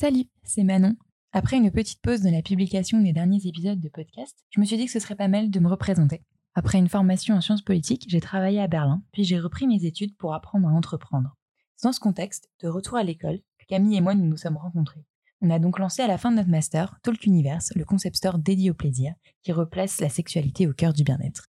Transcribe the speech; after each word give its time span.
Salut, 0.00 0.24
c'est 0.44 0.64
Manon. 0.64 0.96
Après 1.32 1.58
une 1.58 1.70
petite 1.70 2.00
pause 2.00 2.22
dans 2.22 2.32
la 2.32 2.40
publication 2.40 3.02
des 3.02 3.12
derniers 3.12 3.46
épisodes 3.46 3.78
de 3.78 3.88
podcast, 3.90 4.34
je 4.48 4.58
me 4.58 4.64
suis 4.64 4.78
dit 4.78 4.86
que 4.86 4.92
ce 4.92 4.98
serait 4.98 5.14
pas 5.14 5.28
mal 5.28 5.50
de 5.50 5.60
me 5.60 5.68
représenter. 5.68 6.24
Après 6.54 6.78
une 6.78 6.88
formation 6.88 7.34
en 7.34 7.42
sciences 7.42 7.60
politiques, 7.60 8.06
j'ai 8.08 8.22
travaillé 8.22 8.62
à 8.62 8.66
Berlin, 8.66 9.02
puis 9.12 9.24
j'ai 9.24 9.38
repris 9.38 9.66
mes 9.66 9.84
études 9.84 10.16
pour 10.16 10.32
apprendre 10.32 10.66
à 10.68 10.72
entreprendre. 10.72 11.36
C'est 11.76 11.86
dans 11.86 11.92
ce 11.92 12.00
contexte, 12.00 12.48
de 12.62 12.68
retour 12.68 12.96
à 12.96 13.02
l'école, 13.02 13.40
que 13.58 13.66
Camille 13.68 13.98
et 13.98 14.00
moi 14.00 14.14
nous 14.14 14.24
nous 14.24 14.38
sommes 14.38 14.56
rencontrés. 14.56 15.04
On 15.42 15.50
a 15.50 15.58
donc 15.58 15.78
lancé 15.78 16.00
à 16.00 16.06
la 16.06 16.16
fin 16.16 16.30
de 16.30 16.36
notre 16.36 16.48
master 16.48 16.98
Talk 17.02 17.26
Universe, 17.26 17.74
le 17.76 17.84
concept 17.84 18.16
store 18.16 18.38
dédié 18.38 18.70
au 18.70 18.74
plaisir, 18.74 19.12
qui 19.42 19.52
replace 19.52 20.00
la 20.00 20.08
sexualité 20.08 20.66
au 20.66 20.72
cœur 20.72 20.94
du 20.94 21.04
bien-être. 21.04 21.48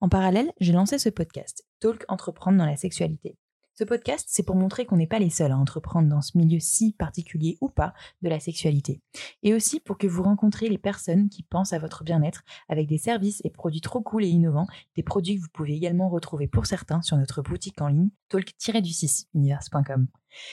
En 0.00 0.08
parallèle, 0.08 0.50
j'ai 0.58 0.72
lancé 0.72 0.98
ce 0.98 1.10
podcast, 1.10 1.64
Talk 1.78 2.04
Entreprendre 2.08 2.58
dans 2.58 2.66
la 2.66 2.76
sexualité. 2.76 3.38
Ce 3.76 3.82
podcast, 3.82 4.24
c'est 4.28 4.44
pour 4.44 4.54
montrer 4.54 4.86
qu'on 4.86 4.98
n'est 4.98 5.08
pas 5.08 5.18
les 5.18 5.30
seuls 5.30 5.50
à 5.50 5.58
entreprendre 5.58 6.08
dans 6.08 6.20
ce 6.20 6.38
milieu 6.38 6.60
si 6.60 6.92
particulier 6.92 7.58
ou 7.60 7.68
pas 7.68 7.92
de 8.22 8.28
la 8.28 8.38
sexualité. 8.38 9.00
Et 9.42 9.52
aussi 9.52 9.80
pour 9.80 9.98
que 9.98 10.06
vous 10.06 10.22
rencontriez 10.22 10.70
les 10.70 10.78
personnes 10.78 11.28
qui 11.28 11.42
pensent 11.42 11.72
à 11.72 11.80
votre 11.80 12.04
bien-être 12.04 12.44
avec 12.68 12.86
des 12.86 12.98
services 12.98 13.40
et 13.42 13.50
produits 13.50 13.80
trop 13.80 14.00
cool 14.00 14.22
et 14.22 14.28
innovants, 14.28 14.68
des 14.94 15.02
produits 15.02 15.34
que 15.34 15.40
vous 15.40 15.50
pouvez 15.52 15.74
également 15.74 16.08
retrouver 16.08 16.46
pour 16.46 16.66
certains 16.66 17.02
sur 17.02 17.16
notre 17.16 17.42
boutique 17.42 17.80
en 17.80 17.88
ligne 17.88 18.10
talk-du6univers.com. 18.28 20.06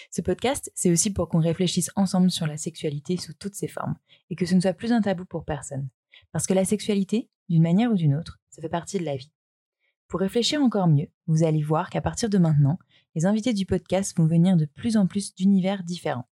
Ce 0.09 0.21
podcast, 0.21 0.71
c'est 0.73 0.91
aussi 0.91 1.13
pour 1.13 1.29
qu'on 1.29 1.41
réfléchisse 1.41 1.91
ensemble 1.95 2.31
sur 2.31 2.47
la 2.47 2.57
sexualité 2.57 3.17
sous 3.17 3.33
toutes 3.33 3.55
ses 3.55 3.67
formes 3.67 3.97
et 4.31 4.35
que 4.35 4.47
ce 4.47 4.55
ne 4.55 4.61
soit 4.61 4.73
plus 4.73 4.91
un 4.91 5.01
tabou 5.01 5.25
pour 5.25 5.45
personne. 5.45 5.89
Parce 6.31 6.47
que 6.47 6.55
la 6.55 6.65
sexualité, 6.65 7.29
d'une 7.49 7.61
manière 7.61 7.91
ou 7.91 7.95
d'une 7.95 8.15
autre, 8.15 8.39
ça 8.49 8.63
fait 8.63 8.69
partie 8.69 8.97
de 8.97 9.05
la 9.05 9.15
vie. 9.15 9.31
Pour 10.11 10.19
réfléchir 10.19 10.61
encore 10.61 10.87
mieux, 10.87 11.07
vous 11.27 11.43
allez 11.43 11.63
voir 11.63 11.89
qu'à 11.89 12.01
partir 12.01 12.29
de 12.29 12.37
maintenant, 12.37 12.77
les 13.15 13.25
invités 13.25 13.53
du 13.53 13.65
podcast 13.65 14.17
vont 14.17 14.25
venir 14.25 14.57
de 14.57 14.65
plus 14.65 14.97
en 14.97 15.07
plus 15.07 15.35
d'univers 15.35 15.83
différents. 15.83 16.27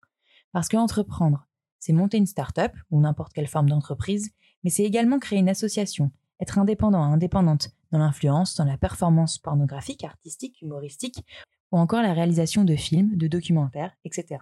Parce 0.52 0.68
que 0.68 0.78
entreprendre, 0.78 1.48
c'est 1.80 1.94
monter 1.94 2.18
une 2.18 2.26
start-up 2.26 2.74
ou 2.92 3.00
n'importe 3.02 3.34
quelle 3.34 3.48
forme 3.48 3.70
d'entreprise, 3.70 4.32
mais 4.64 4.70
c'est 4.70 4.84
également 4.84 5.20
créer 5.20 5.40
une 5.40 5.50
association, 5.50 6.12
être 6.40 6.60
indépendant 6.60 7.04
indépendante 7.04 7.70
dans 7.92 8.00
l'influence, 8.00 8.56
dans 8.56 8.66
la 8.66 8.78
performance 8.78 9.38
pornographique, 9.38 10.04
artistique, 10.04 10.62
humoristique, 10.62 11.24
ou 11.72 11.78
encore 11.78 12.02
la 12.02 12.14
réalisation 12.14 12.64
de 12.64 12.76
films, 12.76 13.16
de 13.16 13.28
documentaires, 13.28 13.96
etc. 14.06 14.42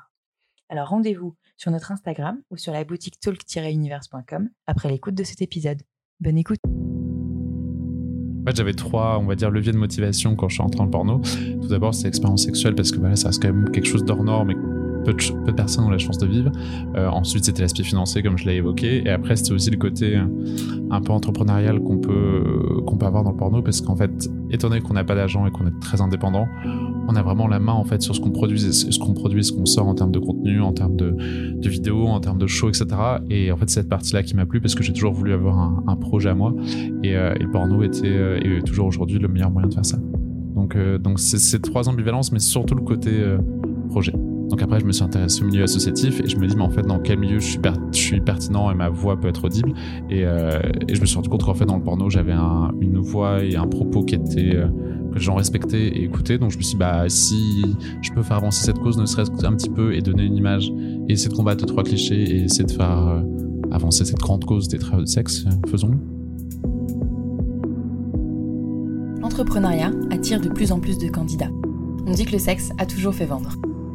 Alors 0.69 0.89
rendez-vous 0.89 1.35
sur 1.55 1.71
notre 1.71 1.91
Instagram 1.91 2.41
ou 2.49 2.57
sur 2.57 2.73
la 2.73 2.83
boutique 2.83 3.19
talk-univers.com 3.19 4.49
après 4.65 4.89
l'écoute 4.89 5.15
de 5.15 5.23
cet 5.23 5.41
épisode. 5.41 5.81
Bonne 6.19 6.37
écoute 6.37 6.59
fait, 8.47 8.55
j'avais 8.55 8.73
trois, 8.73 9.19
on 9.19 9.25
va 9.25 9.35
dire, 9.35 9.51
leviers 9.51 9.71
de 9.71 9.77
motivation 9.77 10.35
quand 10.35 10.49
je 10.49 10.55
suis 10.55 10.63
entré 10.63 10.81
en 10.81 10.87
porno. 10.87 11.21
Tout 11.61 11.67
d'abord, 11.67 11.93
c'est 11.93 12.05
l'expérience 12.05 12.43
sexuelle 12.45 12.75
parce 12.75 12.91
que 12.91 12.99
voilà, 12.99 13.15
ça 13.15 13.27
reste 13.27 13.41
quand 13.41 13.53
même 13.53 13.69
quelque 13.71 13.87
chose 13.87 14.03
d'hors 14.03 14.23
norme 14.23 14.51
peu 15.07 15.13
de, 15.13 15.51
personnes 15.51 15.85
ont 15.85 15.89
la 15.89 15.97
chance 15.97 16.17
de 16.17 16.27
vivre. 16.27 16.51
Euh, 16.95 17.07
ensuite, 17.07 17.45
c'était 17.45 17.61
l'aspect 17.61 17.83
financier, 17.83 18.21
comme 18.21 18.37
je 18.37 18.45
l'ai 18.45 18.55
évoqué. 18.55 19.05
Et 19.05 19.09
après, 19.09 19.35
c'était 19.35 19.53
aussi 19.53 19.71
le 19.71 19.77
côté 19.77 20.17
euh, 20.17 20.25
un 20.91 21.01
peu 21.01 21.13
entrepreneurial 21.13 21.79
qu'on 21.79 21.97
peut, 21.97 22.43
qu'on 22.85 22.97
peut 22.97 23.05
avoir 23.05 23.23
dans 23.23 23.31
le 23.31 23.37
porno 23.37 23.61
parce 23.61 23.81
qu'en 23.81 23.95
fait, 23.95 24.29
étant 24.51 24.69
donné 24.69 24.81
qu'on 24.81 24.93
n'a 24.93 25.05
pas 25.05 25.15
d'agent 25.15 25.45
et 25.47 25.51
qu'on 25.51 25.65
est 25.65 25.79
très 25.79 26.01
indépendant, 26.01 26.47
on 27.07 27.15
a 27.15 27.21
vraiment 27.21 27.47
la 27.47 27.59
main 27.59 27.73
en 27.73 27.85
fait 27.85 28.01
sur 28.01 28.15
ce 28.15 28.19
qu'on 28.19 28.31
produit, 28.31 28.59
ce 28.59 28.99
qu'on 28.99 29.13
produit, 29.13 29.43
ce 29.43 29.53
qu'on 29.53 29.65
sort 29.65 29.87
en 29.87 29.95
termes 29.95 30.11
de 30.11 30.19
contenu, 30.19 30.61
en 30.61 30.73
termes 30.73 30.97
de, 30.97 31.15
vidéos, 31.67 32.07
en 32.07 32.19
termes 32.19 32.37
de 32.37 32.47
shows, 32.47 32.69
etc. 32.69 32.87
Et 33.29 33.51
en 33.51 33.57
fait, 33.57 33.69
c'est 33.69 33.81
cette 33.81 33.89
partie-là 33.89 34.23
qui 34.23 34.35
m'a 34.35 34.45
plu 34.45 34.59
parce 34.59 34.75
que 34.75 34.83
j'ai 34.83 34.93
toujours 34.93 35.13
voulu 35.13 35.33
avoir 35.33 35.57
un, 35.87 35.95
projet 35.95 36.29
à 36.29 36.35
moi 36.35 36.53
et, 37.03 37.15
euh, 37.15 37.33
le 37.33 37.49
porno 37.49 37.81
était 37.81 38.39
toujours 38.65 38.87
aujourd'hui 38.87 39.19
le 39.19 39.27
meilleur 39.27 39.51
moyen 39.51 39.67
de 39.67 39.73
faire 39.73 39.85
ça. 39.85 39.97
Donc, 40.55 40.77
donc 40.99 41.19
c'est 41.19 41.37
ces 41.39 41.59
trois 41.59 41.87
ambivalences, 41.87 42.31
mais 42.31 42.39
surtout 42.39 42.75
le 42.75 42.81
côté 42.81 43.11
projet. 43.89 44.13
Donc 44.49 44.61
après, 44.61 44.79
je 44.79 44.85
me 44.85 44.91
suis 44.91 45.03
intéressé 45.03 45.43
au 45.43 45.47
milieu 45.47 45.63
associatif 45.63 46.21
et 46.21 46.27
je 46.27 46.37
me 46.37 46.47
dis, 46.47 46.55
mais 46.55 46.63
en 46.63 46.69
fait, 46.69 46.83
dans 46.83 46.99
quel 46.99 47.19
milieu 47.19 47.39
je 47.39 47.57
suis, 47.91 48.21
pertinent 48.21 48.71
et 48.71 48.75
ma 48.75 48.89
voix 48.89 49.19
peut 49.19 49.27
être 49.27 49.45
audible. 49.45 49.73
Et, 50.09 50.25
euh, 50.25 50.59
et 50.87 50.95
je 50.95 51.01
me 51.01 51.05
suis 51.05 51.15
rendu 51.15 51.29
compte 51.29 51.43
qu'en 51.43 51.53
fait, 51.53 51.65
dans 51.65 51.75
le 51.75 51.83
porno, 51.83 52.09
j'avais 52.09 52.31
un, 52.31 52.71
une 52.79 52.97
voix 52.97 53.43
et 53.43 53.55
un 53.55 53.67
propos 53.67 54.03
qui 54.03 54.15
était 54.15 54.55
euh, 54.55 54.67
que 55.11 55.15
les 55.15 55.21
gens 55.21 55.35
respectaient 55.35 55.87
et 55.87 56.03
écoutaient. 56.05 56.37
Donc 56.37 56.51
je 56.51 56.57
me 56.57 56.61
suis 56.61 56.73
dit, 56.73 56.79
bah, 56.79 57.09
si 57.09 57.63
je 58.01 58.11
peux 58.11 58.23
faire 58.23 58.37
avancer 58.37 58.65
cette 58.65 58.79
cause, 58.79 58.97
ne 58.97 59.05
serait-ce 59.05 59.31
qu'un 59.31 59.53
petit 59.53 59.69
peu, 59.69 59.93
et 59.93 60.01
donner 60.01 60.23
une 60.23 60.35
image, 60.35 60.71
et 61.07 61.13
essayer 61.13 61.29
de 61.29 61.35
combattre 61.35 61.65
trois 61.65 61.83
clichés, 61.83 62.21
et 62.21 62.43
essayer 62.43 62.65
de 62.65 62.71
faire 62.71 63.07
euh, 63.07 63.21
avancer 63.71 64.05
cette 64.05 64.19
grande 64.19 64.45
cause 64.45 64.67
des 64.67 64.77
travailleurs 64.77 65.05
de 65.05 65.09
sexe, 65.09 65.45
faisons-le. 65.67 65.97
L'entrepreneuriat 69.21 69.91
attire 70.09 70.39
de 70.39 70.47
plus 70.47 70.71
en 70.71 70.79
plus 70.79 70.97
de 70.97 71.09
candidats. 71.09 71.51
On 72.05 72.13
dit 72.13 72.23
que 72.23 72.31
le 72.31 72.39
sexe 72.39 72.71
a 72.77 72.85
toujours 72.85 73.13
fait 73.13 73.25
vendre. 73.25 73.51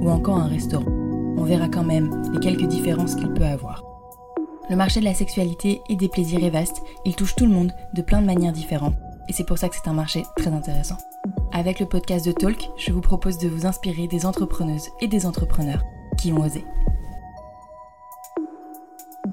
ou 0.00 0.10
encore 0.10 0.38
un 0.38 0.48
restaurant. 0.48 0.90
On 1.36 1.44
verra 1.44 1.68
quand 1.68 1.84
même 1.84 2.22
les 2.32 2.40
quelques 2.40 2.66
différences 2.66 3.14
qu'il 3.14 3.32
peut 3.32 3.44
avoir. 3.44 3.84
Le 4.68 4.76
marché 4.76 5.00
de 5.00 5.04
la 5.04 5.14
sexualité 5.14 5.80
et 5.88 5.96
des 5.96 6.08
plaisirs 6.08 6.44
est 6.44 6.50
vaste, 6.50 6.82
il 7.04 7.16
touche 7.16 7.34
tout 7.34 7.46
le 7.46 7.52
monde 7.52 7.72
de 7.94 8.02
plein 8.02 8.20
de 8.20 8.26
manières 8.26 8.52
différentes, 8.52 8.94
et 9.28 9.32
c'est 9.32 9.46
pour 9.46 9.58
ça 9.58 9.68
que 9.68 9.74
c'est 9.74 9.88
un 9.88 9.94
marché 9.94 10.22
très 10.36 10.52
intéressant. 10.52 10.96
Avec 11.52 11.80
le 11.80 11.86
podcast 11.86 12.24
de 12.24 12.32
Talk, 12.32 12.70
je 12.76 12.92
vous 12.92 13.00
propose 13.00 13.38
de 13.38 13.48
vous 13.48 13.66
inspirer 13.66 14.06
des 14.06 14.26
entrepreneuses 14.26 14.88
et 15.00 15.08
des 15.08 15.26
entrepreneurs 15.26 15.82
qui 16.16 16.32
ont 16.32 16.40
osé. 16.40 16.64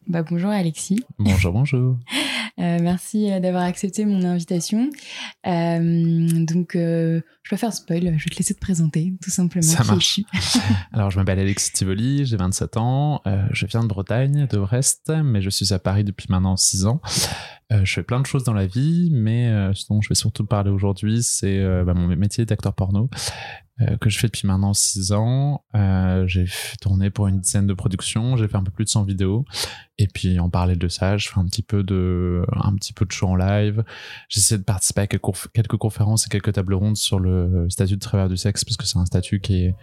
Bah, 0.08 0.24
bonjour 0.24 0.50
Alexis. 0.50 1.04
Bonjour, 1.20 1.54
bonjour. 1.54 1.98
Euh, 2.60 2.80
merci 2.82 3.32
euh, 3.32 3.40
d'avoir 3.40 3.64
accepté 3.64 4.06
mon 4.06 4.24
invitation. 4.24 4.90
Euh, 5.46 6.46
donc, 6.46 6.72
je 6.74 7.22
vais 7.52 7.58
faire 7.58 7.74
spoil, 7.74 8.18
je 8.18 8.24
vais 8.24 8.30
te 8.30 8.38
laisser 8.38 8.56
te 8.56 8.60
présenter, 8.60 9.14
tout 9.22 9.30
simplement. 9.30 9.62
Ça 9.62 9.84
marche. 9.84 10.22
Alors, 10.92 11.12
je 11.12 11.20
m'appelle 11.20 11.40
Alexis 11.40 11.72
Tivoli, 11.72 12.26
j'ai 12.26 12.38
27 12.38 12.78
ans, 12.78 13.22
je 13.52 13.66
viens 13.66 13.82
de 13.82 13.88
Bretagne, 13.88 14.48
de 14.48 14.58
Brest, 14.58 15.12
mais 15.24 15.42
je 15.42 15.50
suis 15.50 15.74
à 15.74 15.80
Paris 15.80 16.04
depuis 16.04 16.28
maintenant 16.30 16.58
6 16.58 16.88
ans. 16.88 17.02
je 17.70 17.94
fais 17.94 18.04
plein 18.04 18.20
de 18.20 18.26
choses 18.26 18.44
dans 18.44 18.54
la 18.54 18.66
vie, 18.66 19.10
mais 19.12 19.50
ce 19.74 19.86
dont 19.90 20.02
je 20.02 20.10
vais 20.10 20.16
surtout 20.16 20.46
parler 20.46 20.72
aujourd'hui, 20.72 21.24
c'est 21.24 21.64
bah, 21.84 21.94
mon 21.94 22.08
métier 22.08 22.46
d'acteur 22.46 22.74
porno. 22.74 23.10
Euh, 23.82 23.96
que 23.98 24.10
je 24.10 24.18
fais 24.18 24.28
depuis 24.28 24.48
maintenant 24.48 24.74
6 24.74 25.12
ans. 25.12 25.64
Euh, 25.76 26.26
j'ai 26.26 26.46
tourné 26.82 27.12
pour 27.12 27.28
une 27.28 27.40
dizaine 27.40 27.68
de 27.68 27.76
productions, 27.76 28.36
j'ai 28.36 28.48
fait 28.48 28.58
un 28.58 28.64
peu 28.64 28.72
plus 28.72 28.86
de 28.86 28.90
100 28.90 29.04
vidéos. 29.04 29.46
Et 30.00 30.08
puis 30.08 30.40
en 30.40 30.50
parallèle 30.50 30.80
de 30.80 30.88
ça, 30.88 31.18
je 31.18 31.30
fais 31.30 31.40
un 31.40 31.46
petit 31.46 31.62
peu 31.62 31.84
de, 31.84 32.44
un 32.52 32.74
petit 32.76 32.94
peu 32.94 33.06
de 33.06 33.12
show 33.12 33.28
en 33.28 33.36
live. 33.36 33.84
J'essaie 34.30 34.58
de 34.58 34.64
participer 34.64 35.02
à 35.02 35.08
quelques, 35.08 35.78
conférences 35.78 36.26
et 36.26 36.30
quelques 36.30 36.54
tables 36.54 36.74
rondes 36.74 36.98
sur 36.98 37.20
le 37.20 37.70
statut 37.70 37.96
de 37.96 38.00
travailleur 38.00 38.30
du 38.30 38.38
sexe, 38.38 38.64
parce 38.64 38.78
que 38.78 38.86
c'est 38.86 38.98
un 38.98 39.06
statut 39.06 39.40
qui, 39.42 39.66
est, 39.66 39.76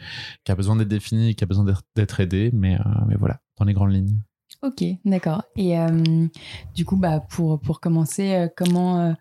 qui 0.45 0.51
a 0.51 0.57
besoin 0.57 0.75
d'être 0.75 0.89
défini, 0.89 1.37
qui 1.37 1.45
a 1.45 1.47
besoin 1.47 1.65
d'être 1.95 2.21
aidé. 2.21 2.51
Mais, 2.53 2.75
euh, 2.75 2.85
mais 3.07 3.15
voilà, 3.15 3.41
dans 3.59 3.65
les 3.65 3.75
grandes 3.75 3.93
lignes. 3.93 4.19
Ok, 4.63 4.83
d'accord. 5.05 5.43
Et 5.57 5.77
du 6.75 6.85
coup, 6.85 6.97
bah, 6.97 7.21
pour, 7.21 7.61
pour 7.61 7.81
commencer, 7.81 8.49
comment 8.57 9.15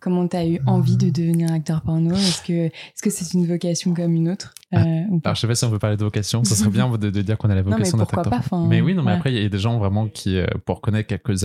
Comment 0.00 0.26
tu 0.26 0.36
as 0.36 0.46
eu 0.46 0.60
envie 0.66 0.96
de 0.96 1.10
devenir 1.10 1.52
acteur 1.52 1.82
porno? 1.82 2.14
Est-ce 2.14 2.42
que 2.42 2.52
est-ce 2.52 3.02
que 3.02 3.10
c'est 3.10 3.34
une 3.34 3.46
vocation 3.46 3.92
comme 3.92 4.14
une 4.14 4.30
autre 4.30 4.54
euh, 4.72 4.78
ah, 4.78 5.16
Alors 5.24 5.34
je 5.34 5.40
sais 5.40 5.46
pas 5.46 5.54
si 5.54 5.64
on 5.64 5.70
peut 5.70 5.78
parler 5.78 5.98
de 5.98 6.04
vocation. 6.04 6.42
Ça 6.42 6.54
serait 6.54 6.70
bien 6.70 6.88
de, 6.88 7.10
dire 7.10 7.36
qu'on 7.36 7.50
a 7.50 7.54
la 7.54 7.62
vocation 7.62 7.98
d'être 7.98 8.18
acteur. 8.18 8.42
Pas, 8.48 8.66
mais 8.66 8.80
oui, 8.80 8.94
non, 8.94 9.02
mais 9.02 9.12
après 9.12 9.32
il 9.32 9.42
y 9.42 9.44
a 9.44 9.48
des 9.48 9.58
gens 9.58 9.78
vraiment 9.78 10.08
qui, 10.08 10.38
euh, 10.38 10.46
pour 10.64 10.80
connaître 10.80 11.08
quelques, 11.08 11.44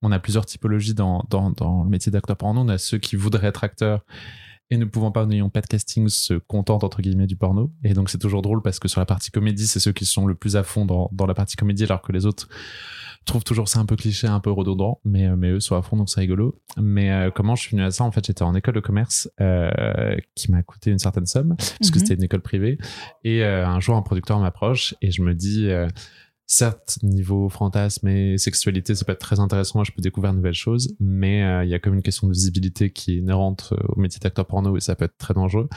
on 0.00 0.10
a 0.10 0.18
plusieurs 0.18 0.46
typologies 0.46 0.94
dans 0.94 1.24
dans, 1.28 1.50
dans 1.50 1.84
le 1.84 1.90
métier 1.90 2.10
d'acteur 2.10 2.36
porno. 2.36 2.62
On 2.62 2.68
a 2.68 2.78
ceux 2.78 2.98
qui 2.98 3.16
voudraient 3.16 3.48
être 3.48 3.62
acteurs 3.62 4.04
et 4.70 4.78
ne 4.78 4.86
pouvant 4.86 5.10
pas, 5.10 5.26
n'ayant 5.26 5.50
pas 5.50 5.60
de 5.60 5.66
casting, 5.66 6.08
se 6.08 6.32
contentent 6.32 6.84
entre 6.84 7.02
guillemets 7.02 7.26
du 7.26 7.36
porno. 7.36 7.70
Et 7.84 7.92
donc 7.92 8.08
c'est 8.08 8.16
toujours 8.16 8.40
drôle 8.40 8.62
parce 8.62 8.78
que 8.78 8.88
sur 8.88 9.00
la 9.00 9.06
partie 9.06 9.30
comédie, 9.30 9.66
c'est 9.66 9.80
ceux 9.80 9.92
qui 9.92 10.06
sont 10.06 10.26
le 10.26 10.34
plus 10.34 10.56
à 10.56 10.62
fond 10.62 10.86
dans, 10.86 11.10
dans 11.12 11.26
la 11.26 11.34
partie 11.34 11.56
comédie, 11.56 11.84
alors 11.84 12.00
que 12.00 12.10
les 12.10 12.24
autres 12.24 12.48
trouvent 13.24 13.44
toujours 13.44 13.68
ça 13.68 13.78
un 13.80 13.86
peu 13.86 13.96
cliché, 13.96 14.26
un 14.26 14.40
peu 14.40 14.50
redondant, 14.50 15.00
mais, 15.04 15.26
euh, 15.28 15.36
mais 15.36 15.50
eux 15.50 15.60
sont 15.60 15.76
à 15.76 15.82
fond, 15.82 15.96
donc 15.96 16.08
c'est 16.10 16.20
rigolo. 16.20 16.60
Mais 16.76 17.10
euh, 17.10 17.30
comment 17.30 17.54
je 17.54 17.62
suis 17.62 17.76
venu 17.76 17.82
à 17.86 17.90
ça? 17.90 18.04
En 18.04 18.10
fait, 18.10 18.26
j'étais 18.26 18.42
en 18.42 18.54
école 18.54 18.74
de 18.74 18.80
commerce 18.80 19.30
euh, 19.40 20.16
qui 20.34 20.50
m'a 20.50 20.62
coûté 20.62 20.90
une 20.90 20.98
certaine 20.98 21.26
somme, 21.26 21.56
puisque 21.76 21.96
Mhm. 21.96 22.00
c'était 22.00 22.14
une 22.14 22.24
école 22.24 22.42
privée. 22.42 22.78
Et 23.24 23.44
un 23.44 23.80
jour, 23.80 23.96
un 23.96 24.02
producteur 24.02 24.38
m'approche 24.38 24.94
et 25.02 25.10
je 25.10 25.22
me 25.22 25.34
dis... 25.34 25.68
Certes, 26.44 26.98
niveau 27.02 27.48
fantasme 27.48 28.08
et 28.08 28.36
sexualité, 28.36 28.94
ça 28.94 29.06
peut 29.06 29.12
être 29.12 29.20
très 29.20 29.40
intéressant, 29.40 29.84
je 29.84 29.92
peux 29.92 30.02
découvrir 30.02 30.32
de 30.32 30.36
nouvelles 30.36 30.52
choses, 30.52 30.94
mais 31.00 31.42
euh, 31.42 31.64
il 31.64 31.70
y 31.70 31.74
a 31.74 31.78
comme 31.78 31.94
une 31.94 32.02
question 32.02 32.26
de 32.26 32.32
visibilité 32.34 32.90
qui 32.90 33.12
est 33.12 33.16
inhérente 33.18 33.72
au 33.88 33.98
métier 33.98 34.18
d'acteur 34.20 34.44
porno 34.44 34.76
et 34.76 34.80
ça 34.80 34.94
peut 34.94 35.06
être 35.06 35.16
très 35.16 35.32
dangereux. 35.32 35.70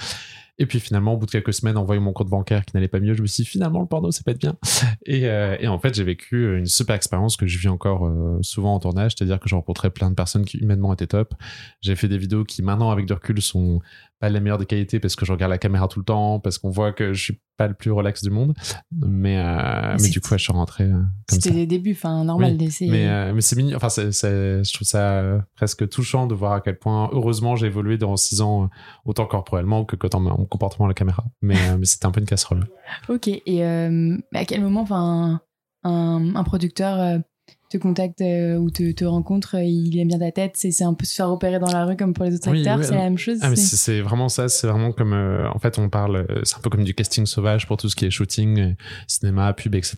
Et 0.57 0.65
puis 0.65 0.79
finalement, 0.79 1.13
au 1.13 1.17
bout 1.17 1.25
de 1.25 1.31
quelques 1.31 1.53
semaines, 1.53 1.77
en 1.77 1.85
mon 1.99 2.13
compte 2.13 2.29
bancaire 2.29 2.63
qui 2.65 2.75
n'allait 2.75 2.87
pas 2.87 2.99
mieux, 2.99 3.13
je 3.13 3.21
me 3.21 3.27
suis 3.27 3.43
dit 3.43 3.49
finalement 3.49 3.81
le 3.81 3.87
porno, 3.87 4.11
ça 4.11 4.21
peut 4.23 4.31
être 4.31 4.39
bien. 4.39 4.55
Et, 5.05 5.27
euh, 5.27 5.55
et 5.59 5.67
en 5.67 5.77
fait, 5.79 5.93
j'ai 5.93 6.03
vécu 6.03 6.57
une 6.57 6.65
super 6.65 6.95
expérience 6.95 7.37
que 7.37 7.45
je 7.45 7.59
vis 7.59 7.67
encore 7.67 8.07
euh, 8.07 8.39
souvent 8.41 8.73
en 8.73 8.79
tournage, 8.79 9.13
c'est-à-dire 9.15 9.39
que 9.39 9.47
j'ai 9.47 9.55
rencontré 9.55 9.89
plein 9.89 10.09
de 10.09 10.15
personnes 10.15 10.45
qui 10.45 10.57
humainement 10.57 10.93
étaient 10.93 11.07
top. 11.07 11.33
J'ai 11.81 11.95
fait 11.95 12.07
des 12.07 12.17
vidéos 12.17 12.43
qui 12.43 12.63
maintenant, 12.63 12.89
avec 12.89 13.05
du 13.05 13.13
recul, 13.13 13.41
sont 13.41 13.81
pas 14.19 14.29
les 14.29 14.39
meilleures 14.39 14.57
des 14.57 14.65
qualités 14.65 14.99
parce 14.99 15.15
que 15.15 15.25
je 15.25 15.31
regarde 15.31 15.49
la 15.51 15.57
caméra 15.57 15.87
tout 15.87 15.99
le 15.99 16.05
temps, 16.05 16.39
parce 16.39 16.57
qu'on 16.57 16.69
voit 16.69 16.93
que 16.93 17.13
je 17.13 17.21
suis 17.21 17.41
pas 17.57 17.67
le 17.67 17.73
plus 17.73 17.91
relax 17.91 18.23
du 18.23 18.29
monde. 18.29 18.53
Mais, 18.91 19.37
euh, 19.37 19.95
mais 20.01 20.09
du 20.09 20.19
coup, 20.21 20.29
ouais, 20.31 20.37
je 20.37 20.43
suis 20.43 20.53
rentré 20.53 20.85
euh. 20.85 21.01
C'était 21.29 21.51
des 21.51 21.67
débuts, 21.67 21.93
enfin, 21.93 22.23
normal 22.23 22.51
Oui, 22.51 22.57
d'essayer. 22.57 22.91
Mais, 22.91 23.07
euh, 23.07 23.33
mais 23.33 23.41
c'est 23.41 23.55
mignon. 23.55 23.77
Enfin, 23.77 23.89
c'est- 23.89 24.11
je 24.11 24.73
trouve 24.73 24.87
ça 24.87 25.23
presque 25.55 25.87
touchant 25.89 26.27
de 26.27 26.35
voir 26.35 26.53
à 26.53 26.61
quel 26.61 26.77
point, 26.77 27.09
heureusement, 27.13 27.55
j'ai 27.55 27.67
évolué 27.67 27.97
dans 27.97 28.15
six 28.17 28.41
ans, 28.41 28.69
autant 29.05 29.25
corporellement 29.25 29.85
que 29.85 29.95
en 30.15 30.19
mon 30.19 30.45
comportement 30.45 30.85
à 30.85 30.89
la 30.89 30.93
caméra. 30.93 31.23
Mais, 31.41 31.77
mais 31.77 31.85
c'était 31.85 32.05
un 32.05 32.11
peu 32.11 32.19
une 32.19 32.25
casserole. 32.25 32.67
Ok, 33.09 33.27
et 33.27 33.63
à 33.63 34.45
quel 34.45 34.61
moment 34.61 34.81
enfin, 34.81 35.41
un, 35.83 36.35
un 36.35 36.43
producteur 36.43 37.19
te 37.67 37.77
contacte 37.79 38.21
euh, 38.21 38.57
ou 38.57 38.69
te, 38.69 38.91
te 38.91 39.03
rencontre, 39.03 39.55
euh, 39.57 39.63
il 39.63 39.97
aime 39.99 40.07
bien 40.09 40.19
ta 40.19 40.31
tête, 40.31 40.51
c'est 40.55 40.83
un 40.83 40.93
peu 40.93 41.03
se 41.03 41.15
faire 41.15 41.31
opérer 41.31 41.57
dans 41.57 41.71
la 41.71 41.85
rue 41.85 41.97
comme 41.97 42.13
pour 42.13 42.23
les 42.23 42.35
autres 42.35 42.51
Oui, 42.51 42.59
acteurs, 42.59 42.77
oui, 42.77 42.85
c'est 42.85 42.93
la 42.93 43.01
même 43.01 43.17
chose 43.17 43.39
Ah, 43.41 43.55
c'est- 43.55 44.01
vraiment 44.01 44.29
ça. 44.29 44.47
C'est 44.49 44.67
vraiment 44.67 44.91
comme, 44.91 45.13
euh, 45.13 45.49
en 45.51 45.57
fait, 45.57 45.79
on 45.79 45.89
parle, 45.89 46.27
c'est 46.43 46.55
un 46.57 46.59
peu 46.59 46.69
comme 46.69 46.83
du 46.83 46.93
casting 46.93 47.25
sauvage 47.25 47.65
pour 47.65 47.77
tout 47.77 47.89
ce 47.89 47.95
qui 47.95 48.05
est 48.05 48.11
shooting, 48.11 48.75
cinéma, 49.07 49.51
pub, 49.53 49.73
etc. 49.73 49.95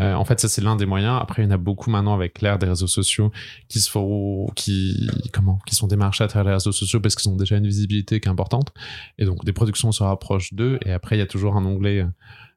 Euh, 0.00 0.14
en 0.14 0.24
fait, 0.24 0.40
ça, 0.40 0.48
c'est 0.48 0.60
l'un 0.60 0.74
des 0.74 0.86
moyens. 0.86 1.18
Après, 1.22 1.42
il 1.42 1.46
y 1.46 1.48
en 1.48 1.52
a 1.52 1.56
beaucoup 1.56 1.88
maintenant 1.88 2.14
avec 2.14 2.42
l'ère 2.42 2.58
des 2.58 2.66
réseaux 2.66 2.88
sociaux 2.88 3.30
qui 3.68 3.78
se 3.78 3.88
font, 3.88 4.48
qui, 4.56 5.08
comment, 5.32 5.60
qui 5.66 5.76
sont 5.76 5.86
démarchés 5.86 6.24
à 6.24 6.26
travers 6.28 6.48
les 6.48 6.54
réseaux 6.54 6.72
sociaux 6.72 6.98
parce 7.00 7.14
qu'ils 7.14 7.30
ont 7.30 7.36
déjà 7.36 7.56
une 7.56 7.66
visibilité 7.66 8.18
qui 8.18 8.28
est 8.28 8.32
importante. 8.32 8.72
Et 9.18 9.24
donc, 9.24 9.44
des 9.44 9.52
productions 9.52 9.92
se 9.92 10.02
rapprochent 10.02 10.52
d'eux. 10.52 10.80
Et 10.84 10.90
après, 10.92 11.14
il 11.14 11.20
y 11.20 11.22
a 11.22 11.26
toujours 11.26 11.56
un 11.56 11.64
onglet, 11.64 12.04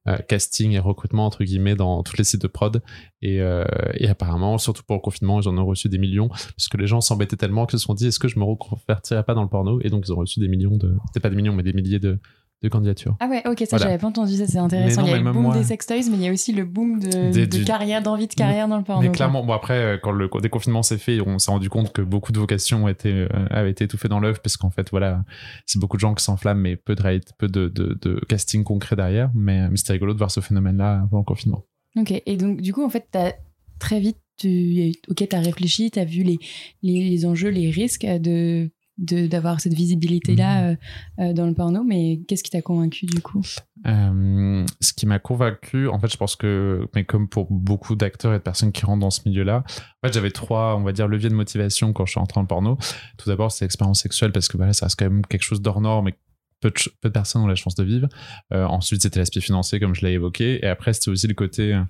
euh, 0.07 0.17
casting 0.27 0.71
et 0.71 0.79
recrutement 0.79 1.25
entre 1.25 1.43
guillemets 1.43 1.75
dans 1.75 2.01
tous 2.03 2.17
les 2.17 2.23
sites 2.23 2.41
de 2.41 2.47
prod. 2.47 2.81
Et, 3.21 3.39
euh, 3.41 3.63
apparemment 4.09 4.57
surtout 4.57 4.83
pour 4.83 4.95
le 4.95 5.01
confinement 5.01 5.39
ils 5.39 5.47
en 5.47 5.57
ont 5.57 5.65
reçu 5.65 5.89
des 5.89 5.97
millions 5.97 6.29
puisque 6.57 6.75
les 6.75 6.87
gens 6.87 7.01
s'embêtaient 7.01 7.37
tellement 7.37 7.65
qu'ils 7.65 7.79
se 7.79 7.85
sont 7.85 7.93
dit 7.93 8.07
est-ce 8.07 8.19
que 8.19 8.27
je 8.27 8.39
me 8.39 8.43
reconvertirais 8.43 9.23
pas 9.23 9.33
dans 9.33 9.43
le 9.43 9.49
porno? 9.49 9.79
Et 9.81 9.89
donc 9.89 10.05
ils 10.07 10.11
ont 10.11 10.17
reçu 10.17 10.39
des 10.39 10.47
millions 10.47 10.75
de 10.75 10.95
c'était 11.07 11.19
pas 11.19 11.29
des 11.29 11.35
millions 11.35 11.53
mais 11.53 11.63
des 11.63 11.73
milliers 11.73 11.99
de, 11.99 12.19
de 12.61 12.69
candidatures 12.69 13.15
Ah 13.19 13.27
ouais, 13.27 13.41
ok, 13.47 13.59
ça 13.61 13.65
Voilà. 13.71 13.85
j'avais 13.85 13.97
pas 13.97 14.07
entendu, 14.07 14.35
ça 14.35 14.45
c'est 14.47 14.57
intéressant. 14.59 15.01
non, 15.01 15.07
il 15.07 15.11
y 15.11 15.13
a 15.13 15.17
le 15.19 15.31
boom 15.31 15.41
moi- 15.43 15.57
des 15.57 15.63
sextoys, 15.63 16.03
mais 16.11 16.17
il 16.17 16.21
y 16.21 16.27
a 16.27 16.31
aussi 16.31 16.51
le 16.53 16.63
boom 16.63 16.99
de, 16.99 17.31
Des- 17.31 17.47
de 17.47 17.57
du- 17.57 17.63
carrière, 17.65 18.01
d'envie 18.03 18.27
de 18.27 18.33
carrière 18.33 18.67
dans 18.67 18.77
le 18.77 18.83
porno. 18.83 19.01
mais 19.01 19.09
clairement 19.11 19.43
bon 19.43 19.53
après 19.53 19.73
euh, 19.77 19.97
quand 20.01 20.11
le 20.11 20.29
déconfinement 20.41 20.83
s'est 20.83 20.97
fait 20.99 21.19
on 21.21 21.39
s'est 21.39 21.49
rendu 21.51 21.69
compte 21.69 21.91
que 21.91 22.01
beaucoup 22.03 22.31
de 22.31 22.39
vocations 22.39 22.87
étaient 22.87 23.09
euh, 23.09 23.27
avaient 23.49 23.71
été 23.71 23.85
étouffées 23.85 24.09
dans 24.09 24.19
l'œuf 24.19 24.39
parce 24.43 24.57
qu'en 24.57 24.69
fait 24.69 24.89
voilà 24.91 25.23
c'est 25.65 25.79
beaucoup 25.79 25.97
de 25.97 26.01
gens 26.01 26.13
qui 26.13 26.23
s'enflamment 26.23 26.61
mais 26.61 26.75
peu 26.75 26.93
de 26.95 27.01
rate- 27.01 27.33
peu 27.39 27.47
de, 27.47 27.67
de, 27.67 27.97
de 28.01 28.19
casting 28.29 28.63
concret 28.63 28.95
derrière 28.95 29.31
mais, 29.33 29.67
mais 29.69 29.77
c'était 29.77 29.93
rigolo 29.93 30.13
de 30.13 30.17
voir 30.19 30.29
ce 30.31 30.39
phénomène 30.39 30.77
là 30.77 31.01
avant 31.03 31.17
le 31.19 31.23
confinement 31.23 31.63
Ok, 31.97 32.13
et 32.25 32.37
donc 32.37 32.61
du 32.61 32.71
coup, 32.73 32.85
en 32.85 32.89
fait, 32.89 33.05
t'as 33.11 33.33
très 33.77 33.99
vite, 33.99 34.15
tu, 34.37 34.93
ok, 35.09 35.27
t'as 35.27 35.39
réfléchi, 35.41 35.91
t'as 35.91 36.05
vu 36.05 36.23
les, 36.23 36.37
les, 36.83 37.03
les 37.09 37.25
enjeux, 37.25 37.49
les 37.49 37.69
risques 37.69 38.05
de- 38.05 38.69
d'avoir 38.97 39.59
cette 39.61 39.73
visibilité 39.73 40.35
là 40.35 40.75
Mhm. 41.17 41.33
dans 41.33 41.47
le 41.47 41.53
porno 41.53 41.83
mais 41.83 42.21
qu'est-ce 42.27 42.43
qui 42.43 42.51
t'a 42.51 42.61
convaincu 42.61 43.05
du 43.05 43.21
coup? 43.21 43.41
Euh, 43.87 44.65
ce 44.79 44.93
qui 44.93 45.05
m'a 45.07 45.17
convaincu, 45.17 45.87
en 45.87 45.99
fait, 45.99 46.11
je 46.11 46.17
pense 46.17 46.35
que, 46.35 46.87
mais 46.93 47.03
comme 47.03 47.27
pour 47.27 47.47
beaucoup 47.49 47.95
d'acteurs 47.95 48.33
et 48.33 48.37
de 48.37 48.43
personnes 48.43 48.71
qui 48.71 48.85
rentrent 48.85 48.99
dans 48.99 49.09
ce 49.09 49.21
milieu-là, 49.25 49.63
en 50.03 50.07
fait, 50.07 50.13
j'avais 50.13 50.29
trois, 50.29 50.75
on 50.75 50.83
va 50.83 50.91
dire, 50.91 51.07
leviers 51.07 51.29
de 51.29 51.35
motivation 51.35 51.91
quand 51.93 52.05
je 52.05 52.11
suis 52.11 52.19
entré 52.19 52.35
dans 52.35 52.41
le 52.41 52.47
porno. 52.47 52.77
Tout 53.17 53.27
d'abord, 53.29 53.51
c'est 53.51 53.65
l'expérience 53.65 54.01
sexuelle 54.01 54.31
parce 54.31 54.47
que 54.47 54.57
voilà, 54.57 54.73
ça 54.73 54.85
reste 54.85 54.99
quand 54.99 55.05
même 55.09 55.25
quelque 55.25 55.43
chose 55.43 55.61
d'hors 55.61 55.81
norme 55.81 56.09
et 56.09 56.13
peu 56.59 56.69
de, 56.69 56.75
peu 57.01 57.09
de 57.09 57.13
personnes 57.13 57.41
ont 57.41 57.47
la 57.47 57.55
chance 57.55 57.73
de 57.73 57.83
vivre. 57.83 58.07
Euh, 58.53 58.65
ensuite, 58.65 59.01
c'était 59.01 59.17
l'aspect 59.17 59.41
financier, 59.41 59.79
comme 59.79 59.95
je 59.95 60.05
l'ai 60.05 60.11
évoqué. 60.11 60.63
Et 60.63 60.67
après, 60.67 60.93
c'était 60.93 61.09
aussi 61.09 61.27
le 61.27 61.33
côté 61.33 61.73
euh, 61.73 61.81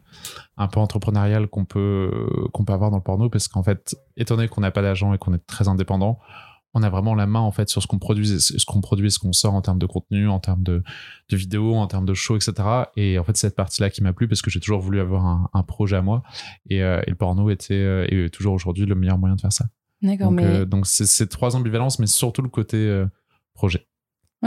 un 0.55 0.67
peu 0.69 0.79
entrepreneurial 0.79 1.47
qu'on 1.47 1.65
peut, 1.65 2.09
qu'on 2.53 2.63
peut 2.63 2.71
avoir 2.71 2.89
dans 2.89 2.97
le 2.97 3.03
porno 3.03 3.29
parce 3.29 3.49
qu'en 3.49 3.63
fait, 3.63 3.97
étant 4.15 4.37
donné 4.37 4.47
qu'on 4.47 4.61
n'a 4.61 4.71
pas 4.71 4.81
d'argent 4.81 5.13
et 5.13 5.17
qu'on 5.17 5.33
est 5.33 5.45
très 5.45 5.67
indépendant, 5.67 6.19
on 6.73 6.83
a 6.83 6.89
vraiment 6.89 7.15
la 7.15 7.27
main 7.27 7.39
en 7.41 7.51
fait 7.51 7.67
sur 7.69 7.81
ce 7.81 7.87
qu'on 7.87 7.99
produit, 7.99 8.31
et 8.31 8.39
ce 8.39 8.65
qu'on 8.65 8.81
produit, 8.81 9.11
ce 9.11 9.19
qu'on 9.19 9.33
sort 9.33 9.53
en 9.53 9.61
termes 9.61 9.79
de 9.79 9.85
contenu, 9.85 10.29
en 10.29 10.39
termes 10.39 10.63
de, 10.63 10.83
de 11.29 11.37
vidéos, 11.37 11.75
en 11.75 11.87
termes 11.87 12.05
de 12.05 12.13
shows, 12.13 12.37
etc. 12.37 12.53
Et 12.95 13.19
en 13.19 13.23
fait, 13.23 13.35
c'est 13.35 13.47
cette 13.47 13.55
partie-là 13.55 13.89
qui 13.89 14.01
m'a 14.03 14.13
plu 14.13 14.27
parce 14.27 14.41
que 14.41 14.49
j'ai 14.49 14.59
toujours 14.59 14.79
voulu 14.79 14.99
avoir 15.01 15.25
un, 15.25 15.49
un 15.53 15.63
projet 15.63 15.97
à 15.97 16.01
moi. 16.01 16.23
Et, 16.69 16.81
euh, 16.81 17.01
et 17.05 17.09
le 17.09 17.15
porno 17.15 17.49
était 17.49 17.73
euh, 17.73 18.07
et 18.09 18.25
est 18.25 18.29
toujours 18.29 18.53
aujourd'hui 18.53 18.85
le 18.85 18.95
meilleur 18.95 19.17
moyen 19.17 19.35
de 19.35 19.41
faire 19.41 19.51
ça. 19.53 19.65
d'accord 20.01 20.29
Donc, 20.29 20.39
mais 20.41 20.45
euh, 20.45 20.65
donc 20.65 20.87
c'est 20.87 21.05
ces 21.05 21.27
trois 21.27 21.55
ambivalences, 21.55 21.99
mais 21.99 22.07
surtout 22.07 22.41
le 22.41 22.49
côté 22.49 22.77
euh, 22.77 23.05
projet. 23.53 23.85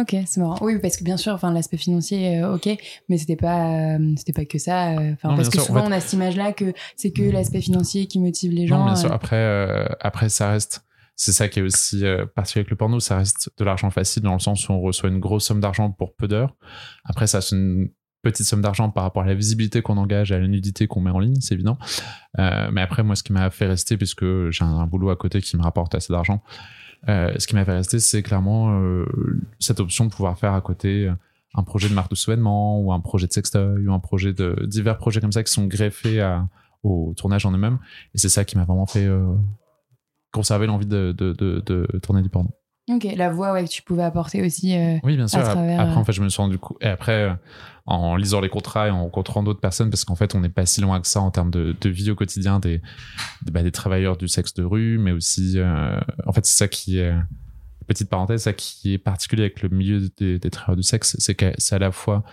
ok 0.00 0.16
c'est 0.26 0.40
marrant 0.40 0.58
oui 0.62 0.78
parce 0.80 0.96
que 0.96 1.04
bien 1.04 1.16
sûr 1.18 1.34
enfin 1.34 1.52
l'aspect 1.52 1.76
financier 1.76 2.40
euh, 2.42 2.54
ok 2.56 2.68
mais 3.08 3.16
c'était 3.18 3.36
pas 3.36 3.94
euh, 3.96 4.12
c'était 4.16 4.32
pas 4.32 4.44
que 4.44 4.58
ça 4.58 4.98
euh, 4.98 5.12
enfin 5.12 5.36
parce 5.36 5.48
que 5.50 5.54
sûr, 5.54 5.62
en 5.62 5.66
souvent 5.66 5.80
fait- 5.82 5.88
on 5.88 5.92
a 5.92 6.00
cette 6.00 6.12
image 6.14 6.36
là 6.36 6.52
que 6.52 6.72
c'est 6.96 7.12
que 7.12 7.22
l'aspect 7.22 7.60
financier 7.60 8.06
qui 8.06 8.18
motive 8.18 8.50
les 8.52 8.66
gens 8.66 8.78
non, 8.78 8.86
bien 8.86 8.96
sûr. 8.96 9.10
euh, 9.12 9.14
Après, 9.14 9.36
euh, 9.36 9.86
après, 10.00 10.28
ça 10.30 10.50
reste. 10.50 10.84
C'est 11.16 11.32
ça 11.32 11.48
qui 11.48 11.60
est 11.60 11.62
aussi 11.62 12.04
euh, 12.04 12.26
particulier 12.26 12.60
avec 12.60 12.70
le 12.70 12.76
porno, 12.76 12.98
ça 13.00 13.18
reste 13.18 13.50
de 13.56 13.64
l'argent 13.64 13.90
facile 13.90 14.22
dans 14.22 14.32
le 14.32 14.40
sens 14.40 14.68
où 14.68 14.72
on 14.72 14.80
reçoit 14.80 15.08
une 15.08 15.20
grosse 15.20 15.46
somme 15.46 15.60
d'argent 15.60 15.90
pour 15.90 16.14
peu 16.14 16.26
d'heures. 16.26 16.56
Après, 17.04 17.26
ça 17.26 17.40
c'est 17.40 17.54
une 17.54 17.90
petite 18.22 18.46
somme 18.46 18.62
d'argent 18.62 18.90
par 18.90 19.04
rapport 19.04 19.22
à 19.22 19.26
la 19.26 19.34
visibilité 19.34 19.82
qu'on 19.82 19.96
engage, 19.96 20.32
à 20.32 20.38
la 20.38 20.48
nudité 20.48 20.88
qu'on 20.88 21.00
met 21.00 21.10
en 21.10 21.20
ligne, 21.20 21.40
c'est 21.40 21.54
évident. 21.54 21.78
Euh, 22.38 22.68
mais 22.72 22.80
après, 22.80 23.04
moi, 23.04 23.14
ce 23.14 23.22
qui 23.22 23.32
m'a 23.32 23.50
fait 23.50 23.66
rester, 23.66 23.96
puisque 23.96 24.24
j'ai 24.50 24.64
un, 24.64 24.86
boulot 24.86 25.10
à 25.10 25.16
côté 25.16 25.40
qui 25.40 25.56
me 25.56 25.62
rapporte 25.62 25.94
assez 25.94 26.12
d'argent, 26.12 26.42
euh, 27.08 27.32
ce 27.38 27.46
qui 27.46 27.54
m'a 27.54 27.64
fait 27.64 27.74
rester, 27.74 28.00
c'est 28.00 28.22
clairement 28.22 28.80
euh, 28.80 29.04
cette 29.60 29.78
option 29.78 30.06
de 30.06 30.10
pouvoir 30.10 30.38
faire 30.38 30.54
à 30.54 30.60
côté 30.60 31.06
euh, 31.06 31.12
un 31.54 31.62
projet 31.62 31.88
de 31.88 31.94
marque 31.94 32.10
de 32.10 32.16
sous-vêtements 32.16 32.80
ou 32.80 32.92
un 32.92 33.00
projet 33.00 33.26
de 33.26 33.32
sextoy 33.32 33.86
ou 33.86 33.92
un 33.92 34.00
projet 34.00 34.32
de 34.32 34.64
divers 34.66 34.96
projets 34.96 35.20
comme 35.20 35.32
ça 35.32 35.42
qui 35.42 35.52
sont 35.52 35.66
greffés 35.66 36.20
à, 36.20 36.48
au 36.82 37.14
tournage 37.16 37.46
en 37.46 37.52
eux-mêmes. 37.52 37.78
Et 38.14 38.18
c'est 38.18 38.28
ça 38.28 38.44
qui 38.44 38.56
m'a 38.56 38.64
vraiment 38.64 38.86
fait 38.86 39.06
euh, 39.06 39.34
conserver 40.34 40.66
l'envie 40.66 40.86
de, 40.86 41.14
de, 41.16 41.32
de, 41.32 41.62
de 41.64 41.98
tourner 42.02 42.20
du 42.20 42.28
porno. 42.28 42.50
ok 42.90 43.06
la 43.16 43.30
voix 43.30 43.52
ouais 43.52 43.64
que 43.64 43.70
tu 43.70 43.82
pouvais 43.82 44.02
apporter 44.02 44.44
aussi 44.44 44.76
euh, 44.76 44.98
Oui, 45.04 45.16
bien 45.16 45.28
sûr. 45.28 45.38
À 45.38 45.44
travers, 45.44 45.80
Après, 45.80 45.94
euh, 45.94 45.98
en 46.00 46.04
fait, 46.04 46.12
je 46.12 46.22
me 46.22 46.28
suis 46.28 46.42
rendu 46.42 46.58
coup. 46.58 46.76
Et 46.80 46.88
après, 46.88 47.30
euh, 47.30 47.34
en 47.86 48.16
lisant 48.16 48.40
les 48.40 48.48
contrats 48.48 48.88
et 48.88 48.90
en 48.90 49.02
rencontrant 49.04 49.42
d'autres 49.42 49.60
personnes, 49.60 49.90
parce 49.90 50.04
qu'en 50.04 50.16
fait, 50.16 50.34
on 50.34 50.40
n'est 50.40 50.48
pas 50.48 50.66
si 50.66 50.80
loin 50.80 51.00
que 51.00 51.06
ça 51.06 51.20
en 51.20 51.30
termes 51.30 51.50
de, 51.50 51.74
de 51.80 51.88
vie 51.88 52.10
au 52.10 52.14
quotidien 52.16 52.58
des, 52.58 52.82
des, 53.42 53.52
bah, 53.52 53.62
des 53.62 53.72
travailleurs 53.72 54.16
du 54.16 54.28
sexe 54.28 54.52
de 54.54 54.64
rue, 54.64 54.98
mais 54.98 55.12
aussi, 55.12 55.54
euh, 55.56 56.00
en 56.26 56.32
fait, 56.32 56.44
c'est 56.44 56.56
ça 56.56 56.68
qui 56.68 56.98
est, 56.98 57.14
petite 57.86 58.08
parenthèse, 58.08 58.42
ça 58.42 58.52
qui 58.54 58.94
est 58.94 58.98
particulier 58.98 59.42
avec 59.42 59.62
le 59.62 59.68
milieu 59.68 60.08
des, 60.16 60.38
des 60.38 60.50
travailleurs 60.50 60.76
du 60.76 60.82
sexe, 60.82 61.16
c'est 61.18 61.34
que 61.34 61.52
c'est 61.58 61.74
à 61.74 61.78
la 61.78 61.92
fois 61.92 62.24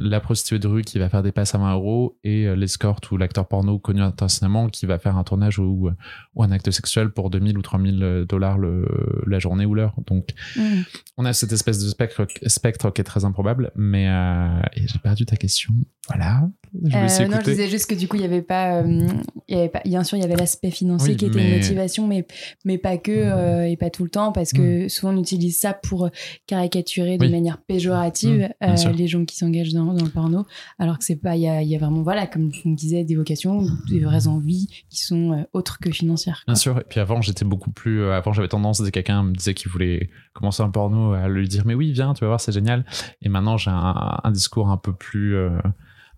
la 0.00 0.20
prostituée 0.20 0.58
de 0.58 0.68
rue 0.68 0.82
qui 0.82 0.98
va 0.98 1.08
faire 1.08 1.22
des 1.22 1.32
passes 1.32 1.54
à 1.54 1.58
20 1.58 1.74
euros 1.74 2.18
et 2.24 2.46
euh, 2.46 2.54
l'escorte 2.54 3.10
ou 3.10 3.16
l'acteur 3.16 3.46
porno 3.46 3.78
connu 3.78 4.00
internationalement 4.00 4.68
qui 4.68 4.86
va 4.86 4.98
faire 4.98 5.16
un 5.16 5.24
tournage 5.24 5.58
ou, 5.58 5.90
ou 6.34 6.42
un 6.42 6.50
acte 6.50 6.70
sexuel 6.70 7.10
pour 7.10 7.30
2000 7.30 7.58
ou 7.58 7.62
3000 7.62 8.24
dollars 8.28 8.58
le, 8.58 8.86
la 9.26 9.38
journée 9.38 9.66
ou 9.66 9.74
l'heure. 9.74 9.94
Donc, 10.06 10.30
hmm. 10.56 10.82
on 11.16 11.24
a 11.24 11.32
cette 11.32 11.52
espèce 11.52 11.78
de 11.78 11.88
spectre, 11.88 12.26
spectre 12.46 12.90
qui 12.90 13.00
est 13.00 13.04
très 13.04 13.24
improbable, 13.24 13.70
mais 13.74 14.08
euh, 14.08 14.62
j'ai 14.76 14.98
perdu 14.98 15.26
ta 15.26 15.36
question. 15.36 15.72
Voilà. 16.08 16.48
Je 16.84 16.96
Euh, 16.96 17.28
non, 17.28 17.36
je 17.40 17.50
disais 17.50 17.68
juste 17.68 17.86
que 17.88 17.94
du 17.94 18.08
coup, 18.08 18.16
il 18.16 18.22
y 18.22 18.24
avait 18.24 18.40
pas, 18.40 18.80
euh, 18.82 19.08
avait 19.50 19.68
pas, 19.68 19.82
bien 19.84 20.04
sûr, 20.04 20.16
il 20.16 20.22
y 20.22 20.24
avait 20.24 20.36
l'aspect 20.36 20.70
financier 20.70 21.10
Oui, 21.10 21.16
qui 21.16 21.26
était 21.26 21.36
mais- 21.38 21.50
une 21.50 21.56
motivation, 21.58 22.06
mais 22.06 22.26
mais 22.64 22.78
pas 22.78 22.96
que 22.96 23.12
euh, 23.12 23.68
et 23.68 23.76
pas 23.76 23.90
tout 23.90 24.04
le 24.04 24.10
temps, 24.10 24.32
parce 24.32 24.52
que 24.52 24.88
souvent 24.88 25.12
on 25.12 25.18
utilise 25.20 25.58
ça 25.58 25.74
pour 25.74 26.08
caricaturer 26.46 27.18
de 27.18 27.24
Oui. 27.26 27.30
manière 27.30 27.58
péjorative 27.58 28.48
Mm, 28.62 28.92
les 28.96 29.06
gens 29.06 29.24
qui 29.24 29.36
s'engagent 29.36 29.72
dans, 29.74 29.92
dans 29.92 30.04
le 30.04 30.10
porno, 30.10 30.46
alors 30.78 30.98
que 30.98 31.04
c'est 31.04 31.16
pas, 31.16 31.36
il 31.36 31.42
y 31.42 31.48
a, 31.48 31.62
il 31.62 31.68
y 31.68 31.76
a 31.76 31.78
vraiment 31.78 32.02
voilà, 32.02 32.26
comme 32.26 32.50
on 32.64 32.70
disait, 32.70 33.04
des 33.04 33.16
vocations, 33.16 33.66
des 33.88 34.00
vraies 34.00 34.26
envies 34.26 34.68
qui 34.88 35.02
sont 35.04 35.46
autres 35.52 35.78
que 35.78 35.90
financières. 35.90 36.42
quoi. 36.46 36.54
Bien 36.54 36.58
sûr. 36.60 36.78
Et 36.78 36.84
puis 36.88 37.00
avant, 37.00 37.20
j'étais 37.20 37.44
beaucoup 37.44 37.70
plus. 37.70 38.04
avant, 38.10 38.32
j'avais 38.32 38.48
tendance, 38.48 38.80
dès 38.80 38.86
que 38.90 38.94
quelqu'un 38.94 39.22
me 39.24 39.32
disait 39.34 39.54
qu'il 39.54 39.70
voulait 39.70 40.08
commencer 40.32 40.62
un 40.62 40.70
porno, 40.70 41.12
à 41.12 41.28
lui 41.28 41.48
dire 41.48 41.64
Mais 41.66 41.74
oui, 41.74 41.92
viens, 41.92 42.14
tu 42.14 42.20
vas 42.22 42.28
voir, 42.28 42.40
c'est 42.40 42.52
génial. 42.52 42.84
Et 43.20 43.28
maintenant, 43.28 43.56
j'ai 43.58 43.70
un, 43.70 44.20
un 44.24 44.30
discours 44.30 44.70
un 44.70 44.76
peu 44.78 44.92
plus. 44.94 45.36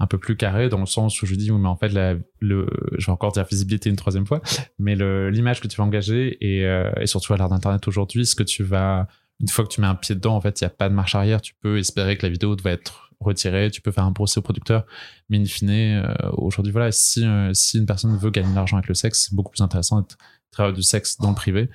Un 0.05 0.07
peu 0.07 0.19
plus 0.19 0.37
carré 0.37 0.69
dans 0.69 0.81
le 0.81 0.87
sens 0.87 1.21
où 1.23 1.27
je 1.27 1.35
dis 1.35 1.51
mais 1.51 1.69
en 1.69 1.77
fait 1.77 1.93
le 2.41 2.67
je 2.99 3.07
vais 3.07 3.13
encore 3.13 3.33
dire 3.33 3.45
visibilité 3.45 3.91
une 3.91 3.97
troisième 3.97 4.27
fois 4.27 4.41
mais 4.79 4.95
l'image 5.31 5.61
que 5.61 5.69
tu 5.69 5.77
vas 5.77 5.85
engager 5.85 6.37
et, 6.41 6.65
euh, 6.67 6.91
et 7.01 7.07
surtout 7.07 7.33
à 7.33 7.37
l'ère 7.37 7.49
d'internet 7.49 7.87
aujourd'hui 7.89 8.27
ce 8.27 8.35
que 8.35 8.43
tu 8.43 8.63
vas 8.63 9.09
une 9.41 9.49
fois 9.49 9.65
que 9.65 9.71
tu 9.71 9.81
mets 9.81 9.87
un 9.87 9.95
pied 9.95 10.15
dedans, 10.15 10.37
en 10.37 10.41
fait, 10.41 10.61
il 10.61 10.65
n'y 10.65 10.67
a 10.67 10.71
pas 10.71 10.89
de 10.89 10.95
marche 10.95 11.15
arrière. 11.15 11.41
Tu 11.41 11.55
peux 11.61 11.79
espérer 11.79 12.17
que 12.17 12.25
la 12.25 12.31
vidéo 12.31 12.57
va 12.63 12.71
être 12.71 13.11
retirée, 13.21 13.71
tu 13.71 13.81
peux 13.81 13.91
faire 13.91 14.05
un 14.05 14.13
procès 14.13 14.39
au 14.39 14.43
producteur, 14.43 14.85
mais 15.29 15.39
in 15.39 15.45
fine, 15.45 15.71
euh, 15.71 16.15
aujourd'hui, 16.33 16.73
voilà, 16.73 16.93
si, 16.93 17.25
euh, 17.25 17.53
si 17.55 17.79
une 17.79 17.87
personne 17.87 18.17
veut 18.17 18.31
gagner 18.31 18.51
de 18.51 18.55
l'argent 18.55 18.77
avec 18.77 18.89
le 18.89 18.95
sexe, 18.95 19.27
c'est 19.27 19.35
beaucoup 19.35 19.53
plus 19.53 19.63
intéressant 19.63 20.01
d'être 20.01 20.17
travailler 20.51 20.77
du 20.77 20.83
sexe 20.83 21.19
dans 21.19 21.31
le 21.31 21.35
privé. 21.35 21.69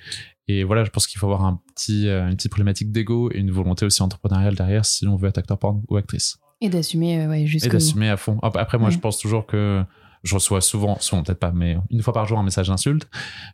Et 0.48 0.64
voilà, 0.64 0.84
je 0.84 0.90
pense 0.90 1.06
qu'il 1.06 1.18
faut 1.18 1.26
avoir 1.26 1.44
un 1.44 1.60
petit, 1.74 2.08
une 2.08 2.34
petite 2.34 2.50
problématique 2.50 2.90
d'ego 2.92 3.30
et 3.30 3.38
une 3.38 3.50
volonté 3.50 3.84
aussi 3.84 4.02
entrepreneuriale 4.02 4.54
derrière 4.54 4.84
si 4.86 5.06
on 5.06 5.16
veut 5.16 5.28
être 5.28 5.38
acteur 5.38 5.58
porno 5.58 5.82
ou 5.88 5.96
actrice. 5.96 6.38
Et 6.60 6.68
d'assumer, 6.68 7.26
ouais, 7.26 7.42
Et 7.42 7.68
d'assumer 7.68 8.10
à 8.10 8.16
fond. 8.16 8.38
Après, 8.42 8.78
moi, 8.78 8.90
je 8.90 8.98
pense 8.98 9.18
toujours 9.18 9.46
que 9.46 9.82
je 10.22 10.34
reçois 10.34 10.60
souvent, 10.60 10.98
souvent 11.00 11.22
peut-être 11.22 11.38
pas, 11.38 11.52
mais 11.52 11.78
une 11.90 12.02
fois 12.02 12.12
par 12.12 12.26
jour 12.26 12.38
un 12.38 12.42
message 12.42 12.68
d'insulte. 12.68 13.08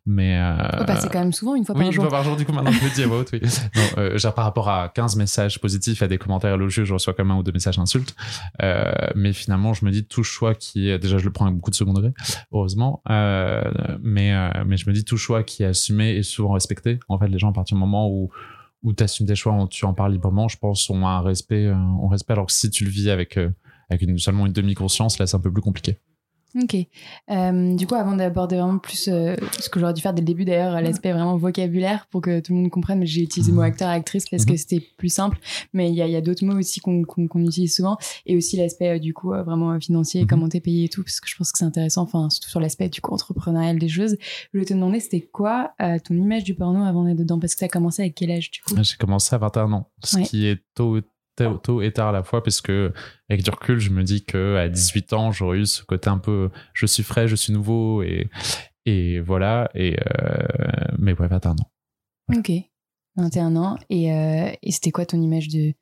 Mais 0.04 0.36
euh, 0.36 0.84
bah, 0.84 0.96
c'est 0.96 1.10
quand 1.10 1.20
même 1.20 1.32
souvent 1.32 1.54
une 1.54 1.64
fois 1.64 1.75
par 1.75 1.84
oui, 1.84 1.92
jour. 1.92 2.04
une 2.04 2.10
fois 2.10 2.18
par 2.18 2.25
jour, 2.25 2.36
du 2.36 2.44
coup, 2.44 2.52
maintenant 2.52 2.72
je 2.72 2.84
le 2.84 2.90
dis 2.90 3.02
à 3.02 3.06
oui. 3.06 3.40
Non, 3.76 3.82
euh, 3.98 4.18
genre 4.18 4.34
par 4.34 4.44
rapport 4.44 4.68
à 4.68 4.88
15 4.88 5.16
messages 5.16 5.60
positifs 5.60 6.02
à 6.02 6.08
des 6.08 6.18
commentaires 6.18 6.54
élogieux, 6.54 6.84
je 6.84 6.92
reçois 6.92 7.12
quand 7.14 7.25
même 7.25 7.36
un 7.36 7.38
ou 7.38 7.42
deux 7.42 7.52
messages 7.52 7.76
d'insultes. 7.76 8.16
Euh, 8.62 8.92
mais 9.14 9.32
finalement, 9.32 9.75
je 9.75 9.84
me 9.84 9.90
dis 9.90 10.04
tout 10.04 10.25
choix 10.25 10.54
qui 10.54 10.90
est, 10.90 10.98
déjà, 10.98 11.18
je 11.18 11.25
le 11.25 11.32
prends 11.32 11.46
avec 11.46 11.56
beaucoup 11.56 11.70
de 11.70 11.76
second 11.76 11.92
degré, 11.92 12.12
heureusement. 12.52 13.02
Euh, 13.10 13.62
mais, 14.02 14.34
euh, 14.34 14.64
mais 14.66 14.76
je 14.76 14.88
me 14.88 14.94
dis 14.94 15.04
tout 15.04 15.16
choix 15.16 15.44
qui 15.44 15.62
est 15.62 15.66
assumé 15.66 16.16
et 16.16 16.22
souvent 16.25 16.52
respecté. 16.52 16.98
En 17.08 17.18
fait, 17.18 17.28
les 17.28 17.38
gens, 17.38 17.50
à 17.50 17.52
partir 17.52 17.76
du 17.76 17.80
moment 17.80 18.08
où 18.10 18.30
où 18.87 18.95
tu 18.95 19.02
assumes 19.02 19.26
tes 19.26 19.35
choix, 19.35 19.66
tu 19.69 19.85
en 19.85 19.93
parles 19.93 20.12
librement, 20.12 20.49
je 20.49 20.57
pense, 20.57 20.88
ont 20.88 21.07
un 21.07 21.21
respect, 21.21 21.71
on 21.71 22.07
respect. 22.09 22.33
Alors 22.33 22.47
que 22.47 22.52
si 22.52 22.71
tu 22.71 22.85
le 22.85 22.90
vis 22.90 23.11
avec, 23.11 23.38
une, 24.00 24.19
seulement 24.19 24.47
une 24.47 24.52
demi-conscience, 24.52 25.19
là, 25.19 25.26
c'est 25.26 25.37
un 25.37 25.40
peu 25.40 25.52
plus 25.52 25.61
compliqué. 25.61 25.99
Ok. 26.62 26.76
Euh, 27.30 27.75
du 27.75 27.86
coup, 27.86 27.94
avant 27.94 28.16
d'aborder 28.16 28.56
vraiment 28.56 28.78
plus 28.78 29.08
euh, 29.08 29.36
ce 29.60 29.68
que 29.68 29.78
j'aurais 29.78 29.92
dû 29.92 30.00
faire 30.00 30.14
dès 30.14 30.22
le 30.22 30.26
début, 30.26 30.44
d'ailleurs, 30.44 30.80
l'aspect 30.80 31.12
vraiment 31.12 31.36
vocabulaire 31.36 32.06
pour 32.10 32.22
que 32.22 32.40
tout 32.40 32.54
le 32.54 32.60
monde 32.60 32.70
comprenne, 32.70 33.04
j'ai 33.04 33.22
utilisé 33.22 33.50
le 33.50 33.56
mot 33.56 33.62
acteur, 33.62 33.88
actrice 33.88 34.26
parce 34.28 34.44
que 34.44 34.52
mhm. 34.52 34.56
c'était 34.56 34.82
plus 34.96 35.10
simple. 35.10 35.38
Mais 35.75 35.90
il 35.90 35.94
y 35.94 36.02
a, 36.02 36.08
y 36.08 36.16
a 36.16 36.20
d'autres 36.20 36.44
mots 36.44 36.58
aussi 36.58 36.80
qu'on 36.80 37.04
utilise 37.36 37.75
souvent. 37.75 37.98
Et 38.25 38.36
aussi 38.36 38.56
l'aspect, 38.56 38.96
euh, 38.96 38.98
du 38.98 39.12
coup, 39.12 39.28
vraiment 39.28 39.78
financier, 39.80 40.22
mhm. 40.22 40.28
comment 40.28 40.48
t'es 40.48 40.60
payé 40.60 40.84
et 40.84 40.88
tout, 40.88 41.02
parce 41.02 41.20
que 41.20 41.28
je 41.28 41.36
pense 41.36 41.52
que 41.52 41.58
c'est 41.58 41.64
intéressant, 41.64 42.02
enfin, 42.02 42.30
surtout 42.30 42.48
sur 42.48 42.60
l'aspect, 42.60 42.88
du 42.88 43.00
coup, 43.00 43.12
entrepreneurial 43.12 43.78
des 43.78 43.88
choses. 43.88 44.16
Je 44.20 44.48
voulais 44.52 44.64
te 44.64 44.75
demander, 44.75 45.00
c'était 45.00 45.20
quoi 45.20 45.72
ton 45.78 46.14
image 46.14 46.44
du 46.44 46.54
porno 46.54 46.84
avant 46.84 47.04
d'être 47.04 47.18
dedans? 47.18 47.38
Parce 47.38 47.54
que 47.54 47.60
t'as 47.60 47.68
commencé 47.68 48.02
à 48.02 48.08
quel 48.08 48.30
âge, 48.30 48.50
du 48.50 48.60
coup? 48.62 48.75
J'ai 48.80 48.96
commencé 48.96 49.34
à 49.34 49.38
21 49.38 49.72
ans, 49.72 49.90
ce 50.02 50.18
qui 50.18 50.46
est 50.46 50.58
tôt 50.75 51.00
tôt 51.37 51.83
et 51.83 51.93
tard 51.93 52.09
à 52.09 52.12
la 52.12 52.23
fois 52.23 52.43
parce 52.43 52.61
que 52.61 52.93
avec 53.28 53.43
du 53.43 53.50
recul 53.50 53.78
je 53.78 53.90
me 53.90 54.02
dis 54.02 54.25
que 54.25 54.57
à 54.57 54.69
18 54.69 55.12
ans 55.12 55.33
j'aurais 55.33 55.59
eu 55.59 55.66
ce 55.66 55.83
côté 55.85 56.09
un 56.09 56.19
peu 56.19 56.50
je 56.73 56.87
suis 56.87 57.02
frais 57.02 57.28
je 57.28 57.37
suis 57.37 57.52
nouveau 57.52 58.02
et 58.02 58.28
et 58.87 59.21
voilà. 59.21 59.69
Et 59.75 59.99
euh, 59.99 60.95
mais 60.99 61.12
ouais 61.12 61.26
21 61.26 61.50
ans. 61.50 61.71
Ok. 62.35 62.52
21 63.16 63.57
ans. 63.57 63.76
Et, 63.90 64.12
euh, 64.12 64.50
et 64.62 64.71
c'était 64.71 64.93
quoi 64.93 65.05
ton 65.05 65.21
image 65.21 65.49
de 65.49 65.75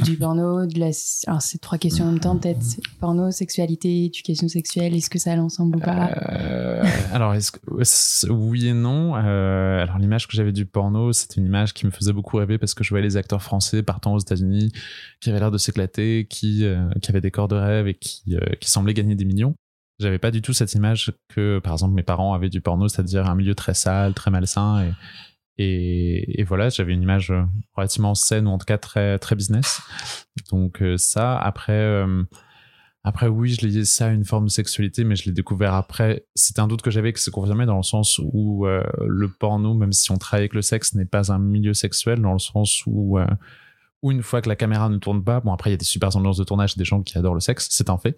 du 0.00 0.16
porno, 0.16 0.66
de 0.66 0.78
la... 0.78 0.90
alors 1.26 1.42
c'est 1.42 1.58
trois 1.58 1.78
questions 1.78 2.06
en 2.06 2.12
même 2.12 2.20
temps 2.20 2.36
peut-être, 2.36 2.64
porno, 2.98 3.30
sexualité, 3.30 4.06
éducation 4.06 4.48
sexuelle, 4.48 4.94
est-ce 4.94 5.10
que 5.10 5.18
ça 5.18 5.32
allait 5.32 5.40
ensemble 5.40 5.76
ou 5.76 5.80
pas? 5.80 6.10
Euh, 6.10 6.84
Alors 7.12 7.34
oui 8.28 8.66
et 8.68 8.72
non. 8.72 9.16
Euh, 9.16 9.82
alors 9.82 9.98
l'image 9.98 10.26
que 10.26 10.36
j'avais 10.36 10.52
du 10.52 10.66
porno, 10.66 11.12
c'était 11.12 11.40
une 11.40 11.46
image 11.46 11.74
qui 11.74 11.86
me 11.86 11.90
faisait 11.90 12.12
beaucoup 12.12 12.36
rêver 12.36 12.58
parce 12.58 12.74
que 12.74 12.84
je 12.84 12.90
voyais 12.90 13.04
les 13.04 13.16
acteurs 13.16 13.42
français 13.42 13.82
partant 13.82 14.14
aux 14.14 14.18
États-Unis, 14.18 14.72
qui 15.20 15.30
avaient 15.30 15.40
l'air 15.40 15.50
de 15.50 15.58
s'éclater, 15.58 16.26
qui, 16.28 16.64
euh, 16.64 16.88
qui 17.02 17.10
avaient 17.10 17.20
des 17.20 17.30
corps 17.30 17.48
de 17.48 17.56
rêve 17.56 17.86
et 17.86 17.94
qui, 17.94 18.36
qui 18.60 18.70
semblaient 18.70 18.94
gagner 18.94 19.14
des 19.14 19.24
millions. 19.24 19.54
J'avais 20.00 20.18
pas 20.18 20.30
du 20.30 20.40
tout 20.40 20.54
cette 20.54 20.72
image 20.74 21.12
que, 21.28 21.58
par 21.58 21.74
exemple, 21.74 21.94
mes 21.94 22.02
parents 22.02 22.32
avaient 22.32 22.48
du 22.48 22.62
porno, 22.62 22.88
c'est-à-dire 22.88 23.26
un 23.26 23.34
milieu 23.34 23.54
très 23.54 23.74
sale, 23.74 24.14
très 24.14 24.30
malsain 24.30 24.82
et 24.82 24.92
et, 25.62 26.42
voilà, 26.44 26.70
j'avais 26.70 26.94
une 26.94 27.02
image 27.02 27.30
euh, 27.30 27.42
relativement 27.74 28.14
saine 28.14 28.46
ou 28.46 28.50
en 28.50 28.58
tout 28.58 28.64
cas 28.64 28.78
très 28.78 29.18
très 29.18 29.36
business. 29.36 29.82
Donc 30.50 30.80
euh, 30.80 30.96
ça, 30.96 31.38
après, 31.38 31.72
euh, 31.72 32.22
après 33.04 33.26
oui, 33.26 33.50
je 33.50 33.66
liais 33.66 33.84
ça 33.84 34.06
à 34.06 34.10
une 34.10 34.24
forme 34.24 34.46
de 34.46 34.50
sexualité, 34.50 35.04
mais 35.04 35.16
je 35.16 35.26
l'ai 35.26 35.32
découvert 35.32 35.74
après. 35.74 36.24
C'était 36.34 36.60
un 36.60 36.66
doute 36.66 36.80
que 36.80 36.90
j'avais 36.90 37.12
que 37.12 37.20
c'est 37.20 37.30
confirmé 37.30 37.66
dans 37.66 37.76
le 37.76 37.82
sens 37.82 38.18
où 38.32 38.66
le 38.66 39.28
porno, 39.28 39.74
même 39.74 39.92
si 39.92 40.10
on 40.10 40.18
travaille 40.18 40.42
avec 40.42 40.54
le 40.54 40.62
sexe, 40.62 40.94
n'est 40.94 41.04
pas 41.04 41.30
un 41.32 41.38
milieu 41.38 41.74
sexuel 41.74 42.20
dans 42.20 42.32
le 42.32 42.38
sens 42.38 42.82
où 42.86 43.18
ou 44.02 44.12
une 44.12 44.22
fois 44.22 44.40
que 44.40 44.48
la 44.48 44.56
caméra 44.56 44.88
ne 44.88 44.98
tourne 44.98 45.22
pas, 45.22 45.40
bon 45.40 45.52
après 45.52 45.70
il 45.70 45.72
y 45.72 45.74
a 45.74 45.76
des 45.76 45.84
super 45.84 46.14
ambiances 46.16 46.38
de 46.38 46.44
tournage, 46.44 46.76
des 46.76 46.84
gens 46.84 47.02
qui 47.02 47.18
adorent 47.18 47.34
le 47.34 47.40
sexe, 47.40 47.68
c'est 47.70 47.90
un 47.90 47.98
fait. 47.98 48.16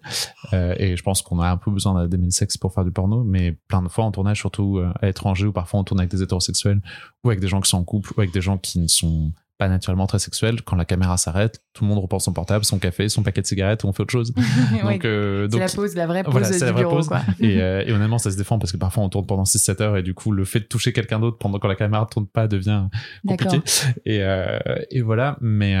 Euh, 0.53 0.75
et 0.77 0.95
je 0.95 1.03
pense 1.03 1.21
qu'on 1.21 1.39
a 1.39 1.49
un 1.49 1.57
peu 1.57 1.71
besoin 1.71 2.07
d'aimer 2.07 2.25
le 2.25 2.31
sexe 2.31 2.57
pour 2.57 2.73
faire 2.73 2.85
du 2.85 2.91
porno, 2.91 3.23
mais 3.23 3.51
plein 3.67 3.81
de 3.81 3.89
fois 3.89 4.05
en 4.05 4.11
tournage, 4.11 4.39
surtout 4.39 4.77
euh, 4.77 4.91
à 5.01 5.07
l'étranger, 5.07 5.47
ou 5.47 5.51
parfois 5.51 5.81
on 5.81 5.83
tourne 5.83 5.99
avec 5.99 6.11
des 6.11 6.23
hétérosexuels, 6.23 6.81
ou 7.23 7.29
avec 7.29 7.39
des 7.39 7.47
gens 7.47 7.59
qui 7.61 7.69
sont 7.69 7.77
en 7.77 7.83
couple, 7.83 8.13
ou 8.15 8.21
avec 8.21 8.33
des 8.33 8.41
gens 8.41 8.57
qui 8.57 8.79
ne 8.79 8.87
sont 8.87 9.33
pas 9.57 9.69
naturellement 9.69 10.07
très 10.07 10.19
sexuel. 10.19 10.61
Quand 10.63 10.75
la 10.75 10.85
caméra 10.85 11.17
s'arrête, 11.17 11.61
tout 11.73 11.83
le 11.83 11.89
monde 11.89 11.99
reprend 11.99 12.19
son 12.19 12.33
portable, 12.33 12.65
son 12.65 12.79
café, 12.79 13.09
son 13.09 13.23
paquet 13.23 13.41
de 13.41 13.45
cigarettes, 13.45 13.85
on 13.85 13.93
fait 13.93 14.03
autre 14.03 14.11
chose. 14.11 14.33
donc, 14.83 15.05
euh, 15.05 15.47
c'est 15.51 15.59
la 15.59 15.69
pause, 15.69 15.95
la 15.95 16.07
vraie 16.07 16.23
pause 16.23 16.33
voilà, 16.33 16.49
du 16.49 16.73
bureau. 16.73 16.95
Pause. 16.97 17.07
Quoi. 17.07 17.21
Et, 17.39 17.61
euh, 17.61 17.83
et, 17.85 17.91
honnêtement, 17.91 18.17
ça 18.17 18.31
se 18.31 18.37
défend 18.37 18.59
parce 18.59 18.71
que 18.71 18.77
parfois 18.77 19.03
on 19.03 19.09
tourne 19.09 19.25
pendant 19.25 19.43
6-7 19.43 19.81
heures 19.81 19.97
et 19.97 20.03
du 20.03 20.13
coup, 20.13 20.31
le 20.31 20.45
fait 20.45 20.61
de 20.61 20.65
toucher 20.65 20.93
quelqu'un 20.93 21.19
d'autre 21.19 21.37
pendant 21.37 21.59
que 21.59 21.67
la 21.67 21.75
caméra 21.75 22.03
ne 22.03 22.09
tourne 22.09 22.27
pas 22.27 22.47
devient 22.47 22.87
compliqué. 23.27 23.61
Et, 24.05 24.23
euh, 24.23 24.59
et, 24.89 25.01
voilà. 25.01 25.37
Mais 25.41 25.75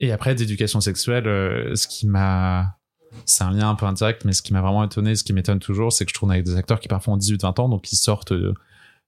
et 0.00 0.10
après, 0.10 0.34
d'éducation 0.34 0.80
sexuelle, 0.80 1.24
ce 1.24 1.86
qui 1.86 2.06
m'a 2.06 2.78
c'est 3.26 3.44
un 3.44 3.50
lien 3.50 3.68
un 3.68 3.74
peu 3.74 3.84
indirect, 3.84 4.24
mais 4.24 4.32
ce 4.32 4.40
qui 4.40 4.54
m'a 4.54 4.62
vraiment 4.62 4.82
étonné, 4.82 5.14
ce 5.14 5.22
qui 5.22 5.34
m'étonne 5.34 5.58
toujours, 5.58 5.92
c'est 5.92 6.06
que 6.06 6.10
je 6.10 6.14
tourne 6.14 6.30
avec 6.32 6.44
des 6.44 6.56
acteurs 6.56 6.80
qui 6.80 6.88
parfois 6.88 7.12
ont 7.12 7.18
18-20 7.18 7.60
ans, 7.60 7.68
donc 7.68 7.92
ils 7.92 7.96
sortent 7.96 8.32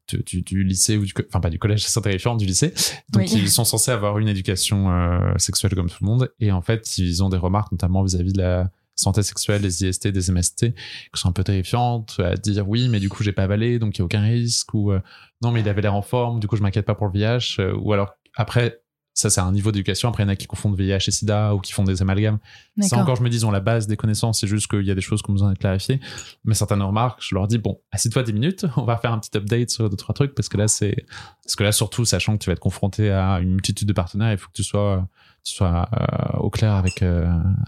du, 0.09 0.43
du, 0.43 0.65
lycée 0.65 0.97
ou 0.97 1.05
du 1.05 1.13
enfin 1.29 1.41
pas 1.41 1.51
du 1.51 1.59
collège 1.59 1.87
c'est 1.87 2.01
terrifiant 2.01 2.37
du 2.37 2.47
lycée. 2.47 2.73
Donc 3.11 3.33
ils 3.33 3.51
sont 3.51 3.65
censés 3.65 3.91
avoir 3.91 4.19
une 4.19 4.29
éducation 4.29 4.91
euh, 4.91 5.33
sexuelle 5.39 5.75
comme 5.75 5.89
tout 5.89 5.99
le 6.03 6.07
monde. 6.07 6.33
Et 6.41 6.53
en 6.53 6.63
fait 6.63 6.99
ils 6.99 7.23
ont 7.23 7.29
des 7.29 7.37
remarques 7.37 7.73
notamment 7.73 8.03
vis-à-vis 8.03 8.33
de 8.33 8.39
la 8.39 8.71
santé 8.97 9.23
sexuelle 9.23 9.63
des 9.63 9.85
IST 9.85 10.09
des 10.09 10.31
MST 10.31 10.73
qui 10.73 11.21
sont 11.21 11.29
un 11.29 11.33
peu 11.33 11.43
terrifiantes 11.43 12.17
à 12.21 12.37
dire 12.37 12.69
oui 12.69 12.89
mais 12.89 13.01
du 13.01 13.09
coup 13.09 13.25
j'ai 13.25 13.33
pas 13.33 13.43
avalé 13.43 13.81
donc 13.81 13.97
il 13.97 13.99
y 13.99 14.03
a 14.03 14.05
aucun 14.05 14.23
risque 14.23 14.73
ou 14.73 14.93
euh, 14.93 15.01
non 15.43 15.51
mais 15.51 15.61
il 15.61 15.69
avait 15.69 15.83
l'air 15.83 15.95
en 15.95 16.03
forme 16.03 16.39
du 16.39 16.47
coup 16.47 16.55
je 16.57 16.63
m'inquiète 16.63 16.87
pas 16.87 16.95
pour 16.95 17.09
le 17.09 17.13
VIH 17.13 17.57
euh, 17.59 17.75
ou 17.75 17.93
alors 17.93 18.15
après 18.37 18.84
ça 19.15 19.31
c'est 19.31 19.41
un 19.41 19.53
niveau 19.53 19.73
d'éducation. 19.73 20.09
Après 20.09 20.25
il 20.25 20.27
y 20.27 20.29
en 20.29 20.33
a 20.33 20.37
qui 20.37 20.47
confondent 20.47 20.77
VIH 20.77 20.97
et 21.07 21.11
SIDA 21.11 21.55
ou 21.55 21.61
qui 21.61 21.73
font 21.73 21.85
des 21.85 22.03
amalgames. 22.03 22.39
Ça 22.81 22.99
encore 22.99 23.17
je 23.17 23.23
me 23.23 23.29
dis 23.29 23.39
ils 23.39 23.47
ont 23.47 23.51
la 23.51 23.61
base 23.61 23.87
des 23.87 23.97
connaissances. 23.97 24.41
C'est 24.41 24.47
juste 24.47 24.67
qu'il 24.67 24.83
y 24.83 24.91
a 24.91 24.95
des 24.95 25.01
choses 25.01 25.23
qu'on 25.23 25.33
besoin 25.33 25.53
de 25.53 25.59
clarifier 25.59 26.01
mais 26.45 26.55
certaines 26.55 26.83
remarques 26.83 27.21
je 27.23 27.35
leur 27.35 27.47
dis 27.47 27.59
bon 27.59 27.81
assieds-toi 27.93 28.25
10 28.25 28.33
minutes. 28.33 28.67
On 28.77 28.85
va 28.85 28.97
faire 28.97 29.13
un 29.13 29.21
petit 29.21 29.37
update 29.37 29.71
sur 29.71 29.89
deux 29.89 29.97
trois 29.97 30.15
trucs 30.15 30.35
parce 30.35 30.49
que 30.49 30.57
là 30.57 30.69
c'est 30.69 31.07
parce 31.45 31.57
que 31.57 31.63
là 31.63 31.73
surtout 31.73 32.05
sachant 32.05 32.35
que 32.35 32.43
tu 32.43 32.51
vas 32.51 32.55
être 32.55 32.61
confronté 32.61 33.11
à 33.11 33.39
une 33.41 33.53
multitude 33.53 33.89
de 33.89 33.93
partenaires 33.93 34.33
il 34.33 34.39
faut 34.39 34.49
que 34.49 34.57
tu 34.57 34.65
sois 34.65 35.09
tu 35.45 35.55
sois 35.55 35.89
euh, 35.93 36.39
au 36.39 36.51
clair 36.51 36.73
avec 36.73 37.03
euh, 37.03 37.27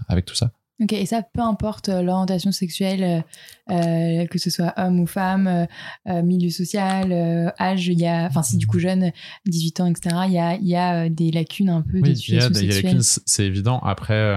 avec 0.08 0.24
tout 0.24 0.34
ça 0.34 0.50
Ok, 0.82 0.92
et 0.92 1.06
ça, 1.06 1.22
peu 1.22 1.40
importe 1.40 1.88
euh, 1.88 2.02
l'orientation 2.02 2.52
sexuelle, 2.52 3.24
euh, 3.70 3.72
euh, 3.72 4.26
que 4.26 4.38
ce 4.38 4.50
soit 4.50 4.74
homme 4.76 5.00
ou 5.00 5.06
femme, 5.06 5.66
milieu 6.06 6.50
social, 6.50 7.12
âge, 7.58 7.88
il 7.88 7.98
y 7.98 8.06
a, 8.06 8.26
enfin, 8.26 8.42
si 8.42 8.58
du 8.58 8.66
coup 8.66 8.78
jeune, 8.78 9.10
18 9.46 9.80
ans, 9.80 9.86
etc., 9.86 10.16
il 10.26 10.32
y 10.32 10.38
a, 10.38 10.56
y 10.56 10.76
a 10.76 11.08
des 11.08 11.30
lacunes 11.30 11.70
un 11.70 11.80
peu 11.80 11.96
oui, 11.96 12.02
d'éducation 12.02 12.52
sexuelle. 12.52 12.64
Il 12.64 12.74
y 12.74 12.78
a 12.78 12.80
des 12.80 12.88
lacunes, 12.88 13.02
c'est 13.02 13.46
évident. 13.46 13.78
Après, 13.78 14.34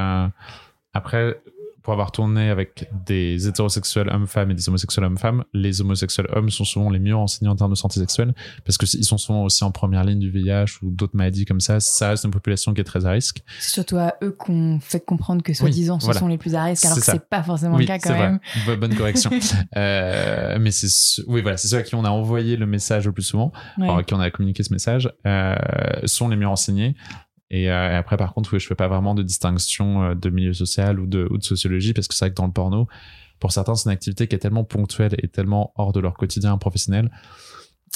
après, 0.93 1.41
pour 1.83 1.93
avoir 1.93 2.12
tourné 2.12 2.50
avec 2.50 2.89
des 3.05 3.48
hétérosexuels 3.48 4.09
hommes-femmes 4.09 4.51
et 4.51 4.53
des 4.53 4.67
homosexuels 4.67 5.05
hommes-femmes, 5.05 5.43
les 5.53 5.81
homosexuels 5.81 6.27
hommes 6.33 6.50
sont 6.50 6.65
souvent 6.65 6.89
les 6.89 7.00
mieux 7.00 7.15
renseignés 7.15 7.50
en 7.50 7.55
termes 7.55 7.71
de 7.71 7.75
santé 7.75 8.00
sexuelle 8.00 8.33
parce 8.65 8.77
qu'ils 8.77 9.03
sont 9.05 9.17
souvent 9.17 9.43
aussi 9.43 9.63
en 9.63 9.71
première 9.71 10.03
ligne 10.03 10.19
du 10.19 10.29
VIH 10.29 10.79
ou 10.81 10.91
d'autres 10.91 11.15
maladies 11.15 11.45
comme 11.45 11.59
ça. 11.59 11.79
Ça 11.79 12.09
reste 12.09 12.25
une 12.25 12.31
population 12.31 12.74
qui 12.74 12.81
est 12.81 12.86
très 12.86 13.05
à 13.05 13.12
risque. 13.12 13.43
C'est 13.59 13.74
surtout 13.74 13.98
à 13.98 14.15
eux 14.24 14.31
qu'on 14.31 14.79
fait 14.81 15.03
comprendre 15.03 15.41
que 15.43 15.53
soi-disant 15.53 16.00
ce 16.00 16.13
sont 16.13 16.27
les 16.27 16.38
plus 16.38 16.55
à 16.55 16.63
risque 16.63 16.86
alors 16.86 16.98
que 16.98 17.03
c'est 17.03 17.27
pas 17.27 17.43
forcément 17.43 17.77
le 17.77 17.86
cas 17.86 18.00
quand 18.00 18.17
même. 18.17 18.39
Vrai. 18.65 18.77
Bonne 18.77 18.95
correction. 18.95 19.31
euh, 19.77 20.57
mais 20.59 20.71
c'est 20.71 21.24
oui 21.27 21.41
voilà, 21.41 21.57
c'est 21.57 21.67
ceux 21.67 21.77
à 21.77 21.83
qui 21.83 21.95
on 21.95 22.05
a 22.05 22.09
envoyé 22.09 22.57
le 22.57 22.65
message 22.65 23.05
le 23.05 23.12
plus 23.12 23.24
souvent, 23.24 23.51
à 23.81 24.03
qui 24.03 24.13
on 24.13 24.19
a 24.19 24.29
communiqué 24.31 24.63
ce 24.63 24.74
message, 24.74 25.12
euh, 25.25 25.55
sont 26.05 26.27
les 26.29 26.36
mieux 26.36 26.48
renseignés. 26.48 26.95
Et, 27.51 27.69
euh, 27.69 27.97
après, 27.97 28.17
par 28.17 28.33
contre, 28.33 28.53
oui, 28.53 28.59
je 28.59 28.67
fais 28.67 28.75
pas 28.75 28.87
vraiment 28.87 29.15
de 29.15 29.23
distinction 29.23 30.03
euh, 30.03 30.15
de 30.15 30.29
milieu 30.29 30.53
social 30.53 30.99
ou 30.99 31.07
de, 31.07 31.27
ou 31.31 31.37
de 31.37 31.43
sociologie 31.43 31.93
parce 31.93 32.07
que 32.07 32.13
c'est 32.13 32.25
vrai 32.25 32.31
que 32.31 32.35
dans 32.35 32.45
le 32.45 32.51
porno, 32.53 32.87
pour 33.39 33.51
certains, 33.51 33.75
c'est 33.75 33.89
une 33.89 33.93
activité 33.93 34.27
qui 34.27 34.35
est 34.35 34.39
tellement 34.39 34.63
ponctuelle 34.63 35.15
et 35.17 35.27
tellement 35.27 35.73
hors 35.75 35.93
de 35.93 35.99
leur 35.99 36.15
quotidien 36.15 36.57
professionnel 36.57 37.09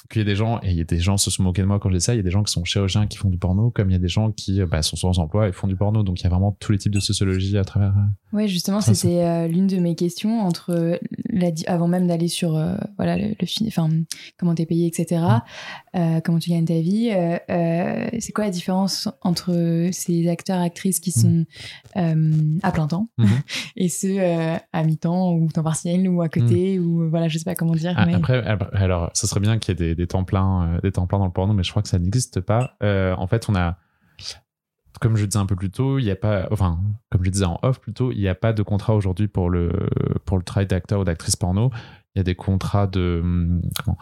qu'il 0.09 0.19
y 0.19 0.21
a 0.21 0.25
des 0.25 0.35
gens, 0.35 0.59
et 0.63 0.71
il 0.71 0.77
y 0.77 0.81
a 0.81 0.83
des 0.83 0.99
gens 0.99 1.17
se 1.17 1.29
sont 1.31 1.43
moqués 1.43 1.61
de 1.61 1.67
moi 1.67 1.79
quand 1.79 1.89
je 1.89 1.95
dis 1.95 2.01
ça, 2.01 2.13
il 2.13 2.17
y 2.17 2.19
a 2.19 2.23
des 2.23 2.31
gens 2.31 2.43
qui 2.43 2.51
sont 2.51 2.63
chirurgiens 2.65 3.07
qui 3.07 3.17
font 3.17 3.29
du 3.29 3.37
porno, 3.37 3.69
comme 3.69 3.89
il 3.89 3.93
y 3.93 3.95
a 3.95 3.99
des 3.99 4.07
gens 4.07 4.31
qui 4.31 4.61
bah, 4.63 4.81
sont 4.81 4.95
sans 4.95 5.19
emploi 5.19 5.47
et 5.47 5.51
font 5.51 5.67
du 5.67 5.75
porno. 5.75 6.03
Donc 6.03 6.19
il 6.19 6.23
y 6.23 6.27
a 6.27 6.29
vraiment 6.29 6.55
tous 6.59 6.71
les 6.71 6.77
types 6.77 6.93
de 6.93 6.99
sociologie 6.99 7.57
à 7.57 7.63
travers. 7.63 7.89
Euh, 7.89 8.33
oui, 8.33 8.47
justement, 8.47 8.81
c'était 8.81 9.47
l'une 9.47 9.67
de 9.67 9.77
mes 9.77 9.95
questions 9.95 10.41
entre 10.41 10.99
la, 11.29 11.51
avant 11.67 11.87
même 11.87 12.07
d'aller 12.07 12.27
sur 12.27 12.53
voilà 12.97 13.17
le, 13.17 13.29
le 13.29 13.67
enfin 13.67 13.89
comment 14.37 14.55
t'es 14.55 14.65
payé, 14.65 14.87
etc. 14.87 15.23
euh, 15.95 16.21
comment 16.21 16.39
tu 16.39 16.49
gagnes 16.49 16.65
ta 16.65 16.79
vie. 16.79 17.11
Euh, 17.11 17.37
euh, 17.49 18.09
c'est 18.19 18.31
quoi 18.31 18.45
la 18.45 18.49
différence 18.49 19.09
entre 19.21 19.89
ces 19.91 20.27
acteurs 20.27 20.59
actrices 20.59 20.99
qui 20.99 21.11
sont 21.11 21.45
euh, 21.95 22.57
à 22.63 22.71
plein 22.71 22.87
temps 22.87 23.09
Mhm. 23.17 23.27
et 23.75 23.89
ceux 23.89 24.19
à 24.19 24.83
mi-temps 24.83 25.33
ou 25.33 25.49
temps 25.51 25.63
partiel 25.63 26.07
ou 26.07 26.21
à 26.21 26.29
côté 26.29 26.79
ou 26.79 27.09
voilà, 27.09 27.27
je 27.27 27.37
sais 27.37 27.45
pas 27.45 27.55
comment 27.55 27.73
dire. 27.73 27.93
Ah, 27.95 28.05
mais... 28.05 28.15
Après, 28.15 28.43
alors, 28.73 29.11
ce 29.13 29.27
serait 29.27 29.39
bien 29.39 29.59
qu'il 29.59 29.71
y 29.71 29.83
ait 29.83 29.87
des, 29.89 29.95
des 29.95 30.07
temps 30.07 30.23
pleins, 30.23 30.79
des 30.83 30.91
temps 30.91 31.07
pleins 31.07 31.19
dans 31.19 31.25
le 31.25 31.31
porno, 31.31 31.53
mais 31.53 31.63
je 31.63 31.69
crois 31.69 31.81
que 31.81 31.89
ça 31.89 31.99
n'existe 31.99 32.41
pas. 32.41 32.75
En 32.81 33.27
fait, 33.27 33.49
on 33.49 33.55
a, 33.55 33.77
comme 34.99 35.15
je 35.15 35.25
disais 35.25 35.39
un 35.39 35.45
peu 35.45 35.55
plus 35.55 35.69
tôt, 35.69 35.99
il 35.99 36.05
n'y 36.05 36.11
a 36.11 36.15
pas, 36.15 36.47
enfin, 36.51 36.79
comme 37.09 37.23
je 37.23 37.29
disais 37.29 37.45
en 37.45 37.59
off 37.61 37.79
plutôt, 37.79 38.11
il 38.11 38.19
n'y 38.19 38.27
a 38.27 38.35
pas 38.35 38.53
de 38.53 38.63
contrat 38.63 38.95
aujourd'hui 38.95 39.27
pour 39.27 39.49
le 39.49 39.71
pour 40.25 40.37
le 40.37 40.43
travail 40.43 40.67
d'acteur 40.67 41.01
ou 41.01 41.03
d'actrice 41.03 41.35
porno. 41.35 41.71
Il 42.15 42.19
y 42.19 42.21
a 42.21 42.23
des 42.23 42.35
contrats 42.35 42.87
de 42.87 43.21
hum, 43.23 43.61
comment 43.83 43.97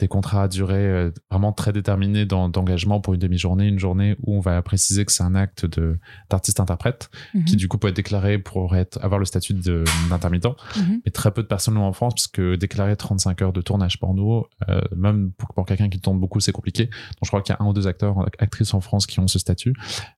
des 0.00 0.08
contrats 0.08 0.42
à 0.42 0.48
durée 0.48 0.74
euh, 0.74 1.10
vraiment 1.30 1.52
très 1.52 1.72
déterminés 1.72 2.26
d'engagement 2.26 3.00
pour 3.00 3.14
une 3.14 3.20
demi-journée, 3.20 3.68
une 3.68 3.78
journée 3.78 4.16
où 4.24 4.36
on 4.36 4.40
va 4.40 4.60
préciser 4.60 5.04
que 5.04 5.12
c'est 5.12 5.22
un 5.22 5.36
acte 5.36 5.66
de 5.66 5.98
d'artiste-interprète 6.30 7.10
Mhm, 7.34 7.44
qui 7.44 7.56
du 7.56 7.68
coup 7.68 7.78
peut 7.78 7.88
être 7.88 7.96
déclaré 7.96 8.38
pour 8.38 8.76
être, 8.76 9.02
avoir 9.02 9.18
le 9.18 9.24
statut 9.24 9.54
d'intermittent 9.54 10.46
mhm. 10.76 11.00
mais 11.04 11.10
très 11.10 11.30
peu 11.30 11.42
de 11.42 11.46
personnes 11.46 11.74
l'ont 11.74 11.84
en 11.84 11.92
France 11.92 12.14
parce 12.14 12.28
que 12.28 12.56
déclarer 12.56 12.96
35 12.96 13.42
heures 13.42 13.52
de 13.52 13.60
tournage 13.60 13.98
porno, 13.98 14.48
euh, 14.68 14.80
même 14.96 15.32
pour, 15.32 15.52
pour 15.54 15.66
quelqu'un 15.66 15.88
qui 15.88 16.00
tourne 16.00 16.18
beaucoup, 16.18 16.40
c'est 16.40 16.52
compliqué. 16.52 16.84
Donc 16.86 17.24
je 17.24 17.28
crois 17.28 17.42
qu'il 17.42 17.54
y 17.54 17.56
a 17.56 17.64
un 17.64 17.68
ou 17.68 17.72
deux 17.72 17.86
acteurs, 17.86 18.26
actrices 18.38 18.74
en 18.74 18.80
France 18.80 19.06
qui 19.06 19.20
ont 19.20 19.28
ce 19.28 19.38
statut. 19.38 19.74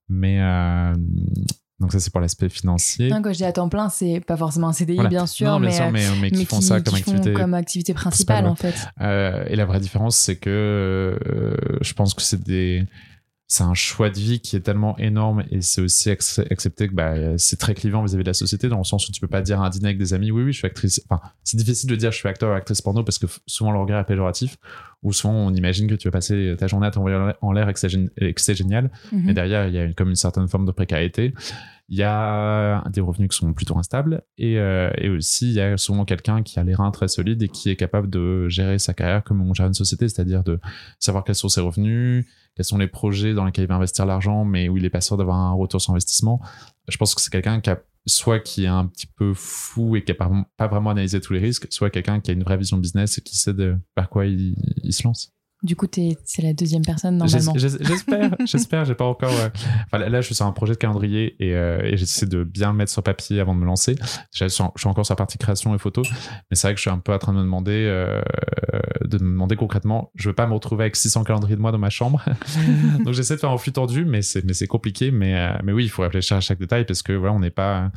Mais 0.08 0.40
euh, 0.40 0.94
donc 1.78 1.92
ça 1.92 2.00
c'est 2.00 2.10
pour 2.10 2.20
l'aspect 2.20 2.48
financier. 2.48 3.10
Non, 3.10 3.20
quand 3.20 3.32
je 3.32 3.36
dis 3.38 3.44
à 3.44 3.52
temps 3.52 3.68
plein, 3.68 3.88
c'est 3.88 4.20
pas 4.20 4.36
forcément 4.36 4.68
un 4.68 4.72
CDI, 4.72 4.94
Voilà. 4.94 5.10
bien 5.10 5.26
sûr, 5.26 5.46
non, 5.50 5.60
bien 5.60 5.68
mais, 5.68 5.74
sûr, 5.76 5.90
mais, 5.90 6.20
mais 6.20 6.30
qui 6.30 6.44
font 6.46 6.60
ça 6.62 6.80
comme 6.80 6.94
font 6.94 7.00
activité. 7.12 7.32
comme 7.34 7.54
activité 7.54 7.92
principale, 7.94 8.44
principale, 8.44 8.70
en 8.70 8.72
fait. 8.72 8.88
Euh, 9.02 9.44
et 9.48 9.56
la 9.56 9.66
vraie 9.66 9.80
différence, 9.80 10.16
c'est 10.16 10.36
que 10.36 10.48
euh, 10.50 11.56
je 11.82 11.92
pense 11.92 12.14
que 12.14 12.22
c'est 12.22 12.42
des 12.42 12.84
c'est 13.48 13.62
un 13.62 13.74
choix 13.74 14.10
de 14.10 14.16
vie 14.18 14.40
qui 14.40 14.56
est 14.56 14.60
tellement 14.60 14.98
énorme 14.98 15.44
et 15.52 15.60
c'est 15.60 15.80
aussi 15.80 16.10
ac- 16.10 16.44
accepté 16.50 16.88
que 16.88 16.94
bah, 16.94 17.14
c'est 17.38 17.56
très 17.58 17.74
clivant 17.74 18.02
vis-à-vis 18.02 18.24
de 18.24 18.28
la 18.30 18.34
société 18.34 18.68
dans 18.68 18.78
le 18.78 18.84
sens 18.84 19.08
où 19.08 19.12
tu 19.12 19.20
peux 19.20 19.28
pas 19.28 19.40
dire 19.40 19.60
à 19.60 19.66
un 19.66 19.70
dîner 19.70 19.86
avec 19.86 19.98
des 19.98 20.14
amis 20.14 20.32
oui 20.32 20.42
oui 20.42 20.52
je 20.52 20.58
suis 20.58 20.66
actrice. 20.66 21.00
Enfin 21.08 21.22
c'est 21.44 21.56
difficile 21.56 21.88
de 21.88 21.94
dire 21.94 22.10
je 22.10 22.16
suis 22.18 22.28
acteur 22.28 22.50
ou 22.50 22.54
actrice 22.54 22.82
porno 22.82 23.04
parce 23.04 23.18
que 23.18 23.26
souvent 23.46 23.70
le 23.70 23.78
regard 23.78 24.00
est 24.00 24.04
péjoratif 24.06 24.56
ou 25.04 25.12
souvent 25.12 25.34
on 25.34 25.54
imagine 25.54 25.86
que 25.86 25.94
tu 25.94 26.08
vas 26.08 26.12
passer 26.12 26.56
ta 26.58 26.66
journée 26.66 26.88
à 26.88 26.90
t'envoyer 26.90 27.16
en 27.40 27.52
l'air- 27.52 27.68
et 27.68 27.72
que 28.34 28.40
c'est 28.40 28.54
génial. 28.56 28.90
Mhm. 29.12 29.22
mais 29.26 29.34
derrière 29.34 29.68
il 29.68 29.74
y 29.74 29.78
a 29.78 29.84
une, 29.84 29.94
comme 29.94 30.08
une 30.08 30.16
certaine 30.16 30.48
forme 30.48 30.66
de 30.66 30.72
précarité. 30.72 31.32
Il 31.88 31.96
y 31.96 32.02
a 32.02 32.82
des 32.92 33.00
revenus 33.00 33.28
qui 33.30 33.36
sont 33.36 33.52
plutôt 33.52 33.78
instables 33.78 34.22
et, 34.38 34.58
euh, 34.58 34.90
et 34.98 35.08
aussi 35.08 35.46
il 35.50 35.54
y 35.54 35.60
a 35.60 35.76
souvent 35.76 36.04
quelqu'un 36.04 36.42
qui 36.42 36.58
a 36.58 36.64
les 36.64 36.74
reins 36.74 36.90
très 36.90 37.06
solides 37.06 37.44
et 37.44 37.48
qui 37.48 37.70
est 37.70 37.76
capable 37.76 38.10
de 38.10 38.48
gérer 38.48 38.80
sa 38.80 38.92
carrière 38.92 39.22
comme 39.22 39.40
on 39.40 39.54
gère 39.54 39.68
une 39.68 39.74
société, 39.74 40.08
c'est-à-dire 40.08 40.42
de 40.42 40.58
savoir 40.98 41.22
quels 41.22 41.36
sont 41.36 41.48
ses 41.48 41.60
revenus, 41.60 42.26
quels 42.56 42.64
sont 42.64 42.78
les 42.78 42.88
projets 42.88 43.34
dans 43.34 43.44
lesquels 43.44 43.64
il 43.64 43.68
va 43.68 43.76
investir 43.76 44.06
l'argent, 44.06 44.44
mais 44.44 44.68
où 44.68 44.76
il 44.76 44.84
est 44.84 44.90
pas 44.90 45.02
sûr 45.02 45.16
d'avoir 45.16 45.36
un 45.36 45.52
retour 45.52 45.80
sur 45.80 45.92
investissement. 45.92 46.40
Je 46.88 46.96
pense 46.96 47.14
que 47.14 47.20
c'est 47.20 47.30
quelqu'un 47.30 47.60
qui 47.60 47.70
a 47.70 47.80
soit 48.06 48.40
qui 48.40 48.64
est 48.64 48.68
un 48.68 48.86
petit 48.86 49.06
peu 49.06 49.34
fou 49.34 49.96
et 49.96 50.04
qui 50.04 50.12
a 50.12 50.14
pas, 50.14 50.30
vraiment 50.68 50.90
analysé 50.90 51.20
tous 51.20 51.32
les 51.32 51.40
risques, 51.40 51.66
soit 51.70 51.90
quelqu'un 51.90 52.20
qui 52.20 52.30
a 52.30 52.34
une 52.34 52.44
vraie 52.44 52.56
vision 52.56 52.78
business 52.78 53.18
et 53.18 53.20
qui 53.20 53.36
sait 53.36 53.52
de 53.52 53.76
par 53.94 54.08
quoi 54.08 54.26
il 54.26 54.56
se 54.90 55.02
lance. 55.02 55.35
Du 55.66 55.74
coup, 55.76 55.86
c'est 55.92 56.42
la 56.42 56.52
deuxième 56.54 56.82
personne, 56.84 57.16
normalement. 57.16 57.52
J'es- 57.56 57.68
j'es- 57.68 57.84
J'espère, 57.84 58.30
j'espère, 58.46 58.84
j'ai 58.84 58.94
pas 58.94 59.04
encore. 59.04 59.32
euh, 59.32 59.48
Enfin, 59.92 59.98
là, 60.08 60.20
je 60.20 60.26
suis 60.26 60.34
sur 60.34 60.46
un 60.46 60.52
projet 60.52 60.74
de 60.74 60.78
calendrier 60.78 61.34
et, 61.40 61.54
euh, 61.54 61.80
et 61.82 61.96
j'essaie 61.96 62.26
de 62.26 62.44
bien 62.44 62.70
le 62.70 62.76
mettre 62.78 62.92
sur 62.92 63.02
papier 63.02 63.40
avant 63.40 63.54
de 63.54 63.60
me 63.60 63.66
lancer. 63.66 63.96
Je 64.32 64.46
suis, 64.48 64.62
encore 64.62 65.04
sur 65.04 65.12
la 65.12 65.16
partie 65.16 65.38
création 65.38 65.74
et 65.74 65.78
photo, 65.78 66.02
mais 66.50 66.54
c'est 66.56 66.68
vrai 66.68 66.74
que 66.74 66.78
je 66.78 66.82
suis 66.82 66.90
un 66.90 66.98
peu 67.00 67.12
en 67.12 67.18
train 67.18 67.32
de 67.32 67.38
me 67.38 67.42
demander, 67.42 67.72
euh, 67.86 68.22
de 69.04 69.18
me 69.18 69.30
demander 69.32 69.56
concrètement. 69.56 70.10
Je 70.14 70.28
veux 70.28 70.34
pas 70.34 70.46
me 70.46 70.54
retrouver 70.54 70.84
avec 70.84 70.96
600 70.96 71.24
calendriers 71.24 71.56
de 71.56 71.60
moi 71.60 71.72
dans 71.72 71.78
ma 71.78 71.90
chambre, 71.90 72.24
donc 73.04 73.12
j'essaie 73.14 73.34
de 73.34 73.40
faire 73.40 73.50
en 73.50 73.58
flux 73.58 73.72
tendu, 73.72 74.04
mais 74.04 74.22
c'est 74.22 74.44
mais 74.44 74.54
c'est 74.54 74.66
compliqué. 74.68 75.10
Mais 75.10 75.50
mais 75.64 75.72
oui, 75.72 75.84
il 75.84 75.88
faut 75.90 76.02
réfléchir 76.02 76.36
à 76.36 76.40
chaque 76.40 76.58
détail 76.58 76.84
parce 76.86 77.02
que 77.02 77.12
voilà, 77.12 77.34
on 77.34 77.40
n'est 77.40 77.50
pas 77.50 77.90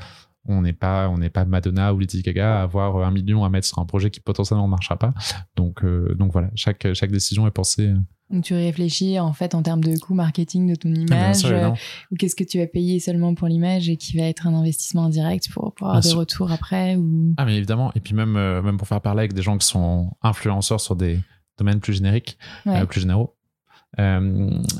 on 0.48 0.62
n'est 0.62 0.74
pas 0.74 1.10
on 1.10 1.18
n'est 1.18 1.30
pas 1.30 1.46
Madonna 1.46 1.94
ou 1.94 2.00
Lady 2.00 2.22
Gaga 2.22 2.60
à 2.60 2.64
avoir 2.64 2.96
un 3.06 3.12
million 3.12 3.44
à 3.44 3.50
mettre 3.50 3.68
sur 3.68 3.80
un 3.80 3.86
projet 3.86 4.10
qui 4.10 4.20
potentiellement 4.20 4.66
ne 4.66 4.72
marchera 4.72 4.98
pas. 4.98 5.14
Donc 5.56 5.84
euh, 5.84 6.16
donc 6.16 6.32
voilà, 6.32 6.50
chaque 6.56 6.94
chaque 6.94 7.12
décision 7.12 7.46
est 7.48 7.52
pensée. 7.52 7.88
euh, 7.88 7.98
Donc, 8.32 8.44
tu 8.46 8.54
réfléchis, 8.54 9.20
en 9.20 9.34
fait, 9.34 9.54
en 9.56 9.64
termes 9.64 9.84
de 9.84 9.98
coût 10.00 10.14
marketing 10.14 10.70
de 10.70 10.76
ton 10.76 10.94
Ah, 10.96 11.00
image, 11.00 11.36
sûr, 11.38 11.50
euh, 11.50 11.70
ou 12.12 12.16
qu'est-ce 12.16 12.36
que 12.36 12.44
tu 12.44 12.58
vas 12.60 12.68
payer 12.68 13.00
seulement 13.00 13.34
pour 13.36 13.48
l'image 13.48 13.90
et 13.90 13.98
qui 13.98 14.18
va 14.18 14.24
être 14.24 14.46
un 14.48 14.54
investissement 14.54 15.06
indirect 15.06 15.50
pour, 15.52 15.74
pour 15.74 15.88
avoir 15.88 16.00
Bien 16.02 16.08
des 16.08 16.10
sûr. 16.10 16.20
retours 16.20 16.52
après 16.52 16.96
ou... 16.96 17.34
Ah 17.38 17.46
mais 17.46 17.58
évidemment, 17.58 17.92
et 17.96 18.00
puis 18.00 18.14
même, 18.14 18.36
euh, 18.38 18.62
même 18.62 18.78
pour 18.78 18.88
faire 18.88 19.02
parler 19.02 19.20
avec 19.22 19.34
des 19.34 19.42
gens 19.42 19.58
qui 19.58 19.66
sont 19.68 20.12
influenceurs 20.22 20.80
sur 20.80 20.96
des 20.96 21.20
domaines 21.58 21.80
plus 21.80 21.94
génériques, 21.94 22.38
Ouais. 22.68 22.80
euh, 22.82 22.86
plus 22.86 23.02
généraux, 23.02 23.36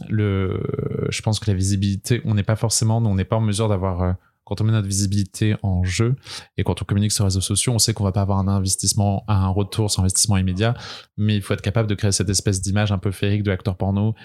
le, 0.10 0.62
je 1.10 1.22
pense 1.22 1.40
que 1.40 1.50
la 1.50 1.56
visibilité, 1.58 2.22
on 2.26 2.36
n'est 2.36 2.44
pas 2.44 2.56
forcément, 2.56 2.98
on 2.98 3.16
n'est 3.16 3.26
pas 3.26 3.38
en 3.38 3.42
mesure 3.42 3.68
d'avoir, 3.70 4.16
quand 4.50 4.62
on 4.62 4.64
met 4.64 4.72
notre 4.72 4.88
visibilité 4.88 5.56
en 5.62 5.84
jeu 5.84 6.16
et 6.58 6.64
quand 6.64 6.82
on 6.82 6.86
communique 6.86 7.12
sur 7.12 7.24
les 7.24 7.28
réseaux 7.28 7.40
sociaux, 7.40 7.72
on 7.72 7.78
sait 7.78 7.94
qu'on 7.94 8.04
va 8.04 8.12
pas 8.12 8.22
avoir 8.22 8.40
un 8.40 8.48
investissement, 8.48 9.24
un 9.28 9.48
retour 9.48 9.92
sur 9.92 10.02
investissement 10.02 10.38
immédiat, 10.38 10.74
mais 11.18 11.36
il 11.36 11.44
faut 11.44 11.54
être 11.54 11.62
capable 11.62 11.88
de 11.88 11.94
créer 11.94 12.12
cette 12.12 12.30
espèce 12.30 12.60
d'image 12.60 12.92
un 12.92 12.98
peu 12.98 13.12
féerique 13.12 13.44
de 13.44 13.52
l'acteur 13.52 13.78
porno 13.78 14.16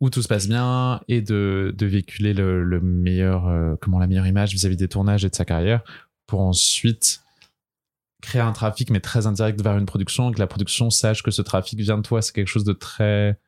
où 0.00 0.10
tout 0.10 0.20
se 0.20 0.26
passe 0.26 0.48
bien 0.48 1.00
et 1.06 1.22
de, 1.22 1.72
de 1.78 1.86
véhiculer 1.86 2.34
le, 2.34 2.64
le 2.64 2.80
meilleur, 2.80 3.46
euh, 3.46 3.76
comment 3.80 4.00
la 4.00 4.08
meilleure 4.08 4.26
image 4.26 4.52
vis-à-vis 4.52 4.76
des 4.76 4.88
tournages 4.88 5.24
et 5.24 5.30
de 5.30 5.34
sa 5.34 5.44
carrière 5.44 5.82
pour 6.26 6.40
ensuite 6.40 7.20
créer 8.20 8.42
un 8.42 8.52
trafic 8.52 8.90
mais 8.90 9.00
très 9.00 9.28
indirect 9.28 9.62
vers 9.62 9.78
une 9.78 9.86
production 9.86 10.30
et 10.30 10.34
que 10.34 10.40
la 10.40 10.48
production 10.48 10.90
sache 10.90 11.22
que 11.22 11.30
ce 11.30 11.40
trafic 11.40 11.78
vient 11.78 11.98
de 11.98 12.02
toi 12.02 12.20
c'est 12.20 12.32
quelque 12.32 12.48
chose 12.48 12.64
de 12.64 12.72
très 12.72 13.38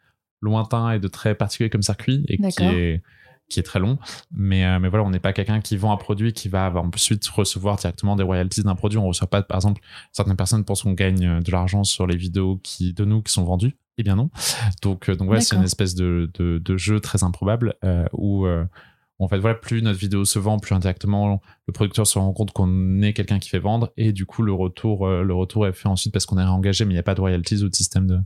lointain 0.40 0.92
et 0.92 1.00
de 1.00 1.08
très 1.08 1.34
particulier 1.34 1.70
comme 1.70 1.82
circuit 1.82 2.24
et 2.28 2.38
qui 2.38 2.62
est 2.62 3.02
qui 3.48 3.60
est 3.60 3.62
très 3.62 3.80
long. 3.80 3.98
Mais 4.30 4.64
euh, 4.64 4.78
mais 4.78 4.88
voilà 4.88 5.04
on 5.04 5.10
n'est 5.10 5.18
pas 5.18 5.32
quelqu'un 5.32 5.60
qui 5.60 5.76
vend 5.76 5.92
un 5.92 5.96
produit 5.96 6.32
qui 6.32 6.48
va 6.48 6.72
ensuite 6.74 7.26
recevoir 7.28 7.76
directement 7.76 8.16
des 8.16 8.22
royalties 8.22 8.62
d'un 8.62 8.74
produit. 8.74 8.98
On 8.98 9.06
reçoit 9.06 9.28
pas 9.28 9.42
par 9.42 9.56
exemple 9.56 9.80
certaines 10.12 10.36
personnes 10.36 10.64
pensent 10.64 10.82
qu'on 10.82 10.92
gagne 10.92 11.26
euh, 11.26 11.40
de 11.40 11.50
l'argent 11.50 11.84
sur 11.84 12.06
les 12.06 12.16
vidéos 12.16 12.60
qui 12.62 12.92
de 12.92 13.04
nous 13.04 13.22
qui 13.22 13.32
sont 13.32 13.44
vendues. 13.44 13.76
Eh 13.96 14.02
bien 14.02 14.16
non. 14.16 14.30
Donc 14.82 15.08
euh, 15.08 15.16
donc 15.16 15.26
voilà 15.26 15.40
c'est 15.40 15.56
une 15.56 15.64
espèce 15.64 15.94
de, 15.94 16.30
de, 16.34 16.58
de 16.58 16.76
jeu 16.76 17.00
très 17.00 17.24
improbable 17.24 17.74
euh, 17.84 18.06
où 18.12 18.46
en 19.20 19.26
fait 19.26 19.38
voilà 19.38 19.56
plus 19.56 19.82
notre 19.82 19.98
vidéo 19.98 20.24
se 20.24 20.38
vend 20.38 20.60
plus 20.60 20.74
indirectement 20.74 21.40
le 21.66 21.72
producteur 21.72 22.06
se 22.06 22.18
rend 22.18 22.32
compte 22.32 22.52
qu'on 22.52 23.02
est 23.02 23.12
quelqu'un 23.12 23.40
qui 23.40 23.48
fait 23.48 23.58
vendre. 23.58 23.90
Et 23.96 24.12
du 24.12 24.26
coup 24.26 24.42
le 24.42 24.52
retour 24.52 25.08
le 25.08 25.34
retour 25.34 25.66
est 25.66 25.72
fait 25.72 25.88
ensuite 25.88 26.12
parce 26.12 26.26
qu'on 26.26 26.38
est 26.38 26.44
réengagé 26.44 26.84
mais 26.84 26.92
il 26.92 26.96
n'y 26.96 27.00
a 27.00 27.04
pas 27.04 27.16
de 27.16 27.20
royalties 27.20 27.64
ou 27.64 27.68
de 27.68 27.74
système 27.74 28.06
de, 28.06 28.20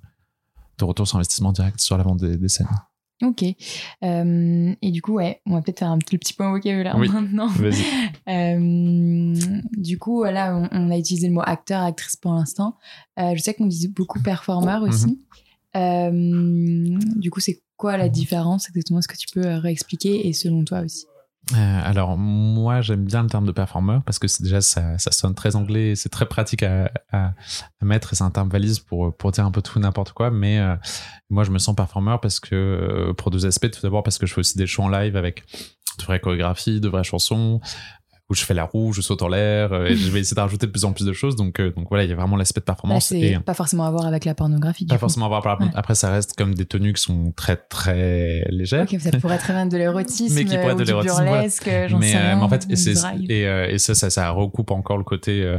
de 0.79 0.85
retour 0.85 1.09
sur 1.09 1.17
investissement 1.17 1.53
direct 1.53 1.81
sur 1.81 1.97
la 1.97 2.03
vente 2.05 2.19
des, 2.19 2.37
des 2.37 2.49
scènes 2.49 2.69
Ok. 3.23 3.45
Euh, 4.03 4.75
et 4.83 4.91
du 4.91 5.01
coup, 5.01 5.13
ouais, 5.15 5.41
on 5.47 5.53
va 5.55 5.63
peut-être 5.63 5.79
faire 5.79 5.91
un 5.91 5.99
petit, 5.99 6.19
petit 6.19 6.35
point 6.35 6.51
vocabulaire 6.51 6.97
Oui. 6.99 7.09
maintenant. 7.09 7.47
vas-y 7.57 7.83
Euh, 8.29 9.35
du 9.77 9.99
coup, 9.99 10.25
là, 10.25 10.57
on, 10.57 10.69
on 10.73 10.91
a 10.91 10.99
utilisé 10.99 11.29
le 11.29 11.35
mot 11.35 11.43
acteur, 11.45 11.83
actrice 11.83 12.17
pour 12.17 12.33
l'instant. 12.35 12.77
Euh, 13.19 13.33
je 13.37 13.43
sais 13.43 13.55
qu'on 13.55 13.67
dit 13.67 13.89
beaucoup 13.89 14.21
performeur 14.21 14.83
aussi. 14.83 15.21
Euh, 15.77 16.99
du 17.17 17.31
coup, 17.31 17.41
c'est 17.41 17.63
quoi 17.77 17.97
la 17.97 18.09
différence 18.09 18.69
exactement? 18.69 18.99
Est-ce 18.99 19.09
que 19.09 19.17
tu 19.17 19.29
peux 19.33 19.47
réexpliquer 19.57 20.27
et 20.29 20.33
selon 20.33 20.65
toi 20.65 20.81
aussi? 20.81 21.07
Euh, 21.55 21.81
alors 21.85 22.17
moi 22.17 22.83
j'aime 22.83 23.05
bien 23.05 23.25
le 23.25 23.29
terme 23.29 23.47
de 23.47 23.53
performeur 23.53 24.05
parce 24.05 24.21
que 24.21 24.29
déjà 24.43 24.61
ça, 24.61 24.97
ça 24.99 25.11
sonne 25.11 25.35
très 25.35 25.57
anglais 25.57 25.97
c'est 25.97 26.09
très 26.09 26.25
pratique 26.25 26.63
à, 26.63 26.89
à, 27.11 27.33
à 27.81 27.85
mettre 27.85 28.13
et 28.13 28.17
c'est 28.17 28.23
un 28.23 28.31
terme 28.31 28.49
valise 28.49 28.79
pour, 28.79 29.15
pour 29.17 29.33
dire 29.33 29.45
un 29.45 29.51
peu 29.51 29.61
tout 29.61 29.81
n'importe 29.81 30.13
quoi. 30.13 30.31
Mais 30.31 30.61
euh, 30.61 30.77
moi 31.31 31.43
je 31.43 31.51
me 31.51 31.59
sens 31.59 31.75
performeur 31.75 32.21
parce 32.21 32.39
que 32.39 32.55
euh, 32.55 33.13
pour 33.13 33.31
deux 33.33 33.45
aspects. 33.45 33.71
Tout 33.71 33.81
d'abord 33.83 34.05
parce 34.05 34.19
que 34.19 34.27
je 34.27 34.35
fais 34.35 34.41
aussi 34.41 34.57
des 34.57 34.69
shows 34.69 34.85
en 34.85 34.89
live 34.89 35.17
avec 35.17 35.45
de 35.99 36.05
vraies 36.05 36.21
chorégraphies 36.21 36.81
de 36.81 36.89
vraies 36.89 37.05
chansons 37.05 37.61
où 38.33 38.35
je 38.35 38.45
fais 38.45 38.55
la 38.55 38.65
roue, 38.65 38.93
je 38.93 39.03
saute 39.03 39.21
en 39.23 39.29
l'air, 39.29 39.73
euh, 39.73 39.87
et 39.87 39.95
je 39.95 40.11
vais 40.11 40.21
essayer 40.21 40.35
de 40.35 40.41
rajouter 40.41 40.67
de 40.67 40.73
plus 40.73 40.85
en 40.85 40.93
plus 40.93 41.05
de 41.05 41.13
choses. 41.13 41.37
Donc, 41.37 41.61
euh, 41.61 41.71
donc 41.71 41.89
voilà, 41.91 42.05
il 42.05 42.11
y 42.11 42.13
a 42.13 42.17
vraiment 42.17 42.37
l'aspect 42.37 42.61
de 42.61 42.65
performance. 42.65 43.13
Et, 43.13 43.39
pas 43.45 43.55
forcément 43.55 43.85
à 43.85 43.91
voir 43.91 44.07
avec 44.07 44.25
la 44.25 44.35
pornographie. 44.35 44.87
Pas 44.87 44.95
coup. 44.95 45.01
forcément 45.01 45.27
avoir 45.27 45.43
par 45.43 45.53
Ouais. 45.61 45.69
Après, 45.75 45.95
ça 45.95 46.11
reste 46.11 46.35
comme 46.35 46.55
des 46.55 46.65
tenues 46.65 46.95
qui 46.95 47.03
sont 47.03 47.33
très 47.37 47.57
très 47.57 48.45
légères. 48.49 48.87
Ok, 48.91 48.99
ça 48.99 49.11
pourrait 49.19 49.35
être 49.35 49.43
très 49.43 49.53
bien 49.53 49.67
de 49.67 49.77
l'érotisme, 49.77 50.35
Mais 50.35 50.45
qui 50.45 50.57
pourrait 50.57 50.73
être 50.73 50.79
de 50.79 50.85
l'érotisme, 50.85 51.15
voilà. 51.17 51.31
burlesque, 51.33 51.71
j'en 51.89 51.99
mais, 51.99 52.13
sais 52.13 52.17
euh, 52.17 52.21
rien, 52.21 52.37
mais 52.37 52.43
en 52.43 52.49
fait, 52.49 52.67
et, 52.71 53.33
et, 53.33 53.47
euh, 53.47 53.69
et 53.69 53.79
ça, 53.79 53.95
ça, 53.95 54.09
ça 54.09 54.31
recoupe 54.31 54.71
encore 54.71 54.97
le 54.97 55.05
côté 55.05 55.43
euh, 55.43 55.59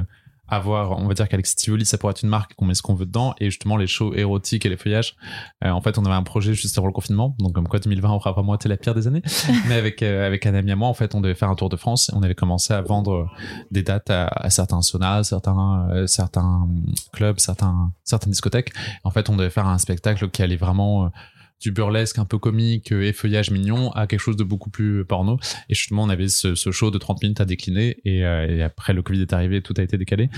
avoir, 0.56 1.00
on 1.00 1.08
va 1.08 1.14
dire 1.14 1.28
qu'Alex 1.28 1.56
Tivoli, 1.56 1.86
ça 1.86 1.98
pourrait 1.98 2.12
être 2.12 2.24
une 2.24 2.30
marque 2.30 2.54
qu'on 2.56 2.66
met 2.66 2.74
ce 2.74 2.82
qu'on 2.82 2.96
veut 2.96 3.06
dedans, 3.06 3.34
et 3.40 3.50
justement 3.50 3.78
les 3.78 3.88
shows 3.88 4.14
érotiques 4.14 4.66
et 4.66 4.70
les 4.70 4.78
feuillages. 4.78 5.16
euh, 5.64 5.70
en 5.70 5.82
fait, 5.82 5.98
on 5.98 6.06
avait 6.06 6.16
un 6.16 6.24
projet 6.24 6.54
juste 6.54 6.78
avant 6.78 6.88
le 6.88 6.94
confinement, 6.94 7.36
donc 7.40 7.54
comme 7.54 7.68
quoi 7.68 7.80
2020 7.80 8.10
aura 8.12 8.32
vraiment 8.32 8.56
été 8.56 8.70
la 8.70 8.78
pire 8.78 8.96
des 8.96 9.08
années. 9.08 9.22
mais 9.68 9.76
avec 9.76 10.02
euh, 10.02 10.26
avec 10.26 10.46
un 10.46 10.54
ami 10.54 10.72
à 10.72 10.76
moi, 10.76 10.88
en 10.88 10.94
fait, 10.94 11.16
on 11.16 11.22
devait 11.22 11.36
faire 11.36 11.50
un 11.50 11.56
tour 11.56 11.70
de 11.70 11.76
France, 11.76 12.10
et 12.10 12.16
on 12.16 12.24
avait 12.24 12.36
commencé 12.36 12.74
à 12.74 12.82
vendre 12.82 13.28
des 13.72 13.84
dates 13.84 14.10
à, 14.10 14.28
à 14.28 14.50
certains 14.50 14.82
saunas, 14.82 15.24
certains 15.24 15.88
euh, 15.92 16.08
certains 16.08 16.68
clubs, 17.12 17.40
certains 17.40 17.92
certaines 18.04 18.32
discothèques. 18.32 18.74
En 19.04 19.12
fait, 19.12 19.30
on 19.30 19.36
devait 19.36 19.50
faire 19.50 19.68
un 19.68 19.78
spectacle 19.78 20.30
qui 20.30 20.42
allait 20.42 20.58
vraiment 20.58 21.12
du 21.60 21.72
burlesque 21.72 22.20
un 22.20 22.26
peu 22.26 22.38
comique 22.38 22.92
et 22.92 23.14
feuillage 23.14 23.52
mignon 23.52 23.92
à 23.92 24.08
quelque 24.08 24.20
chose 24.20 24.36
de 24.36 24.44
beaucoup 24.44 24.70
plus 24.70 25.06
porno. 25.06 25.40
Et 25.70 25.76
justement, 25.76 26.04
on 26.04 26.10
avait 26.10 26.28
ce, 26.28 26.54
show 26.56 26.92
de 26.92 26.98
30 26.98 27.22
minutes 27.22 27.42
à 27.42 27.46
décliner 27.46 27.98
et, 28.06 28.24
après 28.62 28.94
le 28.94 29.02
Covid 29.02 29.22
est 29.22 29.34
arrivé, 29.34 29.62
tout 29.62 29.74
a 29.78 29.82
été 29.82 29.98
décalé. 29.98 30.30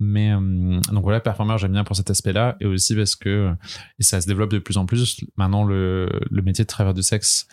Mais 0.00 0.32
donc 0.32 1.02
voilà, 1.02 1.20
performeur, 1.20 1.58
j'aime 1.58 1.72
bien 1.72 1.84
pour 1.84 1.96
cet 1.96 2.10
aspect-là 2.10 2.56
et 2.60 2.66
aussi 2.66 2.96
parce 2.96 3.14
que 3.14 3.52
et 3.98 4.02
ça 4.02 4.20
se 4.20 4.26
développe 4.26 4.50
de 4.50 4.58
plus 4.58 4.76
en 4.76 4.86
plus. 4.86 5.24
Maintenant, 5.36 5.64
le, 5.64 6.08
métier 6.30 6.64
de 6.64 6.68
travailleur 6.68 6.94
de 6.94 7.02
sexe 7.02 7.46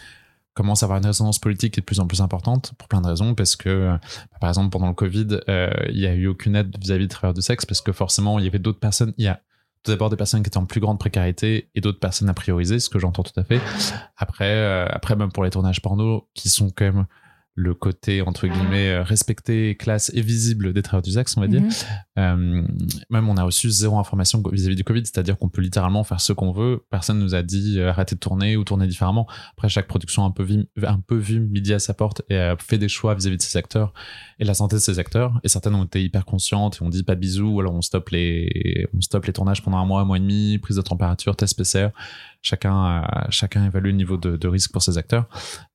commence 0.54 0.84
à 0.84 0.88
avoir 0.88 1.00
une 1.00 1.06
résonance 1.06 1.40
politique 1.40 1.76
qui 1.76 1.80
est 1.80 1.82
de 1.82 1.86
plus 1.86 2.00
en 2.00 2.08
plus 2.08 2.22
importante 2.22 2.74
pour 2.78 2.88
plein 2.88 3.02
de 3.02 3.08
raisons 3.08 3.36
parce 3.36 3.56
que 3.56 3.70
euh, 3.70 3.98
par 4.42 4.50
exemple 4.50 4.72
pendant 4.72 4.88
le 4.88 4.94
Covid 4.94 5.40
euh, 5.48 5.70
il 5.90 6.00
n'y 6.00 6.08
a 6.08 6.14
eu 6.14 6.28
aucune 6.28 6.56
aide 6.56 6.76
vis-à-vis 6.82 7.06
de 7.06 7.10
travailleurs 7.10 7.36
de 7.36 7.42
sexe 7.42 7.66
parce 7.66 7.82
que 7.82 7.92
forcément 7.94 8.40
il 8.40 8.46
y 8.46 8.48
avait 8.48 8.60
d'autres 8.60 8.80
personnes 8.80 9.14
il 9.18 9.26
y 9.26 9.28
a 9.28 9.42
tout 9.84 9.92
d'abord 9.92 10.10
des 10.10 10.16
personnes 10.16 10.44
qui 10.44 10.48
étaient 10.48 10.58
en 10.58 10.66
plus 10.66 10.80
grande 10.80 11.00
précarité 11.00 11.70
et 11.76 11.82
d'autres 11.82 12.00
personnes 12.00 12.30
à 12.30 12.34
prioriser 12.34 12.80
ce 12.80 12.90
que 12.90 13.00
j'entends 13.00 13.24
tout 13.24 13.38
à 13.40 13.44
fait. 13.44 13.62
Après 14.18 14.54
euh, 14.54 14.86
après 14.90 15.16
même 15.16 15.32
pour 15.32 15.44
les 15.44 15.50
tournages 15.50 15.82
porno 15.82 16.28
qui 16.34 16.50
sont 16.50 16.70
quand 16.70 16.86
même 16.86 17.06
le 17.60 17.74
côté 17.74 18.22
entre 18.22 18.48
guillemets 18.48 18.90
euh, 18.90 19.04
respecté, 19.04 19.76
classe 19.76 20.12
et 20.14 20.22
visible 20.22 20.72
des 20.72 20.82
travailleurs 20.82 21.04
du 21.04 21.12
sexe, 21.12 21.36
on 21.36 21.42
va 21.42 21.48
dire. 21.48 21.62
Mhm. 21.62 21.70
Euh, 22.18 22.68
même 23.10 23.30
on 23.30 23.36
a 23.36 23.44
reçu 23.44 23.70
zéro 23.70 24.00
information 24.00 24.42
vis-à-vis 24.52 24.76
du 24.76 24.84
Covid, 24.84 25.02
c'est-à-dire 25.06 25.38
qu'on 25.38 25.50
peut 25.50 25.62
littéralement 25.62 26.04
faire 26.04 26.22
ce 26.22 26.32
qu'on 26.32 26.54
veut. 26.54 26.86
Personne 26.90 27.20
nous 27.20 27.36
a 27.36 27.44
dit 27.44 27.80
euh, 27.80 27.90
arrêtez 27.90 28.16
de 28.16 28.20
tourner 28.20 28.56
ou 28.56 28.64
tourner 28.64 28.88
différemment. 28.88 29.28
Après, 29.52 29.68
chaque 29.68 29.88
production 29.88 30.24
a 30.24 30.28
un 30.28 30.32
peu 30.32 30.44
vu, 30.44 30.66
un 30.82 31.00
peu 31.00 31.18
vu 31.18 31.42
midi 31.42 31.74
à 31.74 31.80
sa 31.80 31.94
porte 31.94 32.22
et 32.30 32.38
a 32.38 32.56
fait 32.58 32.78
des 32.78 32.90
choix 32.90 33.14
vis-à-vis 33.14 33.38
de 33.38 33.42
ses 33.42 33.58
acteurs 33.58 33.94
et 34.40 34.46
la 34.46 34.54
santé 34.54 34.78
de 34.78 34.82
ses 34.82 34.98
acteurs. 34.98 35.40
Et 35.44 35.50
certaines 35.50 35.76
ont 35.76 35.84
été 35.84 36.02
hyper 36.02 36.24
conscientes 36.26 36.78
et 36.82 36.86
on 36.86 36.90
dit 36.90 37.04
pas 37.04 37.16
de 37.16 37.20
bisous, 37.20 37.56
ou 37.56 37.60
alors 37.60 37.74
on 37.74 37.82
stoppe 37.82 38.10
les, 38.10 38.88
on 38.96 39.02
stoppe 39.02 39.26
les 39.26 39.34
tournages 39.34 39.62
pendant 39.62 39.78
un 39.78 39.86
mois, 39.86 40.02
un 40.02 40.06
mois 40.06 40.18
et 40.18 40.22
demi, 40.22 40.58
prise 40.60 40.78
de 40.78 40.82
température, 40.82 41.36
test 41.36 41.58
PCR 41.58 41.90
chacun 42.42 43.06
chacun 43.30 43.66
évalue 43.66 43.88
le 43.88 43.92
niveau 43.92 44.18
de, 44.18 44.48
risque 44.48 44.72
pour 44.72 44.82
ses 44.82 44.98
acteurs 44.98 45.28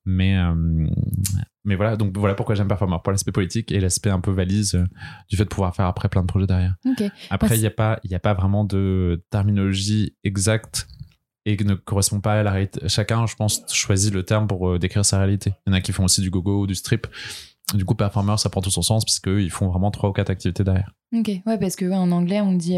mais 0.04 0.36
euh, 0.36 0.86
mais 1.64 1.76
voilà 1.76 1.96
donc 1.96 2.16
voilà 2.16 2.34
pourquoi 2.34 2.54
j'aime 2.54 2.68
Performer 2.68 2.98
pour 3.02 3.12
l'aspect 3.12 3.32
politique 3.32 3.72
et 3.72 3.80
l'aspect 3.80 4.10
un 4.10 4.20
peu 4.20 4.30
valise 4.30 4.74
euh, 4.74 4.84
du 5.28 5.36
fait 5.36 5.44
de 5.44 5.48
pouvoir 5.48 5.74
faire 5.74 5.86
après 5.86 6.08
plein 6.08 6.22
de 6.22 6.26
projets 6.26 6.46
derrière. 6.46 6.74
Après 7.30 7.56
il 7.56 7.60
n'y 7.60 7.66
a 7.66 7.70
pas 7.70 8.00
y 8.04 8.14
a 8.14 8.20
pas 8.20 8.34
vraiment 8.34 8.64
de 8.64 9.22
terminologie 9.30 10.14
exacte 10.24 10.88
et 11.46 11.56
qui 11.56 11.64
ne 11.64 11.74
correspond 11.74 12.20
pas 12.20 12.34
à 12.34 12.42
la 12.42 12.52
réalité. 12.52 12.80
Chacun 12.88 13.26
je 13.26 13.34
pense 13.34 13.62
choisit 13.72 14.12
le 14.12 14.22
terme 14.22 14.46
pour 14.46 14.68
euh, 14.68 14.78
décrire 14.78 15.04
sa 15.04 15.18
réalité. 15.18 15.52
Il 15.66 15.70
y 15.70 15.72
en 15.72 15.76
a 15.76 15.80
qui 15.80 15.92
font 15.92 16.04
aussi 16.04 16.20
du 16.20 16.30
gogo 16.30 16.60
ou 16.60 16.66
du 16.66 16.74
strip 16.74 17.06
du 17.72 17.84
coup, 17.84 17.94
performer, 17.94 18.36
ça 18.36 18.50
prend 18.50 18.60
tout 18.60 18.70
son 18.70 18.82
sens 18.82 19.04
parce 19.04 19.20
qu'ils 19.20 19.50
font 19.50 19.68
vraiment 19.68 19.90
trois 19.90 20.10
ou 20.10 20.12
quatre 20.12 20.30
activités 20.30 20.64
derrière. 20.64 20.92
Ok, 21.14 21.28
ouais, 21.46 21.58
parce 21.58 21.76
que 21.76 21.90
en 21.90 22.10
anglais, 22.10 22.40
on 22.40 22.52
dit 22.52 22.76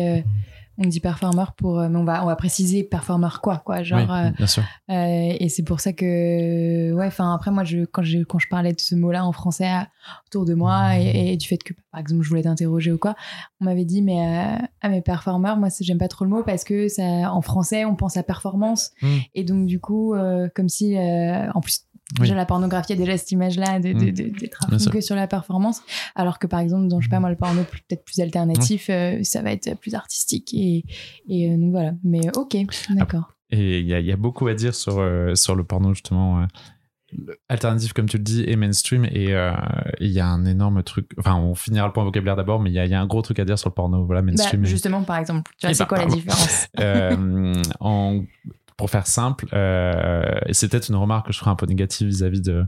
on 0.79 0.87
dit 0.87 1.01
performer 1.01 1.45
pour 1.57 1.81
euh, 1.81 1.89
mais 1.89 1.99
on 1.99 2.05
va 2.05 2.23
on 2.23 2.27
va 2.27 2.37
préciser 2.37 2.85
performer 2.85 3.29
quoi 3.43 3.63
quoi 3.65 3.83
genre 3.83 4.13
euh, 4.13 4.31
bien 4.37 4.47
sûr. 4.47 4.63
Euh, 4.91 5.37
et 5.39 5.49
c'est 5.49 5.63
pour 5.63 5.81
ça 5.81 5.93
que 5.93 6.93
ouais 6.93 7.07
enfin 7.07 7.35
après 7.35 7.51
moi 7.51 7.65
je 7.65 7.85
quand 7.85 8.03
je 8.03 8.19
quand 8.25 8.39
je 8.39 8.49
parlais 8.49 8.73
de 8.73 8.81
ce 8.81 8.95
mot 8.95 9.11
là 9.11 9.25
en 9.25 9.33
français 9.33 9.71
autour 10.27 10.45
de 10.45 10.55
moi 10.55 10.97
et, 10.99 11.37
du 11.37 11.47
fait 11.47 11.59
que 11.59 11.73
par 11.91 12.01
exemple 12.01 12.23
je 12.23 12.29
voulais 12.29 12.43
t'interroger 12.43 12.93
ou 12.93 12.99
quoi 12.99 13.15
on 13.61 13.65
m'avait 13.65 13.85
dit 13.85 14.03
mais 14.03 14.59
ah 14.83 14.89
mais 14.89 15.03
performer 15.03 15.55
moi 15.57 15.69
j'aime 15.81 15.99
pas 15.99 16.09
trop 16.09 16.25
le 16.25 16.31
mot 16.31 16.43
parce 16.43 16.65
que 16.65 16.89
ça 16.89 17.33
en 17.33 17.41
français 17.41 17.85
on 17.85 17.97
pense 17.97 18.17
à 18.17 18.23
performance 18.23 18.91
hmm. 19.03 19.19
et 19.35 19.45
donc 19.45 19.67
du 19.67 19.81
coup 19.81 20.15
comme 20.55 20.69
si 20.69 20.97
en 20.99 21.61
plus 21.61 21.86
Déjà, 22.15 22.35
la 22.35 22.47
pornographie 22.47 22.93
a 22.93 22.97
déjà 22.97 23.17
cette 23.17 23.33
image-là 23.33 23.81
de, 23.81 23.93
de, 23.93 24.11
d'être 24.11 24.91
que 24.91 25.01
sur 25.01 25.17
la 25.17 25.27
performance. 25.27 25.83
Alors 26.15 26.39
que, 26.39 26.47
par 26.47 26.61
exemple, 26.61 26.87
dans, 26.87 27.01
je 27.01 27.07
sais 27.07 27.11
pas 27.11 27.19
moi, 27.19 27.31
le 27.31 27.37
porno 27.37 27.63
peut-être 27.65 28.05
plus 28.05 28.21
alternatif, 28.21 28.89
euh, 28.91 29.19
ça 29.25 29.43
va 29.43 29.51
être 29.51 29.77
plus 29.81 29.95
artistique. 29.95 30.55
Et, 30.55 30.85
et 31.29 31.51
euh, 31.51 31.57
donc 31.57 31.73
voilà. 31.73 31.93
Mais 32.05 32.21
ok, 32.37 32.57
d'accord. 32.91 33.33
Et 33.51 33.81
il 33.81 33.87
y 33.87 33.95
a, 33.95 34.01
y 34.01 34.13
a, 34.13 34.17
beaucoup 34.17 34.47
à 34.47 34.55
dire 34.55 34.75
sur, 34.75 34.99
euh, 34.99 35.35
sur 35.35 35.57
le 35.57 35.65
porno, 35.65 35.95
justement. 35.95 36.47
alternatif, 37.49 37.93
comme 37.93 38.09
tu 38.09 38.19
le 38.19 38.23
dis, 38.23 38.45
et 38.47 38.55
mainstream. 38.55 39.05
Et 39.07 39.35
il 39.99 40.11
y 40.11 40.21
a 40.21 40.29
un 40.29 40.45
énorme 40.45 40.85
truc. 40.85 41.11
Enfin, 41.19 41.35
on 41.35 41.57
finira 41.57 41.89
le 41.89 41.93
point 41.93 42.05
vocabulaire 42.05 42.37
d'abord, 42.37 42.61
mais 42.61 42.71
il 42.71 42.75
y, 42.75 42.89
y, 42.89 42.95
a 42.95 43.01
un 43.01 43.07
gros 43.07 43.23
truc 43.23 43.41
à 43.41 43.45
dire 43.45 43.59
sur 43.59 43.69
le 43.69 43.75
porno. 43.75 44.05
Voilà, 44.05 44.23
mainstream. 44.23 44.63
Bah, 44.63 44.69
justement, 44.69 45.03
par 45.03 45.19
exemple, 45.19 45.51
tu 45.59 45.67
vois, 45.67 45.75
c'est 45.75 45.87
quoi 45.89 45.99
la 45.99 46.07
différence? 46.07 46.69
En 47.81 48.23
pour 48.77 48.91
faire 48.91 49.07
simple, 49.07 49.47
euh, 49.53 50.23
peut-être 50.45 50.89
une 50.89 50.97
remarque 50.97 51.27
que 51.27 51.33
je 51.33 51.39
ferai 51.39 51.51
un 51.51 51.57
peu 51.57 51.67
négative 51.67 52.09
vis-à-vis 52.09 52.43
de. 52.43 52.65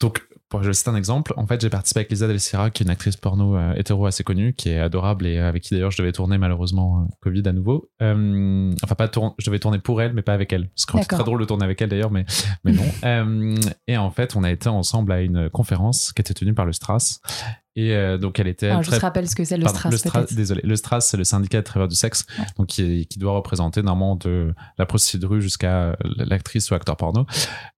Donc, 0.00 0.26
pour 0.48 0.62
je 0.62 0.72
cite 0.72 0.88
un 0.88 0.96
exemple, 0.96 1.32
en 1.36 1.46
fait, 1.46 1.60
j'ai 1.60 1.70
participé 1.70 2.00
avec 2.00 2.10
Lisa 2.10 2.26
Del 2.26 2.38
Sierra, 2.38 2.70
qui 2.70 2.82
est 2.82 2.84
une 2.84 2.90
actrice 2.90 3.16
porno 3.16 3.56
euh, 3.56 3.72
hétéro 3.74 4.04
assez 4.04 4.22
connue, 4.22 4.52
qui 4.52 4.68
est 4.68 4.80
adorable 4.80 5.26
et 5.26 5.38
avec 5.38 5.62
qui 5.62 5.72
d'ailleurs 5.72 5.92
je 5.92 5.96
devais 5.96 6.12
tourner 6.12 6.36
malheureusement 6.36 7.02
euh, 7.02 7.14
Covid 7.20 7.42
à 7.46 7.52
nouveau. 7.52 7.88
enfin, 8.00 8.94
pas 8.96 9.08
tourner, 9.08 9.32
je 9.38 9.46
devais 9.46 9.60
tourner 9.60 9.78
pour 9.78 10.02
elle, 10.02 10.12
mais 10.12 10.22
pas 10.22 10.34
avec 10.34 10.52
elle. 10.52 10.70
C'est 10.74 10.86
très 10.86 11.18
drôle 11.18 11.40
de 11.40 11.46
tourner 11.46 11.64
avec 11.64 11.80
elle 11.80 11.88
d'ailleurs, 11.88 12.10
mais, 12.10 12.26
mais 12.64 12.72
non. 12.72 13.54
et 13.86 13.96
en 13.96 14.10
fait, 14.10 14.36
on 14.36 14.42
a 14.42 14.50
été 14.50 14.68
ensemble 14.68 15.12
à 15.12 15.22
une 15.22 15.48
conférence 15.48 16.12
qui 16.12 16.20
était 16.20 16.34
tenue 16.34 16.52
par 16.52 16.66
le 16.66 16.72
Stras 16.72 17.20
et 17.74 17.94
euh, 17.94 18.18
donc 18.18 18.38
elle 18.38 18.48
était. 18.48 18.70
Je 18.82 18.90
te 18.90 19.00
rappelle 19.00 19.28
ce 19.28 19.34
que 19.34 19.44
c'est 19.44 19.56
le 19.56 19.66
Stras. 19.66 19.90
désolé, 20.30 20.60
le 20.62 20.76
Stras, 20.76 21.00
c'est 21.00 21.16
le 21.16 21.24
syndicat 21.24 21.58
de 21.58 21.64
travailleurs 21.64 21.88
du 21.88 21.96
sexe, 21.96 22.26
donc 22.58 22.66
qui, 22.66 23.06
qui, 23.06 23.18
doit 23.18 23.32
représenter 23.32 23.82
normalement 23.82 24.16
de 24.16 24.54
la 24.78 24.86
procédure 24.86 25.40
jusqu'à 25.40 25.96
l'actrice 26.16 26.70
ou 26.70 26.74
acteur 26.74 26.96
porno. 26.96 27.26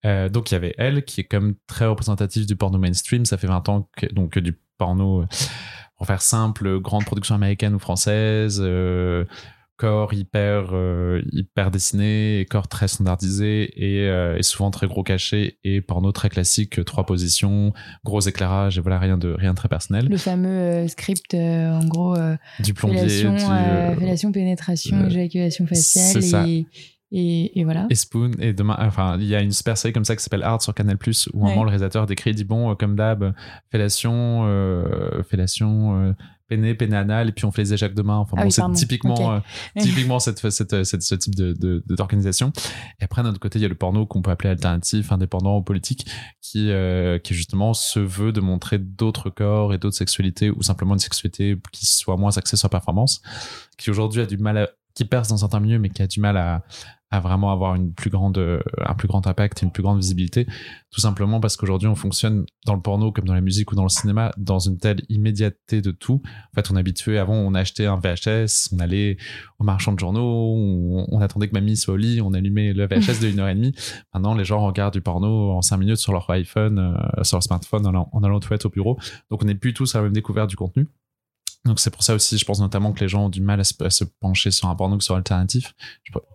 Euh, 0.04 0.28
donc 0.28 0.50
il 0.50 0.54
y 0.54 0.56
avait 0.56 0.74
elle 0.78 1.04
qui 1.04 1.20
est 1.20 1.24
comme 1.24 1.54
très 1.66 1.86
représentative 1.86 2.46
du 2.46 2.56
porno 2.56 2.78
mainstream. 2.78 3.24
Ça 3.24 3.36
fait 3.36 3.46
20 3.46 3.68
ans 3.68 3.88
que 3.96 4.06
donc 4.12 4.38
du 4.38 4.58
porno, 4.78 5.22
euh, 5.22 5.26
pour 5.96 6.06
faire 6.06 6.22
simple, 6.22 6.80
grande 6.80 7.04
production 7.04 7.34
américaine 7.34 7.74
ou 7.74 7.78
française. 7.78 8.60
Euh, 8.62 9.24
corps 9.84 10.14
hyper 10.14 10.70
euh, 10.72 11.20
hyper 11.30 11.70
dessiné 11.70 12.46
corps 12.48 12.68
très 12.68 12.88
standardisé 12.88 13.70
et, 13.76 14.08
euh, 14.08 14.38
et, 14.38 14.42
souvent 14.42 14.70
très 14.70 14.86
gros 14.86 15.02
caché 15.02 15.58
et 15.62 15.82
porno 15.82 16.10
très 16.10 16.30
classique 16.30 16.82
trois 16.86 17.04
positions 17.04 17.74
gros 18.02 18.20
éclairage 18.20 18.78
et 18.78 18.80
voilà 18.80 18.98
rien 18.98 19.18
de 19.18 19.28
rien 19.28 19.50
de 19.50 19.56
très 19.56 19.68
personnel. 19.68 20.08
Le 20.08 20.16
fameux 20.16 20.48
euh, 20.48 20.88
script 20.88 21.34
en 21.34 21.84
gros 21.84 22.16
du 22.60 22.72
plombier 22.72 23.08
fellation, 23.08 24.32
pénétration 24.32 25.06
éjaculation 25.06 25.66
faciale 25.66 26.48
et, 26.48 26.66
et, 27.16 27.60
et, 27.60 27.64
voilà. 27.64 27.86
Et 27.90 27.94
Spoon, 27.94 28.32
et 28.40 28.52
demain, 28.52 28.76
enfin, 28.80 29.16
il 29.20 29.26
y 29.26 29.36
a 29.36 29.40
une 29.40 29.52
super 29.52 29.78
série 29.78 29.92
comme 29.92 30.04
ça 30.04 30.16
qui 30.16 30.22
s'appelle 30.24 30.42
Hard 30.42 30.62
sur 30.62 30.74
Canal 30.74 30.98
Plus 30.98 31.28
où 31.32 31.46
un 31.46 31.50
moment 31.50 31.62
le 31.62 31.68
réalisateur 31.68 32.06
décrit, 32.06 32.34
dit 32.34 32.42
bon, 32.42 32.74
comme 32.74 32.96
d'hab, 32.96 33.34
fellation, 33.70 34.42
euh, 34.46 35.22
fellation, 35.22 36.14
péné, 36.48 36.74
péné 36.74 36.96
anal, 36.96 37.28
et 37.28 37.32
puis 37.32 37.44
on 37.44 37.52
fait 37.52 37.62
les 37.62 37.74
éjacs 37.74 37.94
de 37.94 38.02
main. 38.02 38.16
Enfin, 38.16 38.36
ah 38.38 38.44
bon, 38.44 38.50
c'est 38.50 38.72
typiquement, 38.72 39.34
euh, 39.34 39.40
typiquement 39.78 40.18
cette, 40.18 40.38
cette, 40.50 40.84
cette, 40.84 41.02
ce 41.02 41.14
type 41.14 41.34
de, 41.34 41.82
d'organisation. 41.86 42.52
et 43.00 43.04
après, 43.04 43.22
d'un 43.22 43.30
autre 43.30 43.40
côté, 43.40 43.58
il 43.58 43.62
y 43.62 43.64
a 43.64 43.68
le 43.68 43.74
porno 43.74 44.06
qu'on 44.06 44.22
peut 44.22 44.30
appeler 44.30 44.50
alternatif, 44.50 45.12
indépendant 45.12 45.58
ou 45.58 45.62
politique, 45.62 46.06
qui, 46.40 46.70
euh, 46.70 47.18
qui 47.18 47.34
justement 47.34 47.74
se 47.74 48.00
veut 48.00 48.32
de 48.32 48.40
montrer 48.40 48.78
d'autres 48.78 49.30
corps 49.30 49.74
et 49.74 49.78
d'autres 49.78 49.96
sexualités, 49.96 50.50
ou 50.50 50.62
simplement 50.62 50.94
une 50.94 51.00
sexualité 51.00 51.56
qui 51.72 51.86
soit 51.86 52.16
moins 52.16 52.36
axée 52.36 52.56
sur 52.56 52.66
la 52.66 52.70
performance, 52.70 53.22
qui 53.78 53.90
aujourd'hui 53.90 54.22
a 54.22 54.26
du 54.26 54.36
mal 54.36 54.58
à, 54.58 54.68
qui 54.94 55.04
perce 55.04 55.28
dans 55.28 55.36
certains 55.36 55.60
milieux, 55.60 55.78
mais 55.78 55.90
qui 55.90 56.02
a 56.02 56.06
du 56.06 56.20
mal 56.20 56.36
à, 56.36 56.62
à 57.10 57.20
vraiment 57.20 57.52
avoir 57.52 57.74
une 57.74 57.92
plus 57.92 58.10
grande, 58.10 58.38
euh, 58.38 58.60
un 58.84 58.94
plus 58.94 59.08
grand 59.08 59.26
impact, 59.26 59.62
une 59.62 59.70
plus 59.70 59.82
grande 59.82 59.98
visibilité, 59.98 60.46
tout 60.90 61.00
simplement 61.00 61.40
parce 61.40 61.56
qu'aujourd'hui 61.56 61.88
on 61.88 61.94
fonctionne 61.94 62.44
dans 62.66 62.74
le 62.74 62.80
porno 62.80 63.12
comme 63.12 63.24
dans 63.24 63.34
la 63.34 63.40
musique 63.40 63.70
ou 63.72 63.74
dans 63.74 63.84
le 63.84 63.88
cinéma 63.88 64.32
dans 64.36 64.58
une 64.58 64.78
telle 64.78 65.02
immédiateté 65.08 65.80
de 65.80 65.90
tout. 65.90 66.22
En 66.24 66.54
fait, 66.54 66.70
on 66.70 66.76
est 66.76 66.80
habitué. 66.80 67.18
Avant, 67.18 67.34
on 67.34 67.54
achetait 67.54 67.86
un 67.86 67.98
VHS, 67.98 68.70
on 68.72 68.78
allait 68.78 69.16
au 69.58 69.64
marchand 69.64 69.92
de 69.92 69.98
journaux, 69.98 70.54
on, 71.10 71.20
attendait 71.20 71.48
que 71.48 71.54
mamie 71.54 71.76
soit 71.76 71.94
au 71.94 71.96
lit, 71.96 72.20
on 72.20 72.32
allumait 72.32 72.72
le 72.72 72.86
VHS 72.86 73.20
de 73.20 73.28
une 73.28 73.40
heure 73.40 73.48
et 73.48 73.54
demie. 73.54 73.74
Maintenant, 74.12 74.34
les 74.34 74.44
gens 74.44 74.64
regardent 74.64 74.94
du 74.94 75.00
porno 75.00 75.52
en 75.52 75.62
cinq 75.62 75.78
minutes 75.78 75.96
sur 75.96 76.12
leur 76.12 76.28
iPhone, 76.30 76.78
euh, 76.78 77.22
sur 77.22 77.36
leur 77.36 77.42
smartphone, 77.42 77.86
en 77.86 77.90
allant, 77.90 78.08
en 78.12 78.22
allant 78.22 78.40
au 78.40 78.68
bureau. 78.68 78.98
Donc, 79.30 79.42
on 79.42 79.46
n'est 79.46 79.54
plus 79.54 79.74
tous 79.74 79.94
à 79.94 79.98
la 79.98 80.04
même 80.04 80.12
découverte 80.12 80.50
du 80.50 80.56
contenu. 80.56 80.88
Donc 81.64 81.80
c'est 81.80 81.90
pour 81.90 82.02
ça 82.02 82.14
aussi, 82.14 82.36
je 82.36 82.44
pense 82.44 82.60
notamment 82.60 82.92
que 82.92 83.00
les 83.00 83.08
gens 83.08 83.26
ont 83.26 83.28
du 83.30 83.40
mal 83.40 83.60
à 83.60 83.64
se, 83.64 84.04
pencher 84.20 84.50
sur 84.50 84.68
un 84.68 84.74
porno 84.74 84.98
que 84.98 85.04
sur 85.04 85.16
alternatif. 85.16 85.74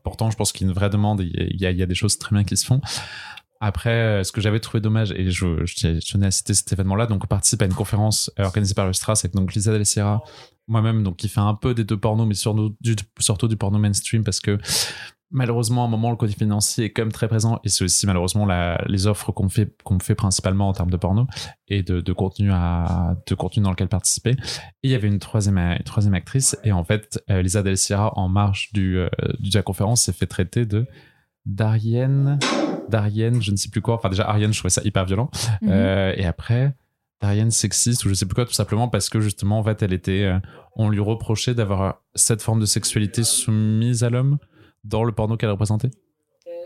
Pourtant, 0.04 0.32
je 0.32 0.38
pense 0.38 0.52
qu'il 0.52 0.66
y 0.66 0.70
a 0.70 0.72
une 0.72 0.76
vraie 0.76 0.90
demande, 0.90 1.22
il 1.22 1.62
y, 1.62 1.66
a, 1.66 1.72
il 1.72 1.78
y 1.78 1.84
a 1.84 1.86
des 1.86 1.96
choses 1.96 2.18
très 2.18 2.36
bien 2.36 2.44
qui 2.44 2.58
se 2.58 2.66
font. 2.66 2.82
Après, 3.62 3.90
euh, 3.90 4.24
ce 4.24 4.32
que 4.32 4.40
j'avais 4.40 4.62
trouvé 4.62 4.80
dommage, 4.80 5.12
et 5.12 5.30
je, 5.30 5.66
tenais 6.12 6.28
à 6.28 6.32
citer 6.32 6.54
cet 6.54 6.72
événement-là, 6.72 7.08
donc 7.08 7.26
on 7.26 7.28
participe 7.28 7.62
à 7.62 7.66
une 7.66 7.74
conférence 7.74 8.32
euh, 8.40 8.46
organisée 8.46 8.74
par 8.74 8.88
le 8.88 8.94
Stras 8.94 9.20
avec 9.24 9.34
donc 9.34 9.54
Lisa 9.54 9.74
Del 9.74 9.86
Sierra, 9.86 10.24
moi-même, 10.68 11.04
donc 11.04 11.18
qui 11.18 11.28
fait 11.28 11.42
un 11.42 11.56
peu 11.56 11.74
des 11.74 11.84
deux 11.84 11.98
pornos, 11.98 12.26
mais 12.26 12.36
du, 12.80 12.96
surtout 13.20 13.48
du 13.50 13.58
porno 13.58 13.78
mainstream, 13.78 14.24
parce 14.24 14.40
que 14.40 14.58
malheureusement, 15.32 15.84
à 15.84 15.86
un 15.86 15.90
moment, 15.90 16.10
le 16.10 16.16
côté 16.16 16.34
financier 16.34 16.86
est 16.86 16.90
comme 16.90 17.12
très 17.12 17.28
présent 17.28 17.60
et 17.64 17.70
c'est 17.70 17.84
aussi 17.84 18.06
malheureusement 18.08 18.46
la, 18.46 18.84
les 18.88 19.08
offres 19.08 19.32
qu'on 19.32 19.50
fait, 19.50 19.72
qu'on 19.84 20.00
fait 20.00 20.16
principalement 20.16 20.70
en 20.70 20.74
termes 20.74 20.90
de 20.90 20.98
porno 20.98 21.28
et 21.68 21.84
de, 21.84 22.02
de, 22.02 22.14
contenu 22.14 22.52
à, 22.52 23.16
de 23.28 23.36
contenu 23.36 23.64
dans 23.64 23.72
lequel 23.72 23.88
participer. 23.88 24.32
Et 24.32 24.36
il 24.84 24.92
y 24.92 24.96
avait 24.96 25.08
une 25.08 25.20
troisième, 25.20 25.58
une 25.58 25.84
troisième 25.84 26.14
actrice 26.14 26.58
et 26.64 26.72
en 26.72 26.84
fait, 26.84 27.24
euh, 27.30 27.42
Lisa 27.42 27.62
Del 27.62 27.78
Sierra, 27.78 28.18
en 28.18 28.28
marge 28.28 28.70
du, 28.74 28.98
euh, 28.98 29.10
de 29.22 29.50
la 29.54 29.62
conférence, 29.62 30.04
s'est 30.04 30.14
fait 30.14 30.28
traiter 30.28 30.66
de 30.66 30.88
Darienne, 31.46 32.40
Darienne, 32.90 33.42
je 33.42 33.52
ne 33.52 33.56
sais 33.56 33.70
plus 33.70 33.82
quoi. 33.82 33.96
Enfin, 33.96 34.10
déjà, 34.10 34.28
Ariane, 34.28 34.54
je 34.54 34.60
trouvais 34.60 34.72
ça 34.72 34.82
hyper 34.84 35.06
violent. 35.06 35.30
Mhm. 35.62 35.70
Euh, 35.72 36.14
et 36.16 36.26
après, 36.26 36.74
Darienne 37.22 37.52
sexiste 37.52 38.06
ou 38.06 38.10
je 38.10 38.14
sais 38.14 38.26
plus 38.26 38.36
quoi, 38.36 38.46
tout 38.46 38.54
simplement 38.54 38.88
parce 38.88 39.10
que 39.10 39.20
justement, 39.20 39.60
en 39.60 39.64
fait, 39.64 39.82
elle 39.84 39.94
était, 39.94 40.32
on 40.76 40.90
lui 40.90 41.02
reprochait 41.02 41.54
d'avoir 41.54 42.02
cette 42.16 42.42
forme 42.42 42.60
de 42.62 42.66
sexualité 42.66 43.24
soumise 43.24 44.04
à 44.04 44.10
l'homme 44.10 44.38
dans 44.84 45.04
le 45.04 45.12
porno 45.12 45.38
qu'elle 45.38 45.52
représentait 45.52 45.92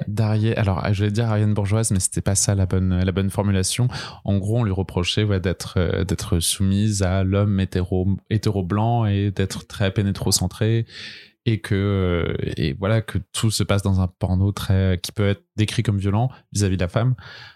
D'Ariane, 0.07 0.57
alors 0.57 0.83
je 0.91 1.05
vais 1.05 1.11
dire 1.11 1.29
Ariane 1.29 1.53
bourgeoise, 1.53 1.91
mais 1.91 1.99
c'était 1.99 2.21
pas 2.21 2.35
ça 2.35 2.55
la 2.55 2.65
bonne, 2.65 3.03
la 3.03 3.11
bonne 3.11 3.29
formulation. 3.29 3.87
En 4.25 4.37
gros, 4.37 4.59
on 4.59 4.63
lui 4.63 4.71
reprochait 4.71 5.25
euh, 5.29 6.03
d'être 6.03 6.39
soumise 6.39 7.03
à 7.03 7.23
l'homme 7.23 7.59
hétéro, 7.59 8.07
hétéro 8.29 8.63
blanc 8.63 9.05
et 9.05 9.31
d'être 9.31 9.67
très 9.67 9.91
pénétrocentré 9.91 10.85
et 11.45 11.59
que 11.59 11.75
euh, 11.75 12.51
et 12.57 12.73
voilà 12.73 13.01
que 13.01 13.17
tout 13.33 13.51
se 13.51 13.63
passe 13.63 13.81
dans 13.81 14.01
un 14.01 14.07
porno 14.07 14.51
très 14.51 14.99
qui 15.01 15.11
peut 15.11 15.27
être 15.27 15.43
décrit 15.57 15.83
comme 15.83 15.97
violent 15.97 16.29
vis-à-vis 16.53 16.77
de 16.77 16.83
la 16.83 16.89
femme. 16.89 17.15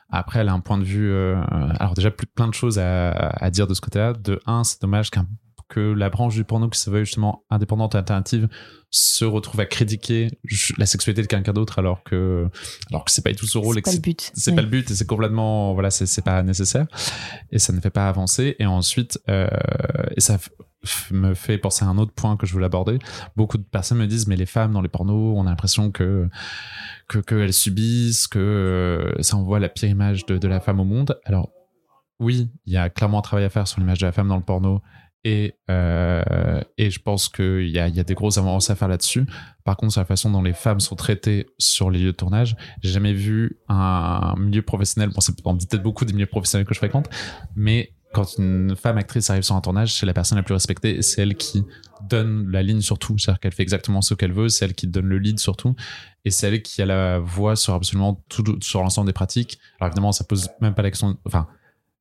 Après, 0.09 0.39
elle 0.39 0.49
a 0.49 0.53
un 0.53 0.59
point 0.59 0.77
de 0.77 0.83
vue. 0.83 1.11
euh, 1.11 1.41
alors 1.79 1.93
déjà, 1.93 2.11
plein 2.11 2.47
de 2.47 2.53
choses 2.53 2.79
à, 2.79 3.11
à 3.11 3.49
dire 3.49 3.67
de 3.67 3.73
ce 3.73 3.81
côté-là. 3.81 4.13
De 4.13 4.39
un, 4.45 4.63
c'est 4.63 4.81
dommage 4.81 5.09
qu'un 5.09 5.27
que 5.69 5.79
la 5.79 6.09
branche 6.09 6.35
du 6.35 6.43
porno 6.43 6.69
qui 6.69 6.79
se 6.79 6.89
veut 6.89 7.03
justement 7.03 7.43
indépendante 7.49 7.95
et 7.95 7.97
alternative 7.97 8.47
se 8.89 9.25
retrouve 9.25 9.59
à 9.59 9.65
critiquer 9.65 10.29
la 10.77 10.85
sexualité 10.85 11.21
de 11.21 11.27
quelqu'un 11.27 11.51
d'autre 11.53 11.79
alors 11.79 12.03
que 12.03 12.47
alors 12.89 13.03
que 13.03 13.11
c'est 13.11 13.21
pas 13.21 13.31
du 13.31 13.35
tout 13.35 13.45
son 13.47 13.59
rôle 13.61 13.75
C'est 13.75 13.81
pas 13.81 13.91
le 13.91 13.99
but. 13.99 14.31
c'est 14.33 14.51
Oui. 14.51 14.55
pas 14.55 14.61
le 14.61 14.69
but 14.69 14.89
et 14.89 14.95
c'est 14.95 15.05
complètement 15.05 15.73
voilà 15.73 15.91
c'est 15.91 16.05
c'est 16.05 16.21
pas 16.21 16.41
nécessaire 16.41 16.87
et 17.51 17.59
ça 17.59 17.73
ne 17.73 17.81
fait 17.81 17.89
pas 17.89 18.07
avancer 18.07 18.55
et 18.59 18.65
ensuite 18.65 19.19
euh, 19.29 19.49
et 20.15 20.21
ça 20.21 20.37
me 21.11 21.33
fait 21.33 21.57
penser 21.57 21.83
à 21.83 21.89
un 21.89 21.97
autre 21.97 22.13
point 22.13 22.37
que 22.37 22.45
je 22.45 22.53
voulais 22.53 22.65
aborder 22.67 22.97
beaucoup 23.35 23.57
de 23.57 23.63
personnes 23.63 23.97
me 23.97 24.07
disent 24.07 24.27
mais 24.27 24.37
les 24.37 24.45
femmes 24.45 24.71
dans 24.71 24.81
les 24.81 24.87
pornos 24.87 25.33
on 25.35 25.45
a 25.47 25.49
l'impression 25.49 25.91
que 25.91 26.29
que 27.09 27.19
qu'elles 27.19 27.51
subissent 27.51 28.27
que 28.27 28.39
euh, 28.39 29.21
ça 29.21 29.35
envoie 29.35 29.59
la 29.59 29.67
pire 29.67 29.89
image 29.89 30.25
de, 30.27 30.37
de 30.37 30.47
la 30.47 30.61
femme 30.61 30.79
au 30.79 30.85
monde 30.85 31.19
alors 31.25 31.49
oui 32.21 32.49
il 32.65 32.71
y 32.73 32.77
a 32.77 32.89
clairement 32.89 33.19
un 33.19 33.21
travail 33.21 33.43
à 33.43 33.49
faire 33.49 33.67
sur 33.67 33.79
l'image 33.81 33.97
de 33.99 34.05
la 34.05 34.13
femme 34.13 34.29
dans 34.29 34.37
le 34.37 34.43
porno 34.43 34.81
et, 35.27 35.55
euh, 35.69 36.61
et 36.77 36.89
je 36.89 37.01
pense 37.01 37.27
qu'il 37.27 37.67
y 37.67 37.79
a, 37.79 37.89
des 37.89 38.13
grosses 38.13 38.37
avancées 38.37 38.71
à 38.71 38.75
faire 38.75 38.87
là-dessus. 38.87 39.25
Par 39.65 39.75
contre, 39.75 39.91
sur 39.91 40.01
la 40.01 40.05
façon 40.05 40.31
dont 40.31 40.41
les 40.41 40.53
femmes 40.53 40.79
sont 40.79 40.95
traitées 40.95 41.47
sur 41.57 41.91
les 41.91 41.99
lieux 41.99 42.13
de 42.13 42.17
tournage, 42.17 42.55
j'ai 42.81 42.91
jamais 42.91 43.11
vu 43.11 43.59
un 43.67 44.35
milieu 44.37 44.61
professionnel, 44.61 45.09
bon, 45.09 45.19
c'est 45.19 45.35
peut-être 45.35 45.83
beaucoup 45.83 46.05
des 46.05 46.13
milieux 46.13 46.27
professionnels 46.27 46.65
que 46.65 46.73
je 46.73 46.79
fréquente, 46.79 47.09
mais 47.57 47.91
quand 48.13 48.37
une 48.37 48.77
femme 48.77 48.97
actrice 48.97 49.29
arrive 49.29 49.43
sur 49.43 49.55
un 49.55 49.61
tournage, 49.61 49.93
c'est 49.93 50.05
la 50.05 50.13
personne 50.13 50.37
la 50.37 50.43
plus 50.43 50.53
respectée 50.53 51.01
c'est 51.01 51.21
elle 51.21 51.35
qui 51.35 51.65
donne 52.09 52.49
la 52.49 52.63
ligne 52.63 52.79
sur 52.79 52.97
tout. 52.97 53.17
C'est-à-dire 53.17 53.41
qu'elle 53.41 53.51
fait 53.51 53.63
exactement 53.63 54.01
ce 54.01 54.13
qu'elle 54.13 54.31
veut, 54.31 54.47
c'est 54.47 54.63
elle 54.63 54.75
qui 54.75 54.87
donne 54.87 55.07
le 55.07 55.17
lead 55.17 55.39
sur 55.39 55.57
tout 55.57 55.75
et 56.23 56.31
c'est 56.31 56.47
elle 56.47 56.61
qui 56.61 56.81
a 56.81 56.85
la 56.85 57.19
voix 57.19 57.57
sur 57.57 57.73
absolument 57.73 58.23
tout, 58.29 58.57
sur 58.61 58.81
l'ensemble 58.81 59.07
des 59.07 59.13
pratiques. 59.13 59.59
Alors 59.79 59.89
évidemment, 59.89 60.13
ça 60.13 60.23
pose 60.23 60.49
même 60.61 60.73
pas 60.73 60.83
la 60.83 60.91
question, 60.91 61.17
enfin, 61.25 61.47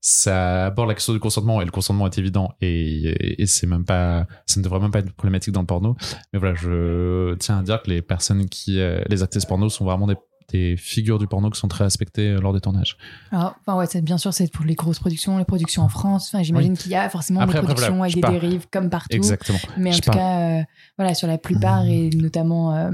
ça 0.09 0.66
aborde 0.66 0.87
la 0.87 0.95
question 0.95 1.12
du 1.14 1.19
consentement 1.19 1.61
et 1.61 1.64
le 1.64 1.73
consentement 1.73 2.07
est 2.07 2.16
évident 2.16 2.55
et, 2.61 3.45
c'est 3.47 3.66
même 3.66 3.85
pas, 3.85 4.29
ça 4.47 4.61
ne 4.61 4.64
devrait 4.64 4.79
même 4.79 4.92
pas 4.92 5.01
être 5.01 5.11
problématique 5.12 5.53
dans 5.53 5.62
le 5.62 5.66
porno. 5.66 5.97
Mais 6.33 6.38
voilà, 6.38 6.55
je 6.55 7.35
tiens 7.35 7.59
à 7.59 7.62
dire 7.62 7.83
que 7.83 7.90
les 7.90 8.03
personnes 8.03 8.49
qui, 8.49 8.79
euh, 8.79 9.03
les 9.09 9.25
actrices 9.25 9.45
porno 9.45 9.69
sont 9.69 9.85
vraiment 9.85 10.07
des, 10.07 10.14
des 10.49 10.77
figures 10.77 11.19
du 11.19 11.27
porno 11.27 11.51
qui 11.51 11.59
sont 11.59 11.69
très 11.69 11.85
respectées 11.85 12.29
euh, 12.31 12.41
lors 12.41 12.53
des 12.53 12.61
tournages. 12.61 12.97
Alors, 13.33 13.57
enfin, 13.61 13.77
ouais, 13.79 13.87
c'est- 13.87 14.01
bien 14.03 14.19
sûr, 14.19 14.33
c'est 14.33 14.51
pour 14.53 14.65
les 14.65 14.75
grosses 14.75 14.99
productions, 15.01 15.39
les 15.39 15.45
productions 15.45 15.83
en 15.83 15.89
France. 15.89 16.31
Enfin, 16.33 16.43
j'imagine 16.43 16.77
qu'il 16.77 16.93
y 16.93 16.95
a 16.95 17.09
forcément 17.09 17.41
Après, 17.41 17.55
des 17.55 17.59
après, 17.59 17.75
productions 17.75 17.97
voilà, 17.97 18.13
avec 18.13 18.25
des 18.25 18.31
dérives 18.41 18.67
comme 18.71 18.89
partout. 18.91 19.09
Exactement. 19.17 19.59
Mais 19.77 19.91
en 19.93 19.99
tout 19.99 20.01
parle- 20.11 20.19
cas, 20.19 20.61
euh, 20.61 20.63
voilà, 20.99 21.15
sur 21.15 21.27
la 21.29 21.39
plupart 21.39 21.85
et 21.87 22.11
notamment 22.11 22.75
euh, 22.77 22.91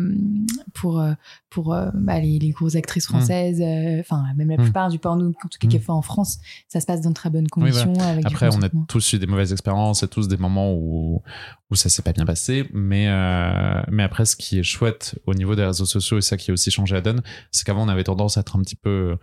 pour 0.74 1.02
pour 1.50 1.76
bah, 1.92 2.18
les, 2.18 2.38
les 2.38 2.48
grosses 2.50 2.76
actrices 2.76 3.04
françaises, 3.06 3.60
euh, 3.60 4.00
enfin 4.00 4.22
même 4.36 4.48
la 4.48 4.56
Mm. 4.56 4.62
plupart 4.62 4.88
du 4.88 4.98
porno, 4.98 5.28
en 5.28 5.48
tout 5.48 5.58
cas 5.60 5.68
qui 5.68 5.76
est 5.76 5.78
Mm. 5.78 5.82
fait 5.82 5.90
en 5.92 6.00
France, 6.00 6.38
ça 6.68 6.80
se 6.80 6.86
passe 6.86 7.02
dans 7.02 7.10
de 7.10 7.14
très 7.14 7.28
bonnes 7.28 7.48
conditions 7.48 7.92
avec 8.00 8.24
Après, 8.24 8.48
on 8.56 8.62
a 8.62 8.70
tous 8.88 9.12
eu 9.12 9.18
des 9.18 9.26
mauvaises 9.26 9.52
expériences 9.52 10.02
et 10.02 10.08
tous 10.08 10.28
des 10.28 10.38
moments 10.38 10.72
où, 10.72 11.20
où 11.70 11.74
ça 11.74 11.90
s'est 11.90 12.00
pas 12.02 12.12
bien 12.12 12.24
passé. 12.24 12.66
Mais, 12.72 13.06
mais 13.90 14.02
après, 14.02 14.24
ce 14.24 14.34
qui 14.36 14.58
est 14.58 14.62
chouette 14.62 15.18
au 15.26 15.34
niveau 15.34 15.54
des 15.54 15.64
réseaux 15.64 15.84
sociaux 15.84 16.16
et 16.18 16.22
ça 16.22 16.36
qui 16.38 16.50
a 16.50 16.54
aussi 16.54 16.70
changé 16.70 16.94
la 16.94 17.00
donne, 17.02 17.20
c'est 17.50 17.64
qu'avant, 17.66 17.82
on 17.84 17.88
avait 17.88 18.04
tendance 18.04 18.36
à 18.36 18.40
être 18.40 18.56
un 18.56 18.62
petit 18.62 18.76
peu 18.76 19.16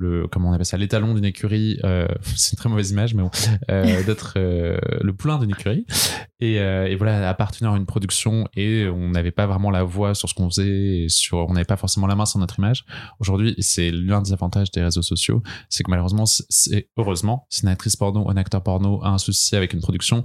le, 0.00 0.28
comment 0.28 0.50
on 0.50 0.52
appelle 0.52 0.64
ça, 0.64 0.76
l'étalon 0.76 1.12
d'une 1.12 1.24
écurie. 1.24 1.80
euh, 1.82 2.06
c'est 2.22 2.52
une 2.52 2.56
très 2.58 2.68
mauvaise 2.68 2.92
image, 2.92 3.14
mais 3.14 3.22
bon, 3.24 3.30
euh, 3.70 4.02
d'être 4.06 4.34
euh, 4.36 4.78
le 5.00 5.12
poulain 5.12 5.38
d'une 5.40 5.50
écurie. 5.50 5.86
Et, 6.38 6.54
et 6.54 6.94
voilà, 6.94 7.28
appartenir 7.28 7.72
à 7.72 7.76
une 7.76 7.84
production 7.84 8.46
et 8.54 8.86
on 8.86 9.08
n'avait 9.10 9.32
pas 9.32 9.48
vraiment 9.48 9.72
la 9.72 9.82
voix 9.82 10.14
sur 10.14 10.28
ce 10.28 10.34
qu'on 10.34 10.48
faisait 10.48 10.68
et 11.02 11.08
sur, 11.08 11.38
on 11.38 11.52
n'avait 11.52 11.64
pas 11.64 11.76
forcément 11.76 12.06
la 12.06 12.14
main 12.14 12.26
sur 12.26 12.38
notre 12.38 12.60
image. 12.60 12.84
Aujourd'hui, 13.18 13.56
c'est 13.58 13.90
l'un 13.90 14.22
des 14.22 14.32
avantages 14.32 14.70
des 14.70 14.80
réseaux 14.84 15.02
sociaux, 15.02 15.42
c'est 15.68 15.82
que 15.82 15.90
malheureusement, 15.90 16.26
c'est- 16.26 16.90
heureusement, 16.96 17.48
si 17.50 17.62
une 17.64 17.68
actrice 17.70 17.96
porno 17.96 18.30
un 18.30 18.36
acteur 18.36 18.62
porno 18.62 19.00
a 19.02 19.08
un 19.08 19.18
souci 19.18 19.56
avec 19.56 19.72
une 19.72 19.80
production, 19.80 20.22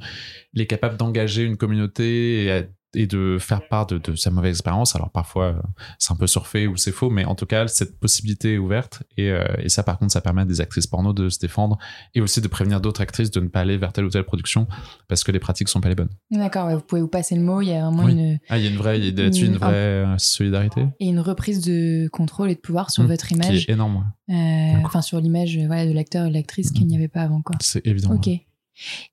il 0.54 0.62
est 0.62 0.68
capable 0.68 0.98
d'engager 0.98 1.42
une 1.46 1.58
communauté 1.58 2.46
et, 2.46 2.64
et 2.96 3.08
de 3.08 3.38
faire 3.40 3.68
part 3.68 3.88
de, 3.88 3.98
de 3.98 4.16
sa 4.16 4.30
mauvaise 4.32 4.52
expérience. 4.52 4.96
Alors 4.96 5.10
parfois, 5.12 5.46
euh, 5.46 5.54
c'est 6.00 6.12
un 6.14 6.16
peu 6.16 6.28
surfait 6.28 6.68
ou 6.68 6.78
c'est 6.78 6.92
faux, 6.92 7.10
mais 7.10 7.26
en 7.26 7.36
tout 7.36 7.46
cas, 7.46 7.68
cette 7.68 8.00
possibilité 8.00 8.54
est 8.54 8.58
ouverte. 8.58 9.04
Et, 9.18 9.30
euh, 9.32 9.44
et 9.60 9.70
ça, 9.70 9.84
par 9.84 9.98
contre, 9.98 10.14
ça 10.14 10.22
permet 10.22 10.42
à 10.44 10.46
des 10.46 10.62
actrices 10.62 10.88
porno 10.88 11.14
de 11.14 11.30
se 11.30 11.40
défendre 11.40 11.78
et 12.16 12.22
aussi 12.22 12.42
de 12.42 12.48
prévenir 12.48 12.82
d'autres 12.82 13.02
actrices 13.02 13.32
de 13.32 13.40
ne 13.40 13.48
pas 13.48 13.62
aller 13.62 13.78
vers 13.78 13.94
telle 13.94 14.06
ou 14.06 14.10
telle 14.10 14.24
production 14.26 14.68
parce 15.08 15.24
que 15.24 15.32
les 15.32 15.40
pratiques 15.40 15.70
sont 15.70 15.82
pas 15.82 15.90
les 15.90 15.96
bonnes. 15.96 16.10
D'accord, 16.32 16.68
ouais, 16.68 16.76
vous 16.76 16.82
pouvez 16.82 17.02
vous 17.02 17.08
passer 17.08 17.36
le 17.36 17.42
mot. 17.42 17.62
Il 17.62 17.70
y 17.70 17.74
a 17.74 17.82
vraiment 17.90 18.04
Oui. 18.04 18.12
une 18.14 18.40
Ah, 18.50 18.58
il 18.58 18.64
y 18.64 18.68
a 18.68 18.70
une 18.72 18.78
vraie, 18.78 19.00
il 19.00 19.06
y 19.06 19.20
a 19.20 19.24
là-dessus 19.24 19.46
une 19.46 19.58
vraie 19.58 19.74
euh, 19.74 20.18
solidarité 20.18 20.86
et 21.00 21.08
une 21.08 21.20
reprise 21.20 21.62
de 21.62 22.08
contrôle 22.10 22.50
et 22.52 22.56
de 22.56 22.60
pouvoir 22.60 22.92
sur 22.92 23.04
Mm, 23.04 23.08
votre 23.08 23.28
qui 23.28 23.34
image, 23.36 23.66
est 23.68 23.72
énorme. 23.72 24.06
ouais. 24.30 24.36
euh, 24.36 24.82
enfin 24.86 25.02
sur 25.02 25.20
l'image 25.20 25.58
voilà, 25.66 25.86
de 25.86 25.92
l'acteur 25.94 26.26
et 26.26 26.30
de 26.30 26.34
l'actrice 26.34 26.72
qu'il 26.72 26.86
Mm. 26.86 26.90
n'y 26.90 26.96
avait 26.98 27.08
pas 27.08 27.22
avant 27.22 27.42
quoi. 27.42 27.56
C'est 27.62 27.86
évident. 27.88 28.14
Ok. 28.16 28.30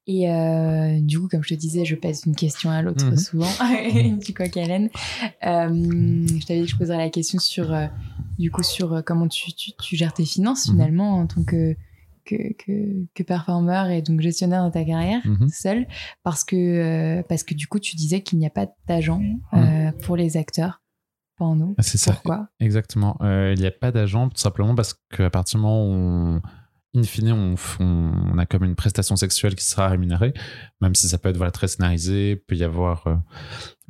Et 0.07 0.31
euh, 0.31 0.99
du 1.01 1.19
coup, 1.21 1.29
comme 1.29 1.43
je 1.43 1.51
te 1.51 1.55
disais, 1.55 1.85
je 1.85 1.95
passe 1.95 2.23
d'une 2.23 2.35
question 2.37 2.71
à 2.71 2.83
l'autre 2.83 3.05
Mhm. 3.07 3.17
souvent. 3.17 3.49
du 4.25 4.35
coq 4.35 4.57
à 4.57 4.67
l'âne. 4.67 4.89
Euh, 5.47 5.69
je 6.41 6.47
t'avais 6.47 6.61
dit 6.61 6.67
que 6.67 6.73
je 6.73 6.77
poserais 6.77 6.97
la 6.99 7.11
question 7.11 7.39
sur, 7.39 7.73
euh, 7.73 7.87
du 8.39 8.51
coup, 8.51 8.63
sur 8.63 9.03
comment 9.05 9.29
tu, 9.29 9.53
tu, 9.53 9.73
tu 9.81 9.97
gères 9.97 10.13
tes 10.15 10.25
finances 10.25 10.67
Mhm. 10.69 10.73
finalement 10.75 11.17
en 11.19 11.27
tant 11.27 11.45
que, 11.45 11.77
que, 12.25 12.53
que, 12.55 13.05
que 13.15 13.23
performeur 13.23 13.89
et 13.91 14.03
donc 14.03 14.21
gestionnaire 14.21 14.65
de 14.65 14.71
ta 14.73 14.85
carrière 14.85 15.21
Mhm. 15.25 15.49
seul. 15.49 15.87
Parce 16.23 16.45
que, 16.45 17.23
parce 17.29 17.43
que 17.45 17.55
du 17.55 17.67
coup, 17.67 17.79
tu 17.79 17.97
disais 17.97 18.23
qu'il 18.23 18.39
n'y 18.39 18.47
a 18.47 18.51
pas 18.51 18.67
d'agent 18.89 19.23
pour 20.03 20.17
les 20.17 20.37
acteurs 20.37 20.81
porno. 21.37 21.75
Ah, 21.79 21.83
C'est 21.83 21.97
ça. 21.99 22.13
Pourquoi? 22.13 22.49
Exactement. 22.61 23.17
Il 23.23 23.59
n'y 23.61 23.67
a 23.67 23.71
pas 23.71 23.93
d'agent, 23.93 24.29
tout 24.29 24.41
simplement 24.41 24.75
parce 24.75 24.95
qu'à 25.15 25.31
partir 25.31 25.59
du 25.59 25.63
moment 25.65 25.85
où, 25.87 25.91
on, 25.93 26.43
in 26.95 27.03
fine, 27.03 27.33
on, 27.33 27.55
on, 27.81 28.39
a 28.39 28.47
comme 28.47 28.65
une 28.65 28.75
prestation 28.75 29.17
sexuelle 29.17 29.55
qui 29.55 29.65
sera 29.65 29.89
rémunérée, 29.89 30.35
même 30.81 30.95
si 30.95 31.09
ça 31.09 31.19
peut 31.19 31.29
être 31.29 31.37
voilà, 31.37 31.53
très 31.53 31.69
scénarisé, 31.69 32.37
peut 32.37 32.57
y 32.57 32.65
avoir 32.65 33.07
euh, 33.07 33.15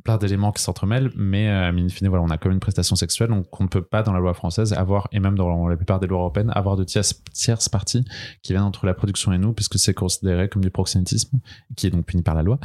plein 0.03 0.17
d'éléments 0.17 0.51
qui 0.51 0.61
s'entremêlent, 0.61 1.11
mais, 1.15 1.49
euh, 1.49 1.71
in 1.71 1.89
fine, 1.89 2.07
voilà, 2.07 2.23
on 2.23 2.29
a 2.29 2.37
comme 2.37 2.51
une 2.51 2.59
prestation 2.59 2.95
sexuelle, 2.95 3.29
donc 3.29 3.59
on 3.59 3.63
ne 3.63 3.69
peut 3.69 3.81
pas, 3.81 4.03
dans 4.03 4.13
la 4.13 4.19
loi 4.19 4.33
française, 4.33 4.73
avoir, 4.73 5.07
et 5.11 5.19
même 5.19 5.35
dans 5.35 5.67
la 5.67 5.77
plupart 5.77 5.99
des 5.99 6.07
lois 6.07 6.19
européennes, 6.19 6.51
avoir 6.53 6.75
de 6.75 6.83
tierces, 6.83 7.23
tierces 7.33 7.69
parties 7.69 8.03
qui 8.41 8.53
viennent 8.53 8.63
entre 8.63 8.85
la 8.85 8.93
production 8.93 9.31
et 9.31 9.37
nous, 9.37 9.53
puisque 9.53 9.77
c'est 9.79 9.93
considéré 9.93 10.49
comme 10.49 10.63
du 10.63 10.71
proxénétisme, 10.71 11.39
qui 11.75 11.87
est 11.87 11.91
donc 11.91 12.05
puni 12.05 12.23
par 12.23 12.35
la 12.35 12.43
loi. 12.43 12.59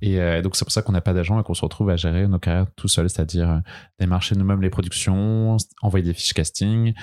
Et 0.00 0.20
euh, 0.20 0.42
donc 0.42 0.56
c'est 0.56 0.64
pour 0.64 0.72
ça 0.72 0.82
qu'on 0.82 0.92
n'a 0.92 1.00
pas 1.00 1.14
d'agent 1.14 1.40
et 1.40 1.42
qu'on 1.42 1.54
se 1.54 1.62
retrouve 1.62 1.90
à 1.90 1.96
gérer 1.96 2.26
nos 2.28 2.38
carrières 2.38 2.66
tout 2.76 2.88
seul, 2.88 3.08
c'est-à-dire 3.08 3.50
euh, 3.50 3.58
démarcher 3.98 4.36
nous-mêmes 4.36 4.62
les 4.62 4.70
productions, 4.70 5.56
envoyer 5.82 6.04
des 6.04 6.14
fiches 6.14 6.34
casting, 6.34 6.94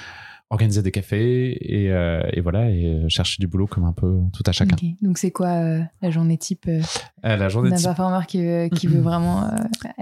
organiser 0.50 0.82
des 0.82 0.92
cafés 0.92 1.58
et, 1.62 1.92
euh, 1.92 2.22
et 2.34 2.42
voilà 2.42 2.70
et 2.72 2.86
euh, 2.86 3.10
chercher 3.10 3.38
du 3.40 3.48
boulot 3.48 3.68
comme 3.68 3.86
un 3.86 3.94
peu 3.94 4.20
tout 4.34 4.44
à 4.46 4.52
chacun. 4.52 4.76
Donc, 5.02 5.18
c'est 5.18 5.32
quoi 5.32 5.50
euh, 5.50 5.82
la 6.02 6.10
journée 6.10 6.38
type 6.38 6.66
euh, 6.68 6.82
Euh, 7.26 7.36
la 7.38 7.50
journée 7.50 7.70
d'un 7.70 7.76
type, 7.76 7.86
performeur 7.86 8.26
qui 8.26 8.44
veut, 8.44 8.70
qui 8.70 8.88
veut 8.88 9.02
vraiment 9.02 9.44
euh, 9.44 9.50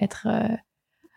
être. 0.01 0.27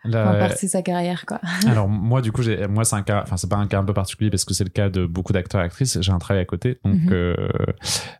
Euh, 0.05 0.09
la- 0.09 0.33
percer 0.47 0.67
sa 0.67 0.81
carrière, 0.81 1.25
quoi. 1.25 1.39
alors 1.67 1.87
moi 1.87 2.21
du 2.21 2.31
coup 2.31 2.41
j'ai 2.41 2.67
moi 2.67 2.83
c'est 2.85 2.95
un 2.95 3.03
cas 3.03 3.21
enfin 3.23 3.37
c'est 3.37 3.49
pas 3.49 3.57
un 3.57 3.67
cas 3.67 3.79
un 3.79 3.83
peu 3.83 3.93
particulier 3.93 4.29
parce 4.29 4.45
que 4.45 4.53
c'est 4.53 4.63
le 4.63 4.69
cas 4.69 4.89
de 4.89 5.05
beaucoup 5.05 5.33
d'acteurs 5.33 5.61
et 5.61 5.63
actrices. 5.65 5.99
J'ai 6.01 6.11
un 6.11 6.17
travail 6.19 6.41
à 6.41 6.45
côté. 6.45 6.79
Donc 6.83 6.95
Mhm. 6.95 7.09
euh, 7.11 7.35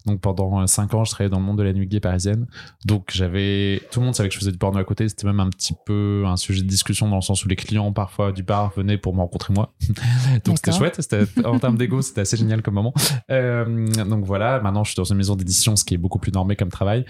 donc 0.06 0.20
pendant 0.22 0.65
cinq 0.67 0.94
ans 0.94 1.04
je 1.04 1.12
travaillais 1.12 1.30
dans 1.30 1.39
le 1.39 1.46
monde 1.46 1.58
de 1.58 1.63
la 1.63 1.74
nuit 1.74 1.88
gay 1.88 2.00
parisienne. 2.00 2.48
Donc 2.86 3.10
j'avais 3.13 3.82
tout 3.91 4.00
le 4.00 4.06
monde 4.06 4.15
savait 4.15 4.30
que 4.30 4.34
je 4.36 4.39
faisais 4.39 4.52
du 4.52 4.58
porno 4.58 4.78
à 4.80 4.84
côté. 4.84 5.08
C'était 5.10 5.28
même 5.28 5.39
un 5.39 5.50
petit 5.50 5.74
peu 5.86 6.24
un 6.28 6.38
sujet 6.38 6.62
de 6.62 6.67
discussion 6.67 7.10
dans 7.10 7.15
le 7.17 7.22
sens 7.22 7.44
où 7.46 7.48
les 7.50 7.56
clients 7.56 7.91
parfois 7.91 8.32
du 8.32 8.44
bar 8.44 8.72
venaient 8.76 8.98
pour 8.98 9.13
me 9.15 9.20
rencontrer 9.22 9.54
moi. 9.54 9.74
Donc 10.46 10.58
c'était 10.58 10.72
chouette. 10.72 10.96
C'était 11.02 11.24
en 11.46 11.60
termes 11.60 11.78
d'ego 11.78 12.02
c'était 12.02 12.22
assez 12.22 12.38
génial 12.38 12.62
comme 12.62 12.76
moment. 12.76 12.94
Euh, 13.30 13.88
donc 14.06 14.26
voilà. 14.26 14.60
Maintenant 14.62 14.84
je 14.84 14.91
suis 14.91 14.98
dans 14.98 15.04
une 15.04 15.17
maison 15.17 15.36
d'édition 15.36 15.76
ce 15.76 15.84
qui 15.84 15.94
est 15.94 15.98
beaucoup 15.98 16.20
plus 16.20 16.32
normé 16.32 16.56
comme 16.56 16.70
travail 16.70 17.06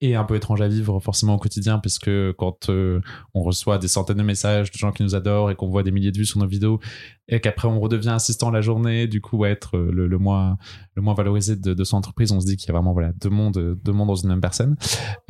et 0.00 0.14
un 0.14 0.24
peu 0.24 0.36
étrange 0.36 0.60
à 0.60 0.68
vivre 0.68 1.00
forcément 1.00 1.34
au 1.34 1.38
quotidien 1.38 1.78
puisque 1.78 2.10
quand 2.34 2.70
euh, 2.70 3.00
on 3.34 3.42
reçoit 3.42 3.78
des 3.78 3.88
centaines 3.88 4.18
de 4.18 4.22
messages 4.22 4.70
de 4.70 4.78
gens 4.78 4.92
qui 4.92 5.02
nous 5.02 5.14
adorent 5.14 5.50
et 5.50 5.56
qu'on 5.56 5.68
voit 5.68 5.82
des 5.82 5.90
milliers 5.90 6.12
de 6.12 6.18
vues 6.18 6.26
sur 6.26 6.38
nos 6.38 6.46
vidéos 6.46 6.78
et 7.26 7.40
qu'après 7.40 7.66
on 7.66 7.80
redevient 7.80 8.10
assistant 8.10 8.50
la 8.50 8.60
journée 8.60 9.08
du 9.08 9.20
coup 9.20 9.44
être 9.44 9.76
euh, 9.76 9.90
le, 9.92 10.18
moins 10.18 10.56
le 10.94 11.02
moins 11.02 11.14
valorisé 11.14 11.56
de, 11.56 11.84
son 11.84 11.96
entreprise 11.96 12.30
on 12.30 12.40
se 12.40 12.46
dit 12.46 12.56
qu'il 12.56 12.68
y 12.68 12.70
a 12.70 12.74
vraiment 12.74 12.92
voilà 12.92 13.12
deux 13.12 13.30
mondes 13.30 13.78
deux 13.82 13.92
mondes 13.92 14.08
dans 14.08 14.14
une 14.14 14.28
même 14.28 14.40
personne. 14.40 14.76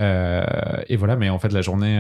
Euh, 0.00 0.44
et 0.88 0.96
voilà 0.96 1.16
mais 1.16 1.30
en 1.30 1.38
fait 1.38 1.52
la 1.52 1.62
journée 1.62 1.96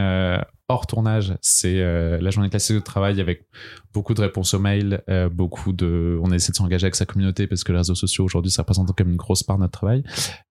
hors 0.68 0.86
tournage 0.86 1.34
c'est 1.40 1.80
euh, 1.80 2.18
la 2.20 2.30
journée 2.30 2.50
classique 2.50 2.76
de 2.76 2.80
travail 2.80 3.20
avec 3.20 3.46
beaucoup 3.94 4.14
de 4.14 4.20
réponses 4.20 4.54
aux 4.54 4.58
mails 4.58 5.02
euh, 5.08 5.28
beaucoup 5.28 5.72
de 5.72 6.18
on 6.22 6.30
essaie 6.30 6.52
de 6.52 6.56
s'engager 6.56 6.84
avec 6.84 6.94
sa 6.94 7.06
communauté 7.06 7.46
parce 7.46 7.64
que 7.64 7.72
les 7.72 7.78
réseaux 7.78 7.94
sociaux 7.94 8.24
aujourd'hui 8.24 8.50
ça 8.50 8.62
représente 8.62 8.94
comme 8.94 9.10
une 9.10 9.16
grosse 9.16 9.42
part 9.42 9.56
de 9.56 9.62
notre 9.62 9.72
travail 9.72 10.04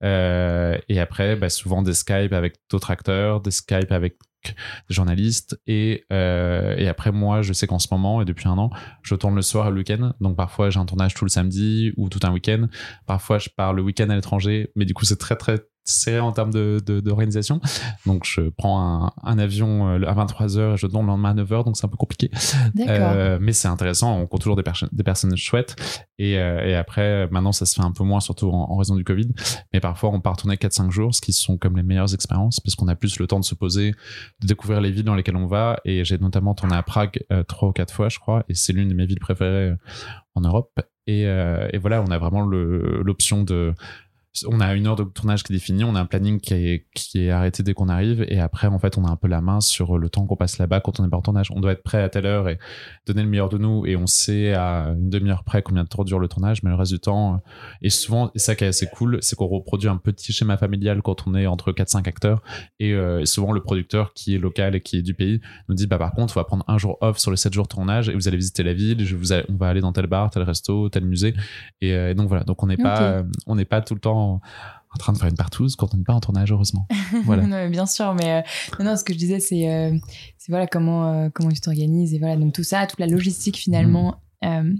euh, 0.03 0.77
et 0.89 0.99
après 0.99 1.35
bah, 1.35 1.49
souvent 1.49 1.81
des 1.81 1.93
Skype 1.93 2.33
avec 2.33 2.55
d'autres 2.69 2.91
acteurs 2.91 3.41
des 3.41 3.51
Skype 3.51 3.91
avec 3.91 4.17
des 4.89 4.95
journalistes. 4.95 5.59
Et, 5.67 6.05
et 6.09 6.87
après, 6.87 7.11
moi, 7.11 7.41
je 7.41 7.51
sais 7.53 7.67
qu'en 7.67 7.79
ce 7.79 7.87
moment, 7.91 8.21
et 8.21 8.25
depuis 8.25 8.47
un 8.47 8.57
an, 8.57 8.69
je 9.01 9.15
tourne 9.15 9.35
le 9.35 9.41
soir 9.41 9.67
et 9.67 9.71
le 9.71 9.77
week-end. 9.77 10.13
Donc 10.21 10.37
parfois, 10.37 10.69
j'ai 10.69 10.79
un 10.79 10.85
tournage 10.85 11.15
tout 11.15 11.25
le 11.25 11.29
samedi 11.29 11.91
ou 11.97 12.07
tout 12.07 12.19
un 12.23 12.31
week-end. 12.31 12.67
Parfois, 13.07 13.39
je 13.39 13.49
pars 13.49 13.73
le 13.73 13.81
week-end 13.81 14.09
à 14.09 14.15
l'étranger, 14.15 14.71
mais 14.75 14.85
du 14.85 14.93
coup, 14.93 15.05
c'est 15.05 15.17
très, 15.17 15.35
très 15.35 15.57
serré 15.87 16.19
en 16.19 16.31
termes 16.31 16.51
de, 16.51 16.79
d'organisation. 16.99 17.59
Donc, 18.05 18.25
je 18.25 18.49
prends 18.49 19.05
un, 19.05 19.11
un 19.23 19.39
avion 19.39 19.89
euh, 19.89 20.07
à 20.07 20.13
23h 20.13 20.73
et 20.73 20.77
je 20.77 20.87
donne 20.87 21.01
le 21.01 21.07
lendemain 21.07 21.31
à 21.31 21.33
9h, 21.33 21.65
donc 21.65 21.77
c'est 21.77 21.85
un 21.85 21.89
peu 21.89 21.97
compliqué. 21.97 22.29
Euh, 22.87 23.37
mais 23.41 23.53
c'est 23.53 23.67
intéressant, 23.67 24.17
on 24.17 24.27
compte 24.27 24.41
toujours 24.41 24.55
des, 24.55 24.63
personnes 24.63 24.89
des 24.91 25.03
personnes 25.03 25.35
chouettes. 25.35 25.75
Et, 26.19 26.37
euh, 26.37 26.65
et, 26.65 26.75
après, 26.75 27.27
maintenant, 27.29 27.51
ça 27.51 27.65
se 27.65 27.75
fait 27.75 27.85
un 27.85 27.91
peu 27.91 28.03
moins, 28.03 28.19
surtout 28.19 28.49
en, 28.49 28.75
raison 28.75 28.95
du 28.95 29.03
Covid. 29.03 29.27
Mais 29.73 29.79
parfois, 29.79 30.09
on 30.11 30.19
part 30.19 30.37
tourner 30.37 30.55
4-5 30.55 30.89
jours, 30.89 31.13
ce 31.13 31.21
qui 31.21 31.33
sont 31.33 31.57
comme 31.57 31.75
les 31.77 31.83
meilleures 31.83 32.13
expériences, 32.13 32.59
parce 32.59 32.75
qu'on 32.75 32.87
a 32.87 32.95
plus 32.95 33.19
le 33.19 33.27
temps 33.27 33.39
de 33.39 33.45
se 33.45 33.55
poser, 33.55 33.91
de 34.41 34.47
découvrir 34.47 34.81
les 34.81 34.91
villes 34.91 35.03
dans 35.03 35.15
lesquelles 35.15 35.35
on 35.35 35.47
va. 35.47 35.79
Et 35.85 36.03
j'ai 36.03 36.17
notamment 36.17 36.53
tourné 36.53 36.75
à 36.75 36.83
Prague 36.83 37.23
euh, 37.31 37.43
trois 37.43 37.69
ou 37.69 37.71
quatre 37.71 37.93
fois, 37.93 38.09
je 38.09 38.19
crois, 38.19 38.43
et 38.49 38.55
c'est 38.55 38.73
l'une 38.73 38.89
de 38.89 38.93
mes 38.93 39.05
villes 39.05 39.19
préférées 39.19 39.73
en 40.35 40.41
Europe. 40.41 40.79
Et, 41.07 41.21
et 41.21 41.77
voilà, 41.77 42.01
on 42.01 42.11
a 42.11 42.17
vraiment 42.17 42.41
l'option 42.41 43.43
de 43.43 43.73
on 44.47 44.59
a 44.59 44.73
une 44.73 44.87
heure 44.87 44.95
de 44.95 45.03
tournage 45.03 45.43
qui 45.43 45.53
est 45.53 45.55
définie, 45.55 45.83
on 45.83 45.95
a 45.95 45.99
un 45.99 46.05
planning 46.05 46.39
qui 46.39 46.53
est, 46.53 46.85
qui 46.93 47.25
est 47.25 47.31
arrêté 47.31 47.63
dès 47.63 47.73
qu'on 47.73 47.89
arrive, 47.89 48.25
et 48.27 48.39
après, 48.39 48.67
en 48.67 48.79
fait, 48.79 48.97
on 48.97 49.05
a 49.05 49.09
un 49.09 49.15
peu 49.15 49.27
la 49.27 49.41
main 49.41 49.61
sur 49.61 49.97
le 49.97 50.09
temps 50.09 50.25
qu'on 50.25 50.35
passe 50.35 50.57
là-bas 50.57 50.81
quand 50.81 50.99
on 50.99 51.05
est 51.05 51.09
pas 51.09 51.17
en 51.17 51.21
tournage. 51.21 51.51
On 51.51 51.59
doit 51.59 51.71
être 51.71 51.83
prêt 51.83 52.01
à 52.01 52.09
telle 52.09 52.25
heure 52.25 52.49
et 52.49 52.59
donner 53.05 53.23
le 53.23 53.29
meilleur 53.29 53.49
de 53.49 53.57
nous, 53.57 53.85
et 53.85 53.95
on 53.95 54.07
sait 54.07 54.53
à 54.53 54.89
une 54.97 55.09
demi-heure 55.09 55.43
près 55.43 55.61
combien 55.61 55.83
de 55.83 55.89
temps 55.89 56.03
dure 56.03 56.19
le 56.19 56.27
tournage, 56.27 56.63
mais 56.63 56.69
le 56.69 56.75
reste 56.75 56.91
du 56.91 56.99
temps, 56.99 57.35
euh, 57.35 57.37
et 57.81 57.89
souvent, 57.89 58.31
et 58.35 58.39
ça 58.39 58.55
qui 58.55 58.63
est 58.63 58.67
assez 58.67 58.87
cool, 58.87 59.19
c'est 59.21 59.35
qu'on 59.35 59.47
reproduit 59.47 59.89
un 59.89 59.97
petit 59.97 60.33
schéma 60.33 60.57
familial 60.57 61.01
quand 61.01 61.27
on 61.27 61.35
est 61.35 61.47
entre 61.47 61.71
4-5 61.71 62.07
acteurs, 62.07 62.41
euh, 62.81 63.19
et, 63.19 63.25
souvent 63.25 63.51
le 63.51 63.61
producteur 63.61 64.13
qui 64.13 64.35
est 64.35 64.39
local 64.39 64.75
et 64.75 64.81
qui 64.81 64.97
est 64.97 65.01
du 65.01 65.13
pays 65.13 65.41
nous 65.69 65.75
dit, 65.75 65.87
bah 65.87 65.97
par 65.97 66.11
contre, 66.11 66.35
on 66.37 66.39
va 66.39 66.45
prendre 66.45 66.65
un 66.67 66.77
jour 66.77 66.97
off 67.01 67.17
sur 67.17 67.31
les 67.31 67.37
7 67.37 67.53
jours 67.53 67.65
de 67.65 67.69
tournage, 67.69 68.09
et 68.09 68.13
vous 68.13 68.27
allez 68.27 68.37
visiter 68.37 68.63
la 68.63 68.73
ville, 68.73 69.05
je 69.05 69.15
vous 69.15 69.33
on 69.33 69.55
va 69.57 69.69
aller 69.69 69.81
dans 69.81 69.91
tel 69.91 70.07
bar, 70.07 70.29
tel 70.29 70.43
resto, 70.43 70.89
tel 70.89 71.05
musée, 71.05 71.33
et, 71.81 71.93
euh, 71.93 72.13
donc 72.13 72.27
voilà, 72.27 72.43
donc 72.43 72.61
on 72.63 72.67
n'est 72.67 72.77
pas, 72.77 73.23
on 73.45 73.55
n'est 73.55 73.65
pas 73.65 73.81
tout 73.81 73.93
le 73.93 73.99
temps 73.99 74.26
en 74.97 74.97
train 74.97 75.13
de 75.13 75.17
faire 75.17 75.27
une 75.27 75.35
partouze 75.35 75.75
quand 75.75 75.93
on 75.93 75.97
n'est 75.97 76.03
pas 76.03 76.13
en 76.13 76.19
tournage, 76.19 76.51
heureusement. 76.51 76.87
Voilà. 77.25 77.45
non, 77.45 77.69
bien 77.69 77.85
sûr, 77.85 78.13
mais 78.15 78.43
euh, 78.79 78.83
non, 78.83 78.95
ce 78.95 79.03
que 79.03 79.13
je 79.13 79.17
disais, 79.17 79.39
c'est 79.39 79.69
euh, 79.69 79.97
voilà 80.49 80.67
comment 80.67 81.11
euh, 81.11 81.29
comment 81.33 81.49
tu 81.49 81.61
t'organises 81.61 82.13
et 82.13 82.19
voilà 82.19 82.35
donc 82.37 82.53
tout 82.53 82.63
ça, 82.63 82.85
toute 82.87 82.99
la 82.99 83.07
logistique 83.07 83.57
finalement 83.57 84.21
mm. 84.43 84.75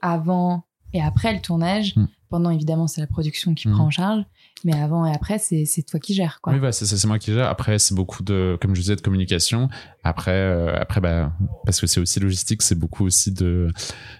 avant 0.00 0.64
et 0.92 1.02
après 1.02 1.32
le 1.32 1.40
tournage. 1.40 1.96
Mm. 1.96 2.06
Pendant 2.30 2.50
évidemment 2.50 2.88
c'est 2.88 3.00
la 3.00 3.06
production 3.06 3.54
qui 3.54 3.68
mm. 3.68 3.72
prend 3.72 3.84
en 3.84 3.90
charge, 3.90 4.24
mais 4.64 4.74
avant 4.74 5.06
et 5.06 5.14
après 5.14 5.38
c'est 5.38 5.64
toi 5.86 6.00
qui 6.00 6.14
gères 6.14 6.40
quoi. 6.40 6.52
Oui, 6.52 6.58
bah, 6.58 6.72
c'est 6.72 6.84
c'est 6.84 7.06
moi 7.06 7.18
qui 7.20 7.32
gère. 7.32 7.48
Après 7.48 7.78
c'est 7.78 7.94
beaucoup 7.94 8.24
de 8.24 8.58
comme 8.60 8.74
je 8.74 8.80
disais 8.80 8.96
de 8.96 9.00
communication. 9.00 9.68
Après 10.02 10.74
après 10.76 11.00
bah 11.00 11.32
parce 11.64 11.80
que 11.80 11.86
c'est 11.86 12.00
aussi 12.00 12.18
logistique, 12.18 12.62
c'est 12.62 12.78
beaucoup 12.78 13.04
aussi 13.04 13.30
de. 13.30 13.68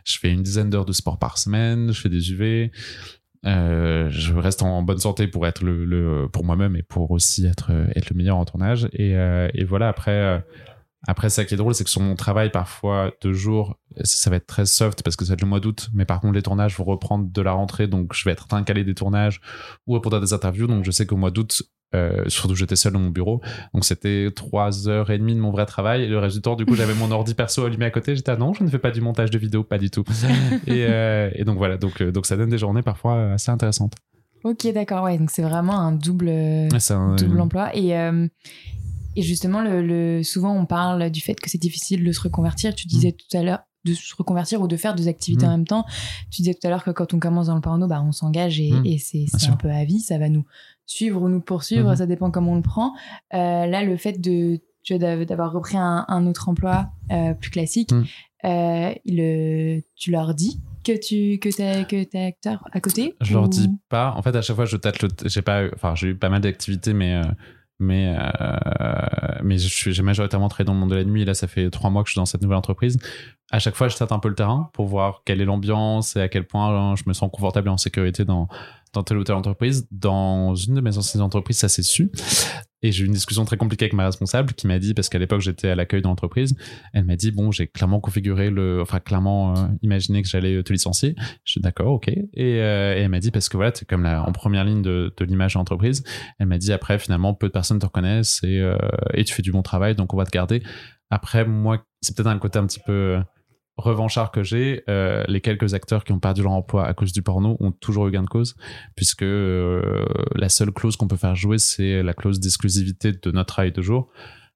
Je 0.04 0.18
fais 0.18 0.30
une 0.30 0.42
dizaine 0.42 0.70
d'heures 0.70 0.84
de 0.84 0.92
sport 0.92 1.18
par 1.18 1.38
semaine, 1.38 1.92
je 1.92 2.00
fais 2.00 2.10
des 2.10 2.30
UV. 2.30 2.70
Euh, 3.46 4.08
je 4.10 4.34
reste 4.34 4.62
en 4.62 4.82
bonne 4.82 4.98
santé 4.98 5.26
pour 5.26 5.46
être 5.46 5.62
le, 5.62 5.84
le 5.84 6.28
pour 6.32 6.44
moi-même 6.44 6.76
et 6.76 6.82
pour 6.82 7.10
aussi 7.10 7.46
être 7.46 7.70
être 7.94 8.10
le 8.10 8.16
meilleur 8.16 8.36
en 8.38 8.44
tournage. 8.44 8.88
Et, 8.92 9.16
euh, 9.16 9.48
et 9.54 9.64
voilà 9.64 9.88
après 9.88 10.12
euh, 10.12 10.38
après 11.06 11.30
ça 11.30 11.44
qui 11.44 11.54
est 11.54 11.56
drôle 11.56 11.74
c'est 11.74 11.84
que 11.84 11.90
sur 11.90 12.00
mon 12.00 12.14
travail 12.14 12.50
parfois 12.50 13.12
deux 13.22 13.32
jours 13.32 13.76
ça 14.02 14.30
va 14.30 14.36
être 14.36 14.46
très 14.46 14.66
soft 14.66 15.02
parce 15.02 15.16
que 15.16 15.24
ça 15.24 15.30
va 15.30 15.34
être 15.34 15.42
le 15.42 15.46
mois 15.46 15.60
d'août. 15.60 15.88
Mais 15.94 16.04
par 16.04 16.20
contre 16.20 16.34
les 16.34 16.42
tournages 16.42 16.76
vont 16.76 16.84
reprendre 16.84 17.28
de 17.30 17.42
la 17.42 17.52
rentrée. 17.52 17.86
Donc 17.86 18.12
je 18.14 18.24
vais 18.24 18.32
être 18.32 18.52
incalé 18.52 18.84
des 18.84 18.94
tournages 18.94 19.40
ou 19.86 19.94
répondre 19.94 20.16
à 20.16 20.20
des 20.20 20.32
interviews. 20.32 20.66
Donc 20.66 20.84
je 20.84 20.90
sais 20.90 21.06
qu'au 21.06 21.16
mois 21.16 21.30
d'août 21.30 21.62
euh, 21.94 22.24
surtout 22.26 22.56
j'étais 22.56 22.76
seul 22.76 22.92
dans 22.92 22.98
mon 22.98 23.10
bureau. 23.10 23.40
Donc 23.72 23.84
c'était 23.84 24.28
trois 24.34 24.88
heures 24.88 25.10
et 25.10 25.18
demie 25.18 25.34
de 25.34 25.40
mon 25.40 25.52
vrai 25.52 25.66
travail. 25.66 26.02
Et 26.02 26.08
le 26.08 26.18
reste 26.18 26.36
du 26.36 26.42
temps 26.42 26.56
du 26.56 26.66
coup 26.66 26.74
j'avais 26.74 26.94
mon 26.94 27.10
ordi 27.10 27.34
perso 27.34 27.64
allumé 27.64 27.84
à 27.84 27.90
côté. 27.90 28.16
J'étais 28.16 28.32
ah 28.32 28.36
non 28.36 28.52
je 28.52 28.64
ne 28.64 28.68
fais 28.68 28.78
pas 28.78 28.90
du 28.90 29.00
montage 29.00 29.30
de 29.30 29.38
vidéo 29.38 29.62
pas 29.62 29.78
du 29.78 29.90
tout. 29.90 30.04
Et, 30.66 30.86
euh, 30.88 31.30
et, 31.34 31.44
donc 31.44 31.58
voilà. 31.58 31.76
Donc 31.76 32.00
euh, 32.00 32.10
donc 32.10 32.26
ça 32.26 32.36
donne 32.36 32.50
des 32.50 32.58
journées 32.58 32.82
parfois 32.82 33.32
assez 33.32 33.50
intéressantes. 33.50 33.94
Ok 34.42 34.66
d'accord. 34.72 35.04
Ouais 35.04 35.18
donc 35.18 35.30
c'est 35.30 35.42
vraiment 35.42 35.78
un 35.78 35.92
double 35.92 36.32
double 37.16 37.40
emploi. 37.40 37.74
Et 37.76 37.94
et 39.16 39.22
justement 39.22 39.62
le, 39.62 40.22
souvent 40.22 40.56
on 40.56 40.66
parle 40.66 41.10
du 41.10 41.20
fait 41.20 41.34
que 41.34 41.50
c'est 41.50 41.58
difficile 41.58 42.04
de 42.04 42.12
se 42.12 42.20
reconvertir 42.20 42.74
tu 42.74 42.86
disais 42.86 43.10
mm. 43.10 43.12
tout 43.12 43.36
à 43.36 43.42
l'heure 43.42 43.60
de 43.84 43.92
se 43.92 44.16
reconvertir 44.16 44.62
ou 44.62 44.66
de 44.66 44.76
faire 44.78 44.94
deux 44.94 45.08
activités 45.08 45.44
mm. 45.44 45.48
en 45.48 45.52
même 45.52 45.66
temps. 45.66 45.84
Tu 46.30 46.40
disais 46.40 46.54
tout 46.54 46.66
à 46.66 46.70
l'heure 46.70 46.84
que 46.84 46.90
quand 46.90 47.12
on 47.12 47.18
commence 47.18 47.48
dans 47.48 47.54
le 47.54 47.60
porno, 47.60 47.86
bah, 47.86 48.02
on 48.02 48.12
s'engage 48.12 48.58
et, 48.58 48.72
mm. 48.72 48.86
et 48.86 48.96
c'est 48.96 49.26
un 49.46 49.56
peu 49.56 49.70
à 49.70 49.84
vie. 49.84 50.00
Ça 50.00 50.16
va 50.16 50.30
nous 50.30 50.46
suivre 50.86 51.22
ou 51.22 51.28
nous 51.28 51.40
poursuivre, 51.40 51.90
mhm. 51.90 51.96
ça 51.96 52.06
dépend 52.06 52.30
comment 52.30 52.52
on 52.52 52.56
le 52.56 52.62
prend. 52.62 52.92
Euh, 53.32 53.66
là, 53.66 53.84
le 53.84 53.96
fait 53.96 54.20
de 54.20 54.60
d'avoir 54.90 55.50
repris 55.50 55.78
un, 55.78 56.26
autre 56.26 56.50
emploi 56.50 56.90
euh, 57.10 57.32
plus 57.32 57.50
classique, 57.50 57.88
euh, 58.44 58.92
tu 59.96 60.10
leur 60.10 60.34
dis 60.34 60.60
que 60.84 60.92
tu 60.92 61.38
que 61.38 61.48
es, 61.62 61.86
que 61.86 62.26
acteur 62.28 62.68
à 62.70 62.82
côté 62.82 63.14
Je 63.22 63.32
leur 63.32 63.48
dis 63.48 63.70
pas. 63.88 64.12
En 64.14 64.20
fait, 64.20 64.36
à 64.36 64.42
chaque 64.42 64.56
fois, 64.56 64.66
je 64.66 64.76
tâte 64.76 65.00
le. 65.00 65.08
J'ai 65.24 65.40
pas. 65.40 65.68
Enfin, 65.72 65.94
j'ai 65.94 66.08
eu 66.08 66.14
pas 66.14 66.28
mal 66.28 66.42
d'activités, 66.42 66.92
mais 66.92 67.18
mais 67.78 68.16
mais 69.42 69.58
j'ai 69.58 70.02
majoritairement 70.02 70.48
travaillé 70.48 70.66
dans 70.66 70.74
le 70.74 70.78
monde 70.78 70.90
de 70.90 70.96
la 70.96 71.04
nuit 71.04 71.22
et 71.22 71.24
là 71.24 71.34
ça 71.34 71.48
fait 71.48 71.70
trois 71.70 71.90
mois 71.90 72.02
que 72.02 72.08
je 72.08 72.12
suis 72.12 72.18
dans 72.20 72.26
cette 72.26 72.40
nouvelle 72.40 72.56
entreprise 72.56 72.98
à 73.50 73.58
chaque 73.58 73.74
fois 73.74 73.88
je 73.88 73.96
tâte 73.96 74.12
un 74.12 74.20
peu 74.20 74.28
le 74.28 74.36
terrain 74.36 74.70
pour 74.72 74.86
voir 74.86 75.22
quelle 75.24 75.40
est 75.40 75.44
l'ambiance 75.44 76.14
et 76.14 76.20
à 76.20 76.28
quel 76.28 76.46
point 76.46 76.94
je 76.94 77.02
me 77.06 77.12
sens 77.12 77.30
confortable 77.32 77.68
et 77.68 77.70
en 77.72 77.76
sécurité 77.76 78.24
dans 78.24 78.48
dans 78.94 79.02
telle 79.02 79.18
ou 79.18 79.24
telle 79.24 79.36
entreprise. 79.36 79.86
Dans 79.90 80.54
une 80.54 80.74
de 80.74 80.80
mes 80.80 80.96
anciennes 80.96 81.22
entreprises, 81.22 81.58
ça 81.58 81.68
s'est 81.68 81.82
su. 81.82 82.10
Et 82.84 82.92
j'ai 82.92 83.04
eu 83.04 83.06
une 83.06 83.14
discussion 83.14 83.46
très 83.46 83.56
compliquée 83.56 83.86
avec 83.86 83.94
ma 83.94 84.04
responsable 84.04 84.52
qui 84.52 84.66
m'a 84.66 84.78
dit, 84.78 84.92
parce 84.92 85.08
qu'à 85.08 85.18
l'époque 85.18 85.40
j'étais 85.40 85.70
à 85.70 85.74
l'accueil 85.74 86.02
de 86.02 86.06
l'entreprise, 86.06 86.54
elle 86.92 87.04
m'a 87.04 87.16
dit, 87.16 87.32
bon, 87.32 87.50
j'ai 87.50 87.66
clairement 87.66 87.98
configuré 87.98 88.50
le, 88.50 88.82
enfin, 88.82 89.00
clairement 89.00 89.56
euh, 89.56 89.66
imaginé 89.80 90.20
que 90.20 90.28
j'allais 90.28 90.62
te 90.62 90.70
licencier. 90.70 91.14
Je 91.44 91.52
suis 91.52 91.60
d'accord, 91.62 91.94
ok. 91.94 92.08
Et, 92.08 92.22
euh, 92.36 92.94
elle 92.94 93.08
m'a 93.08 93.20
dit, 93.20 93.30
parce 93.30 93.48
que 93.48 93.56
voilà, 93.56 93.72
es 93.72 93.84
comme 93.86 94.04
en 94.04 94.32
première 94.32 94.64
ligne 94.64 94.82
de, 94.82 95.14
de 95.16 95.24
l'image 95.24 95.54
de 95.54 95.60
l'entreprise, 95.60 96.04
elle 96.38 96.46
m'a 96.46 96.58
dit, 96.58 96.74
après, 96.74 96.98
finalement, 96.98 97.32
peu 97.32 97.46
de 97.46 97.52
personnes 97.52 97.78
te 97.78 97.86
reconnaissent 97.86 98.42
euh, 98.44 98.76
et 99.14 99.24
tu 99.24 99.32
fais 99.32 99.42
du 99.42 99.50
bon 99.50 99.62
travail, 99.62 99.94
donc 99.94 100.12
on 100.12 100.18
va 100.18 100.26
te 100.26 100.30
garder. 100.30 100.62
Après, 101.08 101.46
moi, 101.46 101.86
c'est 102.02 102.14
peut-être 102.14 102.28
un 102.28 102.38
côté 102.38 102.58
un 102.58 102.66
petit 102.66 102.80
peu 102.84 103.18
revanchard 103.76 104.30
que 104.30 104.42
j'ai, 104.42 104.84
euh, 104.88 105.24
les 105.26 105.40
quelques 105.40 105.74
acteurs 105.74 106.04
qui 106.04 106.12
ont 106.12 106.20
perdu 106.20 106.42
leur 106.42 106.52
emploi 106.52 106.86
à 106.86 106.94
cause 106.94 107.12
du 107.12 107.22
porno 107.22 107.56
ont 107.60 107.72
toujours 107.72 108.06
eu 108.08 108.10
gain 108.10 108.22
de 108.22 108.28
cause, 108.28 108.56
puisque 108.94 109.22
euh, 109.22 110.04
la 110.34 110.48
seule 110.48 110.70
clause 110.70 110.96
qu'on 110.96 111.08
peut 111.08 111.16
faire 111.16 111.34
jouer, 111.34 111.58
c'est 111.58 112.02
la 112.02 112.14
clause 112.14 112.40
d'exclusivité 112.40 113.12
de 113.12 113.30
notre 113.30 113.46
travail 113.54 113.72
de 113.72 113.82
jour. 113.82 114.08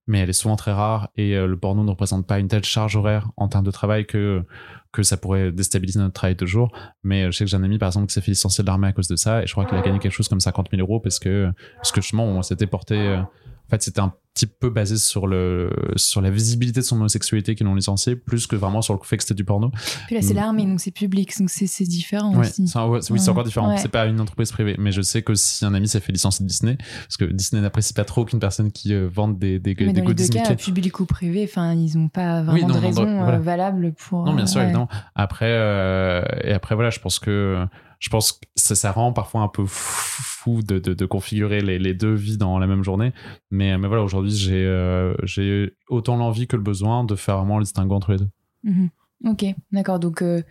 Mais 0.07 0.21
elle 0.21 0.31
est 0.31 0.35
souvent 0.35 0.57
très 0.57 0.73
rare 0.73 1.11
et 1.17 1.37
euh, 1.37 1.47
le 1.47 1.59
porno 1.59 1.85
ne 1.85 1.91
représente 1.91 2.27
pas 2.27 2.39
une 2.39 2.49
telle 2.49 2.65
charge 2.65 2.97
horaire 2.97 3.29
en 3.37 3.49
termes 3.49 3.65
de 3.65 3.71
travail 3.71 4.07
que, 4.07 4.43
que 4.91 5.03
ça 5.03 5.19
pourrait 5.19 5.53
déstabiliser 5.53 5.99
notre 5.99 6.15
travail 6.15 6.35
de 6.35 6.47
jour. 6.47 6.73
Mais 7.03 7.27
je 7.27 7.37
sais 7.37 7.45
que 7.45 7.51
j'ai 7.51 7.59
un 7.59 7.63
ami, 7.63 7.77
par 7.77 7.89
exemple, 7.89 8.07
qui 8.07 8.15
s'est 8.15 8.23
fait 8.23 8.31
licencier 8.31 8.65
de 8.65 8.69
l'armée 8.69 8.89
à 8.89 8.93
cause 8.93 9.09
de 9.09 9.17
ça 9.17 9.43
et 9.43 9.47
je 9.47 9.53
crois 9.53 9.67
qu'il 9.67 9.77
a 9.77 9.83
gagné 9.83 9.99
quelque 9.99 10.13
chose 10.13 10.29
comme 10.29 10.41
50 10.41 10.69
000 10.71 10.81
euros 10.81 11.01
parce 11.01 11.19
que, 11.19 11.53
parce 11.77 11.93
que 11.93 12.01
justement, 12.01 12.25
on 12.25 12.41
s'était 12.41 12.67
porté 12.67 13.21
en 13.69 13.71
fait, 13.71 13.83
c'était 13.83 14.01
un 14.01 14.15
petit 14.33 14.47
peu 14.47 14.71
basé 14.71 14.97
sur 14.97 15.27
le 15.27 15.71
sur 15.97 16.23
la 16.23 16.31
visibilité 16.31 16.81
de 16.81 16.85
son 16.85 16.97
homosexualité 16.97 17.55
qu'ils 17.55 17.67
l'ont 17.67 17.75
licencié, 17.75 18.17
plus 18.17 18.47
que 18.47 18.57
vraiment 18.57 18.81
sur 18.81 18.95
le 18.95 19.01
fait 19.03 19.19
que 19.19 19.25
c'était 19.25 19.35
du 19.35 19.45
porno. 19.45 19.71
Puis 20.07 20.15
là, 20.15 20.23
c'est 20.23 20.33
mm. 20.33 20.37
l'armée, 20.37 20.65
donc 20.65 20.81
c'est 20.81 20.91
public, 20.91 21.37
donc 21.39 21.51
c'est 21.51 21.85
différent 21.85 22.35
aussi. 22.39 22.63
oui, 22.63 23.21
c'est 23.21 23.29
encore 23.29 23.45
différent. 23.45 23.77
C'est 23.77 23.91
pas 23.91 24.07
une 24.07 24.21
entreprise 24.21 24.51
privée, 24.53 24.77
mais 24.79 24.91
je 24.91 25.03
sais 25.03 25.21
que 25.21 25.35
si 25.35 25.67
un 25.67 25.75
ami 25.75 25.87
s'est 25.87 26.01
fait 26.01 26.13
licencier 26.13 26.45
de 26.45 26.49
Disney, 26.49 26.79
parce 26.79 27.19
que 27.19 27.27
Disney 27.27 27.61
n'apprécie 27.61 27.93
pas 27.93 28.05
trop 28.05 28.25
qu'une 28.25 28.39
personne 28.39 28.73
qui 28.73 28.95
euh, 28.95 29.09
vende 29.13 29.39
des 29.39 29.59
des, 29.59 29.75
mais 29.79 29.93
des 29.93 30.01
dans 30.01 30.09
les 30.09 30.15
deux 30.15 30.29
cas, 30.29 30.55
public 30.55 30.99
ou 31.01 31.05
privé, 31.05 31.45
enfin, 31.45 31.75
ils 31.75 31.99
n'ont 31.99 32.09
pas 32.09 32.43
vraiment 32.43 32.69
de 32.69 32.73
raison 32.73 33.07
euh, 33.07 33.39
valable 33.39 33.93
pour. 33.93 34.25
Non, 34.25 34.35
bien 34.35 34.47
sûr, 34.47 34.63
évidemment. 34.63 34.89
Après, 35.15 35.51
euh, 35.51 36.23
et 36.43 36.53
après 36.53 36.75
voilà, 36.75 36.89
je 36.89 37.01
pense 37.01 37.19
que 37.19 37.67
je 37.99 38.09
pense 38.09 38.33
que 38.33 38.47
ça, 38.55 38.75
ça 38.75 38.93
rend 38.93 39.13
parfois 39.13 39.43
un 39.43 39.49
peu 39.49 39.67
fou 39.67 40.28
de, 40.57 41.07
configurer 41.07 41.61
les, 41.61 41.95
deux 41.95 42.15
vies 42.15 42.37
dans 42.37 42.59
la 42.59 42.67
même 42.67 42.83
journée. 42.83 43.13
Mais, 43.51 43.77
mais 43.79 43.89
voilà, 43.89 44.03
aujourd'hui, 44.03 44.33
j'ai 44.33 44.65
euh, 44.65 45.15
j'ai 45.23 45.75
autant 45.89 46.17
l'envie 46.17 46.47
que 46.47 46.57
le 46.57 46.63
besoin 46.63 47.05
de 47.05 47.15
faire 47.15 47.39
vraiment 47.39 47.59
le 47.59 47.65
distinguo 47.65 47.95
entre 47.95 48.13
les 48.13 48.19
deux. 48.19 48.29
Mhm. 48.65 48.91
Ok, 49.27 49.45
d'accord. 49.73 49.99
Donc, 49.99 50.23
euh, 50.23 50.43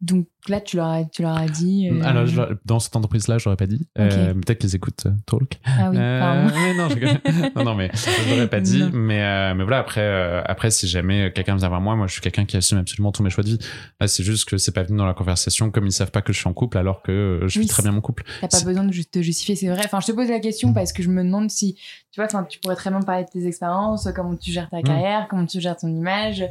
donc 0.00 0.26
là, 0.48 0.60
tu 0.60 0.76
leur 0.76 0.86
as, 0.86 1.04
tu 1.04 1.22
leur 1.22 1.36
as 1.36 1.48
dit. 1.48 1.88
Euh, 1.90 2.02
Alors, 2.04 2.26
dans 2.64 2.78
cette 2.78 2.94
entreprise-là, 2.96 3.38
je 3.38 3.48
n'aurais 3.48 3.56
pas 3.56 3.66
dit. 3.66 3.86
Euh, 3.98 4.34
peut-être 4.34 4.58
qu'ils 4.58 4.74
écoutent 4.74 5.06
euh, 5.06 5.12
Talk. 5.26 5.58
Ah 5.64 5.90
oui, 5.90 5.96
pardon. 5.96 6.54
Mais 6.54 6.74
non, 6.74 6.88
je... 6.88 7.58
non, 7.58 7.64
non, 7.64 7.74
mais 7.74 7.90
je 7.94 8.30
l'aurais 8.30 8.48
pas 8.48 8.60
dit. 8.60 8.84
Mais, 8.92 9.54
mais 9.54 9.64
voilà, 9.64 9.78
après, 9.78 10.42
après 10.46 10.70
si 10.70 10.86
jamais 10.86 11.32
quelqu'un 11.32 11.56
vient 11.56 11.68
vers 11.68 11.80
moi, 11.80 11.96
moi, 11.96 12.06
je 12.06 12.12
suis 12.12 12.20
quelqu'un 12.20 12.44
qui 12.44 12.56
assume 12.56 12.78
absolument 12.78 13.12
tous 13.12 13.22
mes 13.22 13.30
choix 13.30 13.44
de 13.44 13.50
vie. 13.50 13.58
Là, 14.00 14.08
c'est 14.08 14.22
juste 14.22 14.48
que 14.48 14.58
c'est 14.58 14.72
pas 14.72 14.82
venu 14.82 14.98
dans 14.98 15.06
la 15.06 15.14
conversation 15.14 15.70
comme 15.70 15.86
ils 15.86 15.92
savent 15.92 16.10
pas 16.10 16.22
que 16.22 16.32
je 16.32 16.38
suis 16.38 16.48
en 16.48 16.52
couple 16.52 16.78
alors 16.78 17.02
que 17.02 17.40
je 17.46 17.60
vis 17.60 17.66
très 17.66 17.82
bien 17.82 17.92
mon 17.92 18.00
couple. 18.00 18.24
T'as 18.40 18.48
pas 18.48 18.64
besoin 18.64 18.84
de 18.84 19.02
te 19.02 19.22
justifier, 19.22 19.56
c'est 19.56 19.68
vrai. 19.68 19.82
Enfin, 19.84 20.00
je 20.00 20.06
te 20.06 20.12
pose 20.12 20.28
la 20.28 20.40
question 20.40 20.70
mm. 20.70 20.74
parce 20.74 20.92
que 20.92 21.02
je 21.02 21.08
me 21.08 21.22
demande 21.22 21.50
si, 21.50 21.74
tu 22.12 22.20
vois, 22.20 22.28
tu 22.44 22.58
pourrais 22.60 22.76
très 22.76 22.90
bien 22.90 23.00
parler 23.00 23.24
de 23.24 23.30
tes 23.30 23.46
expériences, 23.46 24.08
comment 24.14 24.36
tu 24.36 24.50
gères 24.50 24.70
ta 24.70 24.80
mm. 24.80 24.84
carrière, 24.84 25.26
comment 25.28 25.46
tu 25.46 25.60
gères 25.60 25.76
ton 25.76 25.88
image. 25.88 26.44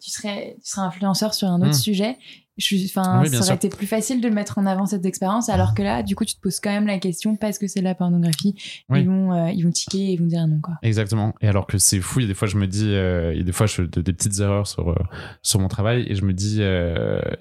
tu 0.00 0.10
serais, 0.10 0.56
tu 0.62 0.70
serais 0.70 0.86
influenceur 0.86 1.34
sur 1.34 1.48
un 1.48 1.60
autre 1.60 1.70
mm. 1.70 1.74
sujet 1.74 2.18
je 2.58 2.64
suis 2.64 2.88
enfin 3.20 3.42
ça 3.42 3.44
aurait 3.44 3.54
été 3.54 3.68
plus 3.68 3.86
facile 3.86 4.20
de 4.20 4.28
mettre 4.28 4.58
en 4.58 4.66
avant 4.66 4.86
cette 4.86 5.04
expérience, 5.06 5.48
alors 5.48 5.74
que 5.74 5.82
là, 5.82 6.02
du 6.02 6.14
coup, 6.14 6.24
tu 6.24 6.34
te 6.34 6.40
poses 6.40 6.60
quand 6.60 6.70
même 6.70 6.86
la 6.86 6.98
question 6.98 7.36
parce 7.36 7.58
que 7.58 7.66
c'est 7.66 7.80
de 7.80 7.84
la 7.84 7.94
pornographie. 7.94 8.54
Ils 8.94 9.06
vont, 9.06 9.32
euh, 9.32 9.50
ils 9.50 9.62
vont 9.62 9.70
tiquer 9.70 9.98
et 9.98 10.12
ils 10.12 10.20
vont 10.20 10.26
dire 10.26 10.46
non, 10.46 10.60
quoi. 10.60 10.74
Exactement. 10.82 11.34
Et 11.40 11.48
alors 11.48 11.66
que 11.66 11.78
c'est 11.78 12.00
fou, 12.00 12.20
il 12.20 12.22
y 12.22 12.26
a 12.26 12.28
des 12.28 12.34
fois, 12.34 12.48
je 12.48 12.56
me 12.56 12.66
dis, 12.66 12.88
euh, 12.88 13.32
il 13.32 13.38
y 13.38 13.40
a 13.40 13.44
des 13.44 13.52
fois, 13.52 13.66
je 13.66 13.74
fais 13.74 13.86
des 13.86 14.12
petites 14.12 14.38
erreurs 14.40 14.66
sur, 14.66 14.94
sur 15.42 15.60
mon 15.60 15.68
travail 15.68 16.06
et 16.08 16.14
je 16.14 16.24
me 16.24 16.32
dis, 16.32 16.60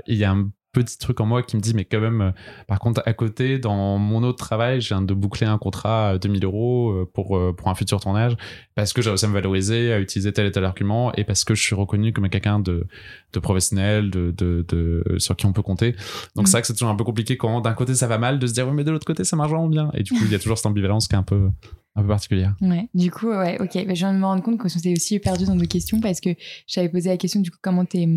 il 0.07 0.17
y 0.17 0.23
a 0.23 0.31
un 0.31 0.49
petit 0.77 0.97
truc 0.97 1.19
en 1.19 1.25
moi 1.25 1.43
qui 1.43 1.55
me 1.55 1.61
dit 1.61 1.73
mais 1.73 1.85
quand 1.85 1.99
même 1.99 2.21
euh, 2.21 2.31
par 2.67 2.79
contre 2.79 3.01
à 3.05 3.13
côté 3.13 3.57
dans 3.57 3.97
mon 3.97 4.23
autre 4.23 4.37
travail 4.37 4.79
j'ai 4.81 4.95
de 4.95 5.13
boucler 5.13 5.47
un 5.47 5.57
contrat 5.57 6.09
à 6.09 6.17
2000 6.17 6.45
euros 6.45 6.91
euh, 6.91 7.09
pour 7.11 7.37
euh, 7.37 7.53
pour 7.53 7.69
un 7.69 7.75
futur 7.75 7.99
tournage 7.99 8.35
parce 8.75 8.93
que 8.93 9.01
j'ai 9.01 9.09
réussi 9.09 9.25
à 9.25 9.27
me 9.27 9.33
valoriser 9.33 9.91
à 9.91 9.99
utiliser 9.99 10.31
tel 10.33 10.45
et 10.45 10.51
tel 10.51 10.63
argument 10.65 11.11
et 11.13 11.23
parce 11.23 11.43
que 11.43 11.55
je 11.55 11.63
suis 11.63 11.75
reconnu 11.75 12.13
comme 12.13 12.29
quelqu'un 12.29 12.59
de 12.59 12.85
de 13.33 13.39
professionnel 13.39 14.11
de, 14.11 14.31
de, 14.31 14.65
de 14.67 15.03
sur 15.17 15.35
qui 15.35 15.45
on 15.45 15.53
peut 15.53 15.61
compter 15.61 15.93
donc 16.35 16.43
mm. 16.43 16.45
c'est 16.45 16.51
vrai 16.51 16.61
que 16.61 16.67
c'est 16.67 16.73
toujours 16.73 16.89
un 16.89 16.95
peu 16.95 17.03
compliqué 17.03 17.37
quand 17.37 17.61
d'un 17.61 17.73
côté 17.73 17.95
ça 17.95 18.07
va 18.07 18.17
mal 18.17 18.39
de 18.39 18.47
se 18.47 18.53
dire 18.53 18.67
oui 18.67 18.73
mais 18.75 18.83
de 18.83 18.91
l'autre 18.91 19.07
côté 19.07 19.23
ça 19.23 19.35
marche 19.35 19.49
vraiment 19.49 19.69
bien 19.69 19.89
et 19.93 20.03
du 20.03 20.13
coup 20.13 20.23
il 20.25 20.31
y 20.31 20.35
a 20.35 20.39
toujours 20.39 20.57
cette 20.57 20.67
ambivalence 20.67 21.07
qui 21.07 21.15
est 21.15 21.19
un 21.19 21.23
peu 21.23 21.49
un 21.95 22.03
peu 22.03 22.09
particulière. 22.09 22.55
Ouais, 22.61 22.87
du 22.93 23.09
coup, 23.09 23.27
ouais, 23.27 23.59
ok. 23.59 23.73
Bah, 23.73 23.95
je 23.95 23.99
viens 24.01 24.13
de 24.13 24.19
me 24.19 24.25
rendre 24.25 24.43
compte 24.43 24.59
qu'on 24.59 24.69
s'était 24.69 24.91
aussi 24.91 25.17
perdu 25.17 25.45
dans 25.45 25.55
nos 25.55 25.65
questions 25.65 25.99
parce 25.99 26.21
que 26.21 26.29
j'avais 26.67 26.89
posé 26.89 27.09
la 27.09 27.17
question 27.17 27.41
du 27.41 27.49
coup 27.49 27.57
comment 27.59 27.85
t'es 27.85 28.07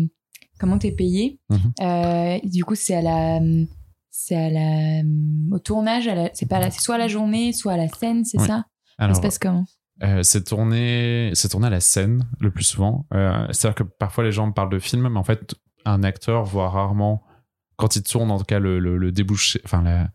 comment 0.61 0.77
tu 0.77 0.87
es 0.87 0.91
payé. 0.91 1.39
Mhm. 1.49 1.73
Euh, 1.81 2.39
du 2.43 2.63
coup, 2.63 2.75
c'est 2.75 2.95
à 2.95 3.01
la 3.01 3.41
c'est 4.11 4.35
à 4.35 4.49
la 4.49 5.01
au 5.51 5.59
tournage, 5.59 6.09
c'est 6.33 6.47
pas 6.47 6.69
c'est 6.69 6.79
soit 6.79 6.95
à 6.95 6.99
la 6.99 7.07
journée, 7.07 7.51
soit 7.51 7.73
à 7.73 7.77
la 7.77 7.89
scène, 7.89 8.23
c'est 8.23 8.39
ça? 8.39 8.65
Ça 8.99 9.13
se 9.13 9.21
passe 9.21 9.39
comment? 9.39 9.65
euh, 10.03 10.23
c'est 10.23 10.43
tourné, 10.43 11.31
c'est 11.33 11.49
tourné 11.49 11.67
à 11.67 11.69
la 11.69 11.79
scène 11.79 12.27
le 12.39 12.51
plus 12.51 12.63
souvent. 12.63 13.05
Euh, 13.13 13.45
c'est-à-dire 13.51 13.75
que 13.75 13.83
parfois 13.83 14.23
les 14.23 14.31
gens 14.31 14.47
me 14.47 14.53
parlent 14.53 14.71
de 14.71 14.79
film, 14.79 15.07
mais 15.09 15.19
en 15.19 15.23
fait, 15.23 15.55
un 15.85 16.03
acteur 16.03 16.43
voit 16.43 16.69
rarement, 16.69 17.23
quand 17.75 17.95
il 17.95 18.03
tourne, 18.03 18.31
en 18.31 18.37
tout 18.37 18.45
cas, 18.45 18.59
le, 18.59 18.79
le, 18.79 18.97
le 18.97 19.11
débouché, 19.11 19.61
enfin, 19.65 19.81
la, 19.81 20.09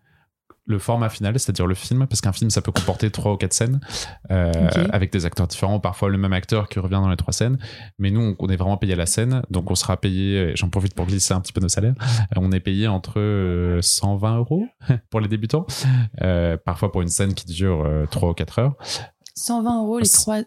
le 0.66 0.78
format 0.78 1.08
final, 1.08 1.38
c'est-à-dire 1.38 1.66
le 1.66 1.74
film, 1.74 2.06
parce 2.06 2.20
qu'un 2.20 2.32
film, 2.32 2.50
ça 2.50 2.60
peut 2.60 2.72
comporter 2.72 3.10
trois 3.10 3.32
ou 3.32 3.36
quatre 3.36 3.52
scènes 3.52 3.80
euh, 4.30 4.52
avec 4.92 5.12
des 5.12 5.24
acteurs 5.24 5.46
différents, 5.46 5.80
parfois 5.80 6.08
le 6.08 6.18
même 6.18 6.32
acteur 6.32 6.68
qui 6.68 6.78
revient 6.78 7.00
dans 7.02 7.08
les 7.08 7.16
trois 7.16 7.32
scènes. 7.32 7.58
Mais 7.98 8.10
nous, 8.10 8.34
on, 8.38 8.48
est 8.48 8.56
vraiment 8.56 8.76
payé 8.76 8.94
à 8.94 8.96
la 8.96 9.06
scène, 9.06 9.42
donc 9.50 9.70
on 9.70 9.74
sera 9.74 9.96
payé. 9.96 10.52
J'en 10.56 10.68
profite 10.68 10.94
pour 10.94 11.06
glisser 11.06 11.34
un 11.34 11.40
petit 11.40 11.52
peu 11.52 11.60
nos 11.60 11.68
salaires. 11.68 11.94
Euh, 12.00 12.38
on 12.40 12.50
est 12.52 12.60
payé 12.60 12.88
entre 12.88 13.78
120 13.80 14.34
euh, 14.34 14.38
euros 14.38 14.66
pour 15.10 15.20
les 15.20 15.28
débutants, 15.28 15.66
parfois 16.64 16.90
pour 16.90 17.02
une 17.02 17.08
scène 17.08 17.34
qui 17.34 17.46
dure 17.46 17.88
trois 18.10 18.30
ou 18.30 18.34
quatre 18.34 18.58
heures. 18.58 18.74
120 19.36 19.82
euros 19.82 19.98
les 19.98 20.08
trois 20.08 20.42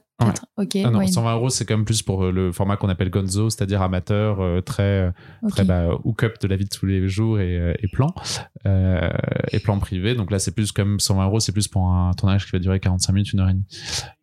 Ok. 0.58 0.78
Ah 0.84 0.92
non, 0.92 1.06
120 1.06 1.36
euros, 1.36 1.50
c'est 1.50 1.66
quand 1.66 1.76
même 1.76 1.86
plus 1.86 2.02
pour 2.02 2.26
euh, 2.26 2.32
le 2.32 2.52
format 2.52 2.76
qu'on 2.76 2.90
appelle 2.90 3.10
Gonzo, 3.10 3.50
c'est-à-dire 3.50 3.82
amateur, 3.82 4.42
euh, 4.42 4.60
très, 4.62 4.84
euh, 4.84 5.12
très 5.48 5.64
bah, 5.64 5.88
hook-up 6.04 6.36
de 6.42 6.48
la 6.48 6.58
vie 6.58 6.66
de 6.66 6.70
tous 6.70 6.86
les 6.86 7.08
jours 7.08 7.40
et, 7.40 7.76
et 7.80 7.88
plan. 7.88 8.14
et 8.66 9.60
plan 9.60 9.80
privé. 9.80 10.16
Donc 10.16 10.32
là, 10.32 10.40
c'est 10.40 10.52
plus 10.52 10.72
comme 10.72 11.00
120 11.00 11.26
euros, 11.26 11.40
c'est 11.40 11.54
plus 11.54 11.68
pour 11.68 11.88
un 11.88 12.12
tournage 12.14 12.46
qui 12.46 12.52
va 12.52 12.60
durer 12.60 12.80
45 12.80 13.14
minutes, 13.14 13.34
une 13.34 13.40
heure 13.40 13.50
et 13.50 13.54
demie. 13.54 13.66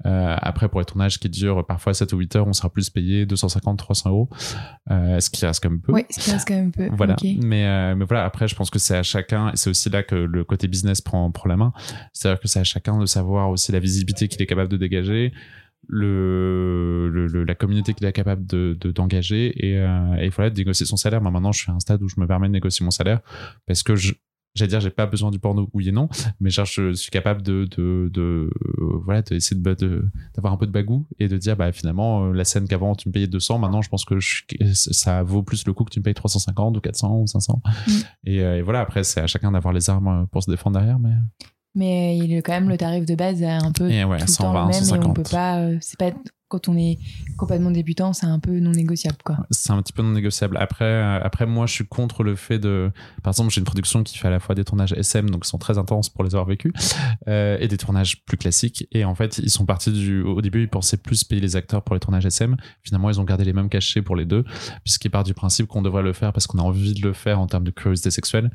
après, 0.04 0.68
pour 0.68 0.80
les 0.80 0.86
tournages 0.86 1.18
qui 1.18 1.30
durent 1.30 1.64
parfois 1.64 1.94
7 1.94 2.12
ou 2.12 2.18
8 2.18 2.36
heures, 2.36 2.46
on 2.46 2.52
sera 2.52 2.70
plus 2.70 2.90
payé 2.90 3.24
250, 3.24 3.78
300 3.78 4.10
euros. 4.10 4.28
ce 4.88 5.30
qui 5.30 5.46
reste 5.46 5.62
quand 5.62 5.70
même 5.70 5.80
peu. 5.80 5.92
Oui, 5.92 6.04
ce 6.10 6.20
qui 6.20 6.30
reste 6.30 6.46
quand 6.46 6.54
même 6.54 6.72
peu. 6.72 6.88
Voilà. 6.92 7.16
Mais, 7.22 7.94
mais 7.94 8.04
voilà, 8.04 8.24
après, 8.24 8.46
je 8.48 8.54
pense 8.54 8.68
que 8.68 8.78
c'est 8.78 8.96
à 8.96 9.02
chacun, 9.02 9.52
et 9.52 9.56
c'est 9.56 9.70
aussi 9.70 9.88
là 9.88 10.02
que 10.02 10.14
le 10.14 10.44
côté 10.44 10.68
business 10.68 11.00
prend, 11.00 11.30
prend 11.30 11.48
la 11.48 11.56
main. 11.56 11.72
C'est-à-dire 12.12 12.40
que 12.40 12.48
c'est 12.48 12.60
à 12.60 12.64
chacun 12.64 12.98
de 12.98 13.06
savoir 13.06 13.48
aussi 13.48 13.72
la 13.72 13.80
visibilité 13.80 14.28
qu'il 14.28 14.42
est 14.42 14.46
capable 14.46 14.70
de 14.70 14.76
dégager 14.76 15.32
le, 15.88 17.44
la 17.46 17.54
communauté 17.54 17.94
qu'il 17.94 18.06
est 18.06 18.12
capable 18.12 18.46
de 18.46 18.76
d'engager 18.90 19.52
et, 19.66 19.78
euh, 19.78 20.16
il 20.22 20.30
faut 20.30 20.42
de 20.42 20.56
négocier 20.56 20.86
son 20.86 20.96
salaire. 20.96 21.20
Moi, 21.20 21.30
maintenant, 21.30 21.52
je 21.52 21.60
suis 21.60 21.70
à 21.70 21.74
un 21.74 21.80
stade 21.80 22.02
où 22.02 22.08
je 22.08 22.20
me 22.20 22.26
permets 22.26 22.48
de 22.48 22.52
négocier 22.52 22.84
mon 22.84 22.90
salaire 22.90 23.20
parce 23.66 23.82
que 23.82 23.96
je, 23.96 24.14
j'allais 24.56 24.70
dire 24.70 24.80
j'ai 24.80 24.90
pas 24.90 25.06
besoin 25.06 25.30
du 25.30 25.38
porno 25.38 25.68
oui 25.74 25.88
et 25.88 25.92
non 25.92 26.08
mais 26.40 26.50
genre 26.50 26.64
je 26.64 26.94
suis 26.94 27.10
capable 27.10 27.42
de 27.42 27.68
de, 27.76 28.10
de 28.12 28.50
voilà 29.04 29.22
d'essayer 29.22 29.60
de, 29.60 30.04
d'avoir 30.34 30.52
un 30.52 30.56
peu 30.56 30.66
de 30.66 30.72
bagou 30.72 31.06
et 31.18 31.28
de 31.28 31.36
dire 31.36 31.56
bah 31.56 31.70
finalement 31.72 32.24
euh, 32.26 32.32
la 32.32 32.44
scène 32.44 32.66
qu'avant 32.66 32.94
tu 32.94 33.08
me 33.08 33.12
payais 33.12 33.26
200 33.26 33.58
maintenant 33.58 33.82
je 33.82 33.88
pense 33.88 34.04
que 34.04 34.18
ça 34.72 35.22
vaut 35.22 35.42
plus 35.42 35.66
le 35.66 35.72
coup 35.72 35.84
que 35.84 35.90
tu 35.90 36.00
me 36.00 36.04
payes 36.04 36.14
350 36.14 36.76
ou 36.76 36.80
400 36.80 37.18
ou 37.20 37.26
500 37.26 37.62
mm. 37.64 37.92
et, 38.24 38.40
euh, 38.40 38.58
et, 38.58 38.62
voilà 38.62 38.80
après 38.80 39.04
c'est 39.04 39.20
à 39.20 39.26
chacun 39.26 39.52
d'avoir 39.52 39.74
les 39.74 39.90
armes 39.90 40.26
pour 40.32 40.42
se 40.42 40.50
défendre 40.50 40.78
derrière 40.78 40.98
mais 40.98 41.14
mais 41.76 42.16
il 42.16 42.32
est 42.32 42.42
quand 42.42 42.52
même 42.52 42.68
le 42.68 42.76
tarif 42.76 43.06
de 43.06 43.14
base 43.14 43.42
un 43.42 43.70
peu 43.70 43.88
tout 43.88 43.94
le 43.94 44.36
temps 44.36 44.64
le 44.64 44.72
même 44.72 45.02
et 45.02 45.06
on 45.06 45.12
peut 45.12 45.22
pas 45.22 45.58
euh, 45.58 45.76
c'est 45.80 45.98
pas 45.98 46.10
quand 46.48 46.68
on 46.68 46.76
est 46.76 46.98
complètement 47.36 47.72
débutant, 47.72 48.12
c'est 48.12 48.26
un 48.26 48.38
peu 48.38 48.60
non 48.60 48.70
négociable, 48.70 49.16
quoi. 49.24 49.38
C'est 49.50 49.72
un 49.72 49.82
petit 49.82 49.92
peu 49.92 50.02
non 50.02 50.10
négociable. 50.10 50.56
Après, 50.58 50.84
euh, 50.84 51.20
après, 51.20 51.44
moi, 51.44 51.66
je 51.66 51.72
suis 51.72 51.86
contre 51.86 52.22
le 52.22 52.36
fait 52.36 52.58
de, 52.58 52.92
par 53.22 53.32
exemple, 53.32 53.50
j'ai 53.50 53.58
une 53.58 53.64
production 53.64 54.04
qui 54.04 54.16
fait 54.16 54.28
à 54.28 54.30
la 54.30 54.38
fois 54.38 54.54
des 54.54 54.64
tournages 54.64 54.92
SM, 54.92 55.28
donc 55.28 55.44
ils 55.44 55.48
sont 55.48 55.58
très 55.58 55.76
intenses 55.76 56.08
pour 56.08 56.22
les 56.22 56.34
avoir 56.34 56.46
vécus, 56.46 56.72
euh, 57.26 57.56
et 57.60 57.66
des 57.66 57.76
tournages 57.76 58.24
plus 58.24 58.36
classiques. 58.36 58.86
Et 58.92 59.04
en 59.04 59.14
fait, 59.16 59.38
ils 59.38 59.50
sont 59.50 59.66
partis 59.66 59.90
du, 59.90 60.22
au 60.22 60.40
début, 60.40 60.62
ils 60.62 60.68
pensaient 60.68 60.96
plus 60.96 61.24
payer 61.24 61.40
les 61.40 61.56
acteurs 61.56 61.82
pour 61.82 61.94
les 61.94 62.00
tournages 62.00 62.26
SM. 62.26 62.56
Finalement, 62.82 63.10
ils 63.10 63.20
ont 63.20 63.24
gardé 63.24 63.44
les 63.44 63.52
mêmes 63.52 63.68
cachets 63.68 64.02
pour 64.02 64.14
les 64.14 64.24
deux, 64.24 64.44
puisqu'ils 64.84 65.10
partent 65.10 65.26
du 65.26 65.34
principe 65.34 65.66
qu'on 65.66 65.82
devrait 65.82 66.02
le 66.02 66.12
faire 66.12 66.32
parce 66.32 66.46
qu'on 66.46 66.58
a 66.58 66.62
envie 66.62 66.94
de 66.94 67.02
le 67.02 67.12
faire 67.12 67.40
en 67.40 67.48
termes 67.48 67.64
de 67.64 67.72
curiosité 67.72 68.12
sexuelle 68.12 68.50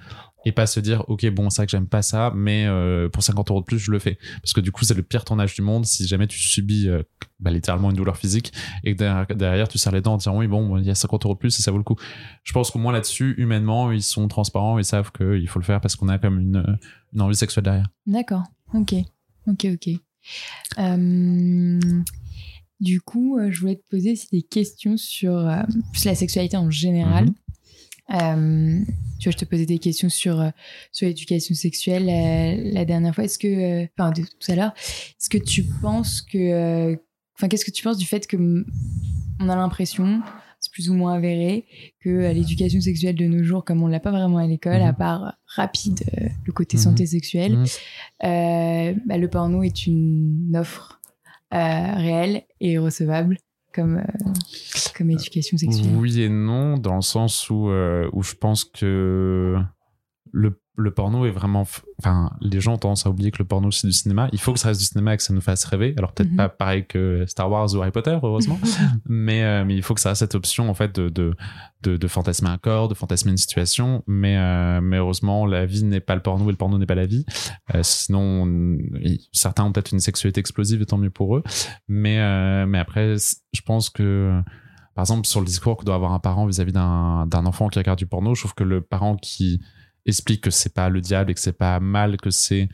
et 0.45 0.51
pas 0.51 0.65
se 0.65 0.79
dire 0.79 1.03
ok 1.07 1.29
bon 1.29 1.49
c'est 1.49 1.65
que 1.65 1.71
j'aime 1.71 1.87
pas 1.87 2.01
ça 2.01 2.31
mais 2.35 2.65
euh, 2.65 3.09
pour 3.09 3.23
50 3.23 3.51
euros 3.51 3.59
de 3.59 3.65
plus 3.65 3.79
je 3.79 3.91
le 3.91 3.99
fais. 3.99 4.17
Parce 4.41 4.53
que 4.53 4.61
du 4.61 4.71
coup 4.71 4.85
c'est 4.85 4.93
le 4.93 5.03
pire 5.03 5.23
tournage 5.25 5.53
du 5.53 5.61
monde 5.61 5.85
si 5.85 6.07
jamais 6.07 6.27
tu 6.27 6.39
subis 6.39 6.89
bah, 7.39 7.51
littéralement 7.51 7.89
une 7.89 7.95
douleur 7.95 8.17
physique 8.17 8.53
et 8.83 8.95
que 8.95 9.33
derrière, 9.33 9.67
tu 9.67 9.77
serres 9.77 9.93
les 9.93 10.01
dents 10.01 10.13
en 10.13 10.17
disant 10.17 10.37
oui 10.37 10.47
bon 10.47 10.77
il 10.77 10.85
y 10.85 10.89
a 10.89 10.95
50 10.95 11.25
euros 11.25 11.33
de 11.35 11.39
plus 11.39 11.59
et 11.59 11.61
ça 11.61 11.71
vaut 11.71 11.77
le 11.77 11.83
coup. 11.83 11.95
Je 12.43 12.53
pense 12.53 12.71
qu'au 12.71 12.79
moins 12.79 12.93
là-dessus 12.93 13.35
humainement 13.37 13.91
ils 13.91 14.03
sont 14.03 14.27
transparents 14.27 14.77
ils 14.77 14.85
savent 14.85 15.11
qu'il 15.11 15.47
faut 15.47 15.59
le 15.59 15.65
faire 15.65 15.81
parce 15.81 15.95
qu'on 15.95 16.09
a 16.09 16.17
comme 16.17 16.39
une, 16.39 16.77
une 17.13 17.21
envie 17.21 17.35
sexuelle 17.35 17.63
derrière. 17.63 17.89
D'accord. 18.05 18.43
Ok. 18.73 18.93
Ok 19.47 19.65
ok. 19.73 19.95
Euh, 20.77 21.79
du 22.79 23.01
coup 23.01 23.37
euh, 23.37 23.51
je 23.51 23.59
voulais 23.59 23.75
te 23.75 23.83
poser 23.89 24.13
des 24.31 24.41
questions 24.43 24.97
sur 24.97 25.35
euh, 25.35 25.63
la 26.05 26.15
sexualité 26.15 26.57
en 26.57 26.69
général 26.69 27.29
mhm. 28.12 28.86
tu 29.20 29.30
vois, 29.30 29.32
je 29.32 29.38
te 29.38 29.45
posais 29.45 29.66
des 29.66 29.80
questions 29.80 30.09
sur, 30.09 30.51
sur 30.91 31.07
l'éducation 31.07 31.55
sexuelle 31.55 32.05
la 32.74 32.86
dernière 32.86 33.16
fois. 33.16 33.24
Est-ce 33.24 33.39
que, 33.39 33.88
enfin, 33.97 34.12
tout 34.12 34.51
à 34.51 34.55
l'heure, 34.55 34.74
est-ce 34.78 35.30
que 35.30 35.38
tu 35.38 35.64
penses 35.82 36.22
que, 36.22 36.97
Enfin, 37.41 37.47
qu'est-ce 37.47 37.66
que 37.66 37.72
tu 37.72 37.82
penses 37.82 37.97
du 37.97 38.05
fait 38.05 38.28
que 38.28 38.38
on 39.39 39.49
a 39.49 39.55
l'impression, 39.55 40.22
c'est 40.59 40.72
plus 40.72 40.91
ou 40.91 40.93
moins 40.93 41.16
avéré, 41.16 41.66
que 42.01 42.09
euh, 42.09 42.34
l'éducation 42.34 42.80
sexuelle 42.80 43.16
de 43.16 43.26
nos 43.26 43.43
jours, 43.43 43.66
comme 43.66 43.82
on 43.82 43.88
l'a 43.88 43.99
pas 43.99 44.12
vraiment 44.12 44.38
à 44.38 44.45
l'école, 44.45 44.82
à 44.82 44.91
mhm. 44.91 44.95
part 44.95 45.34
rapide 45.47 46.03
euh, 46.20 46.28
le 46.45 46.53
côté 46.53 46.78
mhm. 46.78 46.84
santé 46.84 47.07
sexuelle, 47.07 47.57
mhm. 47.57 47.66
euh, 48.26 48.93
bah, 49.07 49.18
le 49.18 49.28
porno 49.28 49.64
est 49.64 49.88
une 49.88 50.55
offre 50.55 51.01
réelle 51.51 52.43
et 52.62 52.78
recevable 52.78 53.38
comme, 53.74 54.01
comme 54.97 55.11
éducation 55.11 55.57
sexuelle. 55.57 55.95
Oui 55.95 56.22
et 56.22 56.30
non, 56.30 56.78
dans 56.78 56.95
le 56.95 57.01
sens 57.01 57.49
où, 57.49 57.69
où 57.69 58.24
je 58.24 58.36
pense 58.36 58.65
que 58.65 59.57
le 60.32 60.61
le 60.76 60.91
porno 60.91 61.26
est 61.26 61.32
vraiment. 61.32 61.65
Enfin, 61.99 62.32
les 62.39 62.61
gens 62.61 62.74
ont 62.74 62.78
tendance 62.78 63.05
à 63.05 63.09
oublier 63.09 63.30
que 63.32 63.39
le 63.39 63.45
porno 63.45 63.72
c'est 63.72 63.88
du 63.88 63.93
cinéma. 63.93 64.30
Il 64.32 64.39
faut 64.39 64.53
que 64.53 64.59
ça 64.59 64.69
reste 64.69 64.80
du 64.80 64.86
cinéma 64.86 65.13
et 65.13 65.17
que 65.17 65.24
ça 65.24 65.34
nous 65.34 65.41
fasse 65.41 65.65
rêver. 65.65 65.93
Alors, 65.97 66.13
peut-être 66.13 66.32
mhm. 66.32 66.38
pas 66.38 66.49
pareil 66.49 66.86
que 66.88 67.26
Star 67.28 67.51
Wars 67.51 67.74
ou 67.76 67.82
Harry 67.82 67.91
Potter, 67.91 68.17
heureusement. 68.24 68.59
mais, 69.05 69.43
euh, 69.43 69.65
mais 69.65 69.76
il 69.76 69.84
faut 69.84 69.93
que 69.93 69.99
ça 70.01 70.11
ait 70.11 70.15
cette 70.15 70.34
option, 70.34 70.69
en 70.69 70.74
fait, 70.74 70.95
de, 70.95 71.09
de, 71.09 71.97
de, 71.97 72.07
fantasmer 72.07 72.49
un 72.49 72.57
corps, 72.57 72.88
de 72.88 72.93
fantasmer 72.93 73.32
une 73.32 73.38
situation. 73.38 74.03
Mais, 74.07 74.38
euh, 74.38 74.80
mais 74.82 74.97
heureusement, 74.97 75.45
la 75.45 75.65
vie 75.65 75.84
n'est 75.84 75.99
pas 75.99 76.15
le 76.15 76.22
porno 76.22 76.45
et 76.47 76.51
le 76.51 76.57
porno 76.57 76.78
n'est 76.78 76.86
pas 76.86 76.95
la 76.95 77.05
vie. 77.05 77.26
Euh, 77.76 77.82
sinon, 77.84 78.78
certains 79.34 79.65
ont 79.65 79.72
peut-être 79.72 79.91
une 79.91 79.99
sexualité 79.99 80.39
explosive 80.39 80.82
et 80.82 80.86
tant 80.86 80.97
mieux 80.97 81.11
pour 81.11 81.36
eux. 81.36 81.43
Mais, 81.88 82.65
mais 82.65 82.80
après, 82.80 83.15
je 83.17 83.61
pense 83.61 83.89
que 83.89 84.41
par 84.93 85.03
exemple, 85.03 85.26
sur 85.26 85.39
le 85.39 85.45
discours 85.45 85.78
que 85.78 85.86
doit 85.86 85.95
avoir 85.95 86.11
un 86.11 86.19
parent 86.19 86.45
vis-à-vis 86.45 86.74
d'un 86.74 87.45
enfant 87.45 87.69
qui 87.69 87.80
regarde 87.80 87.97
du 87.97 88.07
porno, 88.07 88.36
je 88.36 88.41
trouve 88.41 88.53
que 88.53 88.65
le 88.65 88.82
parent 88.82 89.15
qui 89.15 89.61
explique 90.05 90.41
que 90.41 90.51
c'est 90.51 90.73
pas 90.73 90.89
le 90.89 91.01
diable 91.01 91.31
et 91.31 91.33
que 91.33 91.39
c'est 91.39 91.57
pas 91.57 91.79
mal, 91.79 92.17
que 92.17 92.29
c'est 92.29 92.69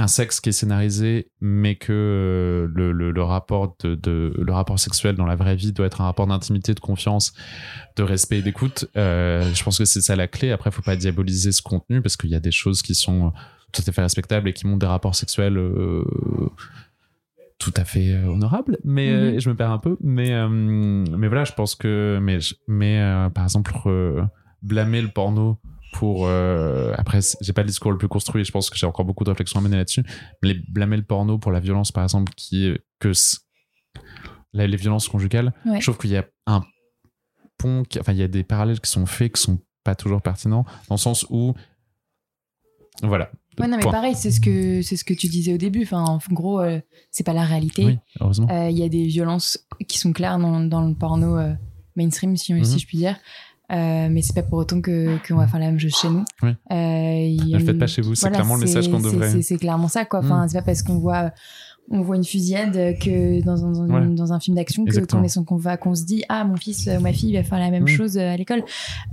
un 0.00 0.06
sexe 0.06 0.40
qui 0.40 0.50
est 0.50 0.52
scénarisé, 0.52 1.30
mais 1.40 1.74
que 1.74 1.92
euh, 1.92 2.68
le, 2.72 3.10
le, 3.10 3.22
rapport 3.22 3.76
de, 3.82 4.32
le 4.36 4.52
rapport 4.52 4.78
sexuel 4.78 5.16
dans 5.16 5.26
la 5.26 5.34
vraie 5.34 5.56
vie 5.56 5.72
doit 5.72 5.86
être 5.86 6.00
un 6.00 6.04
rapport 6.04 6.26
d'intimité, 6.26 6.72
de 6.72 6.80
confiance, 6.80 7.32
de 7.96 8.02
respect 8.04 8.38
et 8.38 8.42
d'écoute. 8.42 8.86
Euh, 8.96 9.52
je 9.52 9.64
pense 9.64 9.78
que 9.78 9.84
c'est 9.84 10.00
ça 10.00 10.14
la 10.14 10.28
clé. 10.28 10.52
Après, 10.52 10.70
faut 10.70 10.82
pas 10.82 10.96
diaboliser 10.96 11.50
ce 11.50 11.62
contenu 11.62 12.00
parce 12.00 12.16
qu'il 12.16 12.30
y 12.30 12.36
a 12.36 12.40
des 12.40 12.52
choses 12.52 12.82
qui 12.82 12.94
sont 12.94 13.32
tout 13.72 13.82
à 13.86 13.92
fait 13.92 14.02
respectables 14.02 14.48
et 14.48 14.52
qui 14.52 14.66
montrent 14.66 14.78
des 14.78 14.86
rapports 14.86 15.16
sexuels 15.16 15.58
euh, 15.58 16.04
tout 17.58 17.74
à 17.76 17.84
fait 17.84 18.22
honorables. 18.22 18.78
Mais 18.84 19.10
mm-hmm. 19.10 19.40
je 19.40 19.50
me 19.50 19.56
perds 19.56 19.72
un 19.72 19.78
peu. 19.78 19.96
Mais 20.00 20.48
mais 20.48 21.26
voilà, 21.26 21.42
je 21.42 21.52
pense 21.52 21.74
que 21.74 22.20
mais 22.22 22.38
mais 22.68 23.00
par 23.34 23.42
exemple 23.42 23.72
blâmer 24.62 25.02
le 25.02 25.08
porno 25.08 25.58
pour 25.92 26.26
euh, 26.26 26.92
après 26.96 27.20
j'ai 27.40 27.52
pas 27.52 27.62
le 27.62 27.68
discours 27.68 27.90
le 27.92 27.98
plus 27.98 28.08
construit 28.08 28.44
je 28.44 28.52
pense 28.52 28.68
que 28.70 28.76
j'ai 28.76 28.86
encore 28.86 29.04
beaucoup 29.04 29.24
de 29.24 29.30
réflexions 29.30 29.58
à 29.60 29.62
mener 29.62 29.76
là-dessus 29.76 30.04
mais 30.42 30.54
blâmer 30.68 30.96
le 30.96 31.02
porno 31.04 31.38
pour 31.38 31.50
la 31.52 31.60
violence 31.60 31.92
par 31.92 32.02
exemple 32.04 32.32
qui 32.36 32.74
que 33.00 33.12
les 34.52 34.76
violences 34.76 35.08
conjugales 35.08 35.52
je 35.64 35.80
trouve 35.82 35.98
qu'il 35.98 36.10
y 36.10 36.16
a 36.16 36.26
un 36.46 36.62
pont 37.56 37.82
enfin 37.98 38.12
il 38.12 38.18
y 38.18 38.22
a 38.22 38.28
des 38.28 38.44
parallèles 38.44 38.80
qui 38.80 38.90
sont 38.90 39.06
faits 39.06 39.34
qui 39.34 39.42
sont 39.42 39.58
pas 39.84 39.94
toujours 39.94 40.20
pertinent, 40.20 40.64
dans 40.88 40.96
le 40.96 41.00
sens 41.00 41.24
où. 41.30 41.54
Voilà. 43.02 43.30
Ouais, 43.58 43.66
non, 43.68 43.76
mais 43.76 43.82
Point. 43.84 43.92
pareil, 43.92 44.14
c'est 44.14 44.30
ce 44.30 44.40
que 44.40 44.82
c'est 44.82 44.96
ce 44.96 45.04
que 45.04 45.14
tu 45.14 45.28
disais 45.28 45.54
au 45.54 45.56
début. 45.56 45.82
Enfin, 45.82 46.04
en 46.04 46.18
gros, 46.32 46.60
euh, 46.60 46.80
c'est 47.10 47.24
pas 47.24 47.32
la 47.32 47.44
réalité. 47.44 47.84
Oui, 47.84 47.98
heureusement. 48.20 48.48
Euh, 48.50 48.68
Il 48.70 48.76
y 48.76 48.82
a 48.82 48.88
des 48.88 49.04
violences 49.04 49.66
qui 49.88 49.98
sont 49.98 50.12
claires 50.12 50.38
dans, 50.38 50.60
dans 50.60 50.82
le 50.86 50.94
porno 50.94 51.38
euh, 51.38 51.54
mainstream, 51.96 52.36
si, 52.36 52.52
Mhm. 52.52 52.64
si 52.64 52.78
je 52.78 52.86
puis 52.86 52.98
dire. 52.98 53.16
Euh, 53.70 54.08
mais 54.10 54.22
c'est 54.22 54.34
pas 54.34 54.42
pour 54.42 54.58
autant 54.58 54.80
que 54.80 55.16
qu'on 55.28 55.36
va 55.36 55.46
faire 55.46 55.60
la 55.60 55.66
même 55.66 55.78
chose 55.78 55.94
chez 55.94 56.08
nous. 56.08 56.24
Oui. 56.42 56.50
Euh, 56.50 56.74
Ne 56.74 57.52
le 57.52 57.58
faites 57.58 57.68
une- 57.74 57.78
pas 57.78 57.86
chez 57.86 58.00
vous, 58.02 58.14
c'est 58.14 58.22
voilà, 58.22 58.36
clairement 58.36 58.54
le 58.54 58.60
message 58.62 58.88
qu'on 58.90 59.00
devrait. 59.00 59.42
c'est- 59.42 59.56
clairement 59.58 59.88
ça, 59.88 60.04
quoi. 60.06 60.20
Enfin, 60.20 60.44
Mm. 60.44 60.48
c'est 60.48 60.58
pas 60.58 60.64
parce 60.64 60.82
qu'on 60.82 60.98
voit 60.98 61.32
on 61.90 62.02
voit 62.02 62.16
une 62.16 62.24
fusillade 62.24 62.98
que 62.98 63.42
dans 63.42 63.64
un, 63.64 64.10
dans 64.10 64.32
un 64.34 64.40
film 64.40 64.56
d'action 64.58 64.84
que 64.84 65.06
qu'on 65.06 65.22
est 65.22 65.28
son- 65.28 65.42
qu'on 65.44 65.56
va 65.56 65.78
qu'on 65.78 65.94
se 65.94 66.04
dit 66.04 66.22
ah 66.28 66.44
mon 66.44 66.56
fils 66.56 66.86
ma 67.00 67.14
fille 67.14 67.32
va 67.34 67.42
faire 67.42 67.58
la 67.58 67.70
même 67.70 67.84
Mm. 67.84 67.88
chose 67.88 68.18
euh, 68.18 68.30
à 68.30 68.36
l'école 68.36 68.62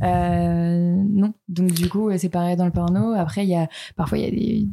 Euh, 0.03 0.95
non 1.09 1.33
donc 1.47 1.71
du 1.71 1.87
coup 1.89 2.09
euh, 2.09 2.17
c'est 2.17 2.29
pareil 2.29 2.55
dans 2.55 2.65
le 2.65 2.71
porno 2.71 3.13
après 3.13 3.43
il 3.43 3.49
y 3.49 3.55
a 3.55 3.67
parfois 3.95 4.17
il 4.17 4.23
y 4.23 4.27
a 4.27 4.31
des 4.31 4.67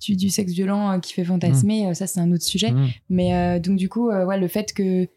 du, 0.00 0.14
du 0.16 0.28
sexe 0.28 0.52
violent 0.52 0.92
euh, 0.92 0.98
qui 0.98 1.14
fait 1.14 1.24
fantasmer 1.24 1.86
euh, 1.88 1.94
ça 1.94 2.06
c'est 2.06 2.20
un 2.20 2.30
autre 2.30 2.44
sujet 2.44 2.70
Mm. 2.72 2.86
mais 3.08 3.34
euh, 3.34 3.58
donc 3.58 3.76
du 3.76 3.88
coup, 3.88 4.08
ouais, 4.10 4.38
le 4.38 4.48
fait 4.48 4.72
que 4.74 5.08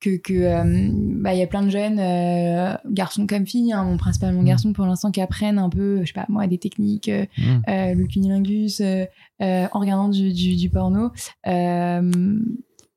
que 0.00 0.16
que 0.16 0.32
euh, 0.34 0.88
bah 0.92 1.32
il 1.34 1.38
y 1.38 1.42
a 1.42 1.46
plein 1.46 1.62
de 1.62 1.70
jeunes 1.70 1.98
euh, 2.00 2.74
garçons 2.90 3.26
comme 3.26 3.46
filles, 3.46 3.72
hein, 3.72 3.84
bon, 3.84 3.96
principalement 3.96 4.42
Mm. 4.42 4.46
garçons 4.46 4.72
pour 4.72 4.84
l'instant 4.86 5.10
qui 5.12 5.20
apprennent 5.20 5.58
un 5.58 5.68
peu, 5.68 6.00
je 6.02 6.06
sais 6.08 6.12
pas 6.12 6.26
moi, 6.28 6.46
des 6.46 6.58
techniques, 6.58 7.08
euh, 7.08 7.24
Mm. 7.38 7.62
le 7.98 8.06
cunilingus, 8.06 8.80
en 9.40 9.78
regardant 9.78 10.08
du, 10.08 10.32
du, 10.32 10.56
du 10.56 10.70
porno. 10.70 11.10
Euh, 11.46 12.10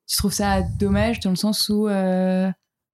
je 0.07 0.17
trouve 0.17 0.33
ça 0.33 0.61
dommage 0.79 1.19
dans 1.19 1.31
le 1.31 1.35
sens 1.35 1.69
où, 1.69 1.87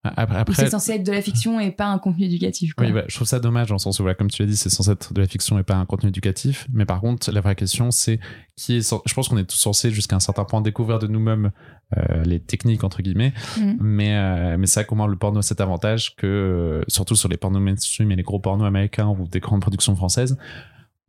Après, 0.03 0.35
après 0.35 0.55
c'est 0.55 0.71
censé 0.71 0.93
être 0.93 1.05
de 1.05 1.11
la 1.11 1.21
fiction 1.21 1.59
et 1.59 1.69
pas 1.69 1.85
un 1.85 1.99
contenu 1.99 2.25
éducatif. 2.25 2.73
Quoi. 2.73 2.87
Oui, 2.87 2.91
bah, 2.91 3.03
je 3.07 3.15
trouve 3.15 3.27
ça 3.27 3.39
dommage 3.39 3.67
dans 3.67 3.75
le 3.75 3.79
sens 3.79 3.99
où, 3.99 4.01
voilà, 4.01 4.15
comme 4.15 4.31
tu 4.31 4.41
l'as 4.41 4.47
dit, 4.47 4.57
c'est 4.57 4.69
censé 4.69 4.89
être 4.91 5.13
de 5.13 5.21
la 5.21 5.27
fiction 5.27 5.59
et 5.59 5.63
pas 5.63 5.75
un 5.75 5.85
contenu 5.85 6.09
éducatif. 6.09 6.67
Mais 6.73 6.85
par 6.85 7.01
contre, 7.01 7.31
la 7.31 7.39
vraie 7.39 7.55
question, 7.55 7.91
c'est 7.91 8.19
qui 8.55 8.77
est. 8.77 8.95
Je 9.05 9.13
pense 9.13 9.27
qu'on 9.27 9.37
est 9.37 9.45
tous 9.45 9.57
censés, 9.57 9.91
jusqu'à 9.91 10.15
un 10.15 10.19
certain 10.19 10.43
point, 10.43 10.61
découvrir 10.61 10.97
de 10.97 11.05
nous-mêmes 11.05 11.51
euh, 11.97 12.23
les 12.23 12.39
techniques, 12.39 12.83
entre 12.83 13.03
guillemets. 13.03 13.33
Mm. 13.57 13.73
Mais, 13.79 14.15
euh, 14.15 14.57
mais 14.57 14.65
ça, 14.65 14.83
comment 14.83 15.05
le 15.05 15.17
porno 15.17 15.39
a 15.39 15.43
cet 15.43 15.61
avantage 15.61 16.15
que, 16.15 16.25
euh, 16.25 16.81
surtout 16.87 17.15
sur 17.15 17.29
les 17.29 17.37
pornos 17.37 17.61
mainstream 17.61 18.11
et 18.11 18.15
les 18.15 18.23
gros 18.23 18.39
pornos 18.39 18.65
américains 18.65 19.07
ou 19.07 19.27
des 19.27 19.39
grandes 19.39 19.61
productions 19.61 19.95
françaises, 19.95 20.35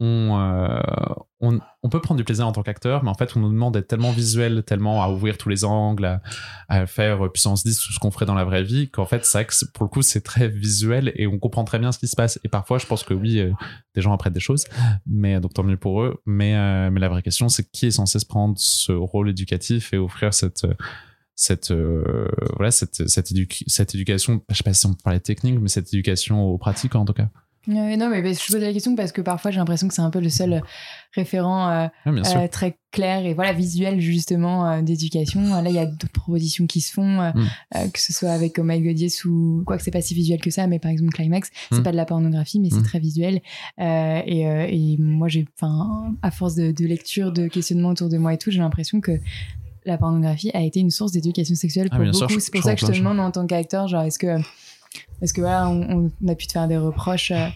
on, 0.05 0.37
euh, 0.37 0.81
on, 1.41 1.89
peut 1.89 2.01
prendre 2.01 2.19
du 2.19 2.25
plaisir 2.25 2.45
en 2.45 2.51
tant 2.51 2.65
qu'acteur, 2.65 3.05
mais 3.05 3.11
en 3.11 3.15
fait, 3.15 3.37
on 3.37 3.41
nous 3.41 3.51
demande 3.51 3.75
d'être 3.75 3.87
tellement 3.87 4.11
visuel, 4.11 4.65
tellement 4.65 5.01
à 5.01 5.09
ouvrir 5.09 5.39
tous 5.39 5.49
les 5.49 5.65
angles, 5.65 6.07
à, 6.07 6.21
à 6.69 6.87
faire 6.87 7.31
puissance 7.31 7.63
10, 7.65 7.79
tout 7.79 7.93
ce 7.93 8.01
qu'on 8.01 8.11
ferait 8.11 8.27
dans 8.27 8.35
la 8.35 8.45
vraie 8.45 8.65
vie, 8.65 8.91
qu'en 8.91 9.07
fait, 9.07 9.25
ça, 9.25 9.45
pour 9.73 9.85
le 9.85 9.89
coup, 9.89 10.03
c'est 10.03 10.23
très 10.23 10.49
visuel 10.49 11.13
et 11.15 11.29
on 11.29 11.39
comprend 11.39 11.63
très 11.63 11.79
bien 11.79 11.93
ce 11.93 12.01
qui 12.01 12.09
se 12.09 12.17
passe. 12.17 12.41
Et 12.43 12.49
parfois, 12.49 12.79
je 12.79 12.87
pense 12.87 13.05
que 13.05 13.15
oui, 13.15 13.39
euh, 13.39 13.53
des 13.95 14.03
gens 14.03 14.13
apprennent 14.13 14.33
des 14.33 14.41
choses, 14.41 14.65
mais 15.07 15.39
donc 15.39 15.55
tant 15.55 15.63
mieux 15.63 15.77
pour 15.77 16.03
eux. 16.03 16.21
Mais, 16.27 16.57
euh, 16.57 16.91
mais 16.91 16.99
la 16.99 17.09
vraie 17.09 17.23
question, 17.23 17.49
c'est 17.49 17.71
qui 17.71 17.87
est 17.87 17.93
censé 17.93 18.19
se 18.19 18.27
prendre 18.27 18.55
ce 18.59 18.91
rôle 18.91 19.31
éducatif 19.31 19.93
et 19.93 19.99
offrir 19.99 20.35
cette. 20.35 20.67
cette 21.37 21.73
voilà 22.57 22.71
cette 22.71 23.09
cette, 23.09 23.31
édu- 23.31 23.65
cette 23.67 23.95
éducation 23.95 24.43
je 24.51 24.57
sais 24.57 24.63
pas 24.63 24.75
si 24.75 24.85
on 24.87 24.91
peut 24.91 25.01
parler 25.03 25.19
technique 25.19 25.59
mais 25.59 25.69
cette 25.69 25.89
éducation 25.89 26.45
aux 26.45 26.59
pratiques 26.59 26.95
en 26.95 27.07
tout 27.07 27.15
cas 27.15 27.31
Non, 27.69 28.09
mais 28.11 28.35
je 28.35 28.53
pose 28.53 28.61
la 28.61 28.73
question 28.73 28.97
parce 28.97 29.13
que 29.13 29.21
parfois 29.21 29.51
j'ai 29.53 29.59
l'impression 29.59 29.87
que 29.87 29.95
c'est 29.95 30.03
un 30.03 30.11
peu 30.11 30.21
le 30.21 30.29
seul 30.31 30.63
référent 31.15 31.69
euh, 31.71 31.87
Ouais, 32.07 32.13
bien 32.13 32.25
sûr 32.25 32.41
euh, 32.41 32.49
très 32.49 32.77
clair 32.91 33.25
et 33.25 33.35
voilà 33.35 33.53
visuel 33.53 34.01
justement 34.01 34.69
euh, 34.69 34.83
d'éducation. 34.83 35.41
Là, 35.63 35.69
il 35.69 35.75
y 35.75 35.79
a 35.79 35.87
d'autres 35.87 36.11
propositions 36.13 36.67
qui 36.67 36.81
se 36.81 36.93
font, 36.93 37.21
euh, 37.21 37.31
Mm. 37.35 37.47
euh, 37.77 37.89
que 37.89 38.01
ce 38.01 38.13
soit 38.13 38.31
avec 38.31 38.59
Oh 38.59 38.63
My 38.65 38.79
Yes 38.81 39.25
ou 39.25 39.63
quoi 39.67 39.77
que 39.77 39.83
c'est 39.85 39.91
pas 39.91 40.01
si 40.03 40.15
visuel 40.15 40.41
que 40.41 40.51
ça, 40.51 40.67
mais 40.67 40.79
par 40.79 40.91
exemple 40.91 41.13
Climax, 41.13 41.51
c'est 41.71 41.79
Mm. 41.79 41.83
pas 41.85 41.93
de 41.93 41.97
la 41.97 42.05
pornographie, 42.05 42.59
mais 42.61 42.71
c'est 42.71 42.81
Mm. 42.81 42.83
très 42.85 42.99
visuel. 42.99 43.41
Euh, 43.81 44.21
et, 44.27 44.47
euh, 44.49 44.67
et 44.69 44.97
moi, 44.99 45.29
j'ai, 45.29 45.47
enfin, 45.57 46.15
à 46.23 46.31
force 46.31 46.55
de, 46.57 46.73
de 46.73 46.85
lecture, 46.87 47.31
de 47.33 47.47
questionnement 47.47 47.91
autour 47.91 48.09
de 48.09 48.19
moi 48.19 48.35
et 48.35 48.39
tout, 48.39 48.51
j'ai 48.51 48.59
l'impression 48.59 49.01
que 49.01 49.13
la 49.85 49.99
pornographie 49.99 50.51
a 50.55 50.63
été 50.63 50.81
une 50.81 50.91
source 50.91 51.13
d'éducation 51.13 51.55
sexuelle 51.55 51.89
Ah, 51.91 51.97
pour 51.97 52.05
beaucoup. 52.07 52.41
c'est 52.41 52.53
pour 52.53 52.63
ça 52.63 52.75
que 52.75 52.81
je 52.81 52.87
te 52.87 52.97
demande 52.97 53.19
en 53.21 53.31
tant 53.31 53.47
qu'acteur, 53.47 53.89
genre, 53.89 54.03
est-ce 54.03 54.19
que, 54.19 54.39
est-ce 55.21 55.33
que 55.35 55.41
voilà, 55.41 55.69
on, 55.69 56.11
on 56.23 56.29
a 56.29 56.35
pu 56.35 56.47
te 56.47 56.53
faire 56.53 56.69
des 56.69 56.77
reproches 56.79 57.31
euh, 57.31 57.49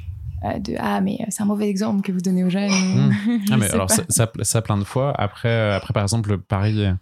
euh, 0.45 0.59
de 0.59 0.75
ah 0.79 1.01
mais 1.01 1.19
c'est 1.31 1.43
un 1.43 1.47
mauvais 1.47 1.69
exemple 1.69 2.03
que 2.03 2.13
vous 2.13 2.21
donnez 2.21 2.45
aux 2.45 2.51
jeunes. 2.51 2.71
Mm. 2.71 3.13
Je 3.49 3.53
Ah, 3.53 3.57
mais 3.57 3.71
alors 3.71 3.91
ça, 3.91 4.03
ça, 4.09 4.31
ça 4.43 4.63
plein 4.63 4.77
de 4.79 4.85
fois. 4.85 5.13
Après, 5.19 5.49
euh, 5.49 5.77
après 5.77 5.93
par 5.95 6.03
exemple 6.03 6.29
le 6.31 6.39
pari, 6.39 6.85
euh, 6.85 6.93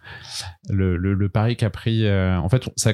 le, 0.69 0.95
le, 0.97 1.13
le 1.13 1.29
pari 1.29 1.55
qu'a 1.57 1.69
pris. 1.69 2.05
euh, 2.05 2.37
en 2.39 2.49
fait, 2.49 2.63
ça, 2.77 2.93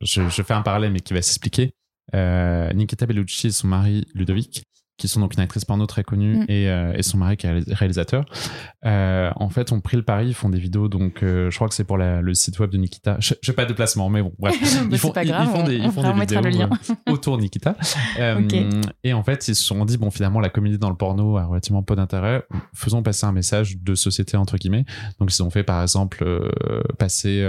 je, 0.00 0.28
je 0.28 0.42
fais 0.42 0.54
un 0.54 0.62
parallèle 0.62 0.92
mais 0.92 1.00
qui 1.00 1.14
va 1.14 1.22
s'expliquer. 1.22 1.72
Euh, 2.14 2.72
Nikita 2.72 3.04
Bellucci 3.06 3.48
et 3.48 3.50
son 3.50 3.68
mari 3.68 4.06
Ludovic, 4.14 4.64
qui 4.98 5.08
sont 5.08 5.20
donc 5.20 5.32
une 5.34 5.40
actrice 5.40 5.64
porno 5.64 5.86
très 5.86 6.02
connue 6.04 6.40
Mm. 6.40 6.44
et, 6.48 6.68
euh, 6.68 6.92
et 6.94 7.02
son 7.02 7.16
mari 7.18 7.36
qui 7.36 7.46
est 7.46 7.52
réalis- 7.52 7.72
réalisateur. 7.72 8.24
Euh, 8.84 9.30
en 9.36 9.48
fait, 9.48 9.72
ont 9.72 9.80
pris 9.80 9.96
le 9.96 10.02
pari, 10.02 10.28
ils 10.28 10.34
font 10.34 10.48
des 10.48 10.58
vidéos. 10.58 10.88
Donc, 10.88 11.22
euh, 11.22 11.50
je 11.50 11.56
crois 11.56 11.68
que 11.68 11.74
c'est 11.74 11.84
pour 11.84 11.96
la- 11.98 12.20
le 12.20 12.34
site 12.34 12.58
web 12.58 12.70
de 12.70 12.76
Nikita. 12.78 13.16
Je, 13.20 13.34
je 13.40 13.46
fais 13.50 13.54
pas 13.56 13.64
de 13.64 13.72
placement, 13.72 14.08
mais 14.10 14.22
bon, 14.22 14.32
bref. 14.38 14.54
Bah, 14.82 14.88
ils 14.92 14.98
font, 14.98 15.10
pas 15.10 15.22
ils- 15.24 15.28
grave, 15.28 15.46
ils 15.48 15.50
font 15.56 15.62
on- 15.64 15.66
des, 15.66 15.76
ils 15.76 15.86
on 15.86 15.90
font 15.92 16.02
des 16.02 16.12
mettra 16.18 16.40
le 16.40 16.48
vidéos 16.50 16.66
lien. 16.68 16.70
euh, 17.08 17.12
autour 17.12 17.38
Nikita. 17.38 17.76
Euh, 18.18 18.40
Ok. 18.40 18.54
Et 19.04 19.12
en 19.12 19.22
fait, 19.22 19.46
ils 19.48 19.54
se 19.54 19.62
sont 19.64 19.84
dit, 19.84 19.96
bon, 19.96 20.10
finalement, 20.10 20.40
la 20.40 20.48
comédie 20.48 20.78
dans 20.78 20.90
le 20.90 20.96
porno 20.96 21.36
a 21.38 21.44
relativement 21.44 21.82
peu 21.82 21.94
d'intérêt. 21.96 22.42
Faisons 22.74 23.02
passer 23.02 23.26
un 23.26 23.32
message 23.32 23.76
de 23.78 23.94
société, 23.94 24.36
entre 24.36 24.56
guillemets. 24.56 24.84
Donc, 25.20 25.32
ils 25.32 25.42
ont 25.42 25.50
fait, 25.50 25.62
par 25.62 25.80
exemple, 25.82 26.24
euh, 26.24 26.82
passer... 26.98 27.42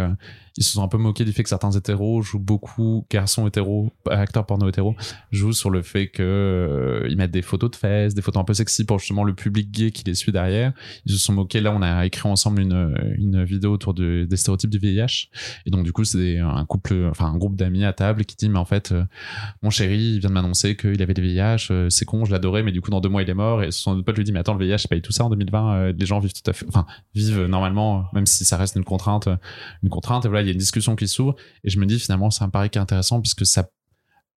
ils 0.60 0.64
se 0.64 0.74
sont 0.74 0.84
un 0.84 0.88
peu 0.88 0.98
moqués 1.00 1.26
du 1.26 1.32
fait 1.32 1.42
que 1.42 1.50
certains 1.50 1.72
hétéros 1.72 2.22
jouent 2.22 2.38
beaucoup, 2.38 3.06
garçons 3.10 3.48
hétéros, 3.48 3.92
acteurs 4.10 4.46
porno 4.46 4.68
hétéros, 4.70 4.94
jouent 5.32 5.54
sur 5.54 5.70
le 5.70 5.82
fait 5.82 6.10
que 6.10 6.22
euh, 6.22 7.08
ils 7.10 7.18
mettent 7.18 7.32
des 7.32 7.42
photos 7.42 7.72
de 7.72 7.76
fesses, 7.78 8.14
des 8.14 8.22
photos 8.22 8.42
un 8.42 8.44
peu 8.44 8.54
sexy 8.54 8.84
pour 8.86 9.00
justement 9.00 9.24
le 9.24 9.34
public 9.34 9.72
gay 9.72 9.92
qui 9.92 10.04
les 10.04 10.14
suit 10.16 10.32
derrière. 10.34 10.74
Ils 11.06 11.14
se 11.14 11.18
sont 11.18 11.34
moqués. 11.34 11.62
Là, 11.62 11.72
on 11.74 11.82
a 11.82 12.06
écrit 12.06 12.28
ensemble 12.30 12.62
une, 12.62 12.94
une 13.18 13.44
vidéo 13.44 13.72
autour 13.72 13.94
de- 13.94 14.28
des 14.30 14.36
stéréotypes 14.38 14.70
du 14.70 14.78
VIH. 14.80 15.30
Et 15.66 15.72
donc, 15.72 15.84
du 15.86 15.94
coup, 15.94 16.04
c'est 16.04 16.38
un 16.40 16.66
couple, 16.66 17.08
enfin, 17.10 17.26
un 17.28 17.38
groupe 17.38 17.56
d'amis 17.56 17.86
à 17.86 17.94
table 17.94 18.26
qui 18.26 18.36
dit, 18.36 18.50
mais 18.50 18.60
en 18.60 18.66
fait, 18.66 18.92
euh, 18.92 19.06
mon 19.64 19.70
chéri, 19.70 19.98
il 20.16 20.20
vient 20.20 20.30
de 20.30 20.34
m'annoncer 20.36 20.76
qu'il 20.76 21.02
avait 21.02 21.14
des 21.14 21.22
VIH, 21.22 21.68
euh, 21.72 21.90
c'est 21.90 22.04
con, 22.06 22.26
je 22.26 22.32
l'adorais, 22.32 22.64
mais 22.64 22.72
du 22.74 22.82
coup, 22.82 22.92
dans 22.92 23.00
deux 23.00 23.10
mois, 23.10 23.22
il 23.24 23.30
est 23.30 23.34
mort. 23.34 23.64
Et 23.64 23.72
son 23.72 24.04
pote 24.04 24.18
lui 24.18 24.26
dit, 24.26 24.34
mais 24.34 24.40
attends, 24.40 24.56
le 24.56 24.66
VIH, 24.66 24.88
pas 24.90 25.00
tout 25.00 25.14
ça 25.14 25.24
en 25.24 25.30
2020. 25.30 25.74
euh, 25.74 25.94
les 25.98 26.06
gens 26.06 26.20
vivent 26.20 26.34
tout 26.34 26.50
à 26.50 26.54
fait, 26.54 26.66
enfin, 26.68 26.86
vivent 27.16 27.46
normalement, 27.46 28.06
même 28.14 28.26
si 28.26 28.44
ça 28.44 28.58
reste 28.58 28.76
une 28.76 28.84
contrainte, 28.84 29.30
une 29.84 29.90
contrainte. 29.90 30.26
Et 30.26 30.28
voilà, 30.28 30.42
il 30.44 30.49
y 30.50 30.52
a 30.52 30.54
une 30.54 30.60
discussion 30.60 30.96
qui 30.96 31.08
s'ouvre. 31.08 31.36
Et 31.64 31.70
je 31.70 31.80
me 31.80 31.86
dis, 31.86 32.00
finalement, 32.00 32.30
c'est 32.30 32.44
un 32.44 32.50
pari 32.50 32.70
qui 32.70 32.78
est 32.78 32.82
intéressant 32.82 33.22
puisque 33.22 33.46
ça, 33.46 33.70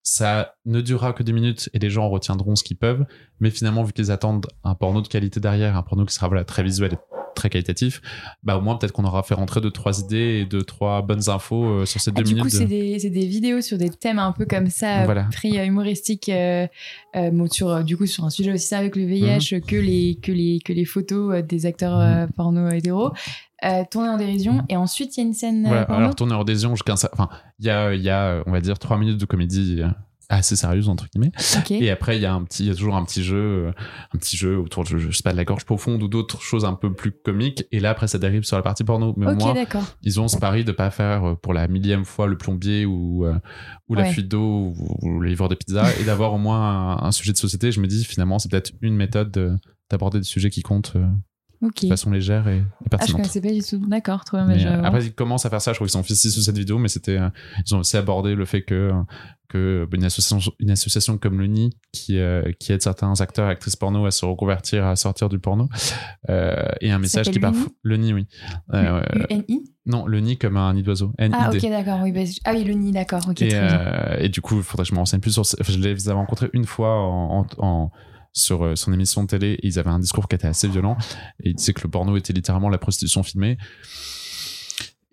ça 0.02 0.54
ne 0.66 0.80
durera 0.80 1.12
que 1.12 1.22
des 1.22 1.32
minutes 1.32 1.70
et 1.74 1.78
les 1.78 1.90
gens 1.90 2.08
retiendront 2.08 2.56
ce 2.56 2.64
qu'ils 2.64 2.76
peuvent. 2.76 3.04
Mais 3.40 3.50
finalement, 3.50 3.84
vu 3.84 3.92
qu'ils 3.92 4.10
attendent 4.10 4.46
un 4.64 4.74
porno 4.74 5.00
de 5.00 5.08
qualité 5.08 5.38
derrière, 5.40 5.76
un 5.76 5.82
porno 5.82 6.04
qui 6.04 6.14
sera 6.14 6.28
voilà, 6.28 6.44
très 6.44 6.62
visuel 6.62 6.94
et 6.94 6.96
très 7.34 7.48
qualitatif, 7.48 8.02
bah 8.42 8.58
au 8.58 8.60
moins 8.60 8.76
peut-être 8.76 8.92
qu'on 8.92 9.04
aura 9.04 9.22
fait 9.22 9.32
rentrer 9.34 9.62
deux 9.62 9.70
trois 9.70 10.00
idées 10.00 10.40
et 10.42 10.44
deux 10.44 10.62
trois 10.64 11.00
bonnes 11.00 11.30
infos 11.30 11.64
euh, 11.64 11.86
sur 11.86 11.98
ces 12.00 12.10
Ah, 12.10 12.14
deux 12.18 12.24
du 12.24 12.34
minutes. 12.34 12.42
coup, 12.42 12.50
de- 12.50 12.60
c'est 12.60 12.66
des, 12.66 12.98
des 13.08 13.26
vidéos 13.26 13.62
sur 13.62 13.78
des 13.78 13.88
thèmes 13.88 14.18
un 14.18 14.32
peu 14.32 14.44
comme 14.44 14.68
ça, 14.68 15.04
Voilà. 15.06 15.28
pris 15.32 15.56
humoristiques, 15.56 16.28
euh, 16.28 16.66
euh, 17.16 17.30
bon, 17.30 17.50
sur, 17.50 17.70
euh, 17.70 17.82
du 17.82 17.96
coup, 17.96 18.04
sur 18.06 18.24
un 18.24 18.30
sujet 18.30 18.52
aussi 18.52 18.66
sérieux 18.66 18.90
que 18.90 18.98
le 18.98 19.06
VIH, 19.06 19.54
Mhm. 19.56 19.60
que, 19.62 19.76
les, 19.76 20.18
que, 20.20 20.30
les, 20.30 20.58
que 20.62 20.72
les 20.74 20.84
photos 20.84 21.36
euh, 21.36 21.42
des 21.42 21.64
acteurs 21.64 21.98
euh, 21.98 22.26
porno 22.36 22.68
hétéros, 22.68 23.12
euh, 23.64 23.82
tournées 23.90 24.08
en 24.08 24.16
dérision. 24.16 24.64
Et 24.68 24.76
ensuite, 24.76 25.16
il 25.16 25.20
y 25.20 25.22
a 25.24 25.26
une 25.26 25.34
scène 25.34 25.64
euh, 25.64 25.68
Voilà, 25.68 25.84
porno. 25.86 26.02
alors 26.02 26.14
tourner 26.14 26.34
jusqu'à 26.54 26.92
un 26.92 26.96
cer- 26.96 27.08
enfin 27.12 27.28
il 27.58 27.66
y 27.66 27.70
a 27.70 27.94
y 27.94 28.10
a 28.10 28.42
on 28.46 28.52
va 28.52 28.60
dire 28.60 28.78
trois 28.78 28.98
minutes 28.98 29.18
de 29.18 29.24
comédie 29.26 29.80
euh, 29.82 29.88
assez 30.28 30.56
sérieuse 30.56 30.88
entre 30.88 31.06
guillemets. 31.12 31.30
Et 31.70 31.90
après 31.90 32.16
il 32.16 32.22
y 32.22 32.26
a 32.26 32.32
un 32.32 32.42
petit 32.44 32.64
il 32.64 32.68
y 32.68 32.70
a 32.70 32.74
toujours 32.74 32.96
un 32.96 33.04
petit 33.04 33.22
jeu 33.22 33.36
euh, 33.36 33.72
un 34.14 34.18
petit 34.18 34.36
jeu 34.38 34.56
autour 34.58 34.82
de, 34.84 34.96
je 34.96 35.10
sais 35.14 35.22
pas 35.22 35.32
de 35.32 35.36
la 35.36 35.44
gorge 35.44 35.64
profonde 35.66 36.02
ou 36.02 36.08
d'autres 36.08 36.40
choses 36.40 36.64
un 36.64 36.72
peu 36.72 36.92
plus 36.94 37.12
comiques. 37.12 37.64
Et 37.70 37.80
là 37.80 37.90
après 37.90 38.08
ça 38.08 38.18
dérive 38.18 38.42
sur 38.44 38.56
la 38.56 38.62
partie 38.62 38.82
porno. 38.82 39.12
Mais 39.18 39.26
moi 39.34 39.54
ils 40.02 40.20
ont 40.20 40.28
ce 40.28 40.38
pari 40.38 40.64
de 40.64 40.72
pas 40.72 40.90
faire 40.90 41.24
euh, 41.24 41.34
pour 41.34 41.52
la 41.52 41.68
millième 41.68 42.04
fois 42.06 42.26
le 42.26 42.38
plombier 42.38 42.86
ou 42.86 43.26
euh, 43.26 43.34
ou 43.88 43.94
la 43.94 44.04
fuite 44.06 44.28
d'eau 44.28 44.72
ou, 44.78 44.96
ou 45.02 45.20
le 45.20 45.28
livreur 45.28 45.50
de 45.50 45.54
pizza 45.54 45.84
et 46.00 46.04
d'avoir 46.04 46.32
au 46.32 46.38
moins 46.38 46.96
un, 46.98 47.04
un 47.04 47.12
sujet 47.12 47.32
de 47.32 47.36
société. 47.38 47.70
Je 47.70 47.80
me 47.80 47.86
dis 47.86 48.02
finalement 48.04 48.38
c'est 48.38 48.50
peut-être 48.50 48.72
une 48.80 48.96
méthode 48.96 49.30
de- 49.30 49.56
d'aborder 49.90 50.18
des 50.18 50.24
sujets 50.24 50.48
qui 50.50 50.62
comptent 50.62 50.94
euh, 51.62 51.66
Ok. 51.68 51.82
de 51.82 51.88
façon 51.88 52.10
légère 52.10 52.48
et, 52.48 52.58
et 52.58 52.62
Ah, 52.98 53.04
je 53.06 53.12
connaissais 53.12 53.40
pas 53.40 53.50
du 53.52 53.62
tout. 53.62 53.78
D'accord, 53.88 54.24
trop 54.24 54.38
bien. 54.46 54.66
euh, 54.66 54.82
après, 54.84 55.04
ils 55.06 55.12
commencent 55.14 55.46
à 55.46 55.50
faire 55.50 55.60
ça. 55.62 55.72
Je 55.72 55.76
crois 55.78 55.86
qu'ils 55.86 55.92
sont 55.92 56.02
fait 56.02 56.14
6 56.14 56.36
ou 56.38 56.40
7 56.42 56.56
vidéos, 56.58 56.78
mais 56.78 56.88
c'était, 56.88 57.18
euh, 57.18 57.28
ils 57.66 57.74
ont 57.74 57.78
aussi 57.80 57.96
abordé 57.96 58.34
le 58.34 58.44
fait 58.44 58.62
que, 58.62 58.90
que 59.48 59.86
une 59.92 60.04
association, 60.04 60.52
une 60.60 60.70
association 60.70 61.18
comme 61.18 61.38
le 61.38 61.46
NI, 61.46 61.70
qui, 61.92 62.18
euh, 62.18 62.42
qui 62.58 62.72
aide 62.72 62.82
certains 62.82 63.20
acteurs 63.20 63.48
et 63.48 63.52
actrices 63.52 63.76
porno 63.76 64.06
à 64.06 64.10
se 64.10 64.24
reconvertir, 64.24 64.86
à 64.86 64.96
sortir 64.96 65.28
du 65.28 65.38
porno, 65.38 65.68
et 66.80 66.90
un 66.90 66.98
message 66.98 67.30
qui 67.30 67.38
parfois, 67.38 67.68
le 67.82 67.96
NI, 67.96 68.14
oui. 68.14 68.26
UNI 69.30 69.64
non, 69.84 70.06
le 70.06 70.20
nid 70.20 70.38
comme 70.38 70.56
un 70.56 70.72
nid 70.74 70.84
d'oiseau. 70.84 71.12
Ah, 71.18 71.50
ok, 71.52 71.60
d'accord. 71.68 71.98
Oui, 72.02 72.12
bah, 72.12 72.20
ah 72.44 72.52
oui, 72.54 72.62
le 72.62 72.72
nid, 72.74 72.92
d'accord. 72.92 73.20
Ok, 73.28 73.42
et, 73.42 73.50
et 74.20 74.28
du 74.28 74.40
coup, 74.40 74.56
il 74.58 74.62
faudrait 74.62 74.84
que 74.84 74.88
je 74.90 74.94
me 74.94 75.00
renseigne 75.00 75.18
plus 75.20 75.32
sur. 75.32 75.42
Enfin, 75.42 75.72
je 75.72 75.78
les 75.78 76.08
avais 76.08 76.16
rencontrés 76.16 76.48
une 76.52 76.64
fois 76.66 76.94
en, 77.00 77.40
en- 77.40 77.46
en- 77.66 77.90
sur 78.32 78.64
euh, 78.64 78.76
son 78.76 78.92
émission 78.92 79.22
de 79.22 79.28
télé 79.28 79.58
ils 79.62 79.78
avaient 79.78 79.90
un 79.90 79.98
discours 79.98 80.28
qui 80.28 80.34
était 80.34 80.46
assez 80.46 80.68
violent. 80.68 80.96
Et 81.42 81.50
ils 81.50 81.54
disaient 81.54 81.72
que 81.72 81.82
le 81.82 81.90
porno 81.90 82.16
était 82.16 82.32
littéralement 82.32 82.68
la 82.68 82.78
prostitution 82.78 83.22
filmée. 83.22 83.58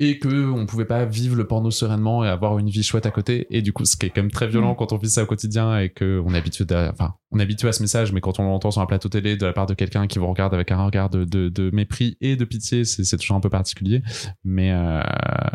Et 0.02 0.18
que 0.20 0.50
on 0.52 0.66
pouvait 0.66 0.86
pas 0.86 1.04
vivre 1.06 1.36
le 1.36 1.46
porno 1.46 1.72
sereinement 1.72 2.24
et 2.24 2.30
avoir 2.30 2.58
une 2.58 2.70
vie 2.70 2.84
chouette 2.84 3.06
à 3.06 3.12
côté 3.12 3.48
et 3.50 3.62
du 3.62 3.74
coup 3.74 3.84
ce 3.86 3.98
qui 3.98 4.06
est 4.06 4.10
quand 4.10 4.22
même 4.22 4.32
très 4.32 4.48
violent 4.48 4.74
Mm. 4.74 4.76
quand 4.78 4.94
on 4.94 4.98
vit 4.98 5.10
ça 5.10 5.24
au 5.24 5.26
quotidien 5.26 5.78
et 5.80 5.90
que 5.90 6.22
on 6.26 6.34
est 6.34 6.38
habitué 6.38 6.66
à- 6.72 6.90
enfin 6.94 7.16
on 7.32 7.40
est 7.40 7.44
habitué 7.44 7.68
à 7.68 7.74
ce 7.74 7.82
message 7.84 8.12
mais 8.14 8.22
quand 8.22 8.40
on 8.40 8.44
l'entend 8.44 8.72
sur 8.72 8.82
un 8.82 8.86
plateau 8.86 9.10
télé 9.10 9.36
de 9.36 9.46
la 9.46 9.54
part 9.54 9.66
de 9.66 9.74
quelqu'un 9.74 10.08
qui 10.08 10.18
vous 10.20 10.28
regarde 10.28 10.54
avec 10.54 10.72
un 10.72 10.84
regard 10.86 11.10
de, 11.10 11.26
de, 11.26 11.50
de 11.50 11.70
mépris 11.74 12.18
et 12.22 12.36
de 12.38 12.46
pitié 12.46 12.86
c'est 12.86 13.18
toujours 13.18 13.36
un 13.38 13.42
peu 13.42 13.50
particulier 13.50 14.02
mais 14.44 14.72
euh, 14.72 15.02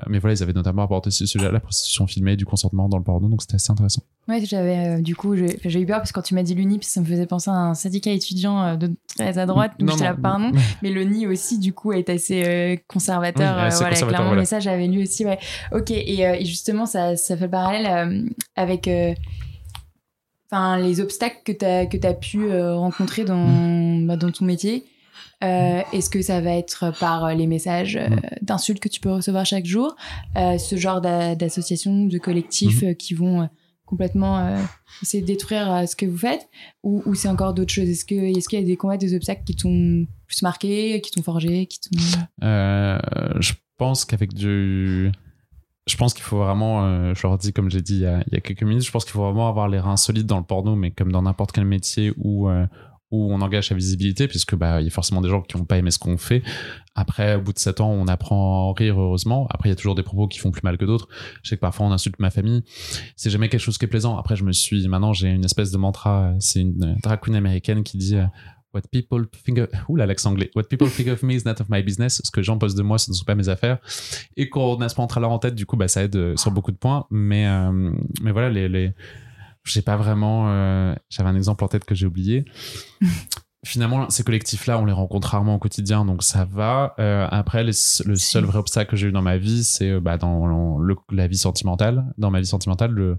mais 0.08 0.18
voilà 0.18 0.34
ils 0.36 0.42
avaient 0.42 0.52
notamment 0.52 0.82
abordé 0.84 1.10
ce 1.10 1.24
sujet 1.26 1.50
la 1.50 1.60
prostitution 1.60 2.06
filmée 2.06 2.36
du 2.36 2.44
consentement 2.44 2.88
dans 2.88 2.98
le 2.98 3.04
porno 3.04 3.28
donc 3.28 3.40
c'était 3.42 3.54
assez 3.56 3.72
intéressant 3.72 4.02
Ouais, 4.26 4.42
j'avais 4.42 4.96
euh, 4.96 5.02
du 5.02 5.14
coup, 5.14 5.36
j'ai 5.36 5.80
eu 5.82 5.84
peur 5.84 5.98
parce 5.98 6.10
que 6.10 6.14
quand 6.14 6.22
tu 6.22 6.34
m'as 6.34 6.42
dit 6.42 6.54
l'UNIP, 6.54 6.82
ça 6.82 7.02
me 7.02 7.04
faisait 7.04 7.26
penser 7.26 7.50
à 7.50 7.56
un 7.56 7.74
syndicat 7.74 8.10
étudiant 8.10 8.58
euh, 8.64 8.76
de 8.76 8.90
très 9.18 9.36
à 9.36 9.44
droite. 9.44 9.72
Donc 9.78 9.90
Non, 9.90 9.92
j'étais 9.96 10.04
là, 10.08 10.14
non. 10.14 10.22
pardon. 10.22 10.50
Mais 10.82 10.88
le 10.88 11.04
NI 11.04 11.26
aussi, 11.26 11.58
du 11.58 11.74
coup, 11.74 11.92
est 11.92 12.08
assez 12.08 12.82
conservateur. 12.88 13.54
Oui, 13.54 13.62
assez 13.64 13.76
voilà, 13.80 13.90
conservateur, 13.90 14.08
clairement, 14.08 14.33
voilà. 14.34 14.42
mais 14.42 14.46
ça, 14.46 14.60
j'avais 14.60 14.86
lu 14.86 15.02
aussi. 15.02 15.24
Ouais. 15.24 15.38
Ok, 15.72 15.90
et, 15.90 16.26
euh, 16.26 16.34
et 16.34 16.44
justement, 16.44 16.86
ça, 16.86 17.16
ça 17.16 17.36
fait 17.36 17.44
le 17.44 17.50
parallèle 17.50 17.86
euh, 17.86 18.28
avec 18.56 18.88
euh, 18.88 19.14
enfin, 20.50 20.78
les 20.78 21.00
obstacles 21.00 21.38
que 21.44 21.52
tu 21.52 21.64
as, 21.64 21.86
que 21.86 22.04
as 22.06 22.14
pu 22.14 22.50
rencontrer 22.52 23.24
dans, 23.24 23.98
bah, 24.06 24.16
dans 24.16 24.30
ton 24.30 24.44
métier. 24.44 24.84
Euh, 25.42 25.82
Est-ce 25.92 26.08
que 26.10 26.22
ça 26.22 26.40
va 26.40 26.52
être 26.52 26.92
par 26.98 27.34
les 27.34 27.46
messages 27.46 27.96
euh, 27.96 28.08
d'insultes 28.40 28.80
que 28.80 28.88
tu 28.88 29.00
peux 29.00 29.12
recevoir 29.12 29.44
chaque 29.44 29.66
jour, 29.66 29.94
euh, 30.36 30.56
ce 30.58 30.76
genre 30.76 31.00
d'a- 31.00 31.34
d'associations, 31.34 32.06
de 32.06 32.18
collectifs 32.18 32.82
Mm. 32.82 32.86
euh, 32.86 32.94
qui 32.94 33.14
vont 33.14 33.48
complètement 33.84 34.56
essayer 35.02 35.20
de 35.20 35.26
détruire 35.26 35.84
ce 35.86 35.94
que 35.94 36.06
vous 36.06 36.16
faites, 36.16 36.48
ou, 36.82 37.02
ou 37.04 37.14
c'est 37.14 37.28
encore 37.28 37.52
d'autres 37.52 37.72
choses? 37.74 37.86
Est-ce 37.88 38.06
qu'il 38.06 38.58
y 38.58 38.62
a 38.62 38.64
des 38.64 38.76
combats, 38.76 38.96
des 38.96 39.14
obstacles 39.14 39.42
qui 39.44 39.54
t'ont 39.54 40.06
plus 40.26 40.40
marqué, 40.40 41.02
qui 41.02 41.10
t'ont 41.10 41.22
forgé, 41.22 41.66
qui 41.66 41.80
t'ont... 41.80 41.98
Je 42.40 43.52
pense 43.78 44.04
qu'avec 44.04 44.32
du. 44.32 45.12
Je 45.86 45.96
pense 45.96 46.14
qu'il 46.14 46.22
faut 46.22 46.38
vraiment, 46.38 46.86
euh, 46.86 47.12
je 47.14 47.26
leur 47.26 47.36
dis 47.36 47.52
comme 47.52 47.70
j'ai 47.70 47.82
dit 47.82 47.96
il 47.96 48.00
y, 48.00 48.06
a, 48.06 48.40
quelques 48.40 48.62
minutes, 48.62 48.84
je 48.84 48.90
pense 48.90 49.04
qu'il 49.04 49.12
faut 49.12 49.22
vraiment 49.22 49.48
avoir 49.48 49.68
les 49.68 49.78
reins 49.78 49.98
solides 49.98 50.26
dans 50.26 50.38
le 50.38 50.44
porno, 50.44 50.76
mais 50.76 50.90
comme 50.90 51.12
dans 51.12 51.20
n'importe 51.20 51.52
quel 51.52 51.66
métier 51.66 52.14
où, 52.16 52.48
euh, 52.48 52.66
où 53.10 53.32
on 53.32 53.40
engage 53.42 53.68
sa 53.68 53.74
visibilité, 53.74 54.26
puisque 54.26 54.54
bah, 54.54 54.80
il 54.80 54.84
y 54.84 54.86
a 54.88 54.90
forcément 54.90 55.20
des 55.20 55.28
gens 55.28 55.42
qui 55.42 55.58
n'ont 55.58 55.64
pas 55.64 55.76
aimé 55.76 55.90
ce 55.90 55.98
qu'on 55.98 56.16
fait. 56.16 56.42
Après, 56.94 57.34
au 57.34 57.42
bout 57.42 57.52
de 57.52 57.58
7 57.58 57.80
ans, 57.80 57.90
on 57.90 58.06
apprend 58.06 58.70
à 58.70 58.78
rire, 58.78 58.98
heureusement. 58.98 59.46
Après, 59.50 59.68
il 59.68 59.72
y 59.72 59.74
a 59.74 59.76
toujours 59.76 59.94
des 59.94 60.02
propos 60.02 60.26
qui 60.26 60.38
font 60.38 60.50
plus 60.50 60.62
mal 60.62 60.78
que 60.78 60.84
d'autres. 60.84 61.08
Je 61.42 61.50
sais 61.50 61.56
que 61.56 61.60
parfois 61.60 61.86
on 61.86 61.92
insulte 61.92 62.18
ma 62.18 62.30
famille. 62.30 62.62
C'est 63.16 63.30
jamais 63.30 63.48
quelque 63.48 63.60
chose 63.60 63.76
qui 63.76 63.84
est 63.84 63.88
plaisant. 63.88 64.16
Après, 64.16 64.36
je 64.36 64.44
me 64.44 64.52
suis, 64.52 64.88
maintenant, 64.88 65.12
j'ai 65.12 65.28
une 65.28 65.44
espèce 65.44 65.70
de 65.70 65.76
mantra. 65.76 66.32
C'est 66.38 66.60
une 66.60 66.82
euh, 66.82 66.94
drag 67.02 67.20
queen 67.20 67.36
américaine 67.36 67.82
qui 67.82 67.98
dit 67.98 68.16
euh, 68.16 68.24
What 68.74 68.82
people 68.90 69.24
think 69.44 69.58
of... 69.58 69.68
Ouh 69.88 69.96
là, 69.96 70.04
l'accent 70.06 70.32
anglais. 70.32 70.50
What 70.54 70.64
people 70.64 70.88
think 70.88 71.08
of 71.08 71.22
me 71.22 71.34
is 71.34 71.42
not 71.44 71.60
of 71.60 71.68
my 71.68 71.82
business. 71.82 72.20
Ce 72.24 72.30
que 72.30 72.42
gens 72.42 72.58
posent 72.58 72.74
de 72.74 72.82
moi, 72.82 72.98
ce 72.98 73.10
ne 73.10 73.14
sont 73.14 73.24
pas 73.24 73.36
mes 73.36 73.48
affaires. 73.48 73.78
Et 74.36 74.50
quand 74.50 74.72
on 74.72 74.80
a 74.80 74.88
ce 74.88 75.00
mantra-là 75.00 75.28
en 75.28 75.38
tête, 75.38 75.54
du 75.54 75.64
coup, 75.64 75.76
bah, 75.76 75.88
ça 75.88 76.02
aide 76.02 76.16
euh, 76.16 76.36
sur 76.36 76.50
beaucoup 76.50 76.72
de 76.72 76.76
points. 76.76 77.06
Mais, 77.10 77.46
euh, 77.46 77.92
mais 78.22 78.32
voilà, 78.32 78.50
les, 78.50 78.68
les... 78.68 78.92
j'ai 79.64 79.82
pas 79.82 79.96
vraiment. 79.96 80.46
euh, 80.48 80.94
J'avais 81.08 81.28
un 81.28 81.36
exemple 81.36 81.62
en 81.62 81.68
tête 81.68 81.84
que 81.84 81.94
j'ai 81.94 82.06
oublié. 82.06 82.44
Finalement, 83.64 84.10
ces 84.10 84.22
collectifs-là, 84.24 84.78
on 84.78 84.84
les 84.84 84.92
rencontre 84.92 85.28
rarement 85.28 85.54
au 85.54 85.58
quotidien, 85.58 86.04
donc 86.04 86.22
ça 86.22 86.44
va. 86.44 86.94
Euh, 86.98 87.26
après, 87.30 87.64
les- 87.64 87.72
le 88.04 88.14
seul 88.16 88.44
vrai 88.44 88.58
obstacle 88.58 88.90
que 88.90 88.96
j'ai 88.96 89.08
eu 89.08 89.12
dans 89.12 89.22
ma 89.22 89.38
vie, 89.38 89.64
c'est 89.64 89.90
euh, 89.90 90.00
bah, 90.00 90.18
dans 90.18 90.46
le- 90.46 90.94
la 91.10 91.26
vie 91.26 91.38
sentimentale. 91.38 92.04
Dans 92.18 92.30
ma 92.30 92.40
vie 92.40 92.46
sentimentale, 92.46 92.90
le, 92.90 93.18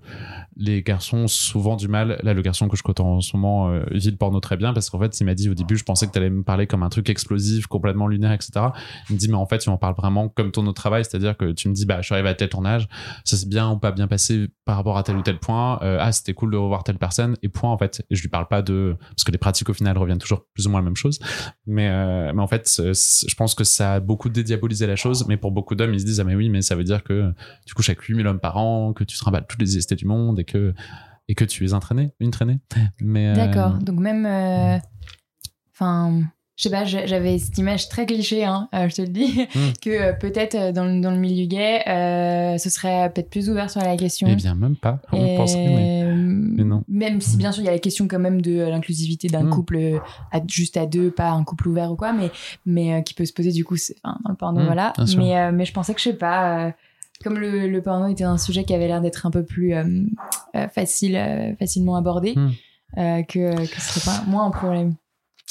les 0.55 0.83
garçons 0.83 1.17
ont 1.17 1.27
souvent 1.27 1.75
du 1.75 1.87
mal. 1.87 2.19
Là, 2.21 2.33
le 2.35 2.41
garçon 2.43 2.67
que 2.67 2.77
je 2.77 2.83
côtoie 2.83 3.05
en 3.05 3.21
ce 3.21 3.35
moment 3.35 3.69
euh, 3.69 3.83
vit 3.91 4.11
le 4.11 4.17
porno 4.17 4.39
très 4.39 4.55
bien 4.55 4.71
parce 4.71 4.89
qu'en 4.91 4.99
fait, 4.99 5.19
il 5.19 5.23
m'a 5.25 5.33
dit 5.33 5.49
au 5.49 5.55
début, 5.55 5.77
je 5.77 5.83
pensais 5.83 6.05
que 6.05 6.11
tu 6.11 6.19
allais 6.19 6.29
me 6.29 6.43
parler 6.43 6.67
comme 6.67 6.83
un 6.83 6.89
truc 6.89 7.09
explosif, 7.09 7.65
complètement 7.65 8.07
lunaire, 8.07 8.31
etc. 8.31 8.51
Il 9.09 9.13
me 9.15 9.17
dit, 9.19 9.27
mais 9.27 9.35
en 9.35 9.47
fait, 9.47 9.57
tu 9.57 9.69
m'en 9.71 9.77
parles 9.77 9.95
vraiment 9.95 10.29
comme 10.29 10.51
ton 10.51 10.65
autre 10.67 10.79
travail, 10.79 11.03
c'est-à-dire 11.03 11.35
que 11.37 11.51
tu 11.53 11.69
me 11.69 11.73
dis, 11.73 11.85
bah, 11.87 11.97
je 12.01 12.05
suis 12.05 12.13
arrivé 12.13 12.29
à 12.29 12.35
tel 12.35 12.49
tournage, 12.49 12.87
ça 13.23 13.35
s'est 13.35 13.47
bien 13.47 13.71
ou 13.71 13.77
pas 13.79 13.91
bien 13.91 14.07
passé 14.07 14.47
par 14.63 14.75
rapport 14.77 14.97
à 14.97 15.03
tel 15.03 15.15
ou 15.15 15.21
tel 15.23 15.39
point. 15.39 15.79
Euh, 15.81 15.97
ah, 15.99 16.11
c'était 16.11 16.33
cool 16.33 16.51
de 16.51 16.57
revoir 16.57 16.83
telle 16.83 16.97
personne 16.99 17.35
et 17.41 17.49
point 17.49 17.71
en 17.71 17.77
fait. 17.79 18.05
Et 18.11 18.15
je 18.15 18.21
lui 18.21 18.29
parle 18.29 18.47
pas 18.47 18.61
de 18.61 18.95
parce 19.09 19.23
que 19.23 19.31
les 19.31 19.37
pratiques 19.39 19.69
au 19.69 19.73
final 19.73 19.97
reviennent 19.97 20.19
toujours 20.19 20.34
plus 20.53 20.67
ou 20.67 20.69
moins 20.69 20.79
la 20.81 20.85
même 20.85 20.95
chose. 20.95 21.19
Mais 21.65 21.89
euh, 21.89 22.31
mais 22.33 22.41
en 22.41 22.47
fait, 22.47 22.69
je 22.83 23.35
pense 23.35 23.55
que 23.55 23.63
ça 23.63 23.93
a 23.93 23.99
beaucoup 23.99 24.29
dédiabolisé 24.29 24.87
la 24.87 24.95
chose. 24.95 25.25
Mais 25.27 25.37
pour 25.37 25.51
beaucoup 25.51 25.75
d'hommes, 25.75 25.93
ils 25.93 25.99
se 26.01 26.05
disent 26.05 26.19
ah 26.19 26.23
mais 26.23 26.35
oui, 26.35 26.49
mais 26.49 26.61
ça 26.61 26.75
veut 26.75 26.83
dire 26.83 27.03
que 27.03 27.33
tu 27.65 27.73
couches 27.73 27.89
avec 27.89 28.01
8000 28.01 28.25
hommes 28.27 28.39
par 28.39 28.57
an, 28.57 28.93
que 28.93 29.03
tu 29.03 29.15
te 29.15 29.21
trimbales 29.21 29.45
toutes 29.47 29.61
les 29.61 29.77
IST 29.77 29.93
du 29.93 30.05
monde 30.05 30.39
et 30.39 30.43
que 30.43 30.73
et 31.27 31.35
que 31.35 31.45
tu 31.45 31.65
es 31.65 31.73
un 31.73 31.79
traîné, 31.79 32.11
une 32.19 32.31
traînée. 32.31 32.59
Mais 33.01 33.29
euh, 33.29 33.35
D'accord, 33.35 33.73
donc 33.79 33.99
même... 33.99 34.25
euh, 34.25 34.77
Enfin... 35.73 36.21
je 36.57 36.63
sais 36.63 36.69
pas, 36.69 36.85
j'a- 36.85 37.05
j'avais 37.05 37.37
cette 37.37 37.57
image 37.57 37.89
très 37.89 38.05
cliché, 38.05 38.45
hein, 38.45 38.69
euh, 38.73 38.87
je 38.89 38.95
te 38.95 39.01
le 39.01 39.09
dis, 39.09 39.45
Mm. 39.55 39.59
que 39.81 39.89
euh, 39.89 40.13
peut-être 40.13 40.55
euh, 40.55 40.71
dans, 40.71 40.85
le- 40.85 41.01
dans 41.01 41.11
le 41.11 41.17
milieu 41.17 41.45
gay, 41.47 41.81
euh, 41.87 42.57
ce 42.57 42.69
serait 42.69 43.11
peut-être 43.13 43.29
plus 43.29 43.49
ouvert 43.49 43.69
sur 43.69 43.81
la 43.81 43.97
question. 43.97 44.27
Eh 44.31 44.35
bien, 44.35 44.55
même 44.55 44.75
pas. 44.77 44.99
On 45.11 45.25
Et, 45.25 45.35
penserait, 45.35 45.67
mais 45.67 46.03
euh, 46.05 46.63
non. 46.63 46.83
Même 46.87 47.19
si 47.21 47.35
bien 47.37 47.51
sûr 47.51 47.61
il 47.63 47.65
y 47.65 47.69
a 47.69 47.73
la 47.73 47.79
question 47.79 48.07
quand 48.07 48.19
même 48.19 48.41
de 48.41 48.61
l'inclusivité 48.61 49.27
d'un 49.27 49.43
Mm. 49.43 49.49
couple 49.49 49.99
à, 50.31 50.39
juste 50.47 50.77
à 50.77 50.85
deux, 50.85 51.11
pas 51.11 51.31
un 51.31 51.43
couple 51.43 51.67
ouvert 51.67 51.91
ou 51.91 51.95
quoi, 51.97 52.13
mais, 52.13 52.31
mais 52.65 52.93
euh, 52.93 53.01
qui 53.01 53.13
peut 53.13 53.25
se 53.25 53.33
poser 53.33 53.51
du 53.51 53.65
coup 53.65 53.75
enfin, 54.03 54.17
dans 54.23 54.29
le 54.31 54.35
porno, 54.37 54.63
voilà. 54.65 54.93
Mais, 55.17 55.37
euh, 55.37 55.51
mais 55.53 55.65
je 55.65 55.73
pensais 55.73 55.93
que 55.93 55.99
je 55.99 56.05
sais 56.05 56.13
pas, 56.13 56.73
comme 57.23 57.37
le, 57.37 57.67
le 57.67 57.81
porno 57.81 58.07
était 58.07 58.23
un 58.23 58.37
sujet 58.37 58.63
qui 58.63 58.73
avait 58.73 58.87
l'air 58.87 59.01
d'être 59.01 59.25
un 59.25 59.31
peu 59.31 59.43
plus 59.43 59.73
facile, 60.73 61.55
facilement 61.59 61.95
abordé, 61.95 62.35
que, 62.95 63.65
que 63.65 63.81
ce 63.81 63.99
serait 63.99 64.11
pas 64.17 64.23
moins 64.29 64.45
un 64.45 64.51
problème. 64.51 64.95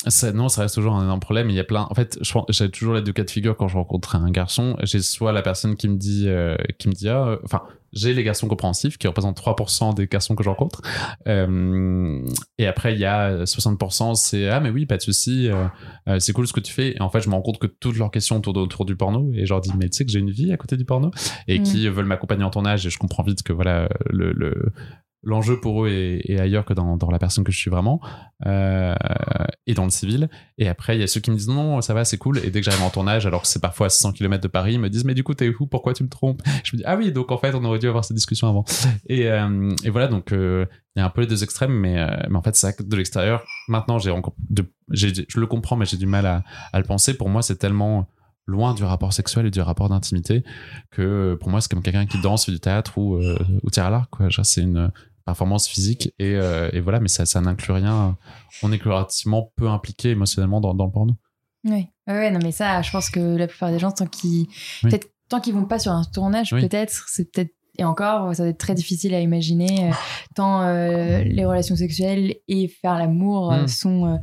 Ça, 0.07 0.33
non, 0.33 0.49
ça 0.49 0.63
reste 0.63 0.75
toujours 0.75 0.95
un 0.95 1.03
énorme 1.03 1.21
problème. 1.21 1.51
Il 1.51 1.57
y 1.57 1.61
a 1.61 1.65
plein. 1.65 1.87
En 1.91 1.95
fait, 1.95 2.19
j'ai 2.51 2.71
toujours 2.71 2.95
les 2.95 3.03
deux 3.03 3.13
cas 3.13 3.25
de 3.25 3.31
figure 3.31 3.57
quand 3.57 3.69
je 3.69 3.77
rencontre 3.77 4.17
un 4.17 4.31
garçon. 4.31 4.77
J'ai 4.83 5.01
soit 5.01 5.33
la 5.33 5.43
personne 5.43 5.77
qui 5.77 5.89
me 5.89 5.97
dit, 5.97 6.25
euh, 6.29 6.57
qui 6.79 6.89
me 6.89 6.93
dit, 6.93 7.09
ah, 7.09 7.27
euh, 7.27 7.37
enfin, 7.45 7.63
j'ai 7.93 8.13
les 8.13 8.25
garçons 8.25 8.49
compréhensifs 8.49 8.99
qui 8.99 9.07
représentent 9.07 9.37
3% 9.41 9.95
des 9.95 10.07
garçons 10.07 10.35
que 10.35 10.43
je 10.43 10.49
rencontre. 10.49 10.83
Euh, 11.29 12.21
et 12.59 12.67
après, 12.67 12.93
il 12.95 12.99
y 12.99 13.05
a 13.05 13.45
60%, 13.45 14.15
c'est 14.15 14.49
ah 14.49 14.61
mais 14.61 14.71
oui, 14.71 14.85
pas 14.85 14.97
de 14.97 15.03
souci, 15.03 15.49
euh, 15.49 16.19
c'est 16.19 16.33
cool 16.33 16.47
ce 16.47 16.53
que 16.53 16.61
tu 16.61 16.73
fais. 16.73 16.97
Et 16.97 17.01
en 17.01 17.09
fait, 17.09 17.21
je 17.21 17.29
me 17.29 17.35
rends 17.35 17.43
compte 17.43 17.59
que 17.59 17.67
toutes 17.69 17.97
leurs 17.97 18.11
questions 18.11 18.41
tournent 18.41 18.59
autour 18.59 18.85
du 18.85 18.97
porno. 18.97 19.31
Et 19.35 19.47
je 19.47 19.51
leur 19.53 19.61
dis, 19.61 19.71
mais 19.79 19.89
tu 19.89 19.97
sais 19.99 20.05
que 20.05 20.11
j'ai 20.11 20.19
une 20.19 20.31
vie 20.31 20.53
à 20.53 20.57
côté 20.57 20.77
du 20.77 20.85
porno? 20.85 21.11
Et 21.49 21.61
Mm. 21.61 21.63
qui 21.63 21.89
veulent 21.89 22.05
m'accompagner 22.05 22.45
en 22.45 22.51
tournage. 22.51 22.85
Et 22.87 22.91
je 22.91 22.99
comprends 22.99 23.23
vite 23.23 23.43
que 23.43 23.53
voilà 23.53 23.89
le, 24.11 24.33
le 24.33 24.73
l'enjeu 25.25 25.61
pour 25.61 25.85
eux 25.85 25.89
est, 25.89 26.31
est 26.31 26.39
ailleurs 26.39 26.65
que 26.65 26.75
dans, 26.75 26.97
dans 26.97 27.11
la 27.11 27.19
personne 27.19 27.45
que 27.45 27.53
je 27.53 27.59
suis 27.59 27.71
vraiment 27.71 28.01
euh, 28.47 28.95
et 29.67 29.75
dans 29.75 29.85
le 29.85 29.91
civil. 29.91 30.29
Et 30.59 30.69
après 30.69 30.97
il 30.97 31.01
y 31.01 31.03
a 31.03 31.07
ceux 31.07 31.21
qui 31.21 31.31
me 31.31 31.37
disent 31.37 31.49
non 31.49 31.81
ça 31.81 31.95
va 31.95 32.05
c'est 32.05 32.19
cool. 32.19 32.39
Et 32.39 32.51
dès 32.51 32.61
que 32.61 32.65
j'arrive 32.65 32.83
en 32.83 32.91
tournage 32.91 33.27
alors 33.27 33.43
que 33.43 33.49
c'est 33.49 33.61
parfois 33.61 33.87
à 33.87 33.91
600 33.91 34.13
km 34.13 34.43
de 34.43 34.49
Paris 34.49 34.75
ils 34.75 34.81
me 34.81 34.91
disent 34.91 35.05
mais 35.05 35.15
du 35.15 35.25
coup 35.25 35.35
t'es 35.35 35.49
où? 35.49 35.67
Pourquoi 35.67 35.95
tu 35.95 36.05
me 36.05 36.09
trompes? 36.09 36.43
Je 36.65 36.77
me 36.77 36.79
dis 36.79 36.85
ah 36.87 36.97
oui 36.97 37.11
donc 37.13 37.33
en 37.33 37.39
fait 37.39 37.55
on 37.55 37.65
aurait 37.65 37.79
dû 37.79 37.89
avoir 37.89 38.05
cette 38.05 38.17
discussion 38.17 38.49
avant. 38.49 38.65
Et, 39.09 39.29
euh, 39.29 39.75
et 39.85 39.91
voilà 39.91 40.09
donc 40.09 40.33
euh, 40.33 40.67
il 40.97 41.01
y 41.01 41.03
a 41.03 41.07
un 41.07 41.11
peu 41.11 41.23
les 41.23 41.27
deux 41.27 41.43
extrêmes 41.43 41.73
mais, 41.73 41.97
mais 42.29 42.37
en 42.37 42.43
fait 42.43 42.55
ça 42.55 42.73
de 42.79 42.97
l'extérieur 42.97 43.45
maintenant 43.69 43.99
j'ai 43.99 44.13
je 44.91 45.41
le 45.41 45.47
comprends 45.47 45.77
mais 45.77 45.87
j'ai 45.87 45.97
du 45.97 46.07
mal 46.07 46.27
à, 46.27 46.45
à 46.73 46.79
le 46.79 46.85
penser. 46.85 47.15
Pour 47.15 47.29
moi 47.29 47.43
c'est 47.43 47.57
tellement 47.57 48.09
loin 48.47 48.75
du 48.75 48.85
rapport 48.85 49.15
sexuel 49.15 49.47
et 49.47 49.51
du 49.51 49.63
rapport 49.63 49.89
d'intimité 49.89 50.45
que 50.91 51.35
pour 51.41 51.49
moi 51.49 51.63
c'est 51.63 51.71
comme 51.71 51.83
quelqu'un 51.83 52.05
qui 52.05 52.21
danse 52.21 52.45
fait 52.45 52.53
du 52.53 52.61
théâtre 52.61 52.99
ou, 52.99 53.19
ou 53.63 53.71
tire 53.71 53.87
à 53.87 53.91
l'arc 53.91 54.11
c'est 54.43 54.61
une 54.61 54.91
performance 55.27 55.67
physique 55.69 56.13
et, 56.19 56.35
euh, 56.35 56.69
et 56.73 56.81
voilà 56.81 57.01
mais 57.01 57.09
ça, 57.09 57.25
ça 57.27 57.41
n'inclut 57.41 57.73
rien 57.73 58.17
on 58.63 58.71
est 58.73 58.83
relativement 58.83 59.51
peu 59.57 59.69
impliqué 59.69 60.11
émotionnellement 60.11 60.61
dans, 60.61 60.75
dans 60.75 60.87
le 60.87 60.93
porno 60.93 61.15
Oui, 61.65 61.87
ouais, 62.07 62.31
non, 62.31 62.41
mais 62.43 62.53
ça, 62.53 62.83
je 62.83 62.91
pense 62.91 63.09
que 63.11 63.37
la 63.37 63.47
plupart 63.47 63.71
des 63.71 63.79
gens, 63.79 63.91
tant 63.91 64.07
qu'ils, 64.07 64.47
Oui. 64.83 64.91
peut-être, 64.91 65.09
tant 65.31 65.41
qu'ils 65.41 65.55
vont 65.55 65.65
pas 65.65 65.79
sur 65.79 65.93
un 65.93 66.05
tournage, 66.05 66.53
Oui. 66.53 66.61
peut-être, 66.61 67.07
c'est 67.09 67.33
peut-être, 67.33 67.55
et 67.79 67.85
encore, 67.85 68.35
ça 68.37 68.43
va 68.45 68.51
être 68.51 68.59
très 68.59 68.75
difficile 68.75 69.15
à 69.15 69.21
imaginer, 69.21 69.89
euh, 69.89 69.95
tant 70.37 70.61
euh, 70.63 71.23
les 71.25 71.45
relations 71.47 71.75
sexuelles 71.75 72.35
et 72.49 72.69
faire 72.69 72.99
l'amour 72.99 73.51
euh, 73.53 73.63
Mm. 73.65 73.69
sont 73.69 74.21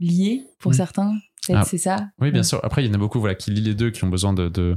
liés 0.00 0.44
pour 0.60 0.72
Mm. 0.72 0.74
certains. 0.74 1.12
Peut-être 1.46 1.60
Ah, 1.62 1.64
c'est 1.64 1.78
ça. 1.78 2.08
Oui, 2.20 2.30
bien 2.30 2.40
Ouais. 2.40 2.44
sûr. 2.44 2.60
Après, 2.62 2.84
il 2.84 2.88
y 2.88 2.90
en 2.90 2.94
a 2.94 2.98
beaucoup 2.98 3.20
voilà, 3.20 3.34
qui 3.34 3.50
lient 3.50 3.62
les 3.62 3.74
deux, 3.74 3.90
qui 3.90 4.04
ont 4.04 4.08
besoin 4.08 4.32
de, 4.34 4.48
de, 4.48 4.76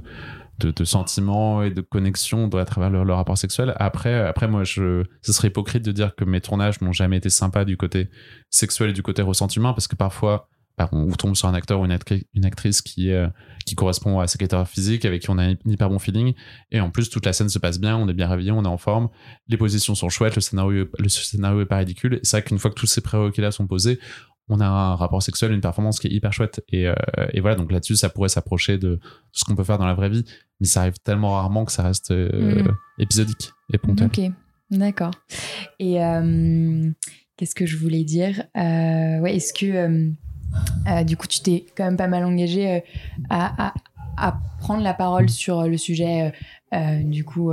de, 0.66 0.86
sentiments 0.86 1.64
et 1.64 1.72
de 1.72 1.82
connexion 1.82 2.50
à 2.50 2.66
travers 2.66 2.90
leur, 2.90 3.06
leur 3.06 3.18
rapport 3.18 3.38
sexuel. 3.38 3.74
Après, 3.78 4.14
après 4.14 4.48
moi, 4.48 4.64
je, 4.64 5.04
ce 5.22 5.34
serait 5.34 5.50
hypocrite 5.50 5.84
de 5.84 5.92
dire 5.92 6.16
que 6.16 6.24
mes 6.24 6.42
tournages 6.42 6.82
n'ont 6.82 6.94
jamais 6.94 7.18
été 7.18 7.30
sympas 7.30 7.66
du 7.66 7.78
côté 7.78 8.10
sexuel 8.50 8.92
et 8.92 8.94
du 8.94 9.04
côté 9.04 9.22
ressenti 9.22 9.60
humain, 9.60 9.74
parce 9.74 9.88
que 9.88 9.96
parfois, 9.96 10.48
bah, 10.78 10.88
on 10.94 11.12
tombe 11.12 11.36
sur 11.36 11.50
un 11.50 11.54
acteur 11.54 11.82
ou 11.82 11.86
une, 11.86 11.92
actri- 11.92 12.26
une 12.34 12.46
actrice 12.46 12.82
qui, 12.82 13.12
euh, 13.12 13.28
qui 13.66 13.76
correspond 13.76 14.20
à 14.20 14.28
ses 14.28 14.38
critères 14.38 14.68
physiques, 14.68 15.04
avec 15.04 15.22
qui 15.22 15.30
on 15.30 15.38
a 15.38 15.44
un 15.44 15.56
hyper 15.66 15.90
bon 15.90 16.00
feeling. 16.00 16.34
Et 16.72 16.80
en 16.80 16.90
plus, 16.90 17.10
toute 17.10 17.26
la 17.26 17.34
scène 17.34 17.50
se 17.50 17.60
passe 17.60 17.80
bien, 17.80 17.98
on 17.98 18.08
est 18.08 18.14
bien 18.14 18.30
réveillé, 18.30 18.52
on 18.52 18.64
est 18.64 18.68
en 18.68 18.78
forme, 18.78 19.10
les 19.50 19.58
positions 19.58 19.96
sont 19.96 20.10
chouettes, 20.10 20.36
le 20.36 20.42
scénario, 20.42 20.88
le 20.98 21.10
scénario 21.10 21.62
est 21.62 21.66
pas 21.66 21.78
ridicule. 21.78 22.20
C'est 22.24 22.38
vrai 22.38 22.44
qu'une 22.44 22.58
fois 22.58 22.72
que 22.72 22.76
tous 22.76 22.88
ces 22.88 23.02
prérequis-là 23.02 23.52
sont 23.52 23.68
posés, 23.68 24.00
on 24.52 24.60
a 24.60 24.66
un 24.68 24.96
rapport 24.96 25.24
sexuel, 25.24 25.52
une 25.52 25.62
performance 25.62 26.00
qui 26.00 26.08
est 26.08 26.12
hyper 26.12 26.32
chouette. 26.34 26.64
Et, 26.70 26.88
euh, 26.88 26.94
et 27.34 27.40
voilà, 27.42 27.56
donc 27.56 27.72
là-dessus, 27.72 27.96
ça 27.96 28.10
pourrait 28.10 28.30
s'approcher 28.30 28.78
de 28.78 29.00
ce 29.32 29.44
qu'on 29.46 29.56
peut 29.56 29.64
faire 29.64 29.78
dans 29.78 29.86
la 29.86 29.94
vraie 29.94 30.10
vie, 30.10 30.24
mais 30.60 30.68
ça 30.68 30.82
arrive 30.82 31.00
tellement 31.04 31.32
rarement 31.32 31.66
que 31.66 31.72
ça 31.72 31.84
reste 31.84 32.12
euh, 32.12 32.64
Mhm. 32.64 32.76
épisodique 33.00 33.52
et 33.74 33.78
ponctuel. 33.78 34.08
Ok, 34.08 34.32
d'accord. 34.72 35.12
Et 35.80 36.04
euh, 36.04 36.92
qu'est-ce 37.38 37.56
que 37.56 37.66
je 37.66 37.78
voulais 37.78 38.04
dire? 38.04 38.44
Ouais, 38.56 39.36
est-ce 39.36 39.54
que 39.54 40.12
du 41.04 41.16
coup 41.18 41.28
tu 41.28 41.40
t'es 41.42 41.66
quand 41.78 41.86
même 41.86 41.98
pas 41.98 42.08
mal 42.08 42.26
engagé 42.26 42.84
à, 43.30 43.68
à- 43.70 43.74
à 44.18 44.40
prendre 44.60 44.84
la 44.84 44.94
parole 44.94 45.30
sur 45.30 45.64
le 45.64 45.78
sujet 45.78 46.34
du 47.04 47.24
coup 47.24 47.52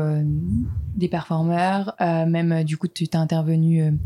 des 0.97 1.09
performeurs. 1.09 1.95
même 2.01 2.65
du 2.65 2.77
coup, 2.77 2.89
tu 2.89 3.07
t'es 3.07 3.17
intervenu 3.17 3.97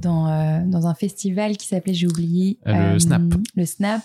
dans, 0.00 0.64
dans 0.66 0.86
un 0.86 0.94
festival 0.94 1.56
qui 1.56 1.66
s'appelait, 1.66 1.94
j'ai 1.94 2.06
oublié. 2.06 2.58
le 2.64 2.98
Snap. 2.98 3.22
Le 3.56 3.64
Snap, 3.64 4.02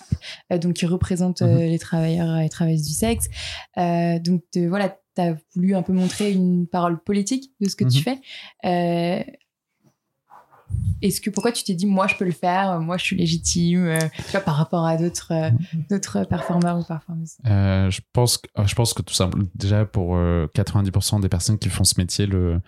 donc 0.62 0.74
qui 0.74 0.86
représente 0.86 1.42
mhm. 1.42 1.58
les 1.58 1.80
travailleurs 1.80 2.38
et 2.40 2.50
travailleuses 2.50 2.86
du 2.86 2.94
sexe. 2.94 3.30
donc 3.76 4.44
voilà, 4.56 4.98
tu 5.16 5.22
as 5.22 5.36
voulu 5.56 5.76
un 5.76 5.82
peu 5.82 5.94
montrer 5.94 6.32
une 6.32 6.68
parole 6.68 7.02
politique 7.02 7.52
de 7.62 7.70
ce 7.70 7.76
que 7.76 7.86
tu 7.86 7.98
mhm. 7.98 8.04
fais. 8.04 9.40
Est-ce 11.02 11.22
que 11.22 11.30
pourquoi 11.30 11.52
tu 11.52 11.64
t'es 11.64 11.74
dit 11.74 11.86
moi 11.86 12.08
je 12.08 12.16
peux 12.16 12.26
le 12.26 12.32
faire, 12.32 12.80
moi 12.80 12.98
je 12.98 13.04
suis 13.04 13.16
légitime, 13.16 13.86
euh, 13.86 14.00
tu 14.18 14.32
vois, 14.32 14.40
par 14.40 14.56
rapport 14.56 14.86
à 14.86 14.98
d'autres 14.98 15.32
euh, 15.32 15.50
d'autres 15.90 16.24
performeurs 16.24 16.80
ou 16.80 16.84
performeuses? 16.84 17.38
Euh, 17.46 17.90
Je 17.90 18.02
pense 18.14 18.38
que 18.38 18.48
je 18.66 18.76
pense 18.76 18.94
que 18.94 19.02
tout 19.02 19.14
simplement 19.14 19.48
déjà 19.56 19.86
pour 19.86 20.16
90% 20.16 21.22
des 21.22 21.30
personnes 21.30 21.60
qui 21.60 21.70
font 21.70 21.84
ce 21.84 21.96
métier 21.98 22.26
le 22.26 22.62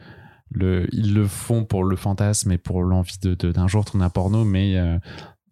le, 0.52 0.88
ils 0.94 1.14
le 1.14 1.28
font 1.28 1.66
pour 1.66 1.84
le 1.84 1.96
fantasme 1.96 2.52
et 2.52 2.58
pour 2.58 2.84
l'envie 2.84 3.18
de, 3.22 3.34
d'un 3.52 3.68
jour 3.68 3.86
tourner 3.86 4.06
un 4.06 4.10
porno, 4.10 4.46
mais 4.46 4.76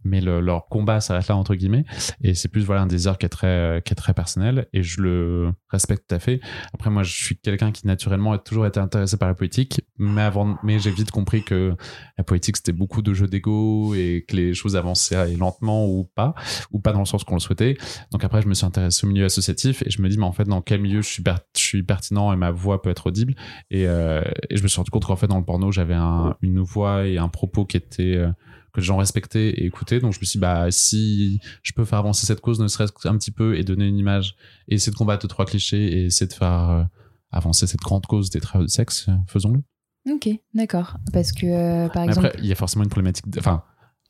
mais 0.05 0.21
leur 0.21 0.67
combat 0.67 1.01
s'arrête 1.01 1.27
là 1.27 1.35
entre 1.35 1.55
guillemets. 1.55 1.85
Et 2.21 2.33
c'est 2.33 2.47
plus 2.47 2.63
voilà 2.63 2.83
un 2.83 2.87
désir 2.87 3.17
qui 3.17 3.25
est 3.25 3.29
très 3.29 3.81
qui 3.85 3.91
est 3.91 3.95
très 3.95 4.13
personnel 4.13 4.67
et 4.73 4.83
je 4.83 5.01
le 5.01 5.51
respecte 5.69 6.07
tout 6.07 6.15
à 6.15 6.19
fait. 6.19 6.39
Après 6.73 6.89
moi 6.89 7.03
je 7.03 7.13
suis 7.13 7.37
quelqu'un 7.37 7.71
qui 7.71 7.85
naturellement 7.87 8.31
a 8.31 8.37
toujours 8.37 8.65
été 8.65 8.79
intéressé 8.79 9.17
par 9.17 9.27
la 9.27 9.33
politique 9.33 9.81
mais 9.97 10.21
avant 10.21 10.57
mais 10.63 10.79
j'ai 10.79 10.91
vite 10.91 11.11
compris 11.11 11.43
que 11.43 11.75
la 12.17 12.23
politique 12.23 12.57
c'était 12.57 12.71
beaucoup 12.71 13.01
de 13.01 13.13
jeux 13.13 13.27
d'ego 13.27 13.93
et 13.95 14.25
que 14.27 14.35
les 14.35 14.53
choses 14.53 14.75
avançaient 14.75 15.35
lentement 15.35 15.87
ou 15.87 16.05
pas 16.15 16.35
ou 16.71 16.79
pas 16.79 16.93
dans 16.93 16.99
le 16.99 17.05
sens 17.05 17.23
qu'on 17.23 17.35
le 17.35 17.39
souhaitait. 17.39 17.77
Donc 18.11 18.23
après 18.23 18.41
je 18.41 18.47
me 18.47 18.53
suis 18.53 18.65
intéressé 18.65 19.05
au 19.05 19.09
milieu 19.09 19.25
associatif 19.25 19.81
et 19.85 19.89
je 19.89 20.01
me 20.01 20.09
dis 20.09 20.17
mais 20.17 20.25
en 20.25 20.31
fait 20.31 20.45
dans 20.45 20.61
quel 20.61 20.81
milieu 20.81 21.01
je 21.01 21.09
suis 21.09 21.23
je 21.55 21.61
suis 21.61 21.83
pertinent 21.83 22.31
et 22.31 22.35
ma 22.35 22.51
voix 22.51 22.81
peut 22.81 22.89
être 22.89 23.07
audible? 23.07 23.35
Et, 23.71 23.87
euh, 23.87 24.21
et 24.49 24.57
je 24.57 24.63
me 24.63 24.67
suis 24.67 24.77
rendu 24.77 24.91
compte 24.91 25.05
qu'en 25.05 25.15
fait 25.15 25.27
dans 25.27 25.39
le 25.39 25.45
porno 25.45 25.71
j'avais 25.71 25.93
un, 25.95 26.35
une 26.41 26.59
voix 26.59 27.07
et 27.07 27.17
un 27.17 27.29
propos 27.29 27.65
qui 27.65 27.77
était 27.77 28.15
euh, 28.15 28.31
que 28.75 28.81
les 28.81 28.85
gens 28.85 28.97
respectaient 28.97 29.49
et 29.49 29.65
écoutaient. 29.65 29.99
Donc 29.99 30.13
je 30.13 30.19
me 30.19 30.25
suis 30.25 30.37
dit, 30.37 30.41
bah, 30.41 30.69
si 30.69 31.39
je 31.63 31.73
peux 31.73 31.85
faire 31.85 31.99
avancer 31.99 32.25
cette 32.25 32.41
cause, 32.41 32.59
ne 32.59 32.67
serait-ce 32.67 32.91
qu'un 32.91 33.17
petit 33.17 33.31
peu, 33.31 33.57
et 33.57 33.63
donner 33.63 33.87
une 33.87 33.97
image, 33.97 34.35
et 34.67 34.75
essayer 34.75 34.91
de 34.91 34.97
combattre 34.97 35.27
trois 35.27 35.45
clichés, 35.45 35.83
et 35.83 36.05
essayer 36.05 36.27
de 36.27 36.33
faire 36.33 36.69
euh, 36.69 36.83
avancer 37.31 37.67
cette 37.67 37.81
grande 37.81 38.05
cause 38.05 38.29
des 38.29 38.41
travailleurs 38.41 38.67
de 38.67 38.71
sexe, 38.71 39.07
faisons-le. 39.27 39.63
Ok, 40.11 40.29
d'accord. 40.53 40.97
Parce 41.11 41.31
que, 41.31 41.45
euh, 41.47 41.89
par 41.89 42.03
exemple. 42.03 42.27
Après, 42.27 42.39
il 42.39 42.45
y 42.45 42.51
a 42.51 42.55
forcément 42.55 42.83
une 42.83 42.89
problématique. 42.89 43.25
Enfin, 43.39 43.63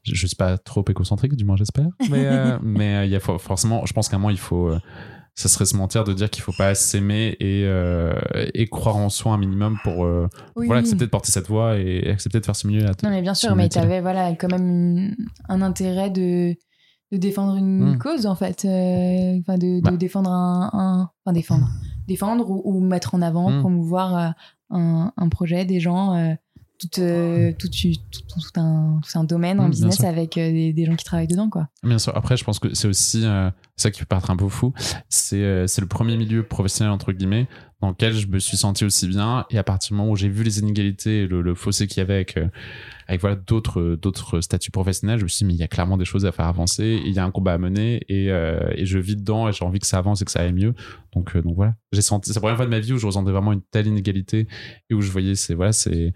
je, 0.03 0.11
ne 0.11 0.28
suis 0.28 0.36
pas 0.36 0.57
trop 0.57 0.84
écocentrique, 0.89 1.36
du 1.36 1.45
moins 1.45 1.55
j'espère. 1.55 1.88
Mais, 2.09 2.26
euh, 2.26 2.57
mais 2.63 3.07
il 3.07 3.11
y 3.11 3.16
a 3.16 3.20
forcément, 3.20 3.86
je 3.86 3.93
pense 3.93 4.09
qu'à 4.09 4.18
un 4.18 4.20
moment, 4.20 4.30
il 4.30 4.38
faut 4.38 4.76
ça 5.36 5.49
serait 5.49 5.65
se 5.65 5.75
mentir 5.75 6.05
de 6.05 6.13
dire 6.13 6.29
qu'il 6.29 6.43
faut 6.43 6.53
pas 6.53 6.73
s'aimer 6.75 7.36
et, 7.41 7.63
euh, 7.65 8.13
et 8.53 8.67
croire 8.67 8.95
en 8.95 9.09
soi 9.09 9.33
un 9.33 9.38
minimum 9.38 9.77
pour 9.83 10.05
euh, 10.05 10.29
voilà, 10.55 10.79
accepter 10.79 11.05
de 11.05 11.09
porter 11.09 11.31
cette 11.31 11.47
voix 11.47 11.77
et 11.77 12.09
accepter 12.09 12.39
de 12.39 12.45
faire 12.45 12.55
ce 12.55 12.67
milieu-là. 12.67 12.93
Non, 13.03 13.09
mais 13.09 13.21
bien 13.21 13.33
sûr, 13.33 13.53
mais 13.53 13.67
tu 13.67 13.77
avais 13.77 13.99
voilà, 13.99 14.33
quand 14.36 14.49
même 14.49 15.13
un 15.49 15.61
intérêt 15.61 16.09
de, 16.09 16.55
de 17.11 17.17
défendre 17.17 17.57
une 17.57 17.95
hmm. 17.95 17.97
cause, 17.97 18.25
en 18.25 18.36
fait. 18.36 18.63
Euh, 18.63 19.39
enfin, 19.41 19.57
de, 19.57 19.79
de 19.79 19.81
bah. 19.81 19.91
défendre 19.91 20.31
un, 20.31 21.11
Enfin, 21.25 21.33
défendre. 21.33 21.67
Défendre 22.07 22.49
ou, 22.49 22.79
mettre 22.79 23.13
en 23.13 23.21
avant, 23.21 23.49
hmm. 23.49 23.59
promouvoir 23.59 24.33
un, 24.69 25.11
un, 25.17 25.29
projet, 25.29 25.65
des 25.65 25.81
gens 25.81 26.38
tout, 26.80 27.01
euh, 27.01 27.51
tout, 27.57 27.69
tout, 27.69 28.59
un, 28.59 28.99
un, 29.13 29.23
domaine, 29.23 29.59
un 29.59 29.67
mmh, 29.67 29.71
business 29.71 30.03
avec 30.03 30.38
euh, 30.38 30.73
des, 30.73 30.86
gens 30.86 30.95
qui 30.95 31.05
travaillent 31.05 31.28
dedans. 31.28 31.49
Quoi. 31.49 31.67
Bien 31.84 31.99
sûr. 31.99 32.15
Après, 32.15 32.38
je 32.38 32.43
pense 32.43 32.59
que 32.59 32.73
c'est 32.73 32.88
aussi 32.88 33.26
euh, 33.26 33.49
ça 33.76 33.91
qui 33.91 33.99
peut 33.99 34.05
paraître 34.05 34.32
un 34.32 34.36
peu 34.36 34.49
fou. 34.49 34.73
C'est 35.09 35.38
le 35.39 35.86
premier 35.88 36.17
milieu 36.17 36.43
professionnel, 36.43 36.91
entre 36.91 37.11
guillemets, 37.11 37.47
dans 37.82 37.89
lequel 37.89 38.13
je 38.13 38.28
me 38.28 38.39
suis 38.39 38.57
senti 38.57 38.86
aussi 38.86 39.07
bien. 39.07 39.45
Et 39.49 39.57
à 39.57 39.63
partir 39.63 39.89
du 39.89 39.97
moment 39.97 40.11
où 40.11 40.15
j'ai 40.15 40.30
vu 40.30 40.43
les 40.43 40.59
inégalités 40.59 41.23
et 41.23 41.28
le, 41.28 41.55
fossé 41.55 41.88
qu'il 41.88 41.99
y 41.99 42.01
avait 42.01 42.15
avec, 42.15 42.39
avec 43.08 43.22
voilà, 43.22 43.36
d'autres, 43.36 43.97
d'autres 44.01 44.41
statuts 44.41 44.72
professionnels, 44.72 45.20
je 45.20 45.24
me 45.24 45.28
suis 45.28 45.39
dit, 45.39 45.45
mais 45.45 45.53
il 45.53 45.60
y 45.60 45.64
a 45.64 45.68
clairement 45.68 45.97
des 45.97 46.06
choses 46.06 46.26
à 46.26 46.32
faire 46.32 46.45
avancer. 46.45 47.01
Il 47.06 47.14
y 47.14 47.20
a 47.20 47.26
un 47.26 47.32
combat 47.32 47.53
à 47.53 47.58
mener 47.58 48.01
et, 48.10 48.28
et 48.28 48.86
je 48.86 48.99
vis 48.99 49.16
dedans 49.16 49.47
et 49.47 49.53
j'ai 49.53 49.64
envie 49.64 49.80
que 49.80 49.88
ça 49.88 49.97
avance 49.97 50.22
et 50.22 50.26
que 50.26 50.32
ça 50.32 50.41
aille 50.41 50.53
mieux. 50.53 50.74
Donc, 51.14 51.36
donc 51.38 51.56
voilà. 51.56 51.76
J'ai 51.91 52.01
senti, 52.01 52.30
c'est 52.30 52.36
la 52.36 52.41
première 52.41 52.58
fois 52.58 52.66
de 52.66 52.72
ma 52.72 52.80
vie 52.80 52.93
où 52.93 52.97
je 52.97 53.06
ressentais 53.06 53.32
vraiment 53.32 53.53
une 53.53 53.62
telle 53.62 53.88
inégalité 53.88 54.47
et 54.89 54.93
où 54.93 55.01
je 55.01 55.12
voyais, 55.12 55.36
c'est, 55.36 55.53
voilà, 55.53 55.72
c'est, 55.72 56.14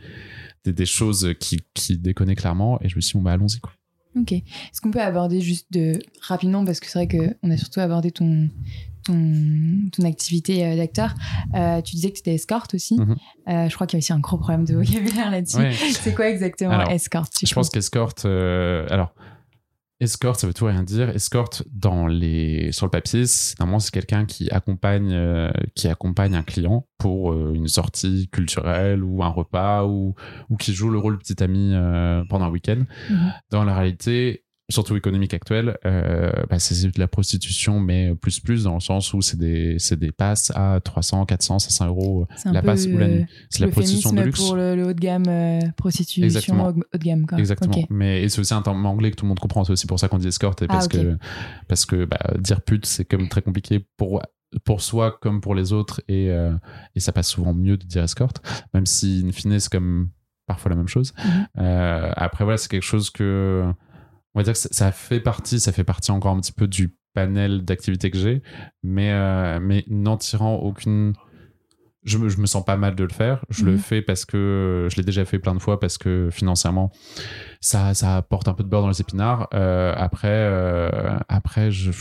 des, 0.66 0.86
choses 0.86 1.34
qui, 1.40 1.60
qui 1.74 1.98
déconnaient 1.98 2.36
clairement. 2.36 2.80
Et 2.82 2.90
je 2.90 2.96
me 2.96 3.02
suis 3.02 3.14
dit, 3.14 3.18
bon, 3.18 3.24
bah, 3.24 3.32
allons-y. 3.32 3.60
Quoi. 3.60 3.72
Ok. 4.16 4.32
Est-ce 4.32 4.82
qu'on 4.82 4.92
peut 4.92 5.02
aborder 5.02 5.42
juste 5.42 5.68
de, 5.72 5.94
rapidement, 6.22 6.66
parce 6.66 6.80
que 6.80 6.88
c'est 6.88 7.06
vrai 7.06 7.08
qu'on 7.08 7.52
a 7.52 7.58
surtout 7.58 7.80
abordé 7.80 8.12
ton, 8.12 8.50
ton, 9.04 9.89
ton 9.91 10.04
activité 10.04 10.66
euh, 10.66 10.76
d'acteur. 10.76 11.14
Euh, 11.56 11.82
tu 11.82 11.95
disais 11.95 12.10
que 12.10 12.16
tu 12.16 12.22
étais 12.22 12.36
escorte 12.36 12.74
aussi. 12.74 12.95
Mhm. 13.00 13.16
Euh, 13.47 13.70
je 13.70 13.76
crois 13.76 13.88
qu'il 13.88 13.97
y 13.97 14.00
a 14.00 14.02
aussi 14.04 14.14
un 14.14 14.20
gros 14.20 14.38
problème 14.38 14.66
de 14.66 14.76
vocabulaire 14.76 15.32
là-dessus. 15.32 15.72
C'est 16.02 16.14
quoi 16.14 16.30
exactement 16.30 16.82
escorte 16.89 17.34
Je 17.45 17.54
pense 17.54 17.70
qu'escorte, 17.70 18.26
alors, 18.26 19.14
Escort, 20.02 20.38
ça 20.38 20.47
veut 20.47 20.54
tout 20.54 20.66
rien 20.66 20.84
dire. 20.84 21.10
Escort, 21.10 21.50
dans 21.72 22.08
les, 22.08 22.72
sur 22.72 22.86
le 22.86 22.89
papier, 22.89 23.26
normalement, 23.60 23.80
c'est 23.80 23.91
quelqu'un 23.91 24.26
qui 24.26 24.50
accompagne, 24.50 25.12
euh, 25.12 25.52
qui 25.76 25.89
accompagne 25.89 26.36
un 26.36 26.43
client 26.43 26.88
pour 26.97 27.34
euh, 27.34 27.52
une 27.54 27.68
sortie 27.68 28.30
culturelle 28.30 29.04
ou 29.04 29.24
un 29.24 29.28
repas 29.28 29.86
ou, 29.86 30.16
ou 30.50 30.56
qui 30.56 30.74
joue 30.74 30.89
le 30.89 31.00
rôle 31.00 31.18
de 31.18 31.20
petit 31.20 31.43
ami 31.43 31.72
euh, 31.74 32.24
pendant 32.30 32.45
un 32.45 32.50
week-end. 32.50 32.84
Mhm. 33.10 33.34
Dans 33.50 33.66
la 33.66 33.76
réalité, 33.76 34.45
surtout 34.70 34.95
économique 34.95 35.34
actuelle, 35.34 35.78
euh, 35.86 36.32
bah, 36.49 36.59
c'est 36.59 36.88
de 36.88 36.99
la 36.99 37.07
prostitution, 37.07 37.80
mais 37.80 38.13
plus 38.15 38.39
plus 38.39 38.63
dans 38.63 38.76
le 38.76 38.80
sens 38.80 39.13
où 39.13 39.22
c'est 39.22 39.38
des, 39.38 39.78
des 39.97 40.11
passes 40.11 40.51
à 40.55 40.80
300, 40.84 41.26
400, 41.26 41.59
500 41.59 41.88
euros 41.88 42.28
la 42.45 42.61
passe 42.61 42.86
ou 42.86 42.97
la 42.97 43.07
nuit. 43.07 43.26
C'est 43.49 43.61
la 43.61 43.70
prostitution 43.70 44.13
de 44.13 44.22
luxe. 44.22 44.39
pour 44.39 44.55
le, 44.55 44.84
haut 44.84 44.93
de 44.93 44.99
gamme, 44.99 45.26
euh, 45.28 45.59
prostitution 45.76 46.24
Exactement. 46.24 46.67
haut 46.70 46.74
de 46.74 47.03
gamme. 47.03 47.26
Quoi. 47.26 47.39
Exactement. 47.39 47.76
Mais 47.89 48.28
c'est 48.30 48.39
aussi 48.39 48.53
un 48.53 48.61
terme 48.61 48.86
anglais 48.86 49.11
que 49.11 49.15
tout 49.15 49.26
le 49.26 49.30
monde 49.30 49.39
comprend. 49.39 49.63
C'est 49.63 49.74
aussi 49.74 49.88
pour 49.88 49.99
ça 49.99 50.07
qu'on 50.07 50.17
dit 50.17 50.28
escorte. 50.28 50.61
Et 50.61 50.65
ah, 50.70 50.74
parce, 50.74 50.88
que, 50.88 51.17
parce 51.67 51.86
que 51.86 52.05
bah, 52.05 52.20
dire 52.39 52.61
pute, 52.61 52.86
c'est 52.86 53.05
comme 53.05 53.28
très 53.30 53.41
compliqué 53.41 53.86
pour 53.97 54.22
pour 54.65 54.82
soi 54.82 55.17
comme 55.22 55.41
pour 55.41 55.53
les 55.53 55.74
autres 55.74 56.01
et, 56.07 56.32
euh, 56.32 56.53
et 56.95 56.99
ça 56.99 57.11
passe 57.11 57.28
souvent 57.28 57.53
mieux 57.53 57.78
de 57.78 57.86
dire 57.86 58.03
escorte 58.03 58.41
même 58.74 58.88
si 58.88 59.24
in 59.24 59.32
fine 59.32 59.59
c'est 59.59 59.72
comme 59.72 60.09
parfois 60.47 60.70
la 60.70 60.76
même 60.76 60.88
chose 60.88 61.13
mhm. 61.24 61.47
euh, 61.59 62.11
après 62.15 62.45
voilà 62.45 62.57
c'est 62.57 62.67
quelque 62.67 62.82
chose 62.82 63.11
que 63.11 63.72
on 64.36 64.39
va 64.39 64.43
dire 64.43 64.53
que 64.53 64.59
ça 64.59 64.91
fait 64.91 65.19
partie, 65.19 65.59
ça 65.59 65.71
fait 65.71 65.84
partie 65.84 66.11
encore 66.11 66.34
un 66.34 66.39
petit 66.39 66.51
peu 66.51 66.67
du 66.67 66.95
panel 67.13 67.63
d'activités 67.63 68.11
que 68.11 68.17
j'ai, 68.17 68.41
mais, 68.84 69.11
euh, 69.11 69.59
mais 69.61 69.84
n'en 69.88 70.17
tirant 70.17 70.55
aucune. 70.55 71.13
Je 72.03 72.17
me, 72.17 72.30
je 72.30 72.39
me 72.39 72.45
sens 72.45 72.63
pas 72.63 72.77
mal 72.77 72.95
de 72.95 73.03
le 73.03 73.09
faire. 73.09 73.43
Je 73.49 73.65
le 73.65 73.73
mhm. 73.73 73.77
fais 73.77 74.01
parce 74.01 74.23
que 74.23 74.88
je 74.89 74.95
l'ai 74.95 75.03
déjà 75.03 75.25
fait 75.25 75.38
plein 75.38 75.53
de 75.53 75.59
fois 75.59 75.80
parce 75.80 75.97
que 75.97 76.30
financièrement, 76.32 76.91
ça, 77.59 77.93
ça 77.93 78.15
apporte 78.15 78.47
un 78.47 78.53
peu 78.53 78.63
de 78.63 78.69
beurre 78.69 78.84
dans 78.84 78.88
les 78.88 79.01
épinards. 79.01 79.49
Euh, 79.53 79.93
après, 79.97 80.30
euh, 80.30 81.19
après, 81.27 81.71
je 81.71 81.91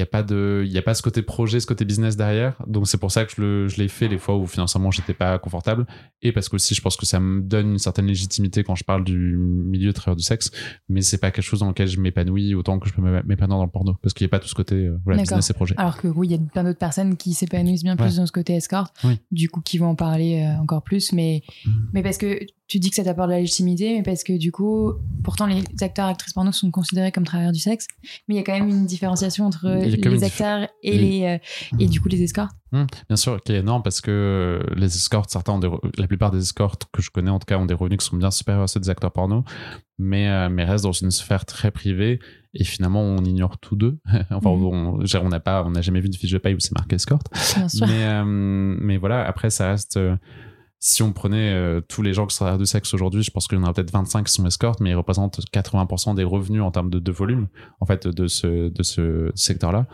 il 0.00 0.04
n'y 0.04 0.08
a 0.08 0.10
pas 0.10 0.22
de 0.22 0.64
y 0.66 0.78
a 0.78 0.82
pas 0.82 0.94
ce 0.94 1.02
côté 1.02 1.20
projet 1.20 1.60
ce 1.60 1.66
côté 1.66 1.84
business 1.84 2.16
derrière. 2.16 2.54
Donc 2.66 2.88
c'est 2.88 2.96
pour 2.96 3.12
ça 3.12 3.26
que 3.26 3.32
je, 3.36 3.68
je 3.68 3.76
l'ai 3.76 3.88
fait 3.88 4.08
les 4.08 4.16
fois 4.16 4.36
où 4.36 4.46
financièrement 4.46 4.90
j'étais 4.90 5.12
pas 5.12 5.38
confortable. 5.38 5.86
Et 6.22 6.32
parce 6.32 6.48
que 6.48 6.56
aussi 6.56 6.74
je 6.74 6.80
pense 6.80 6.96
que 6.96 7.04
ça 7.04 7.20
me 7.20 7.42
donne 7.42 7.72
une 7.72 7.78
certaine 7.78 8.06
légitimité 8.06 8.64
quand 8.64 8.74
je 8.74 8.84
parle 8.84 9.04
du 9.04 9.36
milieu 9.36 9.92
travailleur 9.92 10.16
du 10.16 10.22
sexe. 10.22 10.50
Mais 10.88 11.02
c'est 11.02 11.18
pas 11.18 11.30
quelque 11.30 11.44
chose 11.44 11.60
dans 11.60 11.68
lequel 11.68 11.86
je 11.86 12.00
m'épanouis 12.00 12.54
autant 12.54 12.78
que 12.78 12.88
je 12.88 12.94
peux 12.94 13.02
m'épanouir 13.02 13.58
dans 13.58 13.64
le 13.64 13.70
porno. 13.70 13.94
Parce 14.02 14.14
qu'il 14.14 14.24
n'y 14.24 14.30
a 14.30 14.32
pas 14.32 14.38
tout 14.38 14.48
ce 14.48 14.54
côté 14.54 14.74
euh, 14.74 14.98
voilà, 15.04 15.20
business 15.20 15.50
et 15.50 15.52
projet. 15.52 15.74
Alors 15.76 15.98
que 15.98 16.08
oui 16.08 16.28
il 16.28 16.30
y 16.32 16.34
a 16.34 16.38
plein 16.38 16.64
d'autres 16.64 16.78
personnes 16.78 17.16
qui 17.16 17.34
s'épanouissent 17.34 17.84
bien 17.84 17.96
plus 17.96 18.16
dans 18.16 18.26
ce 18.26 18.32
côté 18.32 18.54
escort 18.54 18.92
du 19.30 19.50
coup 19.50 19.60
qui 19.60 19.76
vont 19.76 19.88
en 19.88 19.94
parler 19.94 20.42
euh, 20.42 20.62
encore 20.62 20.82
plus. 20.82 21.12
Mais 21.12 21.42
mmh. 21.66 21.70
mais 21.92 22.02
parce 22.02 22.16
que 22.16 22.40
tu 22.70 22.78
dis 22.78 22.88
que 22.88 22.94
ça 22.94 23.02
t'apporte 23.02 23.28
de 23.28 23.32
la 23.34 23.40
légitimité, 23.40 23.96
mais 23.96 24.04
parce 24.04 24.22
que 24.22 24.38
du 24.38 24.52
coup, 24.52 24.92
pourtant 25.24 25.46
les 25.46 25.64
acteurs 25.80 26.06
et 26.06 26.10
actrices 26.12 26.32
porno 26.32 26.52
sont 26.52 26.70
considérés 26.70 27.10
comme 27.10 27.24
travailleurs 27.24 27.50
du 27.50 27.58
sexe, 27.58 27.88
mais 28.28 28.36
il 28.36 28.38
y 28.38 28.40
a 28.40 28.44
quand 28.44 28.52
même 28.52 28.68
une 28.68 28.86
différenciation 28.86 29.44
entre 29.44 29.68
les 29.68 30.22
acteurs 30.22 30.68
et, 30.84 30.96
les, 30.96 31.24
euh, 31.24 31.78
et 31.80 31.88
du 31.88 32.00
coup 32.00 32.08
les 32.08 32.22
escortes. 32.22 32.52
Mmh, 32.70 32.84
bien 33.08 33.16
sûr, 33.16 33.42
qui 33.42 33.52
est 33.52 33.58
énorme 33.58 33.82
parce 33.82 34.00
que 34.00 34.64
les 34.76 34.86
escortes, 34.86 35.30
certains 35.30 35.54
ont 35.54 35.80
la 35.98 36.06
plupart 36.06 36.30
des 36.30 36.38
escortes 36.38 36.86
que 36.92 37.02
je 37.02 37.10
connais 37.10 37.30
en 37.30 37.40
tout 37.40 37.46
cas 37.46 37.58
ont 37.58 37.66
des 37.66 37.74
revenus 37.74 37.98
qui 37.98 38.06
sont 38.06 38.16
bien 38.16 38.30
supérieurs 38.30 38.62
à 38.62 38.68
ceux 38.68 38.78
des 38.78 38.88
acteurs 38.88 39.10
porno, 39.10 39.42
mais, 39.98 40.28
euh, 40.28 40.48
mais 40.48 40.62
restent 40.62 40.84
dans 40.84 40.92
une 40.92 41.10
sphère 41.10 41.44
très 41.46 41.72
privée 41.72 42.20
et 42.54 42.62
finalement 42.62 43.02
on 43.02 43.24
ignore 43.24 43.58
tous 43.58 43.74
deux. 43.74 43.98
enfin, 44.30 44.50
mmh. 44.50 45.02
on 45.22 45.28
n'a 45.28 45.40
pas, 45.40 45.64
on 45.64 45.72
n'a 45.72 45.82
jamais 45.82 46.00
vu 46.00 46.08
de 46.08 46.14
fiche 46.14 46.30
de 46.30 46.38
paye 46.38 46.54
où 46.54 46.60
c'est 46.60 46.74
marqué 46.76 46.94
escorte. 46.94 47.26
Mais, 47.80 48.04
euh, 48.04 48.24
mais 48.24 48.96
voilà, 48.96 49.26
après 49.26 49.50
ça 49.50 49.70
reste 49.70 49.98
si 50.82 51.02
on 51.02 51.12
prenait 51.12 51.52
euh, 51.52 51.82
tous 51.82 52.00
les 52.00 52.14
gens 52.14 52.26
qui 52.26 52.34
sont 52.34 52.56
de 52.56 52.64
sexe 52.64 52.94
aujourd'hui, 52.94 53.22
je 53.22 53.30
pense 53.30 53.46
qu'il 53.46 53.58
y 53.58 53.60
en 53.60 53.64
a 53.64 53.72
peut-être 53.74 53.92
25 53.92 54.26
qui 54.26 54.32
sont 54.32 54.46
escortes, 54.46 54.80
mais 54.80 54.90
ils 54.90 54.94
représentent 54.94 55.38
80% 55.52 56.14
des 56.14 56.24
revenus 56.24 56.62
en 56.62 56.70
termes 56.70 56.88
de, 56.88 56.98
de, 56.98 57.12
volume, 57.12 57.48
en 57.80 57.86
fait, 57.86 58.08
de 58.08 58.26
ce, 58.26 58.70
de 58.70 58.82
ce 58.82 59.30
secteur-là. 59.34 59.86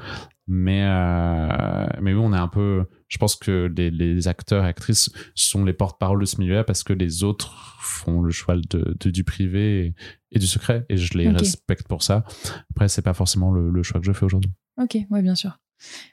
Mais, 0.47 0.85
euh, 0.85 1.87
mais 2.01 2.15
oui, 2.15 2.21
on 2.23 2.33
est 2.33 2.39
un 2.39 2.47
peu. 2.47 2.85
Je 3.09 3.19
pense 3.19 3.35
que 3.35 3.73
les, 3.77 3.91
les 3.91 4.29
acteurs 4.29 4.65
et 4.65 4.69
actrices 4.69 5.11
sont 5.35 5.65
les 5.65 5.73
porte-parole 5.73 6.21
de 6.21 6.25
ce 6.25 6.41
milieu-là 6.41 6.63
parce 6.63 6.85
que 6.85 6.93
les 6.93 7.25
autres 7.25 7.77
font 7.81 8.21
le 8.21 8.31
choix 8.31 8.55
de, 8.55 9.11
du 9.11 9.25
privé 9.25 9.93
et, 10.31 10.39
du 10.39 10.47
secret, 10.47 10.87
et 10.89 10.97
je 10.97 11.19
les 11.19 11.29
respecte 11.29 11.89
pour 11.89 12.05
ça. 12.05 12.25
Après, 12.71 12.87
c'est 12.87 13.03
pas 13.03 13.15
forcément 13.15 13.51
le, 13.51 13.71
le 13.71 13.83
choix 13.83 14.01
que 14.01 14.07
je 14.07 14.13
fais 14.13 14.25
aujourd'hui. 14.25 14.53
Ok, 14.81 14.97
ouais, 15.11 15.23
bien 15.23 15.35
sûr. 15.35 15.59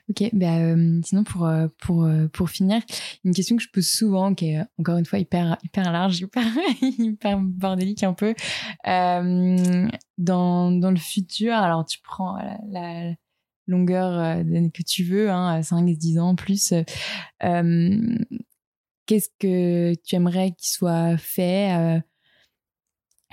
Ok, 0.10 0.30
bah, 0.34 0.76
sinon 1.04 1.24
pour, 1.24 1.50
pour, 1.82 2.08
pour 2.34 2.50
finir, 2.50 2.82
une 3.24 3.34
question 3.34 3.56
que 3.56 3.64
je 3.64 3.70
pose 3.70 3.88
souvent, 3.88 4.34
qui 4.36 4.50
est 4.50 4.62
encore 4.78 4.98
une 4.98 5.06
fois 5.06 5.20
hyper, 5.20 5.58
hyper 5.64 5.92
large, 5.92 6.20
hyper, 6.22 6.44
hyper 6.82 7.40
bordélique 7.40 8.04
un 8.04 8.14
peu. 8.14 8.34
dans, 8.86 10.72
dans 10.72 10.92
le 10.92 10.98
futur, 10.98 11.54
alors 11.54 11.86
tu 11.86 12.00
prends 12.02 12.38
la, 12.70 13.14
longueur 13.68 14.44
que 14.74 14.84
tu 14.84 15.04
veux, 15.04 15.30
hein, 15.30 15.62
5, 15.62 15.86
10 15.86 16.20
ans 16.20 16.36
plus, 16.36 16.74
qu'est-ce 19.06 19.30
que 19.40 19.94
tu 20.04 20.16
aimerais 20.16 20.52
qu'il 20.52 20.68
soit 20.68 21.18
fait 21.18 22.02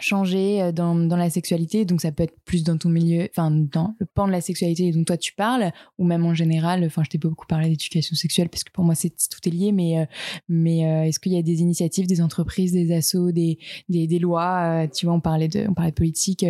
changer 0.02 0.62
euh, 0.62 0.72
dans, 0.72 0.94
dans, 0.94 1.16
la 1.16 1.30
sexualité, 1.30 1.84
donc 1.84 2.00
ça 2.00 2.12
peut 2.12 2.22
être 2.22 2.34
plus 2.44 2.64
dans 2.64 2.76
ton 2.76 2.88
milieu, 2.88 3.28
enfin 3.30 3.50
dans 3.50 3.94
le 3.98 4.06
pan 4.06 4.26
de 4.26 4.32
la 4.32 4.40
sexualité 4.40 4.90
dont 4.92 5.04
toi 5.04 5.16
tu 5.16 5.32
parles, 5.34 5.72
ou 5.98 6.04
même 6.04 6.24
en 6.24 6.34
général, 6.34 6.84
enfin 6.84 7.02
je 7.04 7.10
t'ai 7.10 7.18
beaucoup 7.18 7.46
parlé 7.46 7.68
d'éducation 7.68 8.16
sexuelle 8.16 8.48
parce 8.48 8.64
que 8.64 8.72
pour 8.72 8.84
moi 8.84 8.94
c'est 8.94 9.10
tout 9.10 9.46
est 9.46 9.50
lié, 9.50 9.72
mais, 9.72 10.00
euh, 10.00 10.04
mais 10.48 10.86
euh, 10.86 11.04
est-ce 11.04 11.20
qu'il 11.20 11.32
y 11.32 11.38
a 11.38 11.42
des 11.42 11.60
initiatives, 11.60 12.06
des 12.06 12.22
entreprises, 12.22 12.72
des 12.72 12.92
assos, 12.92 13.32
des, 13.32 13.58
des, 13.88 14.06
des 14.06 14.18
lois, 14.18 14.86
tu 14.88 15.06
vois, 15.06 15.14
on 15.14 15.20
parlait 15.20 15.48
de, 15.48 15.66
on 15.68 15.74
parlait 15.74 15.90
de 15.90 15.96
politique, 15.96 16.44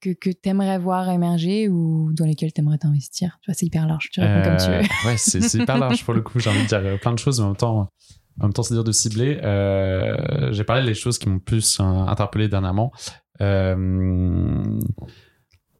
que, 0.00 0.10
que 0.10 0.30
tu 0.30 0.48
aimerais 0.48 0.78
voir 0.78 1.10
émerger 1.10 1.68
ou 1.68 2.12
dans 2.12 2.24
lesquelles 2.24 2.52
tu 2.52 2.60
aimerais 2.60 2.78
t'investir? 2.78 3.38
Tu 3.42 3.50
vois, 3.50 3.54
c'est 3.54 3.66
hyper 3.66 3.86
large, 3.86 4.10
tu 4.12 4.20
réponds 4.20 4.42
comme 4.42 4.56
tu 4.56 4.70
veux. 4.70 5.08
Ouais, 5.08 5.16
c'est 5.16 5.54
hyper 5.54 5.78
large 5.78 6.04
pour 6.04 6.14
le 6.14 6.22
coup, 6.22 6.38
j'ai 6.40 6.50
envie 6.50 6.62
de 6.62 6.68
dire 6.68 7.00
plein 7.00 7.12
de 7.12 7.18
choses, 7.18 7.40
mais 7.40 7.44
en 7.44 7.48
même 7.48 7.56
temps 7.56 7.90
en 8.40 8.44
même 8.44 8.52
temps, 8.52 8.62
c'est 8.62 8.74
dire 8.74 8.84
de 8.84 8.92
cibler. 8.92 9.40
Euh, 9.42 10.52
j'ai 10.52 10.64
parlé 10.64 10.84
des 10.84 10.94
choses 10.94 11.18
qui 11.18 11.28
m'ont 11.28 11.38
plus 11.38 11.78
euh, 11.80 11.84
interpellé 11.84 12.48
dernièrement. 12.48 12.92
Euh, 13.40 14.62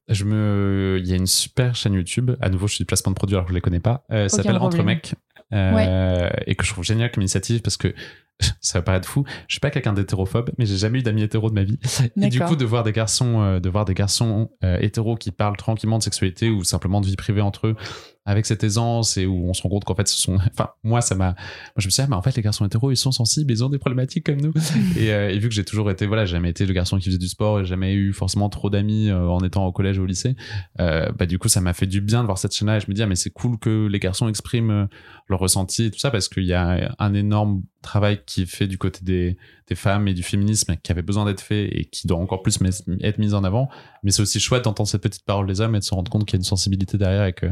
je 0.08 0.24
me, 0.24 0.98
il 1.00 1.06
y 1.06 1.12
a 1.12 1.16
une 1.16 1.26
super 1.26 1.74
chaîne 1.74 1.94
YouTube. 1.94 2.32
À 2.40 2.48
nouveau, 2.48 2.66
je 2.66 2.74
suis 2.74 2.84
placement 2.84 3.12
de 3.12 3.16
produit 3.16 3.36
alors 3.36 3.46
que 3.46 3.50
je 3.50 3.54
les 3.54 3.60
connais 3.60 3.80
pas. 3.80 4.04
Euh, 4.10 4.28
ça 4.28 4.38
s'appelle 4.38 4.56
Entre 4.56 4.82
mecs. 4.82 5.14
Et 5.52 6.54
que 6.54 6.64
je 6.64 6.72
trouve 6.72 6.84
génial 6.84 7.10
comme 7.10 7.22
initiative 7.22 7.60
parce 7.60 7.76
que 7.76 7.94
ça 8.60 8.78
va 8.78 8.82
paraître 8.82 9.08
fou. 9.08 9.24
Je 9.48 9.54
suis 9.54 9.60
pas 9.60 9.70
quelqu'un 9.70 9.92
d'hétérophobe, 9.92 10.50
mais 10.56 10.64
j'ai 10.64 10.76
jamais 10.76 11.00
eu 11.00 11.02
d'amis 11.02 11.22
hétéros 11.22 11.50
de 11.50 11.54
ma 11.54 11.64
vie. 11.64 11.78
Et 12.20 12.28
du 12.28 12.40
coup, 12.40 12.56
de 12.56 12.64
voir 12.64 12.84
des 12.84 12.92
garçons, 12.92 13.58
de 13.58 13.68
voir 13.68 13.84
des 13.84 13.94
garçons 13.94 14.50
hétéros 14.62 15.16
qui 15.16 15.30
parlent 15.30 15.56
tranquillement 15.58 15.98
de 15.98 16.02
sexualité 16.02 16.48
ou 16.48 16.64
simplement 16.64 17.02
de 17.02 17.06
vie 17.06 17.16
privée 17.16 17.42
entre 17.42 17.66
eux, 17.66 17.76
avec 18.26 18.44
cette 18.44 18.64
aisance 18.64 19.16
et 19.16 19.24
où 19.24 19.48
on 19.48 19.54
se 19.54 19.62
rend 19.62 19.68
compte 19.68 19.84
qu'en 19.84 19.94
fait, 19.94 20.08
ce 20.08 20.20
sont, 20.20 20.36
enfin, 20.52 20.70
moi, 20.82 21.00
ça 21.00 21.14
m'a, 21.14 21.34
je 21.76 21.86
me 21.86 21.90
suis 21.90 22.02
dit, 22.02 22.04
ah, 22.04 22.08
mais 22.10 22.16
en 22.16 22.22
fait, 22.22 22.36
les 22.36 22.42
garçons 22.42 22.66
hétéros, 22.66 22.90
ils 22.90 22.96
sont 22.96 23.12
sensibles, 23.12 23.50
ils 23.52 23.64
ont 23.64 23.68
des 23.68 23.78
problématiques 23.78 24.26
comme 24.26 24.40
nous. 24.40 24.52
et, 24.96 25.12
euh, 25.12 25.30
et, 25.30 25.38
vu 25.38 25.48
que 25.48 25.54
j'ai 25.54 25.64
toujours 25.64 25.90
été, 25.90 26.06
voilà, 26.06 26.26
jamais 26.26 26.50
été 26.50 26.66
le 26.66 26.74
garçon 26.74 26.98
qui 26.98 27.06
faisait 27.06 27.18
du 27.18 27.28
sport, 27.28 27.60
et 27.60 27.64
jamais 27.64 27.94
eu 27.94 28.12
forcément 28.12 28.48
trop 28.48 28.68
d'amis 28.68 29.10
en 29.12 29.40
étant 29.40 29.66
au 29.66 29.72
collège 29.72 29.98
ou 29.98 30.02
au 30.02 30.06
lycée, 30.06 30.36
bah, 30.78 31.26
du 31.26 31.38
coup, 31.38 31.48
ça 31.48 31.60
m'a 31.60 31.72
fait 31.72 31.86
du 31.86 32.00
bien 32.00 32.20
de 32.20 32.26
voir 32.26 32.38
cette 32.38 32.54
chaîne-là 32.54 32.76
et 32.76 32.80
je 32.80 32.86
me 32.88 32.94
dis, 32.94 33.02
ah, 33.02 33.06
mais 33.06 33.16
c'est 33.16 33.30
cool 33.30 33.58
que 33.58 33.86
les 33.86 33.98
garçons 33.98 34.28
expriment 34.28 34.88
leur 35.28 35.38
ressenti 35.38 35.84
et 35.84 35.90
tout 35.90 35.98
ça 35.98 36.10
parce 36.10 36.28
qu'il 36.28 36.44
y 36.44 36.52
a 36.52 36.94
un 36.98 37.14
énorme 37.14 37.62
travail 37.82 38.20
qui 38.26 38.42
est 38.42 38.50
fait 38.50 38.66
du 38.66 38.78
côté 38.78 39.00
des, 39.02 39.36
des 39.68 39.74
femmes 39.74 40.08
et 40.08 40.14
du 40.14 40.22
féminisme 40.22 40.76
qui 40.82 40.92
avait 40.92 41.02
besoin 41.02 41.24
d'être 41.24 41.40
fait 41.40 41.66
et 41.66 41.84
qui 41.84 42.06
doit 42.06 42.18
encore 42.18 42.42
plus 42.42 42.58
être 43.00 43.18
mis 43.18 43.34
en 43.34 43.44
avant. 43.44 43.68
Mais 44.02 44.10
c'est 44.10 44.22
aussi 44.22 44.40
chouette 44.40 44.64
d'entendre 44.64 44.88
cette 44.88 45.02
petite 45.02 45.24
parole 45.24 45.46
des 45.46 45.60
hommes 45.60 45.74
et 45.74 45.78
de 45.78 45.84
se 45.84 45.94
rendre 45.94 46.10
compte 46.10 46.24
qu'il 46.24 46.34
y 46.34 46.38
a 46.38 46.40
une 46.40 46.44
sensibilité 46.44 46.98
derrière 46.98 47.26
et 47.26 47.32
que 47.32 47.46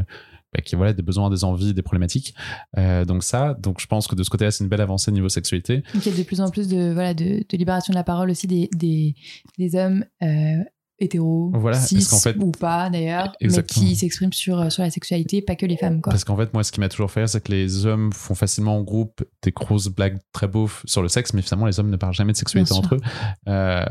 bah, 0.57 0.63
a 0.71 0.75
voilà, 0.75 0.93
des 0.93 1.03
besoins, 1.03 1.29
des 1.29 1.43
envies, 1.43 1.73
des 1.73 1.81
problématiques. 1.81 2.33
Euh, 2.77 3.05
donc 3.05 3.23
ça, 3.23 3.53
donc 3.55 3.79
je 3.79 3.87
pense 3.87 4.07
que 4.07 4.15
de 4.15 4.23
ce 4.23 4.29
côté-là, 4.29 4.51
c'est 4.51 4.63
une 4.63 4.69
belle 4.69 4.81
avancée 4.81 5.11
niveau 5.11 5.29
sexualité. 5.29 5.83
Il 5.93 6.05
y 6.05 6.09
a 6.09 6.17
de 6.17 6.23
plus 6.23 6.41
en 6.41 6.49
plus 6.49 6.67
de, 6.67 6.93
voilà, 6.93 7.13
de, 7.13 7.43
libération 7.53 7.91
de 7.91 7.97
la 7.97 8.03
parole 8.03 8.29
aussi 8.29 8.47
des, 8.47 8.69
des, 8.73 9.15
des 9.57 9.75
hommes 9.75 10.05
euh, 10.21 10.63
hétéro, 10.99 11.51
voilà, 11.53 11.77
cis 11.77 12.01
fait, 12.01 12.37
ou 12.37 12.51
pas 12.51 12.89
d'ailleurs, 12.89 13.33
mais 13.41 13.63
qui 13.63 13.95
s'expriment 13.95 14.31
sur, 14.31 14.59
euh, 14.59 14.69
sur 14.69 14.83
la 14.83 14.89
sexualité, 14.89 15.41
pas 15.41 15.55
que 15.55 15.65
les 15.65 15.75
femmes. 15.75 16.01
Quoi. 16.01 16.11
Parce 16.11 16.23
qu'en 16.23 16.37
fait, 16.37 16.53
moi, 16.53 16.63
ce 16.63 16.71
qui 16.71 16.79
m'a 16.79 16.87
toujours 16.87 17.11
fait 17.11 17.21
rire, 17.21 17.29
c'est 17.29 17.41
que 17.41 17.51
les 17.51 17.85
hommes 17.85 18.13
font 18.13 18.35
facilement 18.35 18.77
en 18.77 18.81
groupe 18.81 19.23
des 19.41 19.51
grosses 19.51 19.89
blagues 19.89 20.19
très 20.31 20.47
beaufs 20.47 20.83
sur 20.85 21.01
le 21.01 21.09
sexe, 21.09 21.33
mais 21.33 21.41
finalement, 21.41 21.65
les 21.65 21.79
hommes 21.79 21.89
ne 21.89 21.97
parlent 21.97 22.13
jamais 22.13 22.31
de 22.31 22.37
sexualité 22.37 22.73
entre 22.73 22.95
eux. 22.95 23.01
Euh, 23.47 23.83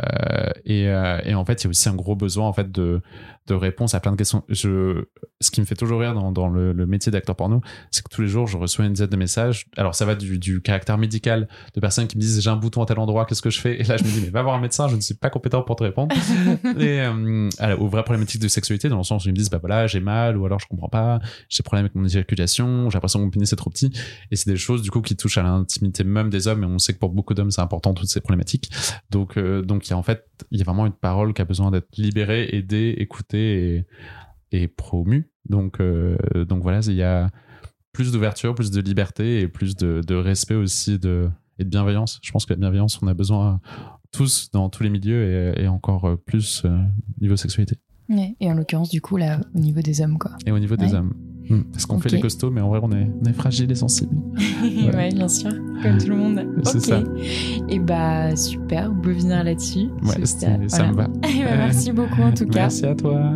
et, 0.65 0.89
euh, 0.89 1.21
et, 1.25 1.35
en 1.35 1.45
fait, 1.45 1.63
il 1.63 1.65
y 1.65 1.67
a 1.67 1.71
aussi 1.71 1.89
un 1.89 1.95
gros 1.95 2.17
besoin 2.17 2.49
en 2.49 2.53
fait 2.53 2.73
de, 2.73 3.03
de 3.47 3.55
réponse 3.55 3.95
à 3.95 4.01
plein 4.01 4.13
de 4.13 4.17
questions. 4.17 4.43
Je, 4.49 5.05
ce 5.41 5.51
qui 5.51 5.61
me 5.61 5.67
fait 5.67 5.75
toujours 5.75 6.01
rire 6.01 6.15
dans, 6.15 6.33
dans 6.33 6.49
le, 6.49 6.73
le, 6.73 6.87
métier 6.87 7.13
d'acteur 7.13 7.37
porno, 7.37 7.61
c'est 7.91 8.03
que 8.03 8.09
tous 8.09 8.23
les 8.23 8.29
jours, 8.29 8.47
je 8.47 8.57
reçois 8.57 8.87
une 8.87 8.93
dizaine 8.95 9.09
de 9.09 9.17
messages. 9.17 9.67
Alors, 9.77 9.95
ça 9.95 10.07
va 10.07 10.15
du, 10.15 10.39
du 10.39 10.63
caractère 10.63 10.97
médical 10.97 11.49
de 11.75 11.81
personnes 11.81 12.07
qui 12.07 12.17
me 12.17 12.23
disent 12.23 12.41
j'ai 12.41 12.51
un 12.51 12.57
bouton 12.57 12.83
à 12.83 12.87
tel 12.87 12.99
endroit, 12.99 13.27
qu'est-ce 13.27 13.43
que 13.43 13.51
je 13.51 13.61
fais? 13.61 13.81
Et 13.81 13.85
là, 13.85 13.97
je 13.97 14.05
me 14.05 14.09
dis 14.09 14.21
mais 14.23 14.31
va 14.31 14.43
voir 14.43 14.55
un 14.55 14.61
médecin, 14.61 14.89
je 14.89 14.97
ne 14.97 15.01
suis 15.01 15.15
pas 15.15 15.31
compétent 15.31 15.63
pour 15.63 15.77
te 15.77 15.85
répondre. 15.85 16.15
et 16.79 16.94
euh, 17.01 17.77
aux 17.79 17.89
vraies 17.89 18.05
problématiques 18.05 18.41
de 18.41 18.49
sexualité, 18.49 18.89
dans 18.89 18.99
le 18.99 19.05
sens 19.05 19.25
où 19.25 19.29
ils 19.29 19.33
me 19.33 19.37
disent 19.37 19.51
bah 19.51 19.59
voilà, 19.59 19.87
j'ai 19.87 20.01
mal, 20.01 20.37
ou 20.37 20.47
alors 20.47 20.59
je 20.61 20.67
comprends 20.67 20.89
pas, 20.89 21.21
j'ai 21.49 21.63
problème 21.63 21.85
avec 21.85 21.95
mon 21.95 22.05
éjaculation, 22.05 22.91
j'ai 22.91 22.95
l'impression 22.95 23.21
que 23.21 23.25
mon 23.25 23.31
pénis 23.31 23.53
est 23.53 23.57
trop 23.57 23.71
petit. 23.71 23.93
Et 24.31 24.37
c'est 24.37 24.51
des 24.51 24.57
choses 24.57 24.83
du 24.83 24.91
coup 24.91 25.01
qui 25.01 25.17
touchent 25.17 25.39
à 25.39 25.43
l'intimité 25.43 26.05
même 26.05 26.31
des 26.31 26.49
hommes. 26.49 26.63
Et 26.63 26.67
on 26.67 26.79
sait 26.79 26.93
que 26.93 26.99
pour 26.99 27.11
beaucoup 27.11 27.35
d'hommes, 27.35 27.51
c'est 27.51 27.61
important 27.61 27.95
toutes 27.95 28.09
ces 28.09 28.21
problématiques. 28.21 28.71
Donc, 29.11 29.37
euh, 29.37 29.63
donc 29.63 29.87
il 29.87 29.91
y 29.91 29.93
a 29.93 29.97
en 29.97 30.03
fait, 30.03 30.27
il 30.51 30.59
y 30.59 30.63
a 30.63 30.65
vraiment 30.65 30.87
une 30.87 30.93
parole 30.93 31.35
qui 31.35 31.43
a 31.43 31.45
besoin 31.45 31.71
d'être 31.71 31.89
libérée, 31.97 32.49
aidée, 32.53 32.95
écoutée 32.99 33.77
et 33.77 33.87
et 34.55 34.69
promu. 34.69 35.31
Donc, 35.49 35.81
euh, 35.81 36.17
donc 36.49 36.63
voilà, 36.63 36.81
il 36.81 36.95
y 36.95 37.03
a 37.03 37.31
plus 37.93 38.13
d'ouverture, 38.13 38.55
plus 38.55 38.71
de 38.71 38.81
liberté 38.81 39.41
et 39.41 39.49
plus 39.49 39.77
de, 39.77 40.01
de 40.07 40.15
respect 40.15 40.55
aussi 40.55 40.99
de, 40.99 41.29
et 41.59 41.65
de 41.65 41.69
bienveillance. 41.69 42.21
Je 42.23 42.33
pense 42.33 42.47
que 42.47 42.53
la 42.53 42.59
bienveillance, 42.59 43.01
on 43.03 43.07
a 43.07 43.15
besoin 43.15 43.61
tous 44.13 44.51
dans 44.53 44.69
tous 44.69 44.83
les 44.83 44.91
milieux 44.91 45.59
et, 45.59 45.69
encore 45.69 46.17
plus 46.25 46.63
euh, 46.65 46.79
niveau 47.21 47.37
sexualité. 47.37 47.77
et 48.09 48.51
en 48.51 48.55
l'occurrence, 48.55 48.91
du 48.91 49.01
coup, 49.01 49.17
là, 49.17 49.41
au 49.55 49.59
niveau 49.59 49.81
des 49.81 50.01
hommes, 50.01 50.19
quoi. 50.19 50.33
Et 50.47 50.53
au 50.53 50.59
niveau 50.59 50.77
des 50.77 50.95
hommes. 50.95 51.15
Hmm. 51.49 51.63
Parce 51.73 51.85
qu'on 51.85 51.99
fait 51.99 52.09
les 52.09 52.21
costauds, 52.21 52.51
mais 52.51 52.63
en 52.63 52.69
vrai, 52.69 52.81
on 52.83 52.91
est, 52.93 53.11
on 53.21 53.25
est 53.27 53.33
fragile 53.35 53.71
et 53.71 53.75
sensible. 53.75 54.17
ouais. 54.63 55.11
bien 55.11 55.29
sûr, 55.29 55.51
comme 55.83 55.99
tout 55.99 56.09
le 56.09 56.17
monde. 56.17 56.47
C'est 56.65 56.81
ça. 56.81 57.03
Et 57.69 57.79
bah, 57.79 58.35
super, 58.35 58.91
on 58.91 59.01
peut 59.01 59.13
venir 59.13 59.45
là-dessus. 59.45 59.89
Ouais, 60.03 60.25
ça 60.25 60.57
me 60.57 60.95
va. 60.95 61.09
Bah, 61.09 61.19
merci 61.23 61.93
beaucoup, 61.93 62.23
en 62.23 62.33
tout 62.33 62.47
cas. 62.49 62.61
Merci 62.61 62.87
à 62.87 62.95
toi. 62.95 63.35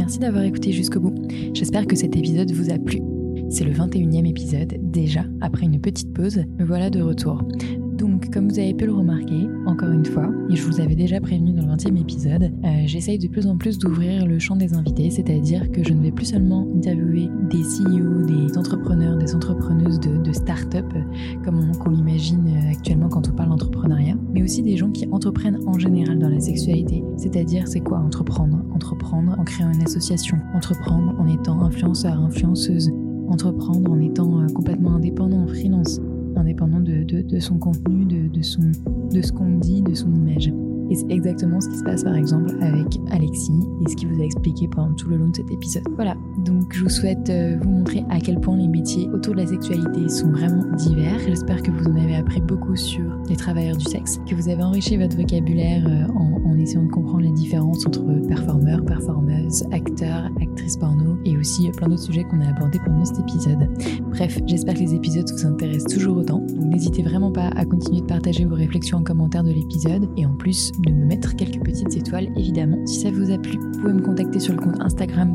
Merci 0.00 0.18
d'avoir 0.18 0.44
écouté 0.44 0.72
jusqu'au 0.72 0.98
bout. 0.98 1.14
J'espère 1.52 1.86
que 1.86 1.94
cet 1.94 2.16
épisode 2.16 2.50
vous 2.52 2.70
a 2.70 2.78
plu. 2.78 3.02
C'est 3.50 3.64
le 3.64 3.72
21e 3.72 4.26
épisode, 4.26 4.78
déjà, 4.80 5.26
après 5.42 5.66
une 5.66 5.78
petite 5.78 6.14
pause, 6.14 6.42
me 6.58 6.64
voilà 6.64 6.88
de 6.88 7.02
retour. 7.02 7.42
Donc, 8.00 8.30
comme 8.30 8.48
vous 8.48 8.58
avez 8.58 8.72
pu 8.72 8.86
le 8.86 8.94
remarquer, 8.94 9.46
encore 9.66 9.90
une 9.90 10.06
fois, 10.06 10.32
et 10.48 10.56
je 10.56 10.62
vous 10.64 10.80
avais 10.80 10.94
déjà 10.94 11.20
prévenu 11.20 11.52
dans 11.52 11.66
le 11.66 11.74
20e 11.74 12.00
épisode, 12.00 12.44
euh, 12.44 12.68
j'essaye 12.86 13.18
de 13.18 13.28
plus 13.28 13.46
en 13.46 13.58
plus 13.58 13.78
d'ouvrir 13.78 14.24
le 14.24 14.38
champ 14.38 14.56
des 14.56 14.72
invités, 14.72 15.10
c'est-à-dire 15.10 15.70
que 15.70 15.84
je 15.84 15.92
ne 15.92 16.02
vais 16.02 16.10
plus 16.10 16.24
seulement 16.24 16.66
interviewer 16.74 17.28
des 17.50 17.60
CEO, 17.60 18.22
des 18.22 18.56
entrepreneurs, 18.56 19.18
des 19.18 19.34
entrepreneuses 19.34 20.00
de, 20.00 20.32
start-up, 20.32 20.86
comme 21.44 21.60
on, 21.84 21.90
l'imagine 21.90 22.48
euh, 22.48 22.70
actuellement 22.70 23.10
quand 23.10 23.28
on 23.28 23.32
parle 23.32 23.50
d'entrepreneuriat, 23.50 24.16
mais 24.32 24.42
aussi 24.42 24.62
des 24.62 24.78
gens 24.78 24.90
qui 24.90 25.06
entreprennent 25.12 25.58
en 25.66 25.78
général 25.78 26.18
dans 26.18 26.30
la 26.30 26.40
sexualité, 26.40 27.04
c'est-à-dire 27.18 27.68
c'est 27.68 27.80
quoi 27.80 27.98
entreprendre? 27.98 28.64
Entreprendre 28.74 29.36
en 29.38 29.44
créant 29.44 29.72
une 29.72 29.82
association, 29.82 30.38
entreprendre 30.54 31.14
en 31.18 31.28
étant 31.28 31.60
influenceur, 31.60 32.18
influenceuse, 32.18 32.90
entreprendre 33.28 33.90
en 33.90 34.00
étant 34.00 34.40
euh, 34.40 34.46
complètement 34.46 34.94
indépendant, 34.94 35.46
freelance, 35.46 36.00
indépendant 36.40 36.80
de, 36.80 37.38
son 37.38 37.58
contenu, 37.58 38.04
de, 38.04 38.42
ce 38.42 39.32
qu'on 39.32 39.58
dit, 39.58 39.82
de 39.82 39.94
son 39.94 40.12
image. 40.14 40.52
Et 40.90 40.96
c'est 40.96 41.10
exactement 41.10 41.60
ce 41.60 41.68
qui 41.68 41.76
se 41.76 41.84
passe 41.84 42.02
par 42.02 42.16
exemple 42.16 42.50
avec 42.60 42.86
Alexis 43.12 43.60
et 43.84 43.90
ce 43.90 43.94
qu'il 43.94 44.08
vous 44.08 44.20
a 44.20 44.24
expliqué 44.24 44.66
pendant 44.66 44.92
tout 44.94 45.08
le 45.08 45.18
long 45.18 45.28
de 45.28 45.36
cet 45.36 45.50
épisode. 45.50 45.84
Voilà, 45.94 46.16
donc 46.44 46.72
je 46.74 46.82
vous 46.82 46.88
souhaite 46.88 47.30
euh, 47.30 47.56
vous 47.60 47.68
montrer 47.68 48.04
à 48.10 48.18
quel 48.20 48.40
point 48.40 48.56
les 48.56 48.68
métiers 48.68 49.08
autour 49.12 49.34
de 49.34 49.40
la 49.40 49.46
sexualité 49.46 50.08
sont 50.08 50.30
vraiment 50.30 50.64
divers. 50.76 51.18
J'espère 51.26 51.62
que 51.62 51.70
vous 51.70 51.84
en 51.84 51.96
avez 51.96 52.16
appris 52.16 52.40
beaucoup 52.40 52.76
sur 52.76 53.04
les 53.28 53.36
travailleurs 53.36 53.76
du 53.76 53.84
sexe, 53.84 54.20
que 54.28 54.34
vous 54.34 54.48
avez 54.48 54.62
enrichi 54.62 54.96
votre 54.96 55.16
vocabulaire 55.16 55.84
euh, 55.86 56.12
en, 56.14 56.56
essayant 56.58 56.82
de 56.82 56.90
comprendre 56.90 57.24
la 57.24 57.30
différence 57.30 57.86
entre 57.86 58.02
performeurs, 58.28 58.84
performeuses, 58.84 59.64
acteurs, 59.72 60.28
actrices 60.42 60.76
porno 60.76 61.16
et 61.24 61.38
aussi 61.38 61.70
plein 61.70 61.88
d'autres 61.88 62.02
sujets 62.02 62.24
qu'on 62.24 62.40
a 62.42 62.48
abordés 62.48 62.78
pendant 62.84 63.02
cet 63.04 63.20
épisode. 63.20 63.66
Bref, 64.10 64.38
j'espère 64.46 64.74
que 64.74 64.80
les 64.80 64.94
épisodes 64.94 65.30
vous 65.30 65.46
intéressent 65.46 65.94
toujours 65.94 66.18
autant. 66.18 66.40
Donc 66.40 66.66
n'hésitez 66.66 67.02
vraiment 67.02 67.32
pas 67.32 67.48
à 67.56 67.64
continuer 67.64 68.02
de 68.02 68.06
partager 68.06 68.44
vos 68.44 68.56
réflexions 68.56 68.98
en 68.98 69.02
commentaire 69.02 69.42
de 69.42 69.52
l'épisode 69.52 70.06
et 70.18 70.26
en 70.26 70.34
plus 70.34 70.70
de 70.80 70.92
me 70.92 71.06
mettre 71.06 71.34
quelques 71.34 71.64
petites 71.64 71.96
étoiles, 71.96 72.28
évidemment, 72.36 72.84
si 72.84 73.00
ça 73.00 73.10
vous 73.10 73.30
a 73.30 73.38
plu. 73.38 73.58
Vous 73.58 73.80
pouvez 73.80 73.94
me 73.94 74.02
contacter 74.02 74.38
sur 74.38 74.52
le 74.52 74.60
compte 74.60 74.80
Instagram 74.80 75.32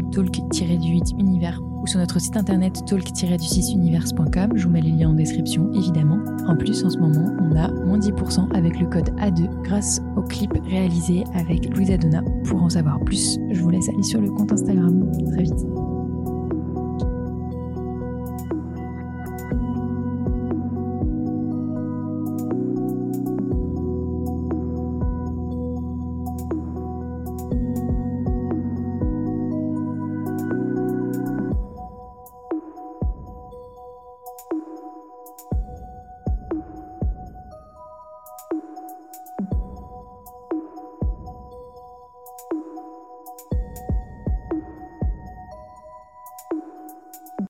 talk-du8univers 0.99 1.59
ou 1.81 1.87
sur 1.87 1.99
notre 1.99 2.19
site 2.19 2.37
internet 2.37 2.73
talk-du6univers.com. 2.87 4.51
Je 4.55 4.65
vous 4.65 4.69
mets 4.71 4.81
les 4.81 4.91
liens 4.91 5.09
en 5.09 5.13
description, 5.13 5.71
évidemment. 5.73 6.19
En 6.47 6.55
plus, 6.55 6.83
en 6.83 6.89
ce 6.89 6.97
moment, 6.97 7.35
on 7.39 7.55
a 7.55 7.71
moins 7.71 7.99
10% 7.99 8.53
avec 8.55 8.79
le 8.79 8.87
code 8.87 9.09
A2 9.19 9.49
grâce 9.63 10.01
au 10.15 10.21
clip 10.21 10.51
réalisé 10.65 11.23
avec 11.33 11.73
Louisa 11.75 11.97
Donna. 11.97 12.23
Pour 12.45 12.61
en 12.61 12.69
savoir 12.69 12.99
plus, 13.01 13.37
je 13.51 13.61
vous 13.61 13.69
laisse 13.69 13.89
aller 13.89 14.03
sur 14.03 14.21
le 14.21 14.29
compte 14.31 14.51
Instagram. 14.51 15.11
Très 15.31 15.43
vite. 15.43 15.94